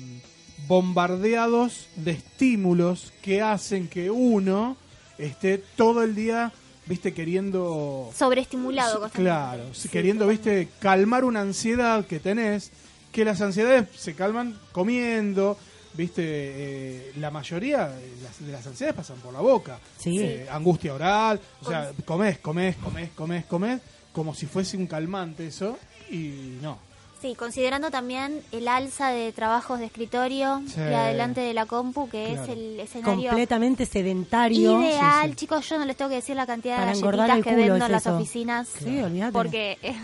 bombardeados 0.66 1.88
de 1.96 2.12
estímulos 2.12 3.12
que 3.22 3.42
hacen 3.42 3.88
que 3.88 4.10
uno 4.10 4.76
esté 5.18 5.58
todo 5.58 6.02
el 6.02 6.14
día, 6.14 6.52
viste, 6.86 7.12
queriendo... 7.12 8.10
Sobreestimulado. 8.16 9.00
constantemente. 9.00 9.22
Claro, 9.22 9.74
sí, 9.74 9.88
queriendo, 9.88 10.26
viste, 10.26 10.68
calmar 10.78 11.24
una 11.24 11.40
ansiedad 11.40 12.06
que 12.06 12.20
tenés, 12.20 12.70
que 13.10 13.24
las 13.24 13.40
ansiedades 13.40 13.88
se 13.96 14.14
calman 14.14 14.58
comiendo, 14.72 15.58
viste, 15.94 16.22
eh, 16.24 17.12
la 17.16 17.30
mayoría 17.30 17.88
de 17.88 18.22
las, 18.22 18.44
de 18.44 18.52
las 18.52 18.66
ansiedades 18.66 18.96
pasan 18.96 19.18
por 19.18 19.32
la 19.32 19.40
boca. 19.40 19.78
Sí. 19.98 20.18
Eh, 20.20 20.46
angustia 20.50 20.94
oral, 20.94 21.40
o 21.60 21.68
sea, 21.68 21.92
comés, 22.04 22.38
comés, 22.38 22.76
comés, 22.76 23.10
comés, 23.10 23.44
comés, 23.46 23.80
como 24.12 24.34
si 24.34 24.46
fuese 24.46 24.76
un 24.76 24.86
calmante 24.86 25.46
eso, 25.46 25.78
y 26.10 26.58
no. 26.60 26.91
Sí, 27.22 27.36
considerando 27.36 27.90
también 27.92 28.42
el 28.50 28.66
alza 28.66 29.10
de 29.10 29.30
trabajos 29.32 29.78
de 29.78 29.86
escritorio 29.86 30.60
Sí. 30.66 30.80
y 30.80 30.92
adelante 30.92 31.40
de 31.40 31.54
la 31.54 31.66
compu, 31.66 32.08
que 32.08 32.30
Claro. 32.32 32.42
es 32.42 32.48
el 32.48 32.80
escenario 32.80 33.28
Completamente 33.30 33.86
sedentario. 33.86 34.82
ideal. 34.82 35.26
Sí, 35.26 35.30
sí. 35.30 35.36
Chicos, 35.36 35.68
yo 35.68 35.78
no 35.78 35.84
les 35.84 35.96
tengo 35.96 36.08
que 36.08 36.16
decir 36.16 36.34
la 36.34 36.46
cantidad 36.46 36.78
Para 36.78 36.92
de 36.92 37.00
galletitas 37.00 37.44
que 37.44 37.54
vendo 37.54 37.76
es 37.76 37.82
en 37.82 37.92
las 37.92 38.06
oficinas. 38.08 38.68
Sí, 38.68 38.98
olvídate. 39.00 39.32
Porque 39.32 39.78
es 39.82 39.96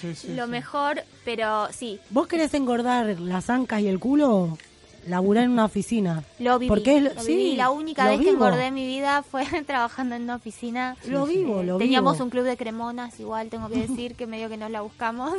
Sí, 0.00 0.14
sí, 0.14 0.28
lo 0.34 0.44
sí. 0.44 0.50
mejor, 0.50 1.02
pero 1.24 1.66
sí, 1.72 1.98
¿Vos 2.10 2.28
querés 2.28 2.54
engordar 2.54 3.18
las 3.18 3.50
ancas 3.50 3.80
y 3.80 3.88
el 3.88 3.98
culo? 3.98 4.56
Laburar 5.06 5.44
en 5.44 5.50
una 5.52 5.64
oficina. 5.64 6.22
lo 6.38 6.58
viví. 6.58 6.68
Porque 6.68 6.96
es, 6.98 7.02
lo 7.14 7.22
sí, 7.22 7.34
viví. 7.36 7.56
La 7.56 7.70
única 7.70 8.06
vez 8.08 8.20
que 8.20 8.30
engordé 8.30 8.66
en 8.66 8.74
mi 8.74 8.86
vida 8.86 9.22
fue 9.22 9.44
trabajando 9.66 10.14
en 10.14 10.22
una 10.22 10.36
oficina. 10.36 10.96
Lo 11.06 11.26
vivo, 11.26 11.62
lo 11.62 11.78
Teníamos 11.78 12.14
vivo. 12.14 12.24
un 12.24 12.30
club 12.30 12.44
de 12.44 12.56
cremonas, 12.56 13.18
igual 13.18 13.48
tengo 13.48 13.68
que 13.68 13.86
decir 13.86 14.14
que 14.14 14.26
medio 14.26 14.48
que 14.48 14.56
nos 14.56 14.70
la 14.70 14.82
buscamos. 14.82 15.32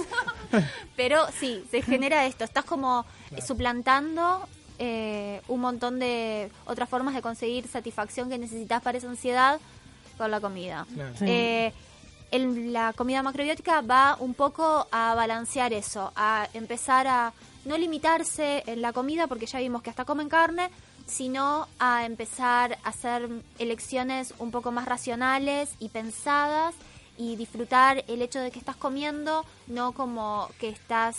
Pero 0.95 1.25
sí, 1.39 1.63
se 1.69 1.81
genera 1.81 2.25
esto. 2.25 2.43
Estás 2.43 2.65
como 2.65 3.05
suplantando 3.45 4.47
eh, 4.79 5.41
un 5.47 5.61
montón 5.61 5.99
de 5.99 6.49
otras 6.65 6.89
formas 6.89 7.13
de 7.13 7.21
conseguir 7.21 7.67
satisfacción 7.67 8.29
que 8.29 8.38
necesitas 8.38 8.81
para 8.81 8.97
esa 8.97 9.07
ansiedad 9.09 9.59
con 10.17 10.31
la 10.31 10.39
comida. 10.41 10.85
Claro. 10.93 11.11
Sí. 11.17 11.25
Eh, 11.27 11.73
el- 12.31 12.71
la 12.73 12.93
comida 12.93 13.21
macrobiótica 13.23 13.81
va 13.81 14.15
un 14.19 14.33
poco 14.33 14.88
a 14.91 15.13
balancear 15.15 15.73
eso, 15.73 16.11
a 16.15 16.47
empezar 16.53 17.05
a 17.07 17.33
no 17.65 17.77
limitarse 17.77 18.63
en 18.67 18.81
la 18.81 18.93
comida, 18.93 19.27
porque 19.27 19.45
ya 19.45 19.59
vimos 19.59 19.81
que 19.81 19.89
hasta 19.89 20.05
comen 20.05 20.29
carne, 20.29 20.69
sino 21.05 21.67
a 21.79 22.05
empezar 22.05 22.77
a 22.83 22.89
hacer 22.89 23.27
elecciones 23.59 24.33
un 24.39 24.51
poco 24.51 24.71
más 24.71 24.85
racionales 24.85 25.69
y 25.79 25.89
pensadas 25.89 26.73
y 27.17 27.35
disfrutar 27.35 28.03
el 28.07 28.21
hecho 28.21 28.39
de 28.39 28.51
que 28.51 28.59
estás 28.59 28.75
comiendo, 28.75 29.45
no 29.67 29.91
como 29.91 30.49
que 30.59 30.69
estás 30.69 31.17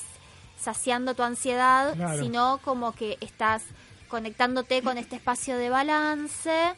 saciando 0.58 1.14
tu 1.14 1.22
ansiedad, 1.22 1.94
Claro. 1.94 2.22
sino 2.22 2.58
como 2.64 2.92
que 2.92 3.18
estás 3.20 3.62
conectándote 4.08 4.82
con 4.82 4.98
este 4.98 5.16
espacio 5.16 5.56
de 5.58 5.70
balance. 5.70 6.74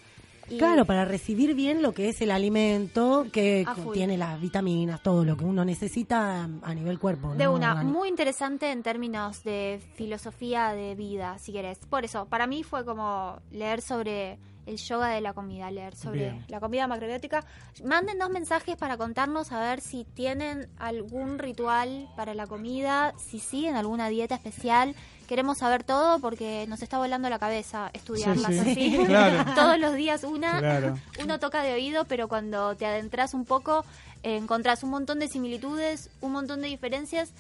Y- 0.49 0.59
Claro, 0.59 0.85
para 0.85 1.05
recibir 1.05 1.55
bien 1.55 1.83
lo 1.83 1.93
que 1.93 2.09
es 2.09 2.21
el 2.21 2.31
alimento 2.31 3.27
que 3.33 3.65
A 3.66 3.75
full. 3.75 3.93
tiene 3.95 4.16
las 4.16 4.41
vitaminas, 4.41 5.03
todo 5.03 5.25
lo 5.25 5.37
que 5.37 5.45
uno 5.45 5.65
necesita 5.65 6.45
a 6.62 6.75
nivel 6.75 6.99
cuerpo. 6.99 7.35
De 7.35 7.45
¿no? 7.45 7.55
una, 7.55 7.83
muy 7.83 8.09
interesante 8.09 8.71
en 8.71 8.83
términos 8.83 9.43
de 9.45 9.81
filosofía 9.95 10.73
de 10.73 10.95
vida, 10.95 11.39
si 11.39 11.53
querés. 11.53 11.79
Por 11.89 12.05
eso, 12.05 12.27
para 12.27 12.47
mí 12.47 12.62
fue 12.62 12.85
como 12.85 13.39
leer 13.51 13.81
sobre 13.83 14.39
el 14.66 14.77
yoga 14.78 15.09
de 15.09 15.20
la 15.20 15.32
comida, 15.32 15.70
leer 15.70 15.95
sobre 15.97 16.20
Bien. 16.31 16.45
la 16.49 16.61
comida 16.61 16.86
macrobiótica. 16.86 17.45
Mándennos 17.85 18.31
mensajes 18.31 18.77
para 18.77 18.97
contarnos 18.97 19.53
a 19.53 19.61
ver 19.61 19.81
si 19.81 20.05
tienen 20.05 20.69
algún 20.78 21.39
ritual 21.39 22.09
para 22.16 22.35
la 22.35 22.47
comida, 22.47 23.15
si 23.19 23.39
siguen 23.41 23.77
alguna 23.77 24.09
dieta 24.09 24.35
especial. 24.35 24.95
Queremos 25.28 25.59
saber 25.59 25.85
todo 25.85 26.19
porque 26.19 26.66
nos 26.69 26.82
está 26.82 26.99
volando 26.99 27.31
la 27.31 27.39
cabeza 27.39 27.91
estudiarlas 27.95 28.47
Sí, 28.55 28.74
sí. 28.74 28.97
así. 28.97 29.05
Claro. 29.07 29.55
Todos 29.55 29.78
los 29.78 29.95
días 29.95 30.23
una, 30.24 30.59
Claro. 30.59 30.99
uno 31.23 31.39
toca 31.39 31.62
de 31.62 31.73
oído, 31.73 32.05
pero 32.05 32.28
cuando 32.28 32.74
te 32.77 32.85
adentras 32.86 33.32
un 33.35 33.45
poco, 33.47 33.85
eh, 34.23 34.36
encontrás 34.36 34.82
un 34.82 34.91
montón 34.91 35.19
de 35.20 35.28
similitudes, 35.28 36.11
un 36.20 36.32
montón 36.32 36.61
de 36.62 36.69
diferencias 36.69 37.31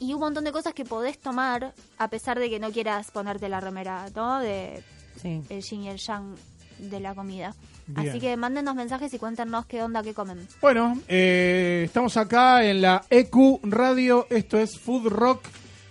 y 0.00 0.14
un 0.14 0.20
montón 0.20 0.44
de 0.44 0.52
cosas 0.52 0.74
que 0.74 0.84
podés 0.84 1.18
tomar 1.18 1.74
a 1.98 2.08
pesar 2.08 2.38
de 2.38 2.50
que 2.50 2.58
no 2.58 2.70
quieras 2.72 3.10
ponerte 3.10 3.48
la 3.48 3.60
remera, 3.60 4.06
¿no? 4.16 4.38
De 4.40 4.82
Sí. 5.22 5.40
el 5.48 5.62
yin 5.62 5.82
y 5.84 5.88
el 5.88 5.98
yang 5.98 6.34
de 6.78 7.00
la 7.00 7.14
comida. 7.14 7.54
Bien. 7.86 8.08
Así 8.08 8.20
que 8.20 8.36
mándenos 8.36 8.74
mensajes 8.74 9.12
y 9.14 9.18
cuéntenos 9.18 9.66
qué 9.66 9.82
onda, 9.82 10.02
qué 10.02 10.14
comen. 10.14 10.46
Bueno, 10.60 11.00
eh, 11.08 11.82
estamos 11.84 12.16
acá 12.16 12.64
en 12.64 12.82
la 12.82 13.04
EQ 13.10 13.60
Radio, 13.64 14.26
esto 14.30 14.58
es 14.58 14.78
Food 14.78 15.08
Rock 15.08 15.44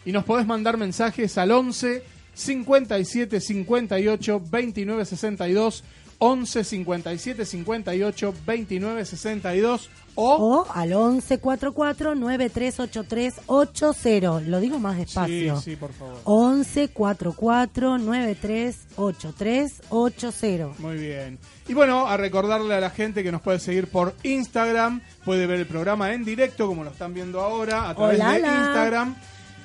y 0.06 0.12
nos 0.12 0.24
podés 0.24 0.46
mandar 0.46 0.78
mensajes 0.78 1.38
al 1.38 1.52
11 1.52 2.04
57 2.34 3.40
58 3.40 4.42
29 4.50 5.06
62 5.06 5.84
11 6.18 6.64
57 6.64 7.46
58 7.46 8.34
29 8.46 9.06
62 9.06 9.90
o, 10.16 10.36
O 10.36 10.66
al 10.74 10.90
1144 10.90 12.16
938380. 12.16 14.42
Lo 14.42 14.60
digo 14.60 14.80
más 14.80 14.98
despacio. 14.98 15.56
Sí, 15.58 15.72
sí, 15.72 15.76
por 15.76 15.92
favor. 15.94 16.16
1144 16.26 17.98
938380. 17.98 20.74
Muy 20.80 20.98
bien. 20.98 21.40
Y 21.68 21.74
bueno, 21.74 22.08
a 22.08 22.16
recordarle 22.18 22.76
a 22.76 22.80
la 22.80 22.90
gente 22.90 23.24
que 23.24 23.32
nos 23.32 23.42
puede 23.42 23.60
seguir 23.60 23.88
por 23.88 24.14
Instagram, 24.24 25.02
puede 25.24 25.46
ver 25.48 25.60
el 25.60 25.68
programa 25.68 26.14
en 26.14 26.26
directo, 26.26 26.68
como 26.68 26.84
lo 26.84 26.90
están 26.92 27.14
viendo 27.14 27.40
ahora, 27.42 27.90
a 27.90 27.96
través 27.96 28.20
de. 28.20 28.40
Instagram. 28.40 29.16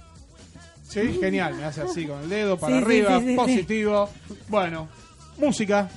Sí, 0.88 1.02
genial, 1.22 1.56
me 1.56 1.66
hace 1.66 1.82
así 1.82 2.08
con 2.08 2.22
el 2.24 2.30
dedo 2.30 2.58
para 2.58 2.76
Sí, 2.78 2.84
arriba, 2.84 3.20
sí, 3.20 3.26
sí, 3.26 3.30
sí. 3.30 3.36
positivo. 3.36 4.10
Bueno, 4.50 4.90
música. 5.38 5.90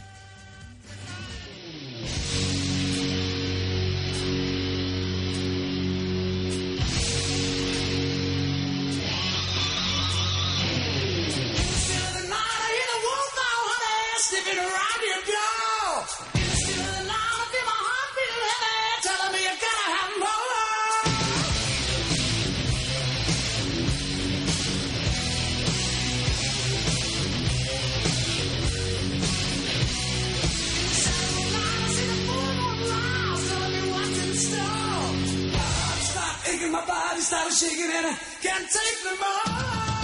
My 36.76 36.84
body 36.84 37.20
started 37.22 37.55
shaking 37.55 37.90
and 37.90 38.06
I 38.06 38.18
can't 38.43 38.68
take 38.68 39.05
no 39.05 39.16
more. 39.16 39.95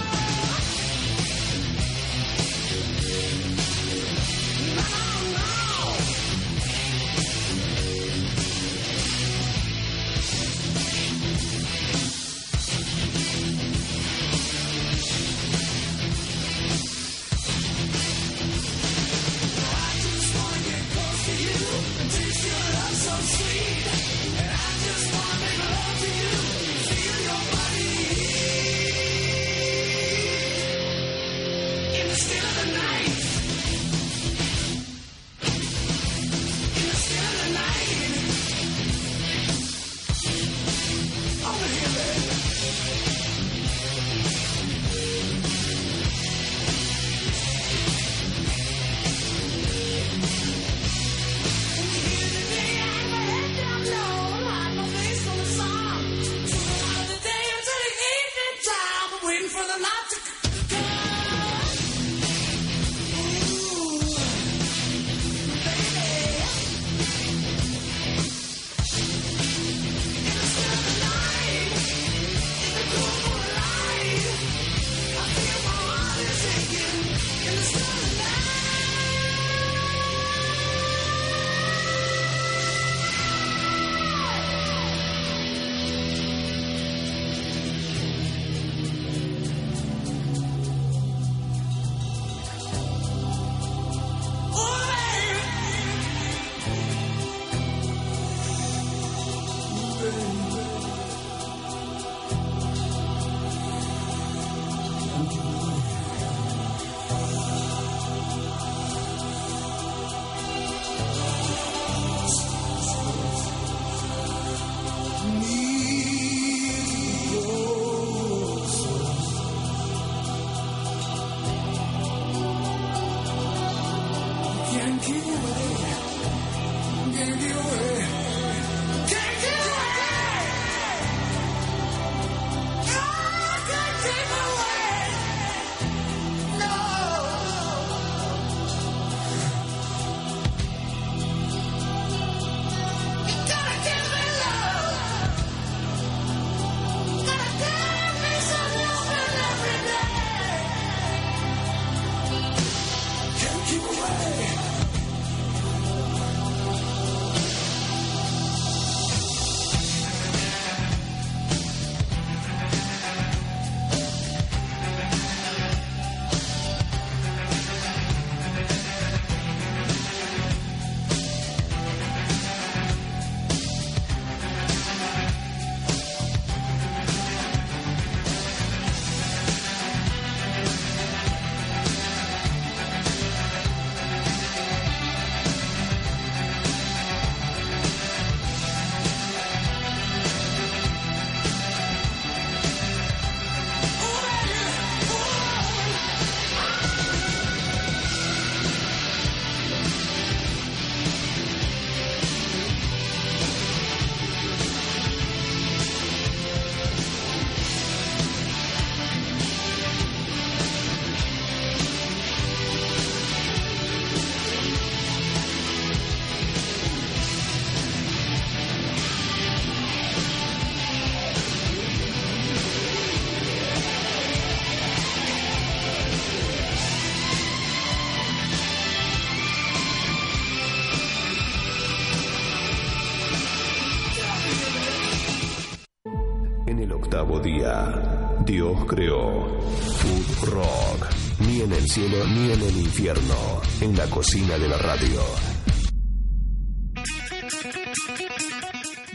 Cielo 241.93 242.25
ni 242.25 242.51
en 242.51 242.59
el 242.59 242.77
infierno. 242.77 243.61
En 243.79 243.95
la 243.95 244.09
cocina 244.09 244.57
de 244.57 244.67
la 244.67 244.79
radio. 244.79 245.21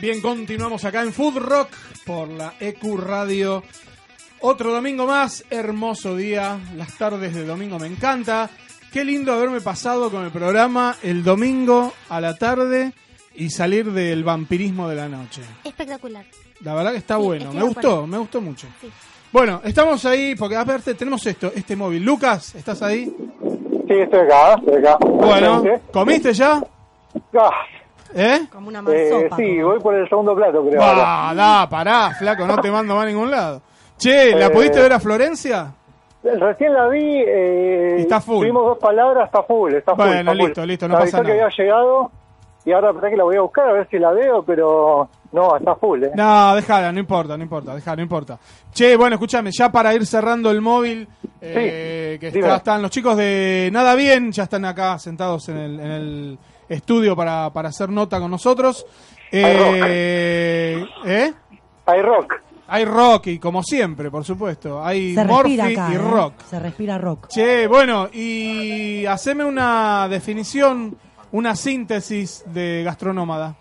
Bien, 0.00 0.20
continuamos 0.20 0.84
acá 0.84 1.02
en 1.02 1.12
Food 1.12 1.38
Rock 1.38 1.70
por 2.06 2.28
la 2.28 2.54
EQ 2.60 2.84
Radio. 3.00 3.64
Otro 4.40 4.72
domingo 4.72 5.08
más, 5.08 5.44
hermoso 5.50 6.14
día. 6.14 6.60
Las 6.76 6.96
tardes 6.96 7.34
de 7.34 7.44
domingo 7.44 7.80
me 7.80 7.88
encanta. 7.88 8.48
Qué 8.92 9.04
lindo 9.04 9.32
haberme 9.32 9.60
pasado 9.60 10.08
con 10.08 10.24
el 10.24 10.30
programa 10.30 10.96
el 11.02 11.24
domingo 11.24 11.92
a 12.08 12.20
la 12.20 12.36
tarde 12.36 12.92
y 13.34 13.50
salir 13.50 13.90
del 13.90 14.22
vampirismo 14.22 14.88
de 14.88 14.94
la 14.94 15.08
noche. 15.08 15.42
Espectacular. 15.64 16.24
La 16.60 16.74
verdad 16.74 16.92
que 16.92 16.98
está 16.98 17.16
Sí, 17.16 17.22
bueno. 17.22 17.52
Me 17.52 17.62
gustó, 17.64 18.06
me 18.06 18.18
gustó 18.18 18.40
mucho. 18.40 18.68
Sí. 18.80 18.88
Bueno, 19.30 19.60
estamos 19.64 20.04
ahí 20.06 20.34
porque 20.34 20.56
a 20.56 20.64
ver, 20.64 20.80
te- 20.82 20.94
tenemos 20.94 21.24
esto, 21.26 21.52
este 21.54 21.76
móvil. 21.76 22.02
Lucas, 22.04 22.54
¿estás 22.54 22.80
ahí? 22.82 23.04
Sí, 23.86 23.94
estoy 23.94 24.20
acá, 24.20 24.54
estoy 24.54 24.76
acá. 24.84 24.96
Bueno. 25.00 25.62
¿comiste 25.92 26.32
ya? 26.32 26.60
Ah, 27.38 27.50
¿Eh? 28.14 28.40
Como 28.50 28.68
una 28.68 28.82
eh, 28.90 29.28
sí, 29.36 29.62
voy 29.62 29.78
por 29.80 29.94
el 29.94 30.08
segundo 30.08 30.34
plato, 30.34 30.64
creo. 30.66 30.82
ahora. 30.82 31.28
Ah, 31.30 31.34
da, 31.34 31.68
pará, 31.68 32.10
flaco, 32.18 32.46
no 32.46 32.58
te 32.58 32.70
mando 32.70 32.94
más 32.94 33.04
a 33.04 33.06
ningún 33.06 33.30
lado. 33.30 33.60
Che, 33.98 34.34
¿la 34.34 34.46
Eh, 34.46 34.50
pudiste 34.50 34.80
ver 34.80 34.92
a 34.94 35.00
Florencia? 35.00 35.72
Recién 36.22 36.72
la 36.72 36.88
vi. 36.88 37.22
Eh, 37.26 37.96
Está 38.00 38.20
full. 38.20 38.40
Tuvimos 38.40 38.64
dos 38.64 38.78
palabras, 38.78 39.26
está 39.26 39.42
full. 39.42 39.74
Está 39.74 39.94
full 39.94 40.04
Bueno, 40.06 40.20
está 40.20 40.32
full. 40.32 40.38
listo, 40.46 40.66
listo, 40.66 40.88
no 40.88 40.94
Me 40.94 41.00
pasa 41.00 41.18
avisó 41.18 41.26
que 41.26 41.34
nada. 41.36 41.44
había 41.44 41.56
llegado 41.64 42.10
y 42.68 42.72
ahora 42.72 42.92
verdad 42.92 43.10
que 43.10 43.16
la 43.16 43.24
voy 43.24 43.36
a 43.36 43.40
buscar 43.40 43.68
a 43.68 43.72
ver 43.72 43.88
si 43.90 43.98
la 43.98 44.10
veo, 44.12 44.42
pero 44.44 45.08
no, 45.32 45.56
está 45.56 45.74
full. 45.76 46.04
¿eh? 46.04 46.10
No, 46.14 46.54
déjala, 46.54 46.92
no 46.92 46.98
importa, 47.00 47.36
no 47.36 47.42
importa, 47.42 47.74
déjala, 47.74 47.96
no 47.96 48.02
importa. 48.02 48.38
Che, 48.72 48.96
bueno, 48.96 49.14
escúchame, 49.16 49.50
ya 49.52 49.70
para 49.72 49.94
ir 49.94 50.04
cerrando 50.06 50.50
el 50.50 50.60
móvil, 50.60 51.08
eh, 51.40 52.16
que 52.20 52.28
está- 52.28 52.56
están 52.56 52.82
los 52.82 52.90
chicos 52.90 53.16
de 53.16 53.70
Nada 53.72 53.94
Bien, 53.94 54.30
ya 54.32 54.42
están 54.44 54.64
acá 54.64 54.98
sentados 54.98 55.48
en 55.48 55.56
el, 55.56 55.80
en 55.80 55.90
el 55.90 56.38
estudio 56.68 57.16
para, 57.16 57.50
para 57.52 57.70
hacer 57.70 57.88
nota 57.88 58.20
con 58.20 58.30
nosotros. 58.30 58.84
Eh, 59.32 60.84
¿Eh? 61.06 61.32
Hay 61.86 62.02
rock. 62.02 62.34
Hay 62.70 62.84
rock, 62.84 63.28
y 63.28 63.38
como 63.38 63.62
siempre, 63.62 64.10
por 64.10 64.24
supuesto. 64.24 64.84
Hay 64.84 65.14
Se 65.14 65.24
Morphy 65.24 65.56
respira 65.56 65.84
acá. 65.86 65.92
y 65.92 65.96
¿eh? 65.96 65.98
rock. 65.98 66.34
Se 66.50 66.58
respira 66.60 66.98
rock. 66.98 67.28
Che, 67.28 67.66
bueno, 67.66 68.08
y 68.12 69.06
haceme 69.06 69.42
una 69.44 70.06
definición, 70.08 70.94
una 71.32 71.54
síntesis 71.56 72.44
de 72.46 72.82
gastronómada. 72.84 73.54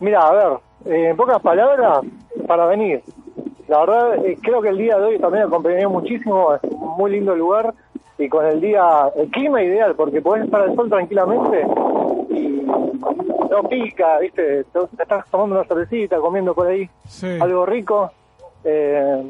Mira, 0.00 0.20
a 0.26 0.32
ver, 0.32 0.46
eh, 0.86 1.10
en 1.10 1.16
pocas 1.16 1.40
palabras, 1.40 2.00
para 2.46 2.66
venir. 2.66 3.02
La 3.68 3.80
verdad, 3.80 4.24
eh, 4.24 4.38
creo 4.42 4.60
que 4.62 4.68
el 4.68 4.78
día 4.78 4.96
de 4.98 5.04
hoy 5.06 5.18
también 5.18 5.44
acompañó 5.44 5.90
muchísimo, 5.90 6.54
es 6.54 6.62
un 6.70 6.96
muy 6.96 7.10
lindo 7.10 7.34
lugar 7.34 7.74
y 8.18 8.28
con 8.28 8.46
el 8.46 8.60
día, 8.60 9.10
el 9.16 9.28
clima 9.30 9.62
ideal, 9.62 9.94
porque 9.96 10.20
podés 10.22 10.44
estar 10.44 10.60
al 10.62 10.74
sol 10.76 10.88
tranquilamente 10.88 11.66
y 12.30 12.62
no 13.50 13.62
pica, 13.68 14.18
¿viste? 14.20 14.64
Te 14.64 15.02
estás 15.02 15.28
tomando 15.30 15.56
una 15.56 15.64
cervecita, 15.64 16.18
comiendo 16.18 16.54
por 16.54 16.68
ahí 16.68 16.88
Sí. 17.08 17.26
algo 17.40 17.66
rico, 17.66 18.10
eh, 18.64 19.22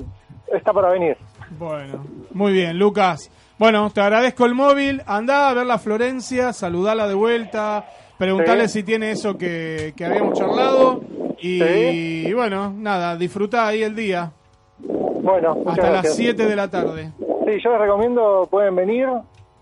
está 0.53 0.73
para 0.73 0.91
venir. 0.91 1.17
Bueno, 1.59 2.05
muy 2.33 2.53
bien, 2.53 2.79
Lucas. 2.79 3.31
Bueno, 3.59 3.91
te 3.91 4.01
agradezco 4.01 4.45
el 4.45 4.55
móvil. 4.55 5.03
Andá 5.07 5.49
a 5.49 5.55
ver 5.55 5.67
la 5.67 5.79
Florencia, 5.79 6.53
saludala 6.53 7.09
de 7.09 7.15
vuelta, 7.15 7.85
preguntale 8.19 8.69
Sí. 8.69 8.81
si 8.81 8.85
tiene 8.85 9.13
eso 9.13 9.39
que, 9.39 9.95
que 9.97 10.05
habíamos 10.05 10.39
charlado. 10.39 11.01
Y, 11.39 11.61
Sí. 11.61 12.25
y 12.29 12.33
bueno, 12.35 12.73
nada, 12.77 13.17
disfrutá 13.17 13.67
ahí 13.69 13.83
el 13.83 13.95
día. 13.97 14.31
Bueno, 14.79 15.57
Hasta 15.67 15.83
las 15.83 15.91
gracias. 15.93 16.17
7 16.17 16.47
de 16.47 16.57
la 16.57 16.69
tarde. 16.69 17.13
Sí, 17.19 17.61
yo 17.63 17.71
les 17.71 17.81
recomiendo, 17.81 18.47
pueden 18.51 18.77
venir, 18.77 19.09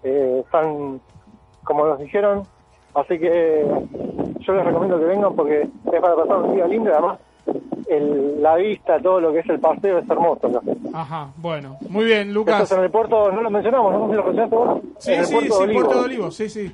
eh, 0.03 0.43
están 0.45 1.01
como 1.63 1.87
nos 1.87 1.99
dijeron, 1.99 2.43
así 2.95 3.19
que 3.19 3.65
yo 4.41 4.53
les 4.53 4.65
recomiendo 4.67 4.99
que 4.99 5.05
vengan 5.07 5.35
porque 5.35 5.63
es 5.63 6.01
para 6.01 6.15
pasar 6.17 6.37
un 6.39 6.55
día 6.55 6.67
lindo 6.67 6.91
además 6.93 7.19
el- 7.89 8.43
la 8.43 8.57
vista, 8.57 8.99
todo 9.01 9.21
lo 9.21 9.33
que 9.33 9.41
es 9.41 9.49
el 9.49 9.61
paseo 9.61 9.99
es 9.99 10.09
hermoso. 10.11 10.47
acá. 10.49 10.61
Ajá, 10.93 11.29
bueno, 11.37 11.79
muy 11.89 12.05
bien, 12.05 12.29
Esto 12.29 12.35
Lucas. 12.35 12.63
es 12.63 12.73
en 12.79 12.85
el 12.85 12.91
puerto, 12.91 13.31
no 13.33 13.41
lo 13.43 13.51
mencionamos, 13.51 13.93
no 13.93 14.07
sé 14.07 14.11
si 14.11 14.17
lo 14.17 14.25
mencionaste 14.25 14.57
vos. 14.57 14.81
Sí, 14.99 15.13
en 15.13 15.21
el 15.21 15.27
sí, 15.27 15.33
puerto 15.35 15.53
sí, 15.55 15.59
de 15.59 15.65
Olivos. 15.65 15.83
Puerto 15.85 15.99
de 16.01 16.05
Olivos, 16.07 16.37
sí, 16.37 16.49
sí. 16.49 16.73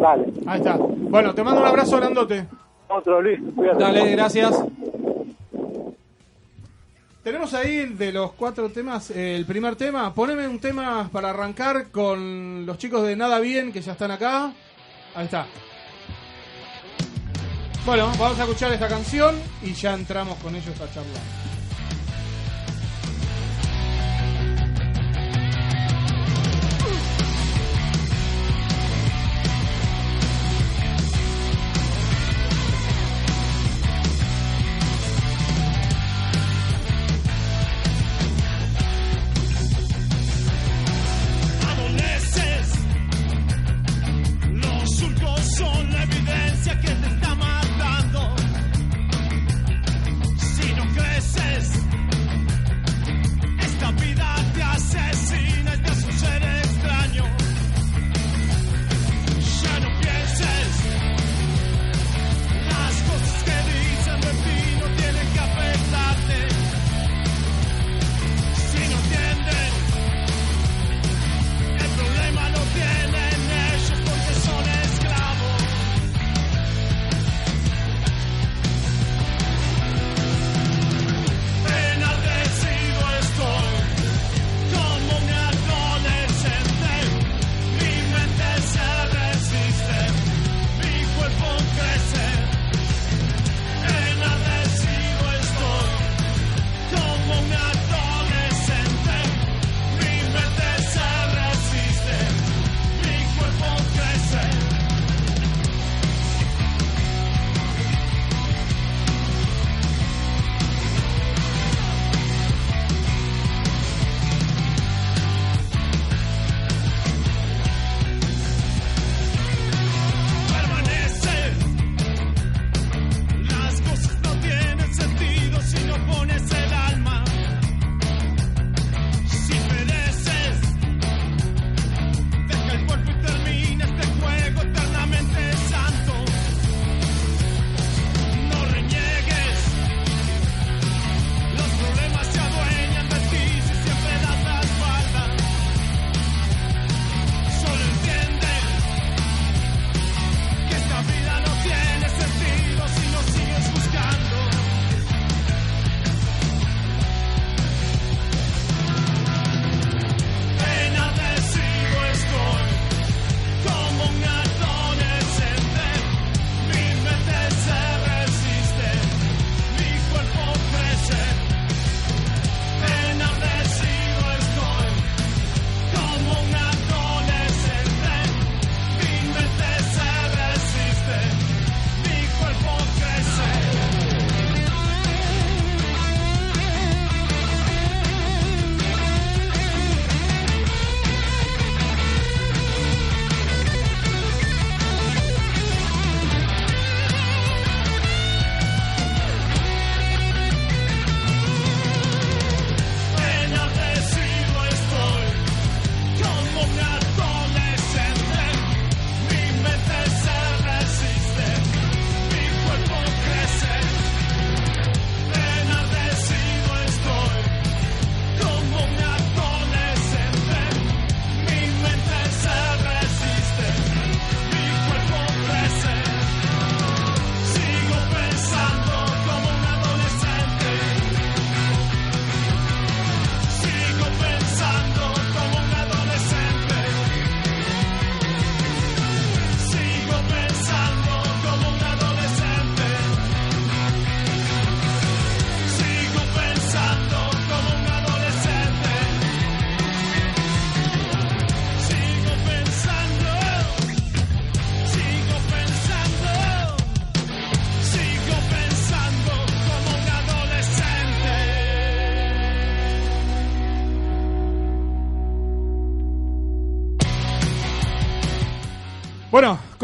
Dale, 0.00 0.24
Ahí 0.46 0.58
está. 0.60 0.76
Bueno, 0.78 1.34
te 1.34 1.42
mando 1.42 1.60
un 1.60 1.66
abrazo 1.66 1.96
grandote. 1.96 2.46
otro 2.88 3.20
Luis, 3.20 3.40
cuídate. 3.56 3.78
Dale, 3.82 4.10
gracias. 4.12 4.64
Tenemos 7.22 7.54
ahí 7.54 7.86
de 7.86 8.12
los 8.12 8.32
cuatro 8.32 8.68
temas, 8.68 9.10
eh, 9.10 9.34
el 9.34 9.46
primer 9.46 9.76
tema. 9.76 10.12
Poneme 10.12 10.46
un 10.46 10.58
tema 10.60 11.08
para 11.10 11.30
arrancar 11.30 11.90
con 11.90 12.66
los 12.66 12.76
chicos 12.76 13.02
de 13.02 13.16
Nada 13.16 13.40
Bien 13.40 13.72
que 13.72 13.80
ya 13.80 13.92
están 13.92 14.10
acá. 14.10 14.52
Ahí 15.14 15.24
está. 15.24 15.46
Bueno, 17.84 18.10
vamos 18.18 18.38
a 18.38 18.44
escuchar 18.44 18.72
esta 18.72 18.88
canción 18.88 19.34
y 19.62 19.74
ya 19.74 19.92
entramos 19.92 20.38
con 20.38 20.56
ellos 20.56 20.74
a 20.80 20.90
charlar. 20.92 21.53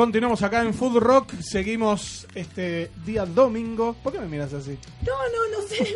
Continuamos 0.01 0.43
acá 0.43 0.63
en 0.63 0.73
Food 0.73 0.97
Rock. 0.99 1.35
Seguimos 1.41 2.27
este 2.35 2.91
día 3.05 3.27
domingo. 3.27 3.95
¿Por 4.03 4.13
qué 4.15 4.21
me 4.21 4.29
miras 4.29 4.53
así? 4.55 4.79
No, 5.07 5.13
no, 5.13 5.59
no 5.59 5.69
sé. 5.69 5.95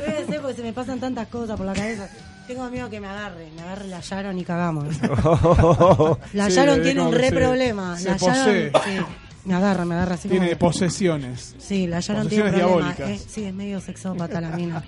Debe 0.06 0.26
ser 0.26 0.40
porque 0.40 0.56
se 0.56 0.62
me 0.64 0.72
pasan 0.72 0.98
tantas 0.98 1.28
cosas 1.28 1.56
por 1.56 1.66
la 1.66 1.72
cabeza. 1.72 2.08
Tengo 2.48 2.68
miedo 2.68 2.90
que 2.90 3.00
me 3.00 3.06
agarre, 3.06 3.46
me 3.54 3.62
agarre 3.62 3.86
la 3.86 4.00
Sharon 4.00 4.36
y 4.38 4.44
cagamos. 4.44 4.86
La 6.32 6.48
Sí, 6.50 6.56
Sharon 6.56 6.82
tiene 6.82 7.00
un 7.00 7.12
re 7.12 7.28
se- 7.28 7.34
problema. 7.34 7.96
se 7.96 8.08
La 8.10 8.16
posee. 8.16 8.70
Sharon, 8.72 8.82
sí, 8.84 9.04
me 9.44 9.54
agarra, 9.54 9.84
me 9.84 9.94
agarra 9.94 10.14
así 10.16 10.28
Tiene 10.28 10.46
como... 10.48 10.58
posesiones. 10.58 11.54
Sí, 11.58 11.86
la 11.86 12.00
Sharon 12.00 12.28
tiene 12.28 12.44
un 12.44 12.50
Posesiones 12.50 12.70
problema. 12.72 12.94
diabólicas. 12.96 13.26
Eh, 13.26 13.30
sí, 13.32 13.44
es 13.44 13.54
medio 13.54 13.80
sexópata 13.80 14.40
la 14.40 14.50
mina. 14.50 14.82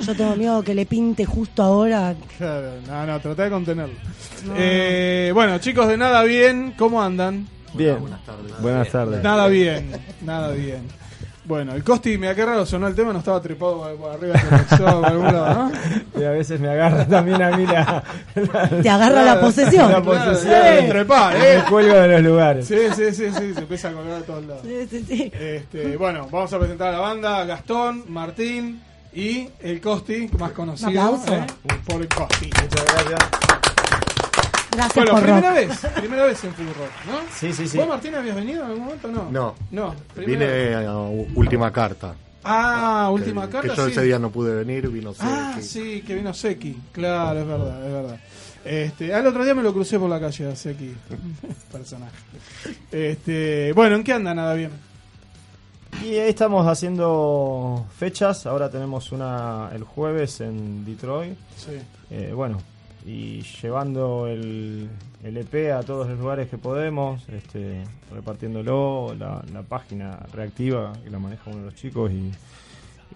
Yo 0.00 0.16
tengo 0.16 0.34
miedo 0.34 0.62
que 0.64 0.74
le 0.74 0.86
pinte 0.86 1.24
justo 1.24 1.62
ahora. 1.62 2.14
Claro, 2.38 2.72
no, 2.86 3.06
no, 3.06 3.20
trata 3.20 3.44
de 3.44 3.50
contenerlo. 3.50 3.94
No. 4.46 4.54
Eh, 4.56 5.30
bueno, 5.34 5.58
chicos 5.58 5.86
de 5.88 5.96
Nada 5.96 6.22
Bien, 6.24 6.74
¿cómo 6.76 7.00
andan? 7.02 7.46
Bien. 7.74 7.98
Buenas 8.60 8.88
tardes. 8.90 9.22
Nada 9.22 9.46
bien, 9.48 9.90
nada 10.22 10.50
bien. 10.52 10.88
Bueno, 11.44 11.74
el 11.74 11.82
Costi, 11.82 12.16
mira 12.16 12.32
qué 12.34 12.44
raro 12.46 12.64
sonó 12.64 12.86
el 12.86 12.94
tema, 12.94 13.12
no 13.12 13.18
estaba 13.18 13.40
trepado 13.40 13.78
por, 13.78 13.96
por 13.96 14.12
arriba 14.12 14.34
del 14.34 14.78
por 14.78 15.04
algún 15.04 15.24
lado, 15.26 15.54
¿no? 16.14 16.20
Y 16.20 16.24
a 16.24 16.30
veces 16.30 16.60
me 16.60 16.68
agarra 16.68 17.04
también 17.08 17.42
a 17.42 17.56
mí 17.56 17.66
la. 17.66 18.04
Te 18.82 18.88
agarra 18.88 19.22
la 19.24 19.40
posesión. 19.40 19.90
La 19.90 20.00
Claro, 20.00 20.04
posesión. 20.30 20.52
eh, 20.54 20.86
trepá, 20.88 21.34
eh. 21.36 21.58
Me 21.58 21.64
cuelgo 21.70 21.94
de 21.94 22.08
los 22.08 22.22
lugares. 22.22 22.68
Sí, 22.68 22.76
sí, 22.94 23.12
sí, 23.12 23.30
sí, 23.36 23.54
se 23.54 23.60
empieza 23.60 23.88
a 23.88 23.92
colgar 23.92 24.18
a 24.22 24.24
todos 24.24 24.44
lados. 24.46 24.62
Sí, 24.64 24.86
sí, 24.90 25.04
sí. 25.08 25.32
Este, 25.34 25.96
bueno, 25.96 26.28
vamos 26.30 26.52
a 26.52 26.58
presentar 26.58 26.88
a 26.88 26.92
la 26.92 27.00
banda, 27.00 27.44
Gastón, 27.44 28.04
Martín 28.08 28.80
y 29.12 29.48
el 29.60 29.80
Costi, 29.80 30.30
más 30.38 30.52
conocido. 30.52 30.90
¿eh? 31.26 31.46
por 31.84 32.00
el 32.00 32.08
Costi. 32.08 32.46
Muchas 32.62 32.84
gracias. 32.84 33.59
Gracias 34.72 34.94
Bueno, 34.94 35.10
por 35.12 35.22
primera 35.22 35.48
rock. 35.50 35.58
vez, 35.68 35.86
primera 35.96 36.24
vez 36.26 36.44
en 36.44 36.54
Full 36.54 36.66
Rock, 36.66 36.90
¿no? 37.06 37.18
Sí, 37.34 37.52
sí, 37.52 37.66
sí. 37.68 37.76
¿Vos, 37.76 37.88
Martín, 37.88 38.14
habías 38.14 38.36
venido 38.36 38.64
en 38.64 38.70
algún 38.70 38.84
momento 38.84 39.08
o 39.08 39.10
no? 39.10 39.30
No. 39.30 39.54
No, 39.70 39.94
Vine 40.16 40.46
vez. 40.46 40.76
a 40.86 40.96
última 41.34 41.72
carta. 41.72 42.14
Ah, 42.44 43.10
última 43.12 43.42
carta, 43.50 43.68
Que 43.70 43.76
yo 43.76 43.84
sí. 43.86 43.90
ese 43.92 44.02
día 44.02 44.18
no 44.18 44.30
pude 44.30 44.54
venir, 44.54 44.88
vino 44.88 45.12
Ah, 45.18 45.52
Seki. 45.56 45.66
sí, 45.66 46.02
que 46.06 46.14
vino 46.14 46.32
Seki. 46.32 46.76
Claro, 46.92 47.40
es 47.40 47.46
verdad, 47.46 47.86
es 47.86 47.92
verdad. 47.92 48.20
Este, 48.64 49.12
al 49.14 49.26
otro 49.26 49.44
día 49.44 49.54
me 49.54 49.62
lo 49.62 49.72
crucé 49.72 49.98
por 49.98 50.08
la 50.08 50.20
calle 50.20 50.48
a 50.50 50.56
Seki. 50.56 50.94
Personaje. 51.72 52.14
Este, 52.92 53.72
bueno, 53.74 53.96
¿en 53.96 54.04
qué 54.04 54.12
anda 54.12 54.34
nada 54.34 54.54
bien? 54.54 54.70
Y 56.02 56.14
ahí 56.16 56.30
estamos 56.30 56.66
haciendo 56.66 57.86
fechas. 57.98 58.46
Ahora 58.46 58.70
tenemos 58.70 59.12
una 59.12 59.70
el 59.74 59.82
jueves 59.84 60.40
en 60.40 60.84
Detroit. 60.84 61.36
Sí. 61.56 61.72
Eh, 62.10 62.32
bueno, 62.34 62.58
y 63.06 63.40
llevando 63.62 64.26
el, 64.26 64.88
el 65.24 65.36
EP 65.38 65.72
a 65.72 65.82
todos 65.82 66.08
los 66.08 66.18
lugares 66.18 66.48
que 66.50 66.58
podemos, 66.58 67.26
este, 67.30 67.82
repartiéndolo, 68.12 69.14
la, 69.18 69.42
la 69.52 69.62
página 69.62 70.18
reactiva 70.32 70.92
que 71.02 71.10
la 71.10 71.18
maneja 71.18 71.42
uno 71.50 71.58
de 71.60 71.64
los 71.66 71.74
chicos 71.74 72.10
y, 72.12 72.30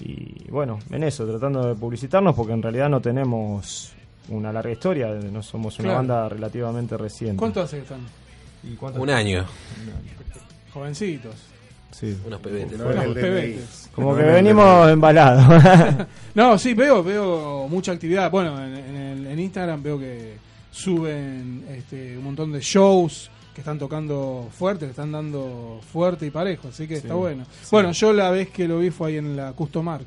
y 0.01 0.51
bueno, 0.51 0.79
en 0.91 1.05
eso, 1.05 1.27
tratando 1.27 1.67
de 1.67 1.75
publicitarnos 1.75 2.35
porque 2.35 2.53
en 2.53 2.63
realidad 2.63 2.89
no 2.89 3.01
tenemos 3.01 3.93
una 4.31 4.53
larga 4.53 4.73
historia, 4.73 5.09
no 5.09 5.43
somos 5.43 5.79
una 5.79 5.89
Claro. 5.91 5.99
banda 5.99 6.29
relativamente 6.31 6.97
reciente. 6.97 7.37
¿Cuánto 7.37 7.61
hace 7.61 7.77
que 7.77 7.83
están? 7.83 8.01
¿Y 8.63 8.75
cuánto? 8.77 9.03
Un 9.03 9.11
año. 9.11 9.45
Jovencitos. 10.73 11.35
Sí. 11.99 12.17
Unos 12.27 12.41
pebetes. 12.41 12.77
No 12.79 12.87
Unos. 12.89 13.89
Como 13.95 14.11
No 14.13 14.17
que 14.19 14.23
venimos 14.25 14.91
embalados. 14.91 15.63
No, 16.35 16.59
sí, 16.59 16.75
veo, 16.75 17.05
veo 17.05 17.69
mucha 17.69 17.93
actividad. 17.93 18.29
Bueno, 18.31 18.61
en, 18.63 18.75
en 18.75 18.97
el- 18.97 19.27
en 19.29 19.39
Instagram 19.39 19.81
veo 19.83 19.99
que 19.99 20.35
suben 20.73 21.65
este, 21.71 22.19
un 22.19 22.25
montón 22.25 22.51
de 22.53 22.61
shows 22.61 23.31
que 23.55 23.61
están 23.61 23.79
tocando 23.79 24.49
fuerte, 24.53 24.85
le 24.87 24.91
están 24.91 25.13
dando 25.13 25.81
fuerte 25.93 26.27
y 26.27 26.31
parejo, 26.31 26.69
así 26.69 26.89
que 26.89 26.97
Sí, 26.97 27.03
está 27.03 27.15
bueno. 27.15 27.45
sí. 27.63 27.69
Bueno, 27.71 27.93
yo 27.93 28.13
la 28.13 28.31
vez 28.31 28.51
que 28.51 28.67
lo 28.67 28.81
vi 28.81 28.91
fue 28.91 29.11
ahí 29.11 29.17
en 29.19 29.37
la 29.37 29.53
Custom 29.53 29.89
Art. 29.89 30.07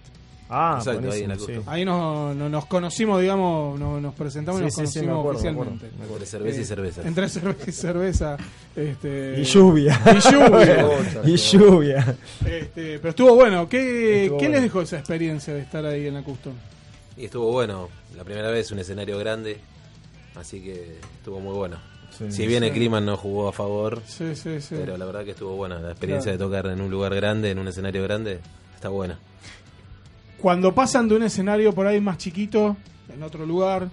Ah, 0.49 0.75
Exacto, 0.77 1.11
ahí 1.11 1.81
en 1.81 1.87
nos, 1.87 2.35
nos, 2.35 2.49
nos 2.49 2.65
conocimos, 2.67 3.19
digamos, 3.19 3.77
nos, 3.77 4.01
nos 4.01 4.13
presentamos 4.15 4.61
y 4.61 4.63
nos 4.65 4.73
Sí, 4.73 4.87
sí, 4.87 4.99
sí, 5.01 5.05
me 5.05 5.11
conocimos 5.11 5.19
acuerdo, 5.19 5.41
me 5.43 5.49
acuerdo, 5.49 5.71
oficialmente. 5.73 5.97
me 5.97 6.05
acuerdo. 6.05 6.13
Entre 6.15 6.27
cerveza 6.27 6.57
y 6.57 6.61
Eh, 6.61 6.65
cerveza. 6.65 7.01
Entre 7.07 7.29
cerveza 7.29 7.69
y 7.69 7.71
cerveza. 7.73 8.37
Este, 8.75 9.35
Y 9.39 9.43
lluvia. 9.43 10.01
Y 10.05 10.31
lluvia. 10.31 10.87
y 11.25 11.35
lluvia. 11.35 12.17
Este, 12.45 12.99
pero 12.99 13.09
estuvo 13.09 13.35
bueno. 13.35 13.67
¿Qué, 13.67 14.23
Estuvo 14.23 14.37
¿qué 14.39 14.45
bueno. 14.45 14.53
les 14.61 14.61
dejó 14.63 14.81
esa 14.83 14.97
experiencia 14.99 15.53
de 15.53 15.59
estar 15.61 15.85
ahí 15.85 16.07
en 16.07 16.13
la 16.13 16.23
Custom? 16.23 16.53
Y 17.17 17.25
estuvo 17.25 17.51
bueno. 17.51 17.89
La 18.15 18.23
primera 18.23 18.49
vez 18.49 18.71
un 18.71 18.79
escenario 18.79 19.17
grande. 19.19 19.57
Así 20.35 20.61
que 20.61 20.97
estuvo 21.17 21.39
muy 21.39 21.55
bueno. 21.55 21.77
Sí. 22.17 22.31
si 22.31 22.47
bien 22.47 22.63
el 22.63 22.71
clima 22.71 22.99
no 23.01 23.15
jugó 23.17 23.49
a 23.49 23.51
favor, 23.51 24.01
Sí, 24.07 24.33
sí, 24.35 24.59
sí. 24.61 24.75
pero 24.79 24.97
la 24.97 25.05
verdad 25.05 25.23
que 25.25 25.31
estuvo 25.31 25.55
buena. 25.55 25.77
La 25.79 25.91
experiencia 25.91 26.31
Claro. 26.31 26.49
de 26.49 26.57
tocar 26.61 26.71
en 26.71 26.81
un 26.81 26.89
lugar 26.89 27.13
grande, 27.13 27.51
en 27.51 27.59
un 27.59 27.67
escenario 27.67 28.01
grande, 28.03 28.39
está 28.75 28.89
buena. 28.89 29.19
Cuando 30.41 30.73
pasan 30.73 31.07
de 31.07 31.15
un 31.15 31.23
escenario 31.23 31.73
por 31.73 31.87
ahí 31.87 31.99
más 31.99 32.17
chiquito, 32.17 32.77
en 33.13 33.23
otro 33.23 33.45
lugar, 33.45 33.89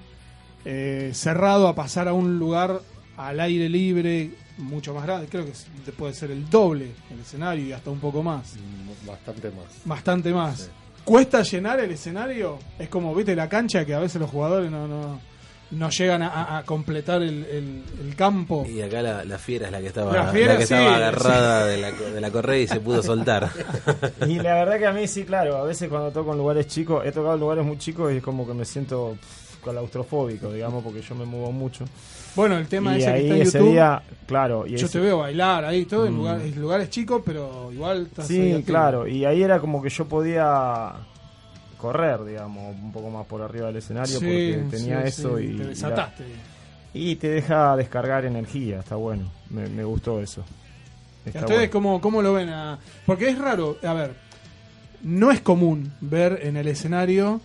eh, 0.65 1.11
cerrado, 1.15 1.69
a 1.69 1.75
pasar 1.75 2.09
a 2.09 2.13
un 2.13 2.39
lugar 2.39 2.81
al 3.17 3.41
aire 3.41 3.69
libre, 3.69 4.31
mucho 4.59 4.95
más 4.95 5.05
grande, 5.05 5.27
creo 5.29 5.47
que 5.47 5.93
puede 5.93 6.15
ser 6.15 6.31
el 6.31 6.49
doble 6.49 6.93
el 7.11 7.21
escenario 7.21 7.65
y 7.67 7.73
hasta 7.73 7.91
un 7.91 7.99
poco 8.01 8.23
más. 8.23 8.55
Mm, 8.55 9.07
Bastante 9.07 9.51
más. 9.51 9.67
Bastante 9.85 10.33
más. 10.33 10.71
¿Cuesta 11.05 11.43
llenar 11.43 11.81
el 11.81 11.91
escenario? 11.91 12.59
Es 12.79 12.89
como, 12.89 13.15
viste, 13.15 13.37
la 13.37 13.49
cancha 13.49 13.85
que 13.85 13.95
a 13.95 13.99
veces 13.99 14.21
los 14.21 14.31
jugadores 14.31 14.71
no, 14.71 14.89
no, 14.89 15.21
no 15.75 15.91
llegan 15.91 16.23
a, 16.23 16.63
completar 16.67 17.23
el, 17.23 17.45
el- 17.45 17.83
el 18.07 18.17
campo. 18.17 18.67
Y 18.69 18.81
acá 18.83 19.03
la, 19.03 19.25
la 19.25 19.39
fiera 19.39 19.67
es 19.67 19.73
la 19.73 19.81
que 19.81 19.89
estaba, 19.89 20.13
La 20.13 20.33
que 20.33 20.67
sí, 20.67 20.75
estaba 20.75 20.97
agarrada 20.97 21.65
sí. 21.65 21.71
de, 21.71 21.77
la, 21.83 21.91
co- 21.93 22.05
de 22.11 22.21
la 22.21 22.31
correa 22.31 22.59
y 22.59 22.67
se 22.67 22.81
pudo 22.81 23.03
soltar. 23.03 23.51
Y 24.27 24.37
la 24.37 24.55
verdad 24.55 24.79
que 24.79 24.87
a 24.87 24.93
mí 24.93 25.07
sí, 25.09 25.25
claro, 25.25 25.57
a 25.57 25.65
veces 25.65 25.89
cuando 25.89 26.11
toco 26.11 26.33
en 26.33 26.39
lugares 26.39 26.67
chicos, 26.67 27.05
he 27.05 27.13
tocado 27.13 27.35
en 27.35 27.41
lugares 27.41 27.65
muy 27.65 27.79
chicos 27.79 28.13
y 28.13 28.17
es 28.19 28.23
como 28.23 28.47
que 28.47 28.55
me 28.55 28.65
siento 28.65 29.17
pff, 29.21 29.63
claustrofóbico, 29.65 30.53
digamos, 30.53 30.83
porque 30.85 31.01
yo 31.03 31.15
me 31.15 31.25
muevo 31.25 31.53
mucho. 31.53 31.85
Bueno, 32.37 32.59
el 32.59 32.67
tema 32.67 32.97
y 32.99 33.03
ese 33.03 33.13
que 33.13 33.21
está 33.23 33.35
en 33.37 33.43
ese 33.43 33.59
YouTube, 33.59 33.71
día, 33.73 34.03
claro, 34.27 34.67
y 34.67 34.71
yo 34.71 34.87
ese- 34.87 34.89
te 34.89 35.01
veo 35.01 35.19
bailar 35.19 35.65
ahí, 35.65 35.85
todo 35.85 36.07
en 36.07 36.15
Mm. 36.15 36.17
lugares, 36.17 36.57
lugares 36.57 36.91
chicos, 36.91 37.23
pero 37.25 37.71
igual 37.73 38.07
estás 38.07 38.27
Sí, 38.27 38.63
claro, 38.67 39.07
y 39.07 39.25
ahí 39.25 39.43
era 39.43 39.61
como 39.61 39.81
que 39.83 39.89
yo 39.89 40.07
podía 40.07 40.93
correr, 41.85 42.25
digamos, 42.25 42.75
un 42.75 42.93
poco 42.93 43.11
más 43.11 43.27
por 43.27 43.43
arriba 43.43 43.67
del 43.69 43.77
escenario 43.77 44.19
Sí, 44.19 44.25
porque 44.25 44.77
tenía 44.77 45.03
sí, 45.03 45.09
eso 45.09 45.39
sí, 45.39 45.45
y 45.45 45.57
te 45.57 45.63
y 45.65 45.67
desataste. 45.67 46.25
y 46.95 47.17
te 47.17 47.29
deja 47.29 47.77
descargar 47.77 48.25
energía, 48.25 48.81
está 48.81 48.97
bueno. 48.97 49.31
Me, 49.51 49.69
me 49.69 49.85
gustó 49.85 50.21
eso. 50.21 50.45
¿Y 51.25 51.29
Está 51.29 51.41
a 51.41 51.43
ustedes 51.43 51.61
bueno. 51.71 51.73
cómo, 51.73 52.01
cómo 52.01 52.23
lo 52.23 52.33
ven? 52.35 52.49
a- 52.49 52.79
Porque 53.07 53.29
es 53.29 53.39
raro, 53.39 53.79
a 53.83 53.93
ver, 53.95 54.15
no 55.03 55.31
es 55.31 55.41
común 55.41 55.93
ver 56.01 56.41
en 56.43 56.57
el 56.57 56.69
escenario 56.69 57.41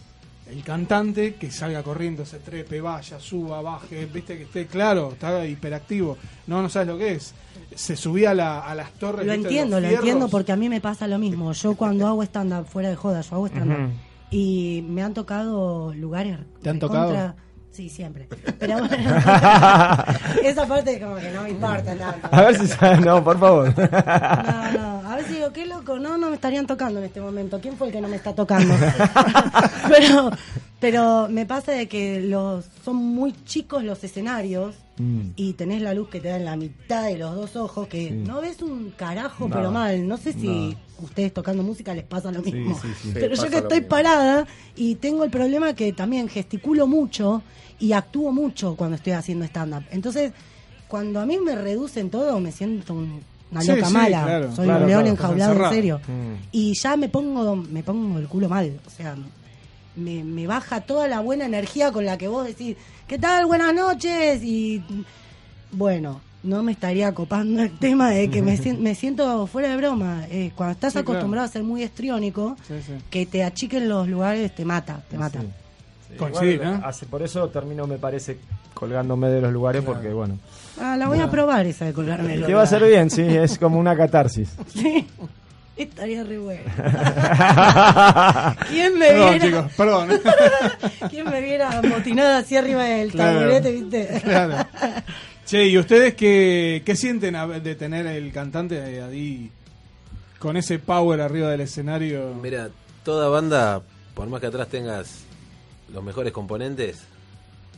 el 0.49 0.64
cantante 0.64 1.36
que 1.36 1.52
salga 1.52 1.84
corriendo, 1.84 2.26
se 2.26 2.40
trepe, 2.40 2.82
vaya, 2.82 3.20
suba, 3.20 3.61
baje, 3.61 4.07
viste 4.07 4.36
que 4.36 4.44
esté 4.44 4.66
claro, 4.66 5.11
está 5.11 5.45
hiperactivo. 5.45 6.18
No, 6.48 6.61
no 6.64 6.70
sabes 6.70 6.88
lo 6.88 6.98
que 6.98 7.11
es. 7.14 7.34
Se 7.76 7.95
subía 7.95 8.32
a, 8.32 8.34
la- 8.34 8.60
a 8.61 8.74
las 8.74 8.91
torres. 8.94 9.28
Lo 9.28 9.34
entiendo, 9.34 9.80
lo 9.80 9.88
fierros. 9.88 9.99
entiendo 10.06 10.28
porque 10.30 10.52
a 10.52 10.56
mí 10.56 10.68
me 10.68 10.82
pasa 10.82 11.06
lo 11.07 11.20
mismo. 11.20 11.52
Yo 11.53 11.76
cuando 11.76 12.07
hago 12.07 12.24
stand-up 12.24 12.66
fuera 12.66 12.90
de 12.90 12.95
joda, 12.95 13.22
yo 13.22 13.36
hago 13.36 13.45
stand-up. 13.48 13.91
Y 14.31 14.84
me 14.88 15.01
han 15.03 15.14
tocado 15.14 15.93
lugares. 15.93 16.38
¿Te 16.61 16.69
han 16.69 16.80
tocado? 16.80 17.34
Sí, 17.72 17.88
siempre. 17.88 18.27
Pero 18.60 18.80
bueno, 18.80 19.10
esa 20.43 20.65
parte 20.68 20.99
como 20.99 21.15
que 21.15 21.31
no 21.31 21.43
me 21.43 21.51
importa 21.51 21.95
tanto. 21.95 22.27
A 22.31 22.41
ver 22.41 22.57
si 22.60 22.68
sabe- 22.68 22.99
no, 22.99 23.23
por 23.23 23.39
favor. 23.39 23.73
No, 23.77 24.72
no, 24.73 25.10
a 25.10 25.15
veces 25.15 25.35
digo, 25.35 25.53
qué 25.53 25.65
loco, 25.65 25.97
no, 25.97 26.18
no 26.18 26.30
me 26.30 26.35
estarían 26.35 26.68
tocando 26.68 26.99
en 26.99 27.06
este 27.06 27.22
momento. 27.22 27.60
¿Quién 27.61 27.77
fue 27.77 27.88
el 27.88 27.93
que 27.93 28.01
no 28.01 28.07
me 28.10 28.18
está 28.18 28.34
tocando? 28.34 28.73
pero, 29.88 30.31
pero 30.80 31.27
me 31.30 31.45
pasa 31.45 31.72
de 31.73 31.88
que 31.88 32.22
los 32.22 32.65
son 32.85 32.95
muy 32.97 33.34
chicos 33.45 33.84
los 33.84 34.03
escenarios 34.03 34.76
Mm. 35.01 35.31
y 35.38 35.53
tenés 35.53 35.81
la 35.81 35.93
luz 35.93 36.10
que 36.10 36.19
te 36.19 36.27
da 36.27 36.35
en 36.35 36.43
la 36.43 36.57
mitad 36.57 37.06
de 37.06 37.18
los 37.18 37.34
dos 37.34 37.56
ojos 37.56 37.88
que 37.88 38.10
Sí. 38.10 38.11
no 38.15 38.41
ves 38.41 38.61
un 38.61 38.91
carajo 38.97 39.47
pero 39.49 39.72
mal. 39.72 40.06
No 40.06 40.18
sé 40.18 40.34
si 40.34 40.76
ustedes 41.01 41.34
tocando 41.34 41.64
música 41.64 41.93
les 41.93 42.03
pasa 42.03 42.31
lo 42.34 42.41
mismo. 42.41 42.77
sí, 42.81 42.88
sí. 43.01 43.11
Pero 43.14 43.34
Sí, 43.38 43.43
yo 43.43 43.49
que 43.49 43.57
estoy 43.60 43.77
mismo. 43.80 43.89
parada 43.89 44.45
y 44.76 44.95
tengo 44.95 45.23
el 45.23 45.31
problema 45.31 45.73
que 45.73 45.93
también 45.93 46.27
gesticulo 46.27 46.85
mucho 46.85 47.41
y 47.80 47.93
actúo 47.93 48.34
mucho 48.34 48.76
cuando 48.76 48.97
estoy 48.97 49.14
haciendo 49.14 49.45
stand-up. 49.45 49.84
Entonces, 49.91 50.34
cuando 50.89 51.22
a 51.22 51.26
mí 51.26 51.38
me 51.38 51.56
reducen 51.56 52.10
todo, 52.10 52.38
me 52.41 52.51
siento 52.51 52.93
un- 52.93 53.22
una 53.51 53.64
loca 53.64 53.88
sí, 53.88 53.93
mala. 53.93 54.23
claro. 54.26 54.53
Soy 54.56 54.65
Claro, 54.65 54.81
un 54.84 54.89
león 54.89 55.01
claro, 55.03 55.11
enjaulado, 55.15 55.64
en 55.65 55.69
serio. 55.72 56.01
Mm. 56.06 56.34
Y 56.51 56.73
ya 56.77 56.97
me 56.97 57.07
pongo, 57.07 57.56
me 57.56 57.84
pongo 57.84 58.19
el 58.19 58.27
culo 58.27 58.49
mal. 58.49 58.77
O 58.85 58.89
sea, 58.89 59.15
me, 59.95 60.24
me 60.24 60.48
baja 60.48 60.82
toda 60.82 61.07
la 61.07 61.20
buena 61.20 61.45
energía 61.45 61.91
con 61.91 62.06
la 62.06 62.18
que 62.18 62.28
vos 62.28 62.45
decís, 62.45 62.78
¿qué 63.07 63.18
tal? 63.20 63.45
Buenas 63.45 63.74
noches. 63.74 64.41
Y 64.44 64.82
bueno, 65.72 66.22
no 66.44 66.64
me 66.64 66.72
estaría 66.72 67.14
copando 67.14 67.61
el 67.61 67.78
tema 67.78 68.10
de 68.11 68.30
que 68.30 68.41
me, 68.41 68.57
sien- 68.57 68.80
me 68.80 68.95
siento 68.95 69.45
fuera 69.48 69.70
de 69.70 69.78
broma. 69.78 70.26
Eh, 70.30 70.52
cuando 70.56 70.74
estás 70.74 70.94
Sí, 70.94 70.99
claro. 70.99 71.11
acostumbrado 71.11 71.45
a 71.45 71.52
ser 71.52 71.64
muy 71.64 71.84
estriónico, 71.84 72.56
Sí, 72.68 72.76
sí. 72.86 72.94
que 73.10 73.26
te 73.26 73.44
achiquen 73.44 73.90
los 73.90 74.07
lugares 74.07 74.53
te 74.56 74.64
mata, 74.66 75.02
te 75.10 75.18
mata. 75.18 75.40
Coincidí, 76.18 76.53
Igual, 76.53 76.80
¿no? 76.82 76.88
hace- 76.88 77.06
por 77.06 77.22
eso 77.22 77.48
termino, 77.49 77.86
me 77.86 77.98
parece, 77.98 78.40
colgándome 78.74 79.30
de 79.30 79.41
los 79.41 79.52
lugares 79.53 79.84
porque, 79.84 80.10
bueno. 80.10 80.40
Ah, 80.82 80.95
la 80.98 81.07
voy 81.07 81.20
a 81.20 81.30
probar 81.30 81.66
esa 81.68 81.86
de 81.86 81.94
colgarme. 81.94 82.38
Te 82.40 82.53
va 82.53 82.61
a 82.61 82.64
hacer 82.64 82.84
bien, 82.84 83.10
sí, 83.11 83.22
es 83.22 83.60
como 83.60 83.78
una 83.80 83.95
catarsis. 83.95 84.49
Sí. 84.74 85.06
Estaría 85.80 86.23
re 86.26 86.38
bueno. 86.39 86.61
¿Quién 88.69 88.97
me 88.99 89.07
Perdón, 89.07 89.30
viera? 89.31 89.45
chicos, 89.45 89.72
perdón. 89.77 90.10
¿Quién 91.10 91.26
me 91.30 91.41
viera 91.41 91.77
amotinada 91.80 92.39
así 92.39 92.57
arriba 92.57 92.84
del 92.84 93.11
Claro. 93.11 93.39
taburete, 93.39 93.72
viste? 93.72 94.22
Claro. 94.23 94.68
Che, 95.45 95.65
¿y 95.68 95.77
ustedes 95.77 96.15
qué, 96.15 96.81
qué 96.85 96.95
sienten 96.95 97.35
a- 97.38 97.47
de 97.47 97.76
tener 97.76 98.06
el 98.07 98.31
cantante 98.34 99.01
ahí 99.01 99.49
con 100.38 100.57
ese 100.57 100.80
power 100.80 101.22
arriba 101.22 101.49
del 101.49 101.61
escenario? 101.61 102.34
Mira, 102.41 102.69
toda 103.03 103.30
banda, 103.30 103.81
por 104.15 104.27
más 104.27 104.41
que 104.41 104.47
atrás 104.47 104.68
tengas 104.68 105.22
los 105.93 106.03
mejores 106.03 106.34
componentes, 106.34 106.99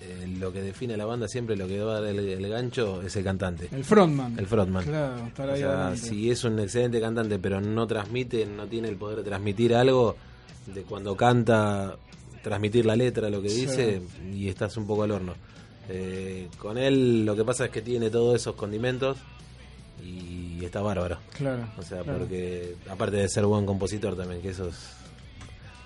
eh, 0.01 0.27
lo 0.39 0.51
que 0.51 0.61
define 0.61 0.95
a 0.95 0.97
la 0.97 1.05
banda 1.05 1.27
siempre, 1.27 1.55
lo 1.55 1.67
que 1.67 1.79
va 1.81 1.97
a 1.97 2.01
dar 2.01 2.09
el, 2.09 2.19
el 2.27 2.49
gancho 2.49 3.01
es 3.01 3.15
el 3.15 3.23
cantante. 3.23 3.69
El 3.71 3.83
frontman. 3.83 4.37
El 4.39 4.47
frontman. 4.47 4.83
Claro, 4.85 5.27
estar 5.27 5.49
O 5.49 5.53
ahí 5.53 5.59
sea, 5.59 5.69
adelante. 5.71 5.97
si 6.09 6.31
es 6.31 6.43
un 6.43 6.59
excelente 6.59 6.99
cantante 6.99 7.37
pero 7.39 7.61
no 7.61 7.85
transmite, 7.87 8.45
no 8.45 8.65
tiene 8.67 8.89
el 8.89 8.95
poder 8.97 9.19
de 9.19 9.23
transmitir 9.23 9.75
algo, 9.75 10.15
de 10.73 10.81
cuando 10.83 11.15
canta, 11.15 11.95
transmitir 12.43 12.85
la 12.85 12.95
letra, 12.95 13.29
lo 13.29 13.41
que 13.41 13.49
Sí. 13.49 13.61
dice, 13.67 14.01
y 14.33 14.47
estás 14.47 14.75
un 14.77 14.87
poco 14.87 15.03
al 15.03 15.11
horno. 15.11 15.33
Eh, 15.89 16.47
con 16.57 16.77
él 16.77 17.25
lo 17.25 17.35
que 17.35 17.43
pasa 17.43 17.65
es 17.65 17.71
que 17.71 17.81
tiene 17.81 18.09
todos 18.09 18.35
esos 18.35 18.55
condimentos 18.55 19.17
y 20.03 20.63
está 20.65 20.81
bárbaro. 20.81 21.17
Claro, 21.37 21.67
O 21.77 21.81
sea, 21.83 22.01
claro. 22.01 22.19
porque 22.19 22.75
aparte 22.89 23.17
de 23.17 23.29
ser 23.29 23.45
buen 23.45 23.65
compositor 23.65 24.15
también, 24.15 24.41
que 24.41 24.49
eso 24.49 24.67
es 24.69 24.75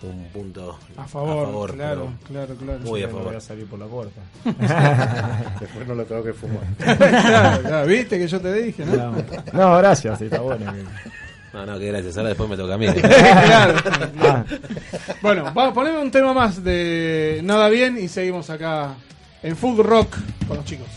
un 0.03 0.25
punto 0.31 0.77
A 0.97 1.05
favor, 1.07 1.73
claro, 1.73 2.09
pero 2.27 2.45
claro, 2.45 2.55
claro. 2.55 2.79
Muy 2.81 3.01
a 3.03 3.07
Sí, 3.07 3.11
no 3.11 3.17
favor. 3.17 3.27
voy 3.27 3.35
a 3.35 3.39
salir 3.41 3.65
por 3.65 3.79
la 3.79 3.85
puerta. 3.87 4.21
Después 5.59 5.87
no 5.87 5.95
lo 5.95 6.05
tengo 6.05 6.23
que 6.23 6.33
fumar. 6.33 6.63
claro, 6.77 7.61
claro, 7.61 7.87
¿viste 7.87 8.17
que 8.19 8.27
yo 8.27 8.39
te 8.39 8.53
dije, 8.53 8.85
no? 8.85 8.95
No, 8.95 9.15
no, 9.53 9.77
gracias, 9.77 10.19
sí, 10.19 10.25
está 10.25 10.41
bueno. 10.41 10.71
No, 11.53 11.65
no, 11.65 11.79
que 11.79 11.87
gracias. 11.87 12.17
Ahora 12.17 12.29
después 12.29 12.49
me 12.49 12.57
toca 12.57 12.73
a 12.73 12.77
mí. 12.77 12.85
claro. 12.93 13.79
Ah. 14.21 14.43
Bueno, 15.21 15.45
vamos, 15.53 15.73
poneme 15.73 15.99
un 16.01 16.11
tema 16.11 16.33
más 16.33 16.61
de 16.63 17.39
Nada 17.43 17.69
Bien 17.69 17.97
y 17.97 18.09
seguimos 18.09 18.49
acá 18.49 18.95
en 19.41 19.55
Food 19.55 19.79
Rock 19.79 20.17
con 20.47 20.57
los 20.57 20.65
chicos. 20.65 20.87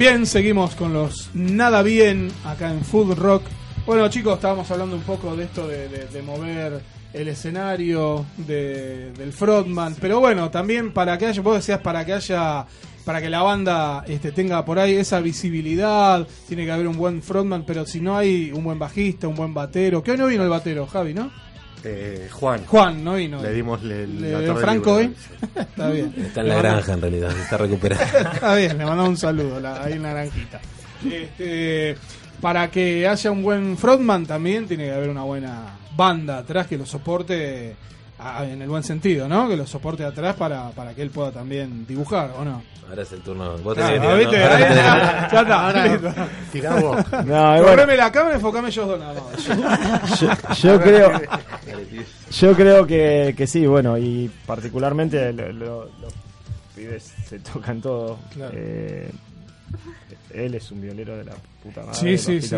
Bien, 0.00 0.24
seguimos 0.24 0.74
con 0.76 0.94
los 0.94 1.28
Nada 1.34 1.82
Bien 1.82 2.30
acá 2.46 2.72
en 2.72 2.82
Food 2.82 3.18
Rock. 3.18 3.42
Bueno, 3.84 4.08
chicos, 4.08 4.36
estábamos 4.36 4.70
hablando 4.70 4.96
un 4.96 5.02
poco 5.02 5.36
de 5.36 5.44
esto 5.44 5.68
de, 5.68 5.88
de- 5.88 6.22
mover 6.22 6.80
el 7.12 7.28
escenario 7.28 8.24
de- 8.38 9.12
del 9.12 9.34
frontman, 9.34 9.94
pero 10.00 10.18
bueno, 10.20 10.50
también 10.50 10.94
para 10.94 11.18
que 11.18 11.26
haya, 11.26 11.42
vos 11.42 11.56
decías 11.56 11.80
para 11.80 12.06
que 12.06 12.14
haya, 12.14 12.64
para 13.04 13.20
que 13.20 13.28
la 13.28 13.42
banda 13.42 14.02
este, 14.08 14.32
tenga 14.32 14.64
por 14.64 14.78
ahí 14.78 14.94
esa 14.94 15.20
visibilidad, 15.20 16.26
tiene 16.48 16.64
que 16.64 16.72
haber 16.72 16.88
un 16.88 16.96
buen 16.96 17.22
frontman, 17.22 17.64
pero 17.66 17.84
si 17.84 18.00
no 18.00 18.16
hay 18.16 18.52
un 18.52 18.64
buen 18.64 18.78
bajista, 18.78 19.28
un 19.28 19.34
buen 19.34 19.52
batero, 19.52 20.02
que 20.02 20.12
hoy 20.12 20.16
no 20.16 20.28
vino 20.28 20.44
el 20.44 20.48
batero, 20.48 20.86
Javi, 20.86 21.12
¿no? 21.12 21.30
Eh, 21.84 22.28
Juan. 22.30 22.64
Juan, 22.66 23.02
no 23.02 23.14
vino. 23.14 23.42
Le 23.42 23.52
dimos 23.52 23.82
le- 23.82 24.06
Le- 24.06 24.32
la 24.32 24.46
tarde 24.46 24.60
Franco. 24.62 25.00
Está 25.56 25.88
bien. 25.90 26.14
Está 26.16 26.40
en 26.42 26.48
la 26.48 26.56
granja 26.56 26.92
en 26.92 27.00
realidad, 27.00 27.30
está 27.38 27.56
recuperando. 27.56 28.04
Está 28.32 28.54
bien, 28.54 28.76
le 28.78 28.84
mandamos 28.84 29.08
un 29.08 29.16
saludo 29.16 29.60
la- 29.60 29.82
ahí 29.82 29.94
en 29.94 30.02
Naranjita. 30.02 30.60
Este, 31.10 31.96
para 32.40 32.70
que 32.70 33.06
haya 33.08 33.30
un 33.30 33.42
buen 33.42 33.78
frontman 33.78 34.26
también 34.26 34.66
tiene 34.66 34.84
que 34.84 34.92
haber 34.92 35.08
una 35.08 35.22
buena 35.22 35.78
banda 35.96 36.38
atrás 36.38 36.66
que 36.66 36.76
lo 36.78 36.84
soporte 36.86 37.74
a- 38.22 38.44
en 38.44 38.60
el 38.62 38.68
buen 38.68 38.82
sentido, 38.82 39.28
¿no? 39.28 39.48
Que 39.48 39.56
lo 39.56 39.66
soporte 39.66 40.04
atrás 40.04 40.36
para, 40.36 40.70
para 40.70 40.94
que 40.94 41.02
él 41.02 41.10
pueda 41.10 41.30
también 41.32 41.86
dibujar, 41.86 42.32
¿o 42.38 42.44
no? 42.44 42.62
Ahora 42.88 43.02
es 43.02 43.12
el 43.12 43.20
turno. 43.20 43.56
Vos 43.58 43.76
tenés 43.76 43.92
que 43.92 44.00
tirar, 44.00 44.18
¿viste? 44.18 44.38
¿no? 44.38 44.44
Ahora 44.50 44.54
Ahí 44.56 44.60
tenés 44.64 44.70
que 44.70 44.78
está, 44.80 44.94
tirar. 44.94 45.30
ya 45.32 45.40
está, 45.40 45.66
Ahora, 45.66 45.86
listo. 45.86 46.14
tirá 46.52 46.74
vos. 46.74 46.96
No, 47.12 47.22
y 47.22 47.26
bueno. 47.60 47.66
Correme 47.66 47.96
la 47.96 48.12
cámara, 48.12 48.34
enfocame 48.34 48.68
ellos 48.68 48.86
dos 48.88 48.98
nada 48.98 49.14
más. 49.20 50.20
yo, 50.20 50.30
yo 50.54 50.80
creo 50.80 51.12
yo 52.30 52.52
creo 52.54 52.86
que, 52.86 53.34
que 53.36 53.46
sí 53.46 53.66
bueno 53.66 53.96
y 53.98 54.30
particularmente 54.46 55.32
lo- 55.32 55.52
lo- 55.52 55.84
los 56.00 56.12
pibes 56.74 57.12
se 57.28 57.38
tocan 57.38 57.80
todo 57.80 58.18
Claro. 58.34 58.52
Eh, 58.56 59.10
él 60.34 60.54
es 60.54 60.70
un 60.70 60.80
violero 60.80 61.16
de 61.16 61.24
la 61.24 61.32
puta 61.62 61.80
madre 61.82 61.94
Sí, 61.94 62.16
sí, 62.18 62.40
sí, 62.40 62.54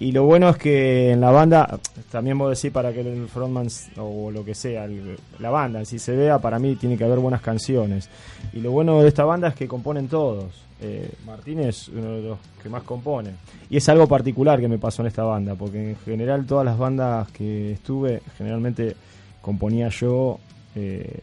y 0.00 0.12
lo 0.12 0.24
bueno 0.24 0.48
es 0.48 0.56
que 0.56 1.12
en 1.12 1.20
la 1.20 1.30
banda 1.30 1.78
también 2.10 2.38
vos 2.38 2.56
decís 2.56 2.72
para 2.72 2.92
que 2.92 3.00
el 3.00 3.28
frontman 3.28 3.68
o 3.98 4.30
lo 4.30 4.44
que 4.44 4.54
sea 4.54 4.84
el- 4.84 5.16
la 5.38 5.50
banda 5.50 5.84
si 5.84 5.98
se 5.98 6.14
vea 6.16 6.38
para 6.38 6.58
mí 6.58 6.76
tiene 6.76 6.96
que 6.96 7.04
haber 7.04 7.18
buenas 7.18 7.42
canciones. 7.42 8.08
Y 8.52 8.60
lo 8.60 8.70
bueno 8.70 9.02
de 9.02 9.08
esta 9.08 9.24
banda 9.24 9.48
es 9.48 9.54
que 9.54 9.66
componen 9.68 10.08
todos. 10.08 10.46
Eh, 10.80 11.10
Martín 11.24 11.60
es 11.60 11.88
uno 11.88 12.12
de 12.16 12.22
los 12.22 12.38
que 12.62 12.68
más 12.68 12.82
compone. 12.82 13.30
Y 13.70 13.78
es 13.78 13.88
algo 13.88 14.06
particular 14.06 14.60
que 14.60 14.68
me 14.68 14.78
pasó 14.78 15.02
en 15.02 15.08
esta 15.08 15.24
banda 15.24 15.54
porque 15.54 15.90
en 15.90 15.96
general 16.04 16.44
todas 16.46 16.64
las 16.66 16.76
bandas 16.78 17.28
que 17.32 17.72
estuve 17.72 18.20
generalmente 18.36 18.94
componía 19.40 19.88
yo 19.88 20.38
eh, 20.74 21.18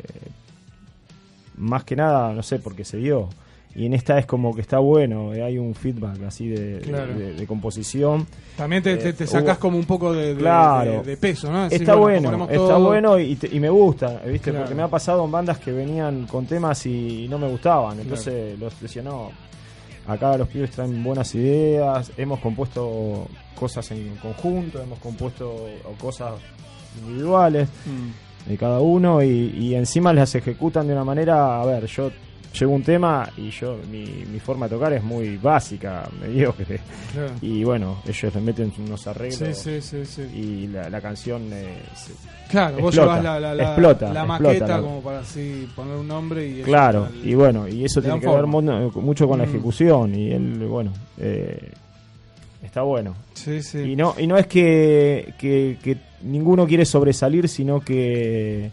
más 1.57 1.83
que 1.83 1.95
nada 1.95 2.33
no 2.33 2.41
sé 2.43 2.59
porque 2.59 2.83
se 2.83 2.97
dio 2.97 3.29
y 3.75 3.85
en 3.87 3.93
esta 3.93 4.19
es 4.19 4.25
como 4.27 4.53
que 4.53 4.61
está 4.61 4.77
bueno, 4.79 5.33
eh, 5.33 5.41
hay 5.43 5.57
un 5.57 5.73
feedback 5.73 6.21
así 6.27 6.47
de, 6.47 6.75
de- 6.75 6.81
Claro. 6.81 7.13
de- 7.17 7.33
de 7.33 7.47
composición. 7.47 8.27
También 8.55 8.83
te, 8.83 8.95
te, 8.97 9.13
te 9.13 9.23
Eh, 9.23 9.55
como 9.59 9.77
un 9.79 9.85
poco 9.85 10.13
de, 10.13 10.35
Claro. 10.35 11.03
peso, 11.19 11.51
¿no? 11.51 11.63
Decir, 11.63 11.81
está 11.81 11.95
bueno, 11.95 12.43
está 12.45 12.55
todo. 12.55 12.85
bueno 12.85 13.17
y, 13.19 13.35
te- 13.35 13.47
y 13.55 13.59
me 13.59 13.69
gusta, 13.69 14.21
¿viste? 14.27 14.51
Claro. 14.51 14.59
Porque 14.65 14.75
me 14.75 14.83
ha 14.83 14.87
pasado 14.87 15.25
en 15.25 15.31
bandas 15.31 15.57
que 15.57 15.71
venían 15.71 16.27
con 16.27 16.45
temas 16.45 16.85
y 16.85 17.27
no 17.29 17.39
me 17.39 17.47
gustaban. 17.49 17.99
Entonces 17.99 18.59
los 18.59 18.79
decía, 18.79 19.01
no, 19.01 19.31
acá 20.07 20.37
los 20.37 20.47
pibes 20.49 20.69
traen 20.71 21.03
buenas 21.03 21.33
ideas, 21.33 22.11
hemos 22.17 22.39
compuesto 22.41 23.27
cosas 23.55 23.89
en 23.91 24.15
conjunto, 24.17 24.81
hemos 24.83 24.99
compuesto 24.99 25.65
cosas 25.99 26.33
individuales 27.01 27.69
Mm. 27.85 28.49
de 28.51 28.57
cada 28.57 28.79
uno 28.81 29.23
y, 29.23 29.29
y 29.57 29.75
encima 29.75 30.13
las 30.13 30.35
ejecutan 30.35 30.85
de 30.87 30.93
una 30.93 31.03
manera, 31.03 31.61
a 31.61 31.65
ver, 31.65 31.85
yo 31.87 32.11
llevo 32.57 32.73
un 32.73 32.83
tema 32.83 33.29
y 33.37 33.49
yo 33.49 33.77
mi, 33.91 34.05
mi 34.31 34.39
forma 34.39 34.67
de 34.67 34.75
tocar 34.75 34.93
es 34.93 35.03
muy 35.03 35.37
básica, 35.37 36.07
mediocre. 36.21 36.79
Claro. 37.11 37.31
Y 37.41 37.63
bueno, 37.63 38.01
ellos 38.07 38.33
le 38.35 38.41
meten 38.41 38.71
unos 38.79 39.07
arreglos 39.07 39.57
Sí, 39.57 39.79
sí, 39.79 39.81
sí, 39.81 40.05
sí. 40.05 40.21
y 40.33 40.67
la, 40.67 40.89
la 40.89 41.01
canción 41.01 41.49
eh, 41.51 41.77
se- 41.95 42.13
Claro, 42.49 42.77
vos 42.77 42.95
explota, 42.95 43.19
llevas 43.19 43.23
la, 43.23 43.39
la, 43.39 43.55
la, 43.55 43.63
explota, 43.63 44.13
la 44.13 44.25
maqueta 44.25 44.79
como 44.81 45.01
para 45.01 45.19
así 45.19 45.67
poner 45.75 45.95
un 45.97 46.07
nombre 46.07 46.47
y... 46.47 46.61
Claro, 46.61 47.07
y 47.23 47.33
bueno, 47.33 47.67
y 47.67 47.83
eso 47.85 48.01
tiene 48.01 48.19
que 48.19 48.27
ver 48.27 48.45
forma. 48.45 48.89
mucho 49.01 49.27
con 49.27 49.39
la 49.39 49.45
Mm. 49.45 49.49
ejecución 49.49 50.15
y 50.15 50.31
él, 50.31 50.59
bueno, 50.67 50.91
eh, 51.17 51.71
está 52.61 52.83
bueno. 52.83 53.15
Sí, 53.33 53.61
sí. 53.63 53.79
Y 53.79 53.95
no, 53.95 54.13
y 54.19 54.27
no 54.27 54.37
es 54.37 54.45
que, 54.47 55.33
que, 55.39 55.77
que 55.83 55.97
ninguno 56.21 56.67
quiere 56.67 56.85
sobresalir, 56.85 57.49
sino 57.49 57.79
que, 57.79 58.69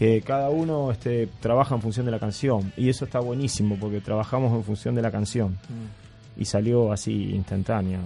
que 0.00 0.22
cada 0.22 0.48
uno 0.48 0.90
este, 0.90 1.26
trabaja 1.40 1.74
en 1.74 1.82
función 1.82 2.06
de 2.06 2.12
la 2.12 2.18
canción. 2.18 2.72
Y 2.74 2.88
eso 2.88 3.04
está 3.04 3.20
buenísimo, 3.20 3.76
porque 3.78 4.00
trabajamos 4.00 4.50
en 4.54 4.64
función 4.64 4.94
de 4.94 5.02
la 5.02 5.10
canción. 5.10 5.50
Mm. 5.68 6.40
Y 6.40 6.46
salió 6.46 6.90
así 6.90 7.34
instantáneo. 7.34 8.00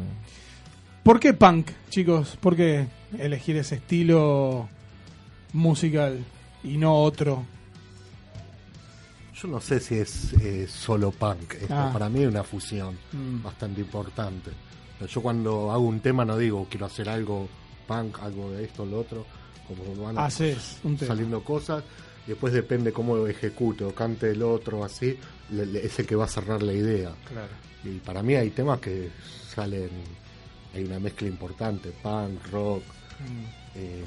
¿Por 1.05 1.21
qué 1.21 1.35
punk, 1.35 1.69
chicos? 1.91 2.37
¿Por 2.41 2.57
qué 2.57 2.89
elegir 3.17 3.57
ese 3.59 3.77
estilo 3.77 4.69
musical 5.53 6.19
y 6.65 6.79
no 6.79 6.97
otro? 6.97 7.45
Yo 9.41 9.47
no 9.49 9.61
sé 9.61 9.79
si 9.79 9.95
es 9.95 10.33
eh, 10.41 10.67
solo 10.67 11.13
punk. 11.13 11.55
esto. 11.61 11.75
Ah. 11.75 11.91
Para 11.93 12.09
mí 12.09 12.23
es 12.23 12.29
una 12.29 12.43
fusión 12.43 12.99
Mm. 13.13 13.41
bastante 13.43 13.81
importante. 13.83 14.51
Pero 14.99 15.09
Yo 15.09 15.23
cuando 15.23 15.71
hago 15.71 15.85
un 15.85 16.01
tema 16.01 16.25
no 16.25 16.37
digo 16.39 16.67
quiero 16.69 16.87
hacer 16.87 17.09
algo 17.09 17.49
punk, 17.87 18.19
algo 18.21 18.51
de 18.51 18.65
esto, 18.65 18.85
lo 18.85 18.99
otro. 18.99 19.27
Como 19.69 20.03
van 20.05 20.19
Haces 20.19 20.79
un 20.85 20.97
tema. 20.97 21.09
saliendo 21.09 21.43
cosas. 21.43 21.83
Y 22.27 22.31
después 22.31 22.53
depende 22.53 22.93
cómo 22.93 23.17
lo 23.17 23.27
ejecute 23.27 23.85
o 23.85 23.95
cante 23.95 24.31
el 24.31 24.43
otro, 24.43 24.85
así. 24.85 25.19
le- 25.51 25.67
le- 25.67 25.85
es 25.85 25.99
el 25.99 26.07
que 26.07 26.17
va 26.17 26.25
a 26.25 26.29
cerrar 26.29 26.63
la 26.63 26.73
idea. 26.73 27.13
Claro. 27.29 27.49
Y 27.85 27.99
para 27.99 28.23
mí 28.23 28.35
hay 28.35 28.51
temas 28.51 28.81
que 28.81 29.11
salen. 29.55 29.91
Hay 30.75 30.85
una 30.85 30.99
mezcla 30.99 31.29
importante: 31.29 31.91
punk, 32.03 32.47
rock. 32.51 32.83
Mm. 33.21 33.45
eh, 33.77 34.05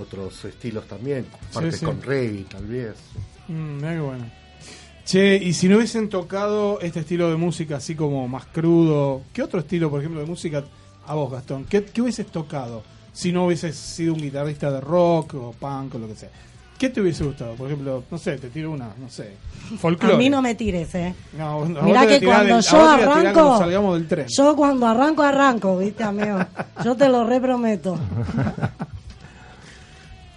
otros 0.00 0.44
estilos 0.46 0.86
también, 0.88 1.26
partes 1.52 1.76
sí. 1.78 1.84
con 1.84 2.00
reggae 2.02 2.44
tal 2.44 2.64
vez. 2.66 2.94
Mm, 3.48 3.78
bueno. 4.04 4.30
Che, 5.04 5.36
y 5.36 5.52
si 5.52 5.68
no 5.68 5.76
hubiesen 5.76 6.08
tocado 6.08 6.80
este 6.80 7.00
estilo 7.00 7.28
de 7.28 7.36
música 7.36 7.76
así 7.76 7.94
como 7.94 8.26
más 8.28 8.46
crudo, 8.46 9.22
¿qué 9.32 9.42
otro 9.42 9.60
estilo, 9.60 9.90
por 9.90 10.00
ejemplo, 10.00 10.20
de 10.20 10.26
música 10.26 10.64
a 11.06 11.14
vos, 11.14 11.30
Gastón? 11.30 11.64
¿Qué, 11.66 11.84
qué 11.84 12.00
hubieses 12.02 12.26
tocado 12.28 12.82
si 13.12 13.32
no 13.32 13.46
hubieses 13.46 13.76
sido 13.76 14.14
un 14.14 14.20
guitarrista 14.20 14.70
de 14.70 14.80
rock 14.80 15.34
o 15.34 15.52
punk 15.58 15.94
o 15.94 15.98
lo 15.98 16.08
que 16.08 16.14
sea? 16.16 16.30
¿Qué 16.78 16.88
te 16.88 17.00
hubiese 17.00 17.22
gustado? 17.22 17.54
Por 17.54 17.68
ejemplo, 17.68 18.02
no 18.10 18.18
sé, 18.18 18.38
te 18.38 18.48
tiro 18.50 18.72
una, 18.72 18.90
no 18.98 19.08
sé, 19.08 19.36
folclore. 19.78 20.14
A 20.14 20.18
mí 20.18 20.28
no 20.28 20.42
me 20.42 20.56
tires, 20.56 20.92
eh. 20.96 21.14
No, 21.38 21.64
Mirá 21.64 22.06
que 22.08 22.20
cuando 22.24 22.56
del- 22.56 22.64
yo 22.64 22.90
arranco, 22.90 23.32
cuando 23.32 23.58
salgamos 23.58 23.94
del 23.98 24.08
tren. 24.08 24.26
yo 24.36 24.56
cuando 24.56 24.86
arranco, 24.88 25.22
arranco, 25.22 25.78
viste, 25.78 26.02
amigo. 26.02 26.38
Yo 26.84 26.96
te 26.96 27.08
lo 27.08 27.24
reprometo. 27.24 27.96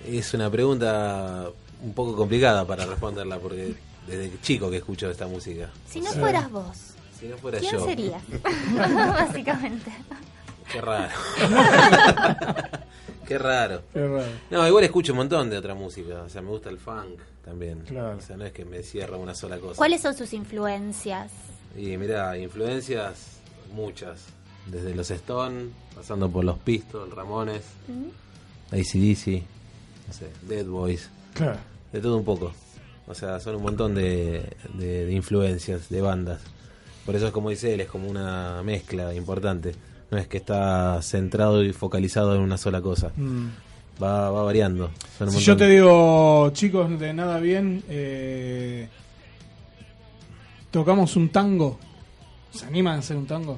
Es 0.06 0.34
una 0.36 0.50
pregunta 0.52 1.48
un 1.84 1.94
poco 1.94 2.16
complicada 2.16 2.66
para 2.66 2.86
responderla 2.86 3.40
porque 3.40 3.76
desde 4.08 4.32
chico 4.42 4.70
que 4.70 4.78
escucho 4.78 5.10
esta 5.10 5.26
música. 5.28 5.70
Si 5.90 6.00
no 6.00 6.12
fueras 6.12 6.52
vos, 6.52 6.94
Si 7.20 7.26
no 7.28 7.38
fuera 7.38 7.58
¿quién 7.60 7.74
yo. 7.74 7.86
serías? 7.86 8.22
Básicamente. 8.76 9.92
Qué 10.72 10.82
raro. 10.82 11.14
Qué 13.28 13.38
raro. 13.40 13.82
Qué 13.92 14.08
raro. 14.08 14.28
No, 14.52 14.68
igual 14.68 14.84
escucho 14.84 15.14
un 15.14 15.18
montón 15.18 15.50
de 15.50 15.58
otra 15.58 15.74
música. 15.74 16.22
O 16.24 16.30
sea, 16.30 16.42
me 16.42 16.50
gusta 16.50 16.70
el 16.70 16.78
funk 16.78 17.20
también. 17.44 17.80
Claro. 17.82 18.18
O 18.18 18.22
sea, 18.22 18.38
no 18.38 18.46
es 18.46 18.52
que 18.54 18.66
me 18.66 18.84
cierra 18.84 19.18
una 19.18 19.34
sola 19.34 19.58
cosa. 19.58 19.76
¿Cuáles 19.78 20.02
son 20.02 20.14
sus 20.16 20.32
influencias? 20.34 21.32
Y 21.78 21.98
mira, 21.98 22.38
influencias 22.38 23.40
muchas. 23.74 24.26
Desde 24.68 24.96
los 24.96 25.12
Stone, 25.12 25.70
pasando 25.96 26.30
por 26.30 26.44
los 26.44 26.58
Pistols, 26.58 27.14
Ramones, 27.14 27.62
¿Mm? 27.88 28.08
ACDC, 28.74 29.44
no 30.08 30.14
sé, 30.14 30.28
Dead 30.42 30.66
Boys. 30.66 31.08
Claro. 31.36 31.60
De 31.92 32.02
todo 32.02 32.18
un 32.18 32.26
poco. 32.26 32.52
O 33.06 33.14
sea, 33.14 33.40
son 33.40 33.58
un 33.58 33.62
montón 33.62 33.94
de, 33.94 34.56
de- 34.74 35.06
de 35.06 35.12
influencias, 35.12 35.88
de 35.90 36.02
bandas. 36.02 36.42
Por 37.06 37.16
eso 37.16 37.28
es 37.28 37.32
como 37.32 37.52
dice 37.52 37.76
él, 37.76 37.82
es 37.82 37.88
como 37.88 38.10
una 38.10 38.64
mezcla 38.64 39.14
importante. 39.14 39.76
No 40.11 40.18
es 40.18 40.27
que 40.27 40.38
está 40.38 41.02
centrado 41.02 41.64
y 41.64 41.73
focalizado 41.73 42.36
en 42.36 42.41
una 42.41 42.57
sola 42.57 42.82
cosa. 42.82 43.11
Mm. 43.15 43.48
Va, 44.02 44.30
va 44.30 44.44
variando. 44.44 44.91
Si 45.30 45.40
yo 45.40 45.56
te 45.57 45.68
digo, 45.68 46.49
chicos, 46.53 46.99
de 46.99 47.14
nada 47.14 47.40
bien, 47.40 47.84
eh, 47.90 48.88
tocamos 50.72 51.15
un 51.15 51.30
tango, 51.30 51.80
¿se 52.52 52.65
animan 52.65 52.98
a 52.98 52.99
hacer 52.99 53.18
un 53.18 53.26
tango? 53.26 53.57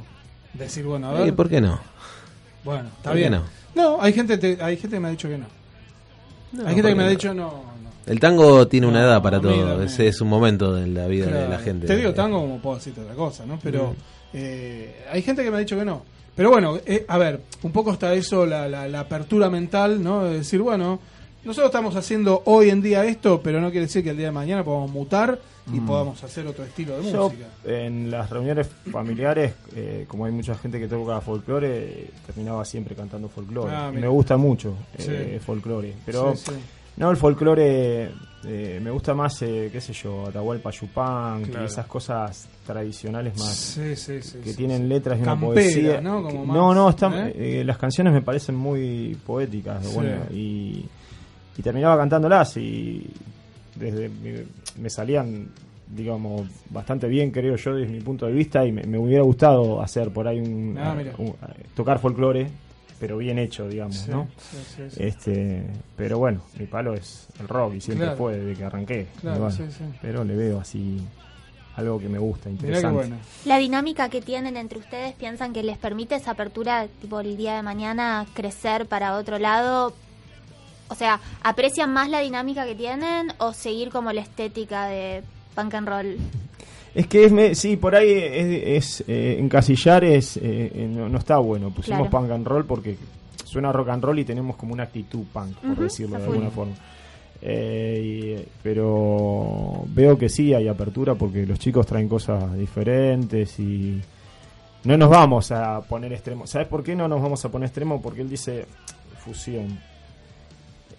Decir, 0.54 0.86
bueno, 0.86 1.10
a 1.10 1.14
ver. 1.14 1.28
Eh, 1.30 1.34
¿Por 1.34 1.50
qué 1.50 1.62
no? 1.62 1.80
Bueno, 2.64 2.90
está 2.98 3.10
¿Por 3.10 3.14
qué 3.14 3.20
bien. 3.20 3.32
no? 3.34 3.44
No, 3.76 4.02
hay 4.02 4.14
gente, 4.14 4.38
te- 4.38 4.58
hay 4.62 4.78
gente 4.78 4.96
que 4.96 5.00
me 5.00 5.08
ha 5.08 5.12
dicho 5.12 5.28
que 5.30 5.38
no. 5.38 5.46
No, 6.54 6.62
hay 6.62 6.76
gente 6.76 6.82
¿por 6.84 6.90
que 6.92 6.96
me 6.96 7.04
ha 7.04 7.10
dicho 7.10 7.34
no. 7.34 7.44
no. 7.84 7.90
El 8.06 8.20
tango 8.20 8.68
tiene 8.68 8.88
una 8.88 9.02
edad 9.02 9.22
para 9.22 9.40
todo. 9.42 9.84
Ese 9.84 10.08
es 10.08 10.22
un 10.22 10.30
momento 10.30 10.78
en 10.78 10.94
la 10.94 11.08
vida 11.08 11.28
de 11.28 11.50
la 11.50 11.60
gente. 11.60 11.88
Te 11.88 11.98
digo 11.98 12.14
tango 12.14 12.40
como 12.40 12.60
puedo 12.60 12.78
decirte 12.78 13.02
otra 13.02 13.16
cosa, 13.16 13.46
¿no? 13.46 13.60
Pero 13.62 13.90
Mm. 13.92 13.96
eh, 14.34 15.06
hay 15.12 15.22
gente 15.22 15.44
que 15.44 15.52
me 15.52 15.58
ha 15.58 15.60
dicho 15.60 15.78
que 15.78 15.84
no. 15.86 16.04
Pero 16.38 16.50
bueno, 16.52 16.78
eh, 16.86 17.04
a 17.10 17.18
ver, 17.18 17.42
un 17.64 17.72
poco 17.74 17.92
está 17.92 18.14
eso, 18.14 18.46
la, 18.46 18.70
la- 18.70 18.88
la 18.88 19.02
apertura 19.02 19.50
mental, 19.50 20.02
¿no? 20.02 20.24
De 20.24 20.38
decir, 20.38 20.62
bueno, 20.62 21.00
nosotros 21.44 21.66
estamos 21.70 21.96
haciendo 21.98 22.44
hoy 22.46 22.70
en 22.70 22.82
día 22.82 23.04
esto, 23.06 23.42
pero 23.42 23.60
no 23.60 23.72
quiere 23.72 23.88
decir 23.88 24.04
que 24.04 24.12
el 24.12 24.18
día 24.18 24.28
de 24.28 24.32
mañana 24.32 24.64
podamos 24.64 24.92
mutar 24.92 25.40
y 25.74 25.80
Mm. 25.82 25.86
podamos 25.86 26.24
hacer 26.24 26.46
otro 26.48 26.64
estilo 26.64 26.98
de 27.02 27.12
Yo, 27.12 27.24
música. 27.26 27.46
en 27.66 28.10
las 28.12 28.30
reuniones 28.30 28.68
familiares, 28.92 29.54
eh, 29.76 30.06
como 30.08 30.26
hay 30.26 30.32
mucha 30.32 30.56
gente 30.56 30.80
que 30.80 30.88
toca 30.88 31.20
folclore, 31.22 32.12
terminaba 32.26 32.64
siempre 32.64 32.96
cantando 32.96 33.28
folclore. 33.30 33.74
Ah, 33.76 33.92
me 33.94 34.08
gusta 34.08 34.38
mucho 34.38 34.76
Sí. 34.98 35.08
eh, 35.10 35.42
folclore. 35.46 35.94
Pero 36.06 36.36
Sí, 36.36 36.44
sí. 36.52 36.58
no 36.98 37.10
el 37.12 37.18
folclore, 37.18 38.12
eh, 38.46 38.80
me 38.82 38.92
gusta 38.92 39.14
más, 39.14 39.42
eh, 39.42 39.70
qué 39.72 39.82
sé 39.82 39.92
yo, 39.94 40.28
Atahualpa 40.28 40.70
Yupanqui, 40.72 41.50
Claro. 41.50 41.66
esas 41.66 41.86
cosas 41.88 42.48
tradicionales 42.68 43.36
más. 43.40 43.56
Sí, 43.56 43.96
sí, 43.96 44.22
sí, 44.22 44.40
que 44.44 44.54
tienen 44.54 44.88
letras 44.88 45.18
y 45.18 45.24
una 45.24 45.40
poesía. 45.40 46.02
¿no? 46.02 46.22
Como 46.22 46.42
que- 46.42 46.48
más, 46.48 46.56
no, 46.58 46.74
no, 46.76 46.90
están, 46.90 47.14
¿eh? 47.30 47.34
eh, 47.36 47.64
las 47.66 47.78
canciones 47.80 48.14
me 48.14 48.22
parecen 48.22 48.56
muy 48.56 49.18
poéticas. 49.26 49.92
Bueno, 49.96 50.18
y, 50.32 50.86
y 51.58 51.62
terminaba 51.64 51.98
cantándolas 51.98 52.56
y 52.58 53.10
desde 53.76 54.10
mi- 54.10 54.44
me 54.82 54.90
salían 54.90 55.48
digamos 55.90 56.46
bastante 56.70 57.08
bien 57.08 57.32
creo 57.32 57.56
yo 57.56 57.74
desde 57.74 57.92
mi 57.94 58.02
punto 58.02 58.26
de 58.26 58.34
vista 58.34 58.66
y 58.66 58.74
me, 58.74 58.84
me 58.84 59.00
hubiera 59.00 59.24
gustado 59.24 59.82
hacer 59.82 60.10
por 60.12 60.28
ahí 60.28 60.40
un, 60.42 60.76
Ah, 60.78 60.98
un- 61.18 61.34
tocar 61.76 61.98
folclore 62.00 62.50
pero 63.00 63.16
bien 63.18 63.40
hecho 63.40 63.70
digamos 63.70 63.96
Sí, 63.96 64.12
no 64.12 64.28
sí, 64.38 64.58
sí, 64.76 64.82
sí. 64.90 64.98
este 65.04 65.64
pero 65.96 66.18
bueno 66.18 66.42
mi 66.60 66.66
palo 66.66 66.94
es 66.94 67.28
el 67.40 67.48
rock 67.48 67.76
y 67.76 67.80
siempre 67.82 68.08
Claro. 68.08 68.18
fue 68.18 68.38
desde 68.38 68.54
que 68.60 68.64
arranqué 68.66 69.08
Claro, 69.22 69.48
pero 70.02 70.26
le 70.26 70.36
veo 70.36 70.60
así 70.60 71.00
algo 71.78 72.00
que 72.00 72.10
me 72.10 72.18
gusta 72.18 72.50
interesante 72.50 72.94
bueno. 72.96 73.16
La 73.46 73.58
dinámica 73.58 74.10
que 74.10 74.22
tienen 74.22 74.58
entre 74.58 74.80
ustedes, 74.80 75.14
¿piensan 75.14 75.54
que 75.54 75.64
les 75.64 75.78
permite 75.78 76.16
esa 76.16 76.32
apertura, 76.32 76.88
tipo 77.02 77.20
el 77.22 77.38
día 77.38 77.56
de 77.56 77.62
mañana, 77.64 78.26
crecer 78.34 78.88
para 78.88 79.16
otro 79.16 79.38
lado? 79.40 79.94
O 80.90 80.96
sea, 80.96 81.20
¿aprecian 81.44 81.94
más 81.94 82.10
la 82.10 82.20
dinámica 82.20 82.66
que 82.66 82.76
tienen 82.76 83.32
o 83.40 83.54
seguir 83.54 83.90
como 83.90 84.12
la 84.12 84.22
estética 84.22 84.88
de 84.88 85.22
punk 85.56 85.74
and 85.76 85.88
roll? 85.88 86.18
Es 86.96 87.08
que 87.08 87.26
es, 87.26 87.32
me- 87.32 87.54
sí, 87.54 87.78
por 87.78 87.94
ahí 87.96 88.10
es, 88.12 89.02
es, 89.02 89.04
eh, 89.08 89.38
encasillar 89.40 90.04
es 90.04 90.38
eh, 90.38 90.42
eh, 90.74 90.88
no, 90.90 91.08
no 91.10 91.18
está 91.20 91.38
bueno. 91.38 91.70
Pusimos 91.70 92.08
Claro. 92.08 92.10
punk 92.10 92.32
and 92.32 92.48
roll 92.48 92.66
porque 92.66 92.98
suena 93.46 93.72
rock 93.72 93.90
and 93.90 94.04
roll 94.04 94.18
y 94.18 94.26
tenemos 94.26 94.56
como 94.56 94.74
una 94.74 94.84
actitud 94.84 95.24
punk, 95.32 95.56
por 95.58 95.78
decirlo 95.78 96.18
de 96.18 96.24
alguna 96.26 96.50
forma. 96.50 96.74
Eh, 97.42 98.02
y- 98.42 98.48
pero 98.64 99.84
veo 99.90 100.18
que 100.18 100.28
sí 100.30 100.54
hay 100.54 100.68
apertura 100.68 101.16
porque 101.16 101.46
los 101.46 101.60
chicos 101.60 101.86
traen 101.86 102.08
cosas 102.10 102.58
diferentes 102.58 103.60
y 103.60 104.02
no 104.84 104.98
nos 104.98 105.10
vamos 105.10 105.52
a 105.52 105.82
poner 105.82 106.14
extremo. 106.14 106.48
¿Sabes 106.48 106.68
por 106.68 106.84
qué 106.84 106.96
no 106.96 107.08
nos 107.08 107.22
vamos 107.22 107.44
a 107.46 107.50
poner 107.50 107.68
extremo? 107.68 108.02
Porque 108.02 108.22
él 108.22 108.30
dice 108.30 108.66
fusión. 109.24 109.80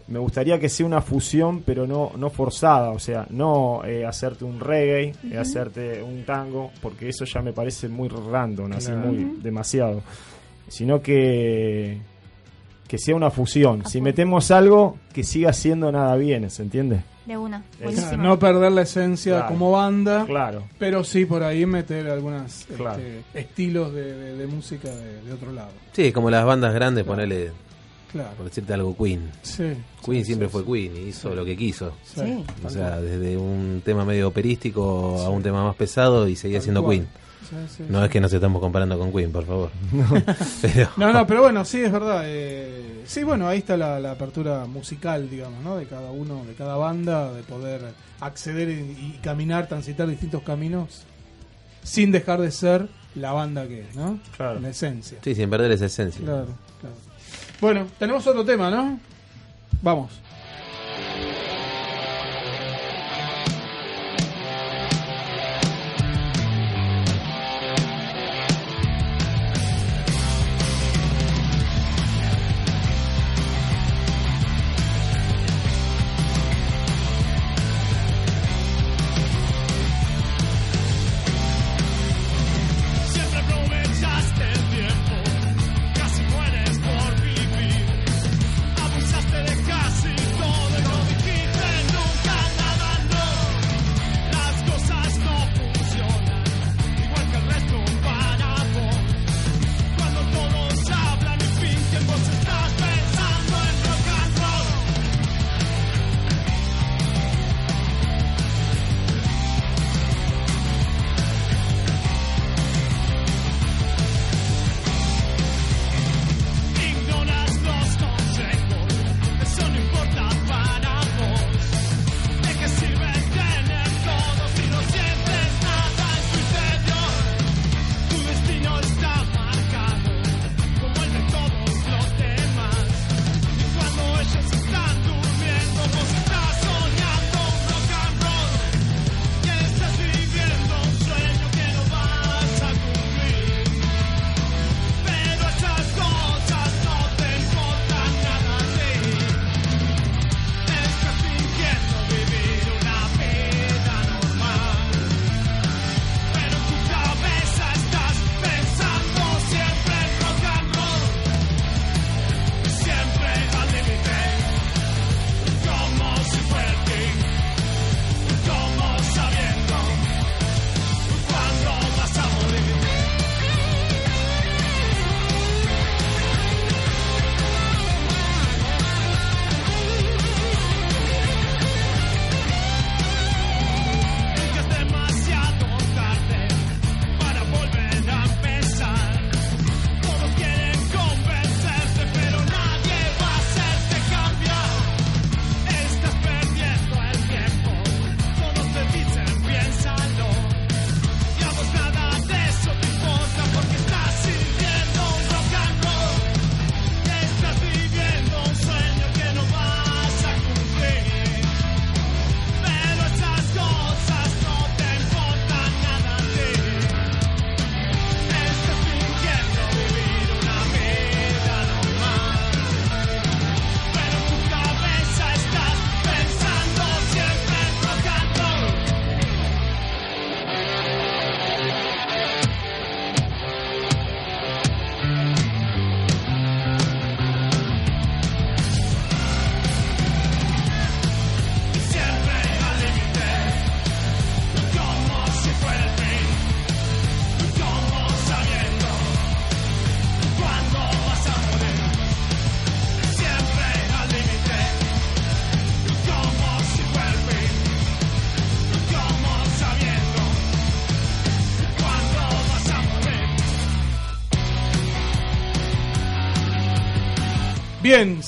Me 0.09 0.19
gustaría 0.19 0.59
que 0.59 0.71
sea 0.71 0.87
una 0.87 1.03
fusión, 1.03 1.63
pero 1.67 1.87
no, 1.87 2.13
no 2.17 2.31
forzada, 2.31 2.91
o 2.93 2.99
sea, 2.99 3.27
no 3.29 3.85
eh, 3.85 4.07
hacerte 4.07 4.43
un 4.45 4.59
reggae, 4.59 5.13
eh, 5.31 5.37
hacerte 5.37 6.03
un 6.03 6.25
tango, 6.25 6.71
porque 6.81 7.11
eso 7.11 7.27
ya 7.27 7.43
me 7.43 7.53
parece 7.53 7.89
muy 7.89 8.09
random, 8.09 8.73
así 8.73 8.87
Claro. 8.91 9.13
muy 9.13 9.39
demasiado. 9.43 10.01
Sino 10.67 11.03
que 11.03 11.99
que 12.89 12.99
sea 12.99 13.15
una 13.15 13.31
fusión. 13.31 13.85
Si 13.87 14.01
metemos 14.01 14.51
algo, 14.51 14.97
que 15.13 15.23
siga 15.23 15.53
siendo 15.53 15.93
nada 15.93 16.17
bien, 16.17 16.49
¿se 16.51 16.63
entiende? 16.63 17.03
De 17.27 17.37
una. 17.37 17.63
Buenísimo. 17.83 18.23
No 18.23 18.39
perder 18.39 18.73
la 18.73 18.83
esencia 18.83 19.35
Claro. 19.35 19.49
como 19.49 19.71
banda, 19.73 20.25
Claro. 20.27 20.65
pero 20.79 21.05
sí 21.05 21.27
por 21.27 21.43
ahí 21.43 21.67
meter 21.67 22.09
algunos 22.09 22.67
Claro. 22.75 23.01
estilos 23.35 23.93
de, 23.93 24.15
de- 24.15 24.37
de 24.39 24.47
música 24.47 24.89
de, 24.91 25.21
de 25.23 25.33
otro 25.35 25.53
lado. 25.53 25.69
Sí, 25.93 26.11
como 26.11 26.31
las 26.31 26.45
bandas 26.47 26.73
grandes, 26.73 27.05
ponele, 27.05 27.51
Claro. 28.11 28.31
por 28.39 28.47
decirte 28.47 28.73
algo, 28.73 28.97
Queen. 28.97 29.31
Sí. 29.43 29.65
Queen 30.03 30.21
Sí, 30.23 30.25
siempre 30.25 30.49
sí, 30.49 30.53
fue 30.53 30.63
sí. 30.63 30.73
Queen 30.73 30.97
y 30.97 31.09
hizo 31.11 31.35
lo 31.35 31.45
que 31.45 31.55
quiso. 31.55 31.93
Sí. 32.03 32.43
O 32.65 32.71
sea, 32.71 32.99
desde 33.03 33.37
un 33.37 33.83
tema 33.85 34.07
medio 34.07 34.29
operístico 34.29 35.19
a 35.23 35.29
un 35.29 35.43
tema 35.43 35.63
más 35.63 35.77
pesado 35.77 36.27
y 36.27 36.35
seguía 36.35 36.59
Tal 36.61 36.63
siendo 36.65 36.83
cual. 36.83 36.97
Queen. 36.97 37.09
Sí, 37.49 37.83
no 37.89 37.99
sí. 38.01 38.05
es 38.05 38.11
que 38.11 38.21
nos 38.21 38.33
estamos 38.33 38.61
comparando 38.61 38.99
con 38.99 39.13
Queen, 39.13 39.33
por 39.33 39.47
favor. 39.47 39.71
Pero- 40.63 40.91
No, 40.97 41.13
no, 41.13 41.27
pero 41.27 41.43
bueno, 41.43 41.65
sí, 41.65 41.81
es 41.81 41.91
verdad. 41.91 42.23
eh, 42.27 43.03
sí, 43.07 43.25
bueno, 43.25 43.49
ahí 43.49 43.59
está 43.59 43.77
la, 43.77 43.99
la 44.01 44.13
apertura 44.13 44.67
musical, 44.67 45.31
digamos, 45.31 45.63
¿no? 45.65 45.77
De 45.77 45.87
cada 45.87 46.11
uno, 46.11 46.45
de 46.45 46.55
cada 46.55 46.77
banda, 46.77 47.33
de 47.33 47.43
poder 47.43 47.81
acceder 48.21 48.69
y, 48.69 48.73
y 49.15 49.21
caminar, 49.23 49.67
transitar 49.69 50.07
distintos 50.09 50.43
caminos 50.43 51.05
sin 51.83 52.13
dejar 52.13 52.41
de 52.41 52.51
ser 52.51 52.89
la 53.15 53.33
banda 53.33 53.67
que 53.67 53.81
es, 53.81 53.97
¿no? 53.97 54.19
Claro. 54.37 54.61
La 54.61 54.69
esencia. 54.69 55.19
Sí, 55.23 55.35
sin 55.35 55.49
perder 55.49 55.73
esa 55.73 55.87
esencia. 55.87 56.21
Claro, 56.23 56.49
claro. 56.81 56.97
Bueno, 57.61 57.87
tenemos 57.99 58.27
otro 58.27 58.45
tema, 58.45 58.71
¿no? 58.71 59.01
Vamos. 59.83 60.11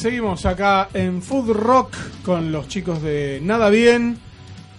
Seguimos 0.00 0.46
acá 0.46 0.88
en 0.94 1.20
Food 1.20 1.50
Rock 1.50 1.94
con 2.24 2.52
los 2.52 2.68
chicos 2.68 3.02
de 3.02 3.38
Nada 3.42 3.68
Bien. 3.68 4.16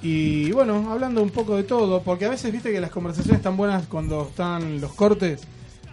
Y 0.01 0.51
bueno, 0.51 0.91
hablando 0.91 1.21
un 1.21 1.29
poco 1.29 1.55
de 1.55 1.61
todo, 1.61 2.01
porque 2.01 2.25
a 2.25 2.29
veces 2.29 2.51
viste 2.51 2.71
que 2.71 2.81
las 2.81 2.89
conversaciones 2.89 3.37
están 3.37 3.55
buenas 3.55 3.85
cuando 3.85 4.23
están 4.23 4.81
los 4.81 4.93
cortes. 4.93 5.41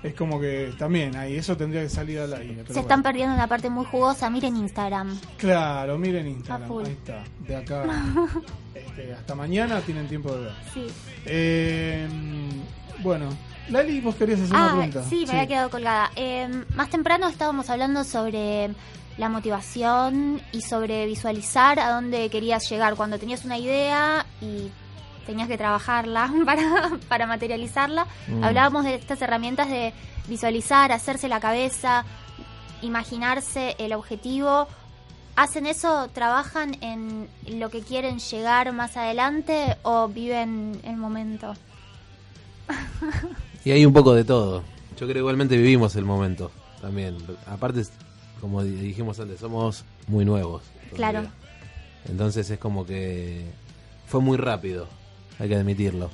Es 0.02 0.14
como 0.14 0.40
que 0.40 0.72
también 0.78 1.14
ahí 1.14 1.36
eso 1.36 1.58
tendría 1.58 1.82
que 1.82 1.90
salir 1.90 2.20
al 2.20 2.32
aire. 2.32 2.54
pero 2.54 2.66
Se 2.68 2.72
bueno. 2.72 2.80
están 2.80 3.02
perdiendo 3.02 3.34
una 3.34 3.46
parte 3.46 3.68
muy 3.68 3.84
jugosa. 3.84 4.30
Miren 4.30 4.56
Instagram. 4.56 5.20
Claro, 5.36 5.98
miren 5.98 6.26
Instagram. 6.26 6.78
Ahí 6.78 6.92
está. 6.92 7.22
De 7.46 7.54
acá 7.56 7.84
este, 8.74 9.12
hasta 9.12 9.34
mañana 9.34 9.82
tienen 9.82 10.08
tiempo 10.08 10.32
de 10.34 10.40
ver. 10.44 10.52
Sí. 10.72 10.86
Eh, 11.26 12.08
bueno, 13.00 13.28
Lali, 13.68 14.00
vos 14.00 14.14
querías 14.14 14.40
hacer 14.40 14.54
una 14.54 14.66
Ah, 14.66 14.72
pregunta. 14.72 15.02
sí, 15.08 15.24
me 15.26 15.32
había 15.32 15.46
quedado 15.46 15.70
colgada. 15.70 16.10
Eh, 16.16 16.48
más 16.74 16.88
temprano 16.90 17.28
estábamos 17.28 17.68
hablando 17.70 18.04
sobre 18.04 18.70
la 19.18 19.28
motivación 19.28 20.40
y 20.52 20.60
sobre 20.62 21.06
visualizar 21.06 21.78
a 21.80 21.90
dónde 21.92 22.30
querías 22.30 22.68
llegar 22.70 22.94
cuando 22.94 23.18
tenías 23.18 23.44
una 23.44 23.58
idea 23.58 24.24
y 24.40 24.70
tenías 25.26 25.48
que 25.48 25.58
trabajarla 25.58 26.32
para, 26.46 26.90
para 27.08 27.26
materializarla. 27.26 28.06
Mm. 28.28 28.44
Hablábamos 28.44 28.84
de 28.84 28.94
estas 28.94 29.20
herramientas 29.20 29.68
de 29.68 29.92
visualizar, 30.28 30.92
hacerse 30.92 31.28
la 31.28 31.40
cabeza, 31.40 32.04
imaginarse 32.82 33.74
el 33.78 33.92
objetivo. 33.92 34.68
¿Hacen 35.36 35.66
eso? 35.66 36.08
¿Trabajan 36.12 36.76
en 36.82 37.28
lo 37.48 37.70
que 37.70 37.80
quieren 37.82 38.18
llegar 38.18 38.72
más 38.72 38.96
adelante 38.96 39.76
o 39.82 40.08
viven 40.08 40.80
el 40.84 40.96
momento? 40.96 41.54
Y 43.64 43.70
hay 43.70 43.84
un 43.86 43.92
poco 43.92 44.14
de 44.14 44.24
todo. 44.24 44.62
Yo 44.92 45.06
creo 45.06 45.12
que 45.14 45.18
igualmente 45.18 45.56
vivimos 45.56 45.94
el 45.96 46.04
momento 46.04 46.50
también. 46.80 47.16
Aparte, 47.46 47.82
como 48.40 48.62
di- 48.62 48.70
dijimos 48.72 49.18
antes, 49.20 49.40
somos 49.40 49.84
muy 50.06 50.24
nuevos. 50.24 50.62
Claro. 50.94 51.22
Entonces 52.08 52.48
es 52.50 52.58
como 52.58 52.86
que 52.86 53.44
fue 54.06 54.20
muy 54.20 54.36
rápido, 54.38 54.86
hay 55.38 55.48
que 55.48 55.56
admitirlo. 55.56 56.10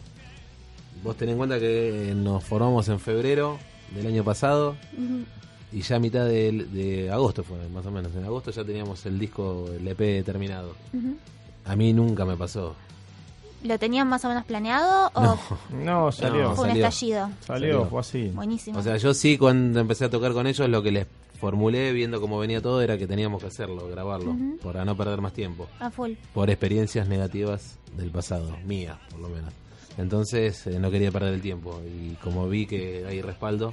Vos 1.03 1.17
ten 1.17 1.29
en 1.29 1.37
cuenta 1.37 1.59
que 1.61 2.13
nos 2.17 2.43
formamos 2.43 2.89
en 2.89 2.99
febrero 2.99 3.59
del 3.95 4.07
año 4.07 4.25
pasado 4.25 4.75
y 5.73 5.83
ya 5.83 5.97
a 5.97 5.99
mitad 6.01 6.25
de, 6.25 6.51
de 6.73 7.11
agosto 7.11 7.45
fue, 7.45 7.69
más 7.69 7.85
o 7.87 7.91
menos. 7.91 8.15
En 8.17 8.25
agosto 8.25 8.51
ya 8.51 8.65
teníamos 8.65 9.05
el 9.07 9.19
disco, 9.19 9.67
el 9.79 9.87
EP 9.87 10.25
terminado. 10.25 10.75
A 11.67 11.77
mí 11.77 11.93
nunca 11.93 12.25
me 12.25 12.37
pasó. 12.37 12.75
¿Lo 13.65 13.79
tenían 13.79 14.07
más 14.09 14.25
o 14.25 14.29
menos 14.29 14.45
planeado 14.45 15.11
o 15.15 15.39
No, 15.71 16.13
salió. 16.13 16.55
fue 16.55 16.65
un 16.65 16.71
salió. 16.71 16.87
estallido? 16.87 17.31
Salió, 17.41 17.85
fue 17.87 18.01
así. 18.01 18.29
Buenísimo. 18.29 18.79
O 18.79 18.83
sea, 18.83 18.97
yo 18.99 19.15
sí 19.15 19.39
cuando 19.39 19.81
empecé 19.81 20.05
a 20.05 20.11
tocar 20.11 20.33
con 20.33 20.47
ellos 20.47 20.69
lo 20.69 20.83
que 20.83 20.93
les 20.93 21.07
formulé 21.41 21.93
viendo 21.93 22.21
cómo 22.21 22.39
venía 22.39 22.61
todo 22.61 22.81
era 22.83 22.97
que 22.99 23.07
teníamos 23.07 23.41
que 23.41 23.49
hacerlo, 23.49 23.89
grabarlo, 23.89 24.37
para 24.63 24.85
no 24.85 24.97
perder 24.97 25.21
más 25.21 25.33
tiempo. 25.33 25.67
A 25.81 25.91
full. 25.91 26.13
Por 26.35 26.51
experiencias 26.51 27.09
negativas 27.09 27.79
del 27.97 28.11
pasado, 28.11 28.57
mía 28.67 28.99
por 29.11 29.21
lo 29.21 29.29
menos. 29.31 29.53
Entonces 29.97 30.67
eh, 30.67 30.79
no 30.79 30.91
quería 30.91 31.11
perder 31.11 31.35
el 31.35 31.41
tiempo 31.43 31.81
y 31.87 32.15
como 32.17 32.49
vi 32.49 32.67
que 32.67 33.05
hay 33.09 33.23
respaldo, 33.23 33.73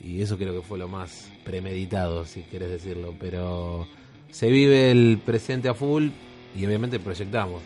y 0.00 0.22
eso 0.22 0.36
creo 0.38 0.52
que 0.54 0.66
fue 0.66 0.78
lo 0.78 0.86
más 0.88 1.28
premeditado, 1.44 2.24
si 2.24 2.42
quieres 2.42 2.70
decirlo, 2.70 3.14
pero 3.18 3.86
se 4.30 4.48
vive 4.48 4.90
el 4.92 5.20
presente 5.24 5.68
a 5.68 5.74
full 5.74 6.08
y 6.54 6.64
obviamente 6.66 7.00
proyectamos. 7.00 7.62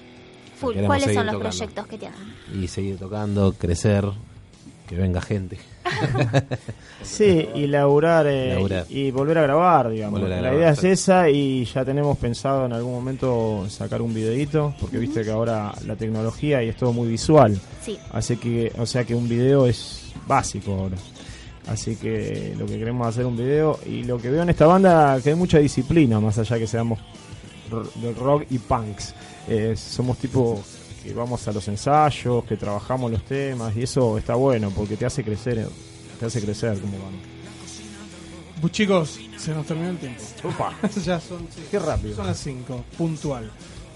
Full. 0.60 0.76
¿Cuáles 0.86 1.14
son 1.14 1.26
los 1.26 1.34
tocando. 1.34 1.38
proyectos 1.40 1.86
que 1.86 1.98
tienen? 1.98 2.18
Y 2.54 2.68
seguir 2.68 2.98
tocando, 2.98 3.52
crecer, 3.54 4.04
que 4.88 4.96
venga 4.96 5.20
gente. 5.20 5.58
Sí, 7.02 7.48
y 7.54 7.66
laburar, 7.66 8.26
eh, 8.26 8.54
Laburar. 8.54 8.84
y 8.90 9.10
volver 9.10 9.38
a 9.38 9.42
grabar, 9.42 9.88
digamos. 9.90 10.20
La 10.20 10.54
idea 10.54 10.70
es 10.70 10.84
esa 10.84 11.30
y 11.30 11.64
ya 11.64 11.82
tenemos 11.84 12.18
pensado 12.18 12.66
en 12.66 12.72
algún 12.74 12.92
momento 12.92 13.66
sacar 13.70 14.02
un 14.02 14.12
videíto, 14.12 14.74
porque 14.78 14.98
viste 14.98 15.22
que 15.24 15.30
ahora 15.30 15.72
la 15.86 15.96
tecnología 15.96 16.62
y 16.62 16.68
es 16.68 16.76
todo 16.76 16.92
muy 16.92 17.08
visual. 17.08 17.58
Sí. 17.82 17.98
Así 18.12 18.36
que, 18.36 18.70
o 18.78 18.84
sea 18.84 19.04
que 19.04 19.14
un 19.14 19.28
video 19.28 19.66
es 19.66 20.12
básico 20.26 20.74
ahora. 20.74 20.96
Así 21.68 21.96
que 21.96 22.54
lo 22.58 22.66
que 22.66 22.78
queremos 22.78 23.08
es 23.08 23.14
hacer 23.14 23.26
un 23.26 23.36
video 23.36 23.78
y 23.86 24.04
lo 24.04 24.18
que 24.18 24.30
veo 24.30 24.42
en 24.42 24.50
esta 24.50 24.66
banda 24.66 25.18
que 25.22 25.30
hay 25.30 25.36
mucha 25.36 25.58
disciplina, 25.58 26.20
más 26.20 26.36
allá 26.38 26.58
que 26.58 26.66
seamos 26.66 26.98
rock 28.18 28.44
y 28.50 28.58
punks. 28.58 29.14
Eh, 29.52 29.74
somos 29.76 30.16
tipo 30.18 30.62
que 31.02 31.12
vamos 31.12 31.46
a 31.48 31.52
los 31.52 31.66
ensayos, 31.66 32.44
que 32.44 32.56
trabajamos 32.56 33.10
los 33.10 33.24
temas 33.24 33.74
y 33.76 33.82
eso 33.82 34.16
está 34.16 34.34
bueno 34.36 34.70
porque 34.70 34.96
te 34.96 35.04
hace 35.06 35.24
crecer, 35.24 35.66
te 36.20 36.26
hace 36.26 36.40
crecer 36.40 36.78
como 36.78 36.92
banda. 36.98 37.18
Pues, 38.60 38.72
chicos, 38.72 39.18
se 39.36 39.52
nos 39.52 39.66
terminó 39.66 39.90
el 39.90 39.96
tiempo. 39.98 40.22
Opa. 40.44 40.72
ya 41.04 41.18
son, 41.18 41.48
sí, 41.54 41.62
Qué 41.70 41.78
rápido. 41.78 42.14
Son 42.16 42.26
las 42.26 42.38
5, 42.38 42.84
puntual. 42.96 43.50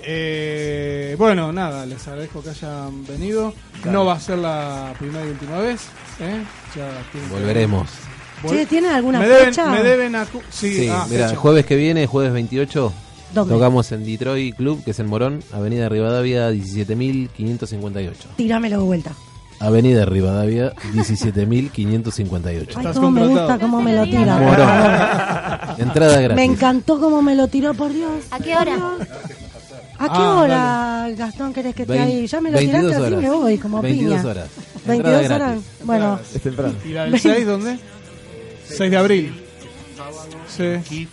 Eh, 0.06 1.14
bueno, 1.18 1.52
nada, 1.52 1.86
les 1.86 2.06
agradezco 2.08 2.42
que 2.42 2.50
hayan 2.50 3.06
venido. 3.06 3.54
Dale. 3.80 3.92
No 3.92 4.04
va 4.06 4.14
a 4.14 4.20
ser 4.20 4.38
la 4.38 4.92
primera 4.98 5.24
y 5.24 5.28
última 5.30 5.58
vez. 5.58 5.82
¿eh? 6.20 6.42
Ya 6.74 6.90
tienen 7.12 7.28
que- 7.30 7.34
Volveremos. 7.34 7.88
Vol- 8.42 8.50
Che, 8.50 8.66
¿tienen 8.66 8.90
alguna 8.90 9.20
me 9.20 9.28
deben, 9.28 9.44
fecha? 9.46 9.66
Me 9.70 9.82
deben 9.82 10.12
acu- 10.14 10.42
sí, 10.50 10.74
Sí, 10.74 10.88
ah, 10.90 11.06
mira, 11.08 11.30
el 11.30 11.36
jueves 11.36 11.64
que 11.64 11.76
viene, 11.76 12.06
jueves 12.06 12.32
28, 12.32 12.92
¿Dónde? 13.34 13.54
tocamos 13.54 13.90
en 13.92 14.04
Detroit 14.04 14.54
Club, 14.56 14.82
que 14.84 14.92
es 14.92 14.98
en 15.00 15.06
Morón, 15.06 15.42
Avenida 15.52 15.88
Rivadavia 15.88 16.50
17.558. 16.52 18.12
Tíramelo 18.36 18.78
de 18.78 18.84
vuelta. 18.84 19.12
Avenida 19.60 20.04
Rivadavia 20.04 20.72
17.558. 20.92 22.68
Ay, 22.76 22.86
cómo 22.94 23.10
me 23.10 23.26
gusta 23.26 23.58
cómo 23.58 23.80
me 23.82 23.94
lo 23.94 24.04
tira. 24.04 24.36
Morón. 24.36 24.68
Entrada 25.78 26.20
gratis. 26.20 26.36
Me 26.36 26.44
encantó 26.44 27.00
cómo 27.00 27.22
me 27.22 27.34
lo 27.34 27.48
tiró, 27.48 27.72
por 27.74 27.92
Dios. 27.92 28.24
¿A 28.30 28.38
qué 28.38 28.54
hora? 28.56 28.74
¿A 29.96 30.06
qué 30.06 30.12
Ah, 30.18 30.40
hora, 30.42 31.08
Gastón, 31.16 31.52
querés 31.54 31.74
que 31.74 31.82
esté 31.82 31.98
ahí? 32.00 32.26
Ya 32.26 32.40
me 32.40 32.50
lo 32.50 32.56
22 32.58 32.80
tiraste 32.82 32.96
así, 33.04 33.14
horas. 33.14 33.22
me 33.22 33.30
voy, 33.30 33.58
como 33.58 33.80
22 33.80 34.18
piña. 34.18 34.30
horas. 34.30 34.48
22 34.86 34.96
Entrada 34.96 35.18
horas. 35.36 35.38
gratis. 35.38 35.64
Bueno, 35.84 36.18
Es 36.34 36.42
temprano. 36.42 36.74
¿Y 36.84 36.88
la 36.88 37.04
del 37.04 37.20
6 37.20 37.46
dónde? 37.46 37.78
6 38.68 38.90
de 38.90 38.96
abril. 38.96 39.44
Sí. 40.48 41.08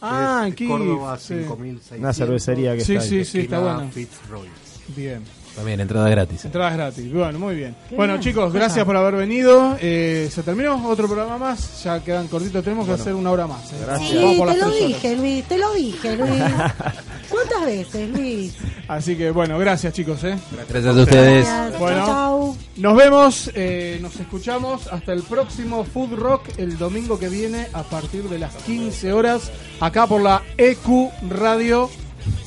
Ah, 0.00 0.44
en 0.46 0.54
Kif. 0.54 0.68
Córdoba, 0.68 1.18
sí. 1.18 1.34
5600. 1.34 1.98
Una 1.98 2.12
cervecería 2.12 2.74
que 2.76 2.84
Sí, 2.84 2.92
está 2.94 3.04
ahí. 3.04 3.10
sí, 3.10 3.24
sí, 3.24 3.38
está. 3.40 3.88
Fitzroy. 3.90 4.48
Bien. 4.96 5.22
También 5.56 5.80
entrada 5.80 6.08
gratis. 6.10 6.44
Entradas 6.44 6.74
gratis. 6.74 7.10
Bueno, 7.12 7.38
muy 7.38 7.54
bien. 7.56 7.74
Qué 7.88 7.96
bueno, 7.96 8.12
bien. 8.14 8.22
chicos, 8.24 8.52
gracias 8.52 8.84
por 8.84 8.94
haber 8.96 9.16
venido. 9.16 9.76
Eh, 9.80 10.28
¿Se 10.30 10.42
terminó 10.42 10.86
otro 10.86 11.06
programa 11.08 11.38
más? 11.38 11.82
Ya 11.82 11.98
quedan 12.04 12.28
cortitos. 12.28 12.62
Tenemos 12.62 12.86
que 12.86 12.92
hacer 12.92 13.14
una 13.14 13.30
hora 13.30 13.46
más. 13.46 13.72
¿eh? 13.72 13.76
Gracias. 13.84 14.14
Vamos 14.14 14.32
sí, 14.32 14.38
por 14.38 14.48
te 14.48 14.56
las 14.58 14.66
lo 14.66 14.72
tres 14.72 14.82
horas. 14.84 15.02
dije, 15.02 15.16
Luis, 15.16 15.44
te 15.44 15.58
lo 15.58 15.72
dije, 15.74 16.16
Luis. 16.16 16.42
¿Cuántas 17.30 17.66
veces, 17.66 18.10
Luis? 18.10 18.54
Así 18.86 19.16
que, 19.16 19.30
bueno, 19.30 19.58
gracias, 19.58 19.92
chicos. 19.94 20.22
¿eh? 20.24 20.36
Gracias 20.68 20.94
a 20.96 21.00
ustedes. 21.00 21.46
Gracias. 21.46 21.78
Bueno. 21.80 22.06
Chau, 22.06 22.06
chau. 22.06 22.56
Nos 22.76 22.96
vemos, 22.96 23.50
eh, 23.54 23.98
nos 24.02 24.20
escuchamos 24.20 24.86
hasta 24.88 25.12
el 25.14 25.22
próximo 25.22 25.84
Food 25.84 26.14
Rock 26.16 26.42
el 26.58 26.76
domingo 26.76 27.18
que 27.18 27.30
viene 27.30 27.66
a 27.72 27.82
partir 27.82 28.24
de 28.24 28.38
las 28.38 28.54
15 28.56 29.12
horas 29.12 29.50
acá 29.80 30.06
por 30.06 30.20
la 30.20 30.42
EQ 30.58 31.10
Radio. 31.30 31.88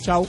Chau. 0.02 0.27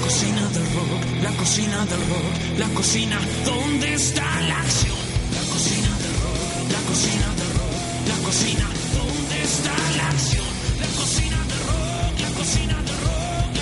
La 0.00 0.06
cocina 0.06 0.48
del 0.48 0.64
rock, 0.74 1.22
la 1.22 1.30
cocina 1.32 1.84
del 1.84 2.00
rock, 2.08 2.58
la 2.58 2.68
cocina 2.68 3.18
donde 3.44 3.94
está 3.94 4.40
la 4.48 4.58
acción. 4.60 4.96
La 5.34 5.42
cocina 5.52 5.88
del 6.02 6.14
rock, 6.24 6.72
la 6.72 6.80
cocina 6.88 7.28
del 7.36 7.50
rock, 7.58 8.08
la 8.08 8.16
cocina 8.24 8.66
donde 8.96 9.42
está 9.44 9.74
la 9.98 10.08
acción. 10.08 10.46
La 10.80 10.86
cocina 10.98 11.36
del 11.50 11.60
rock, 11.68 12.20
la 12.20 12.30
cocina 12.38 12.76
del 12.82 12.96
rock. 13.04 13.39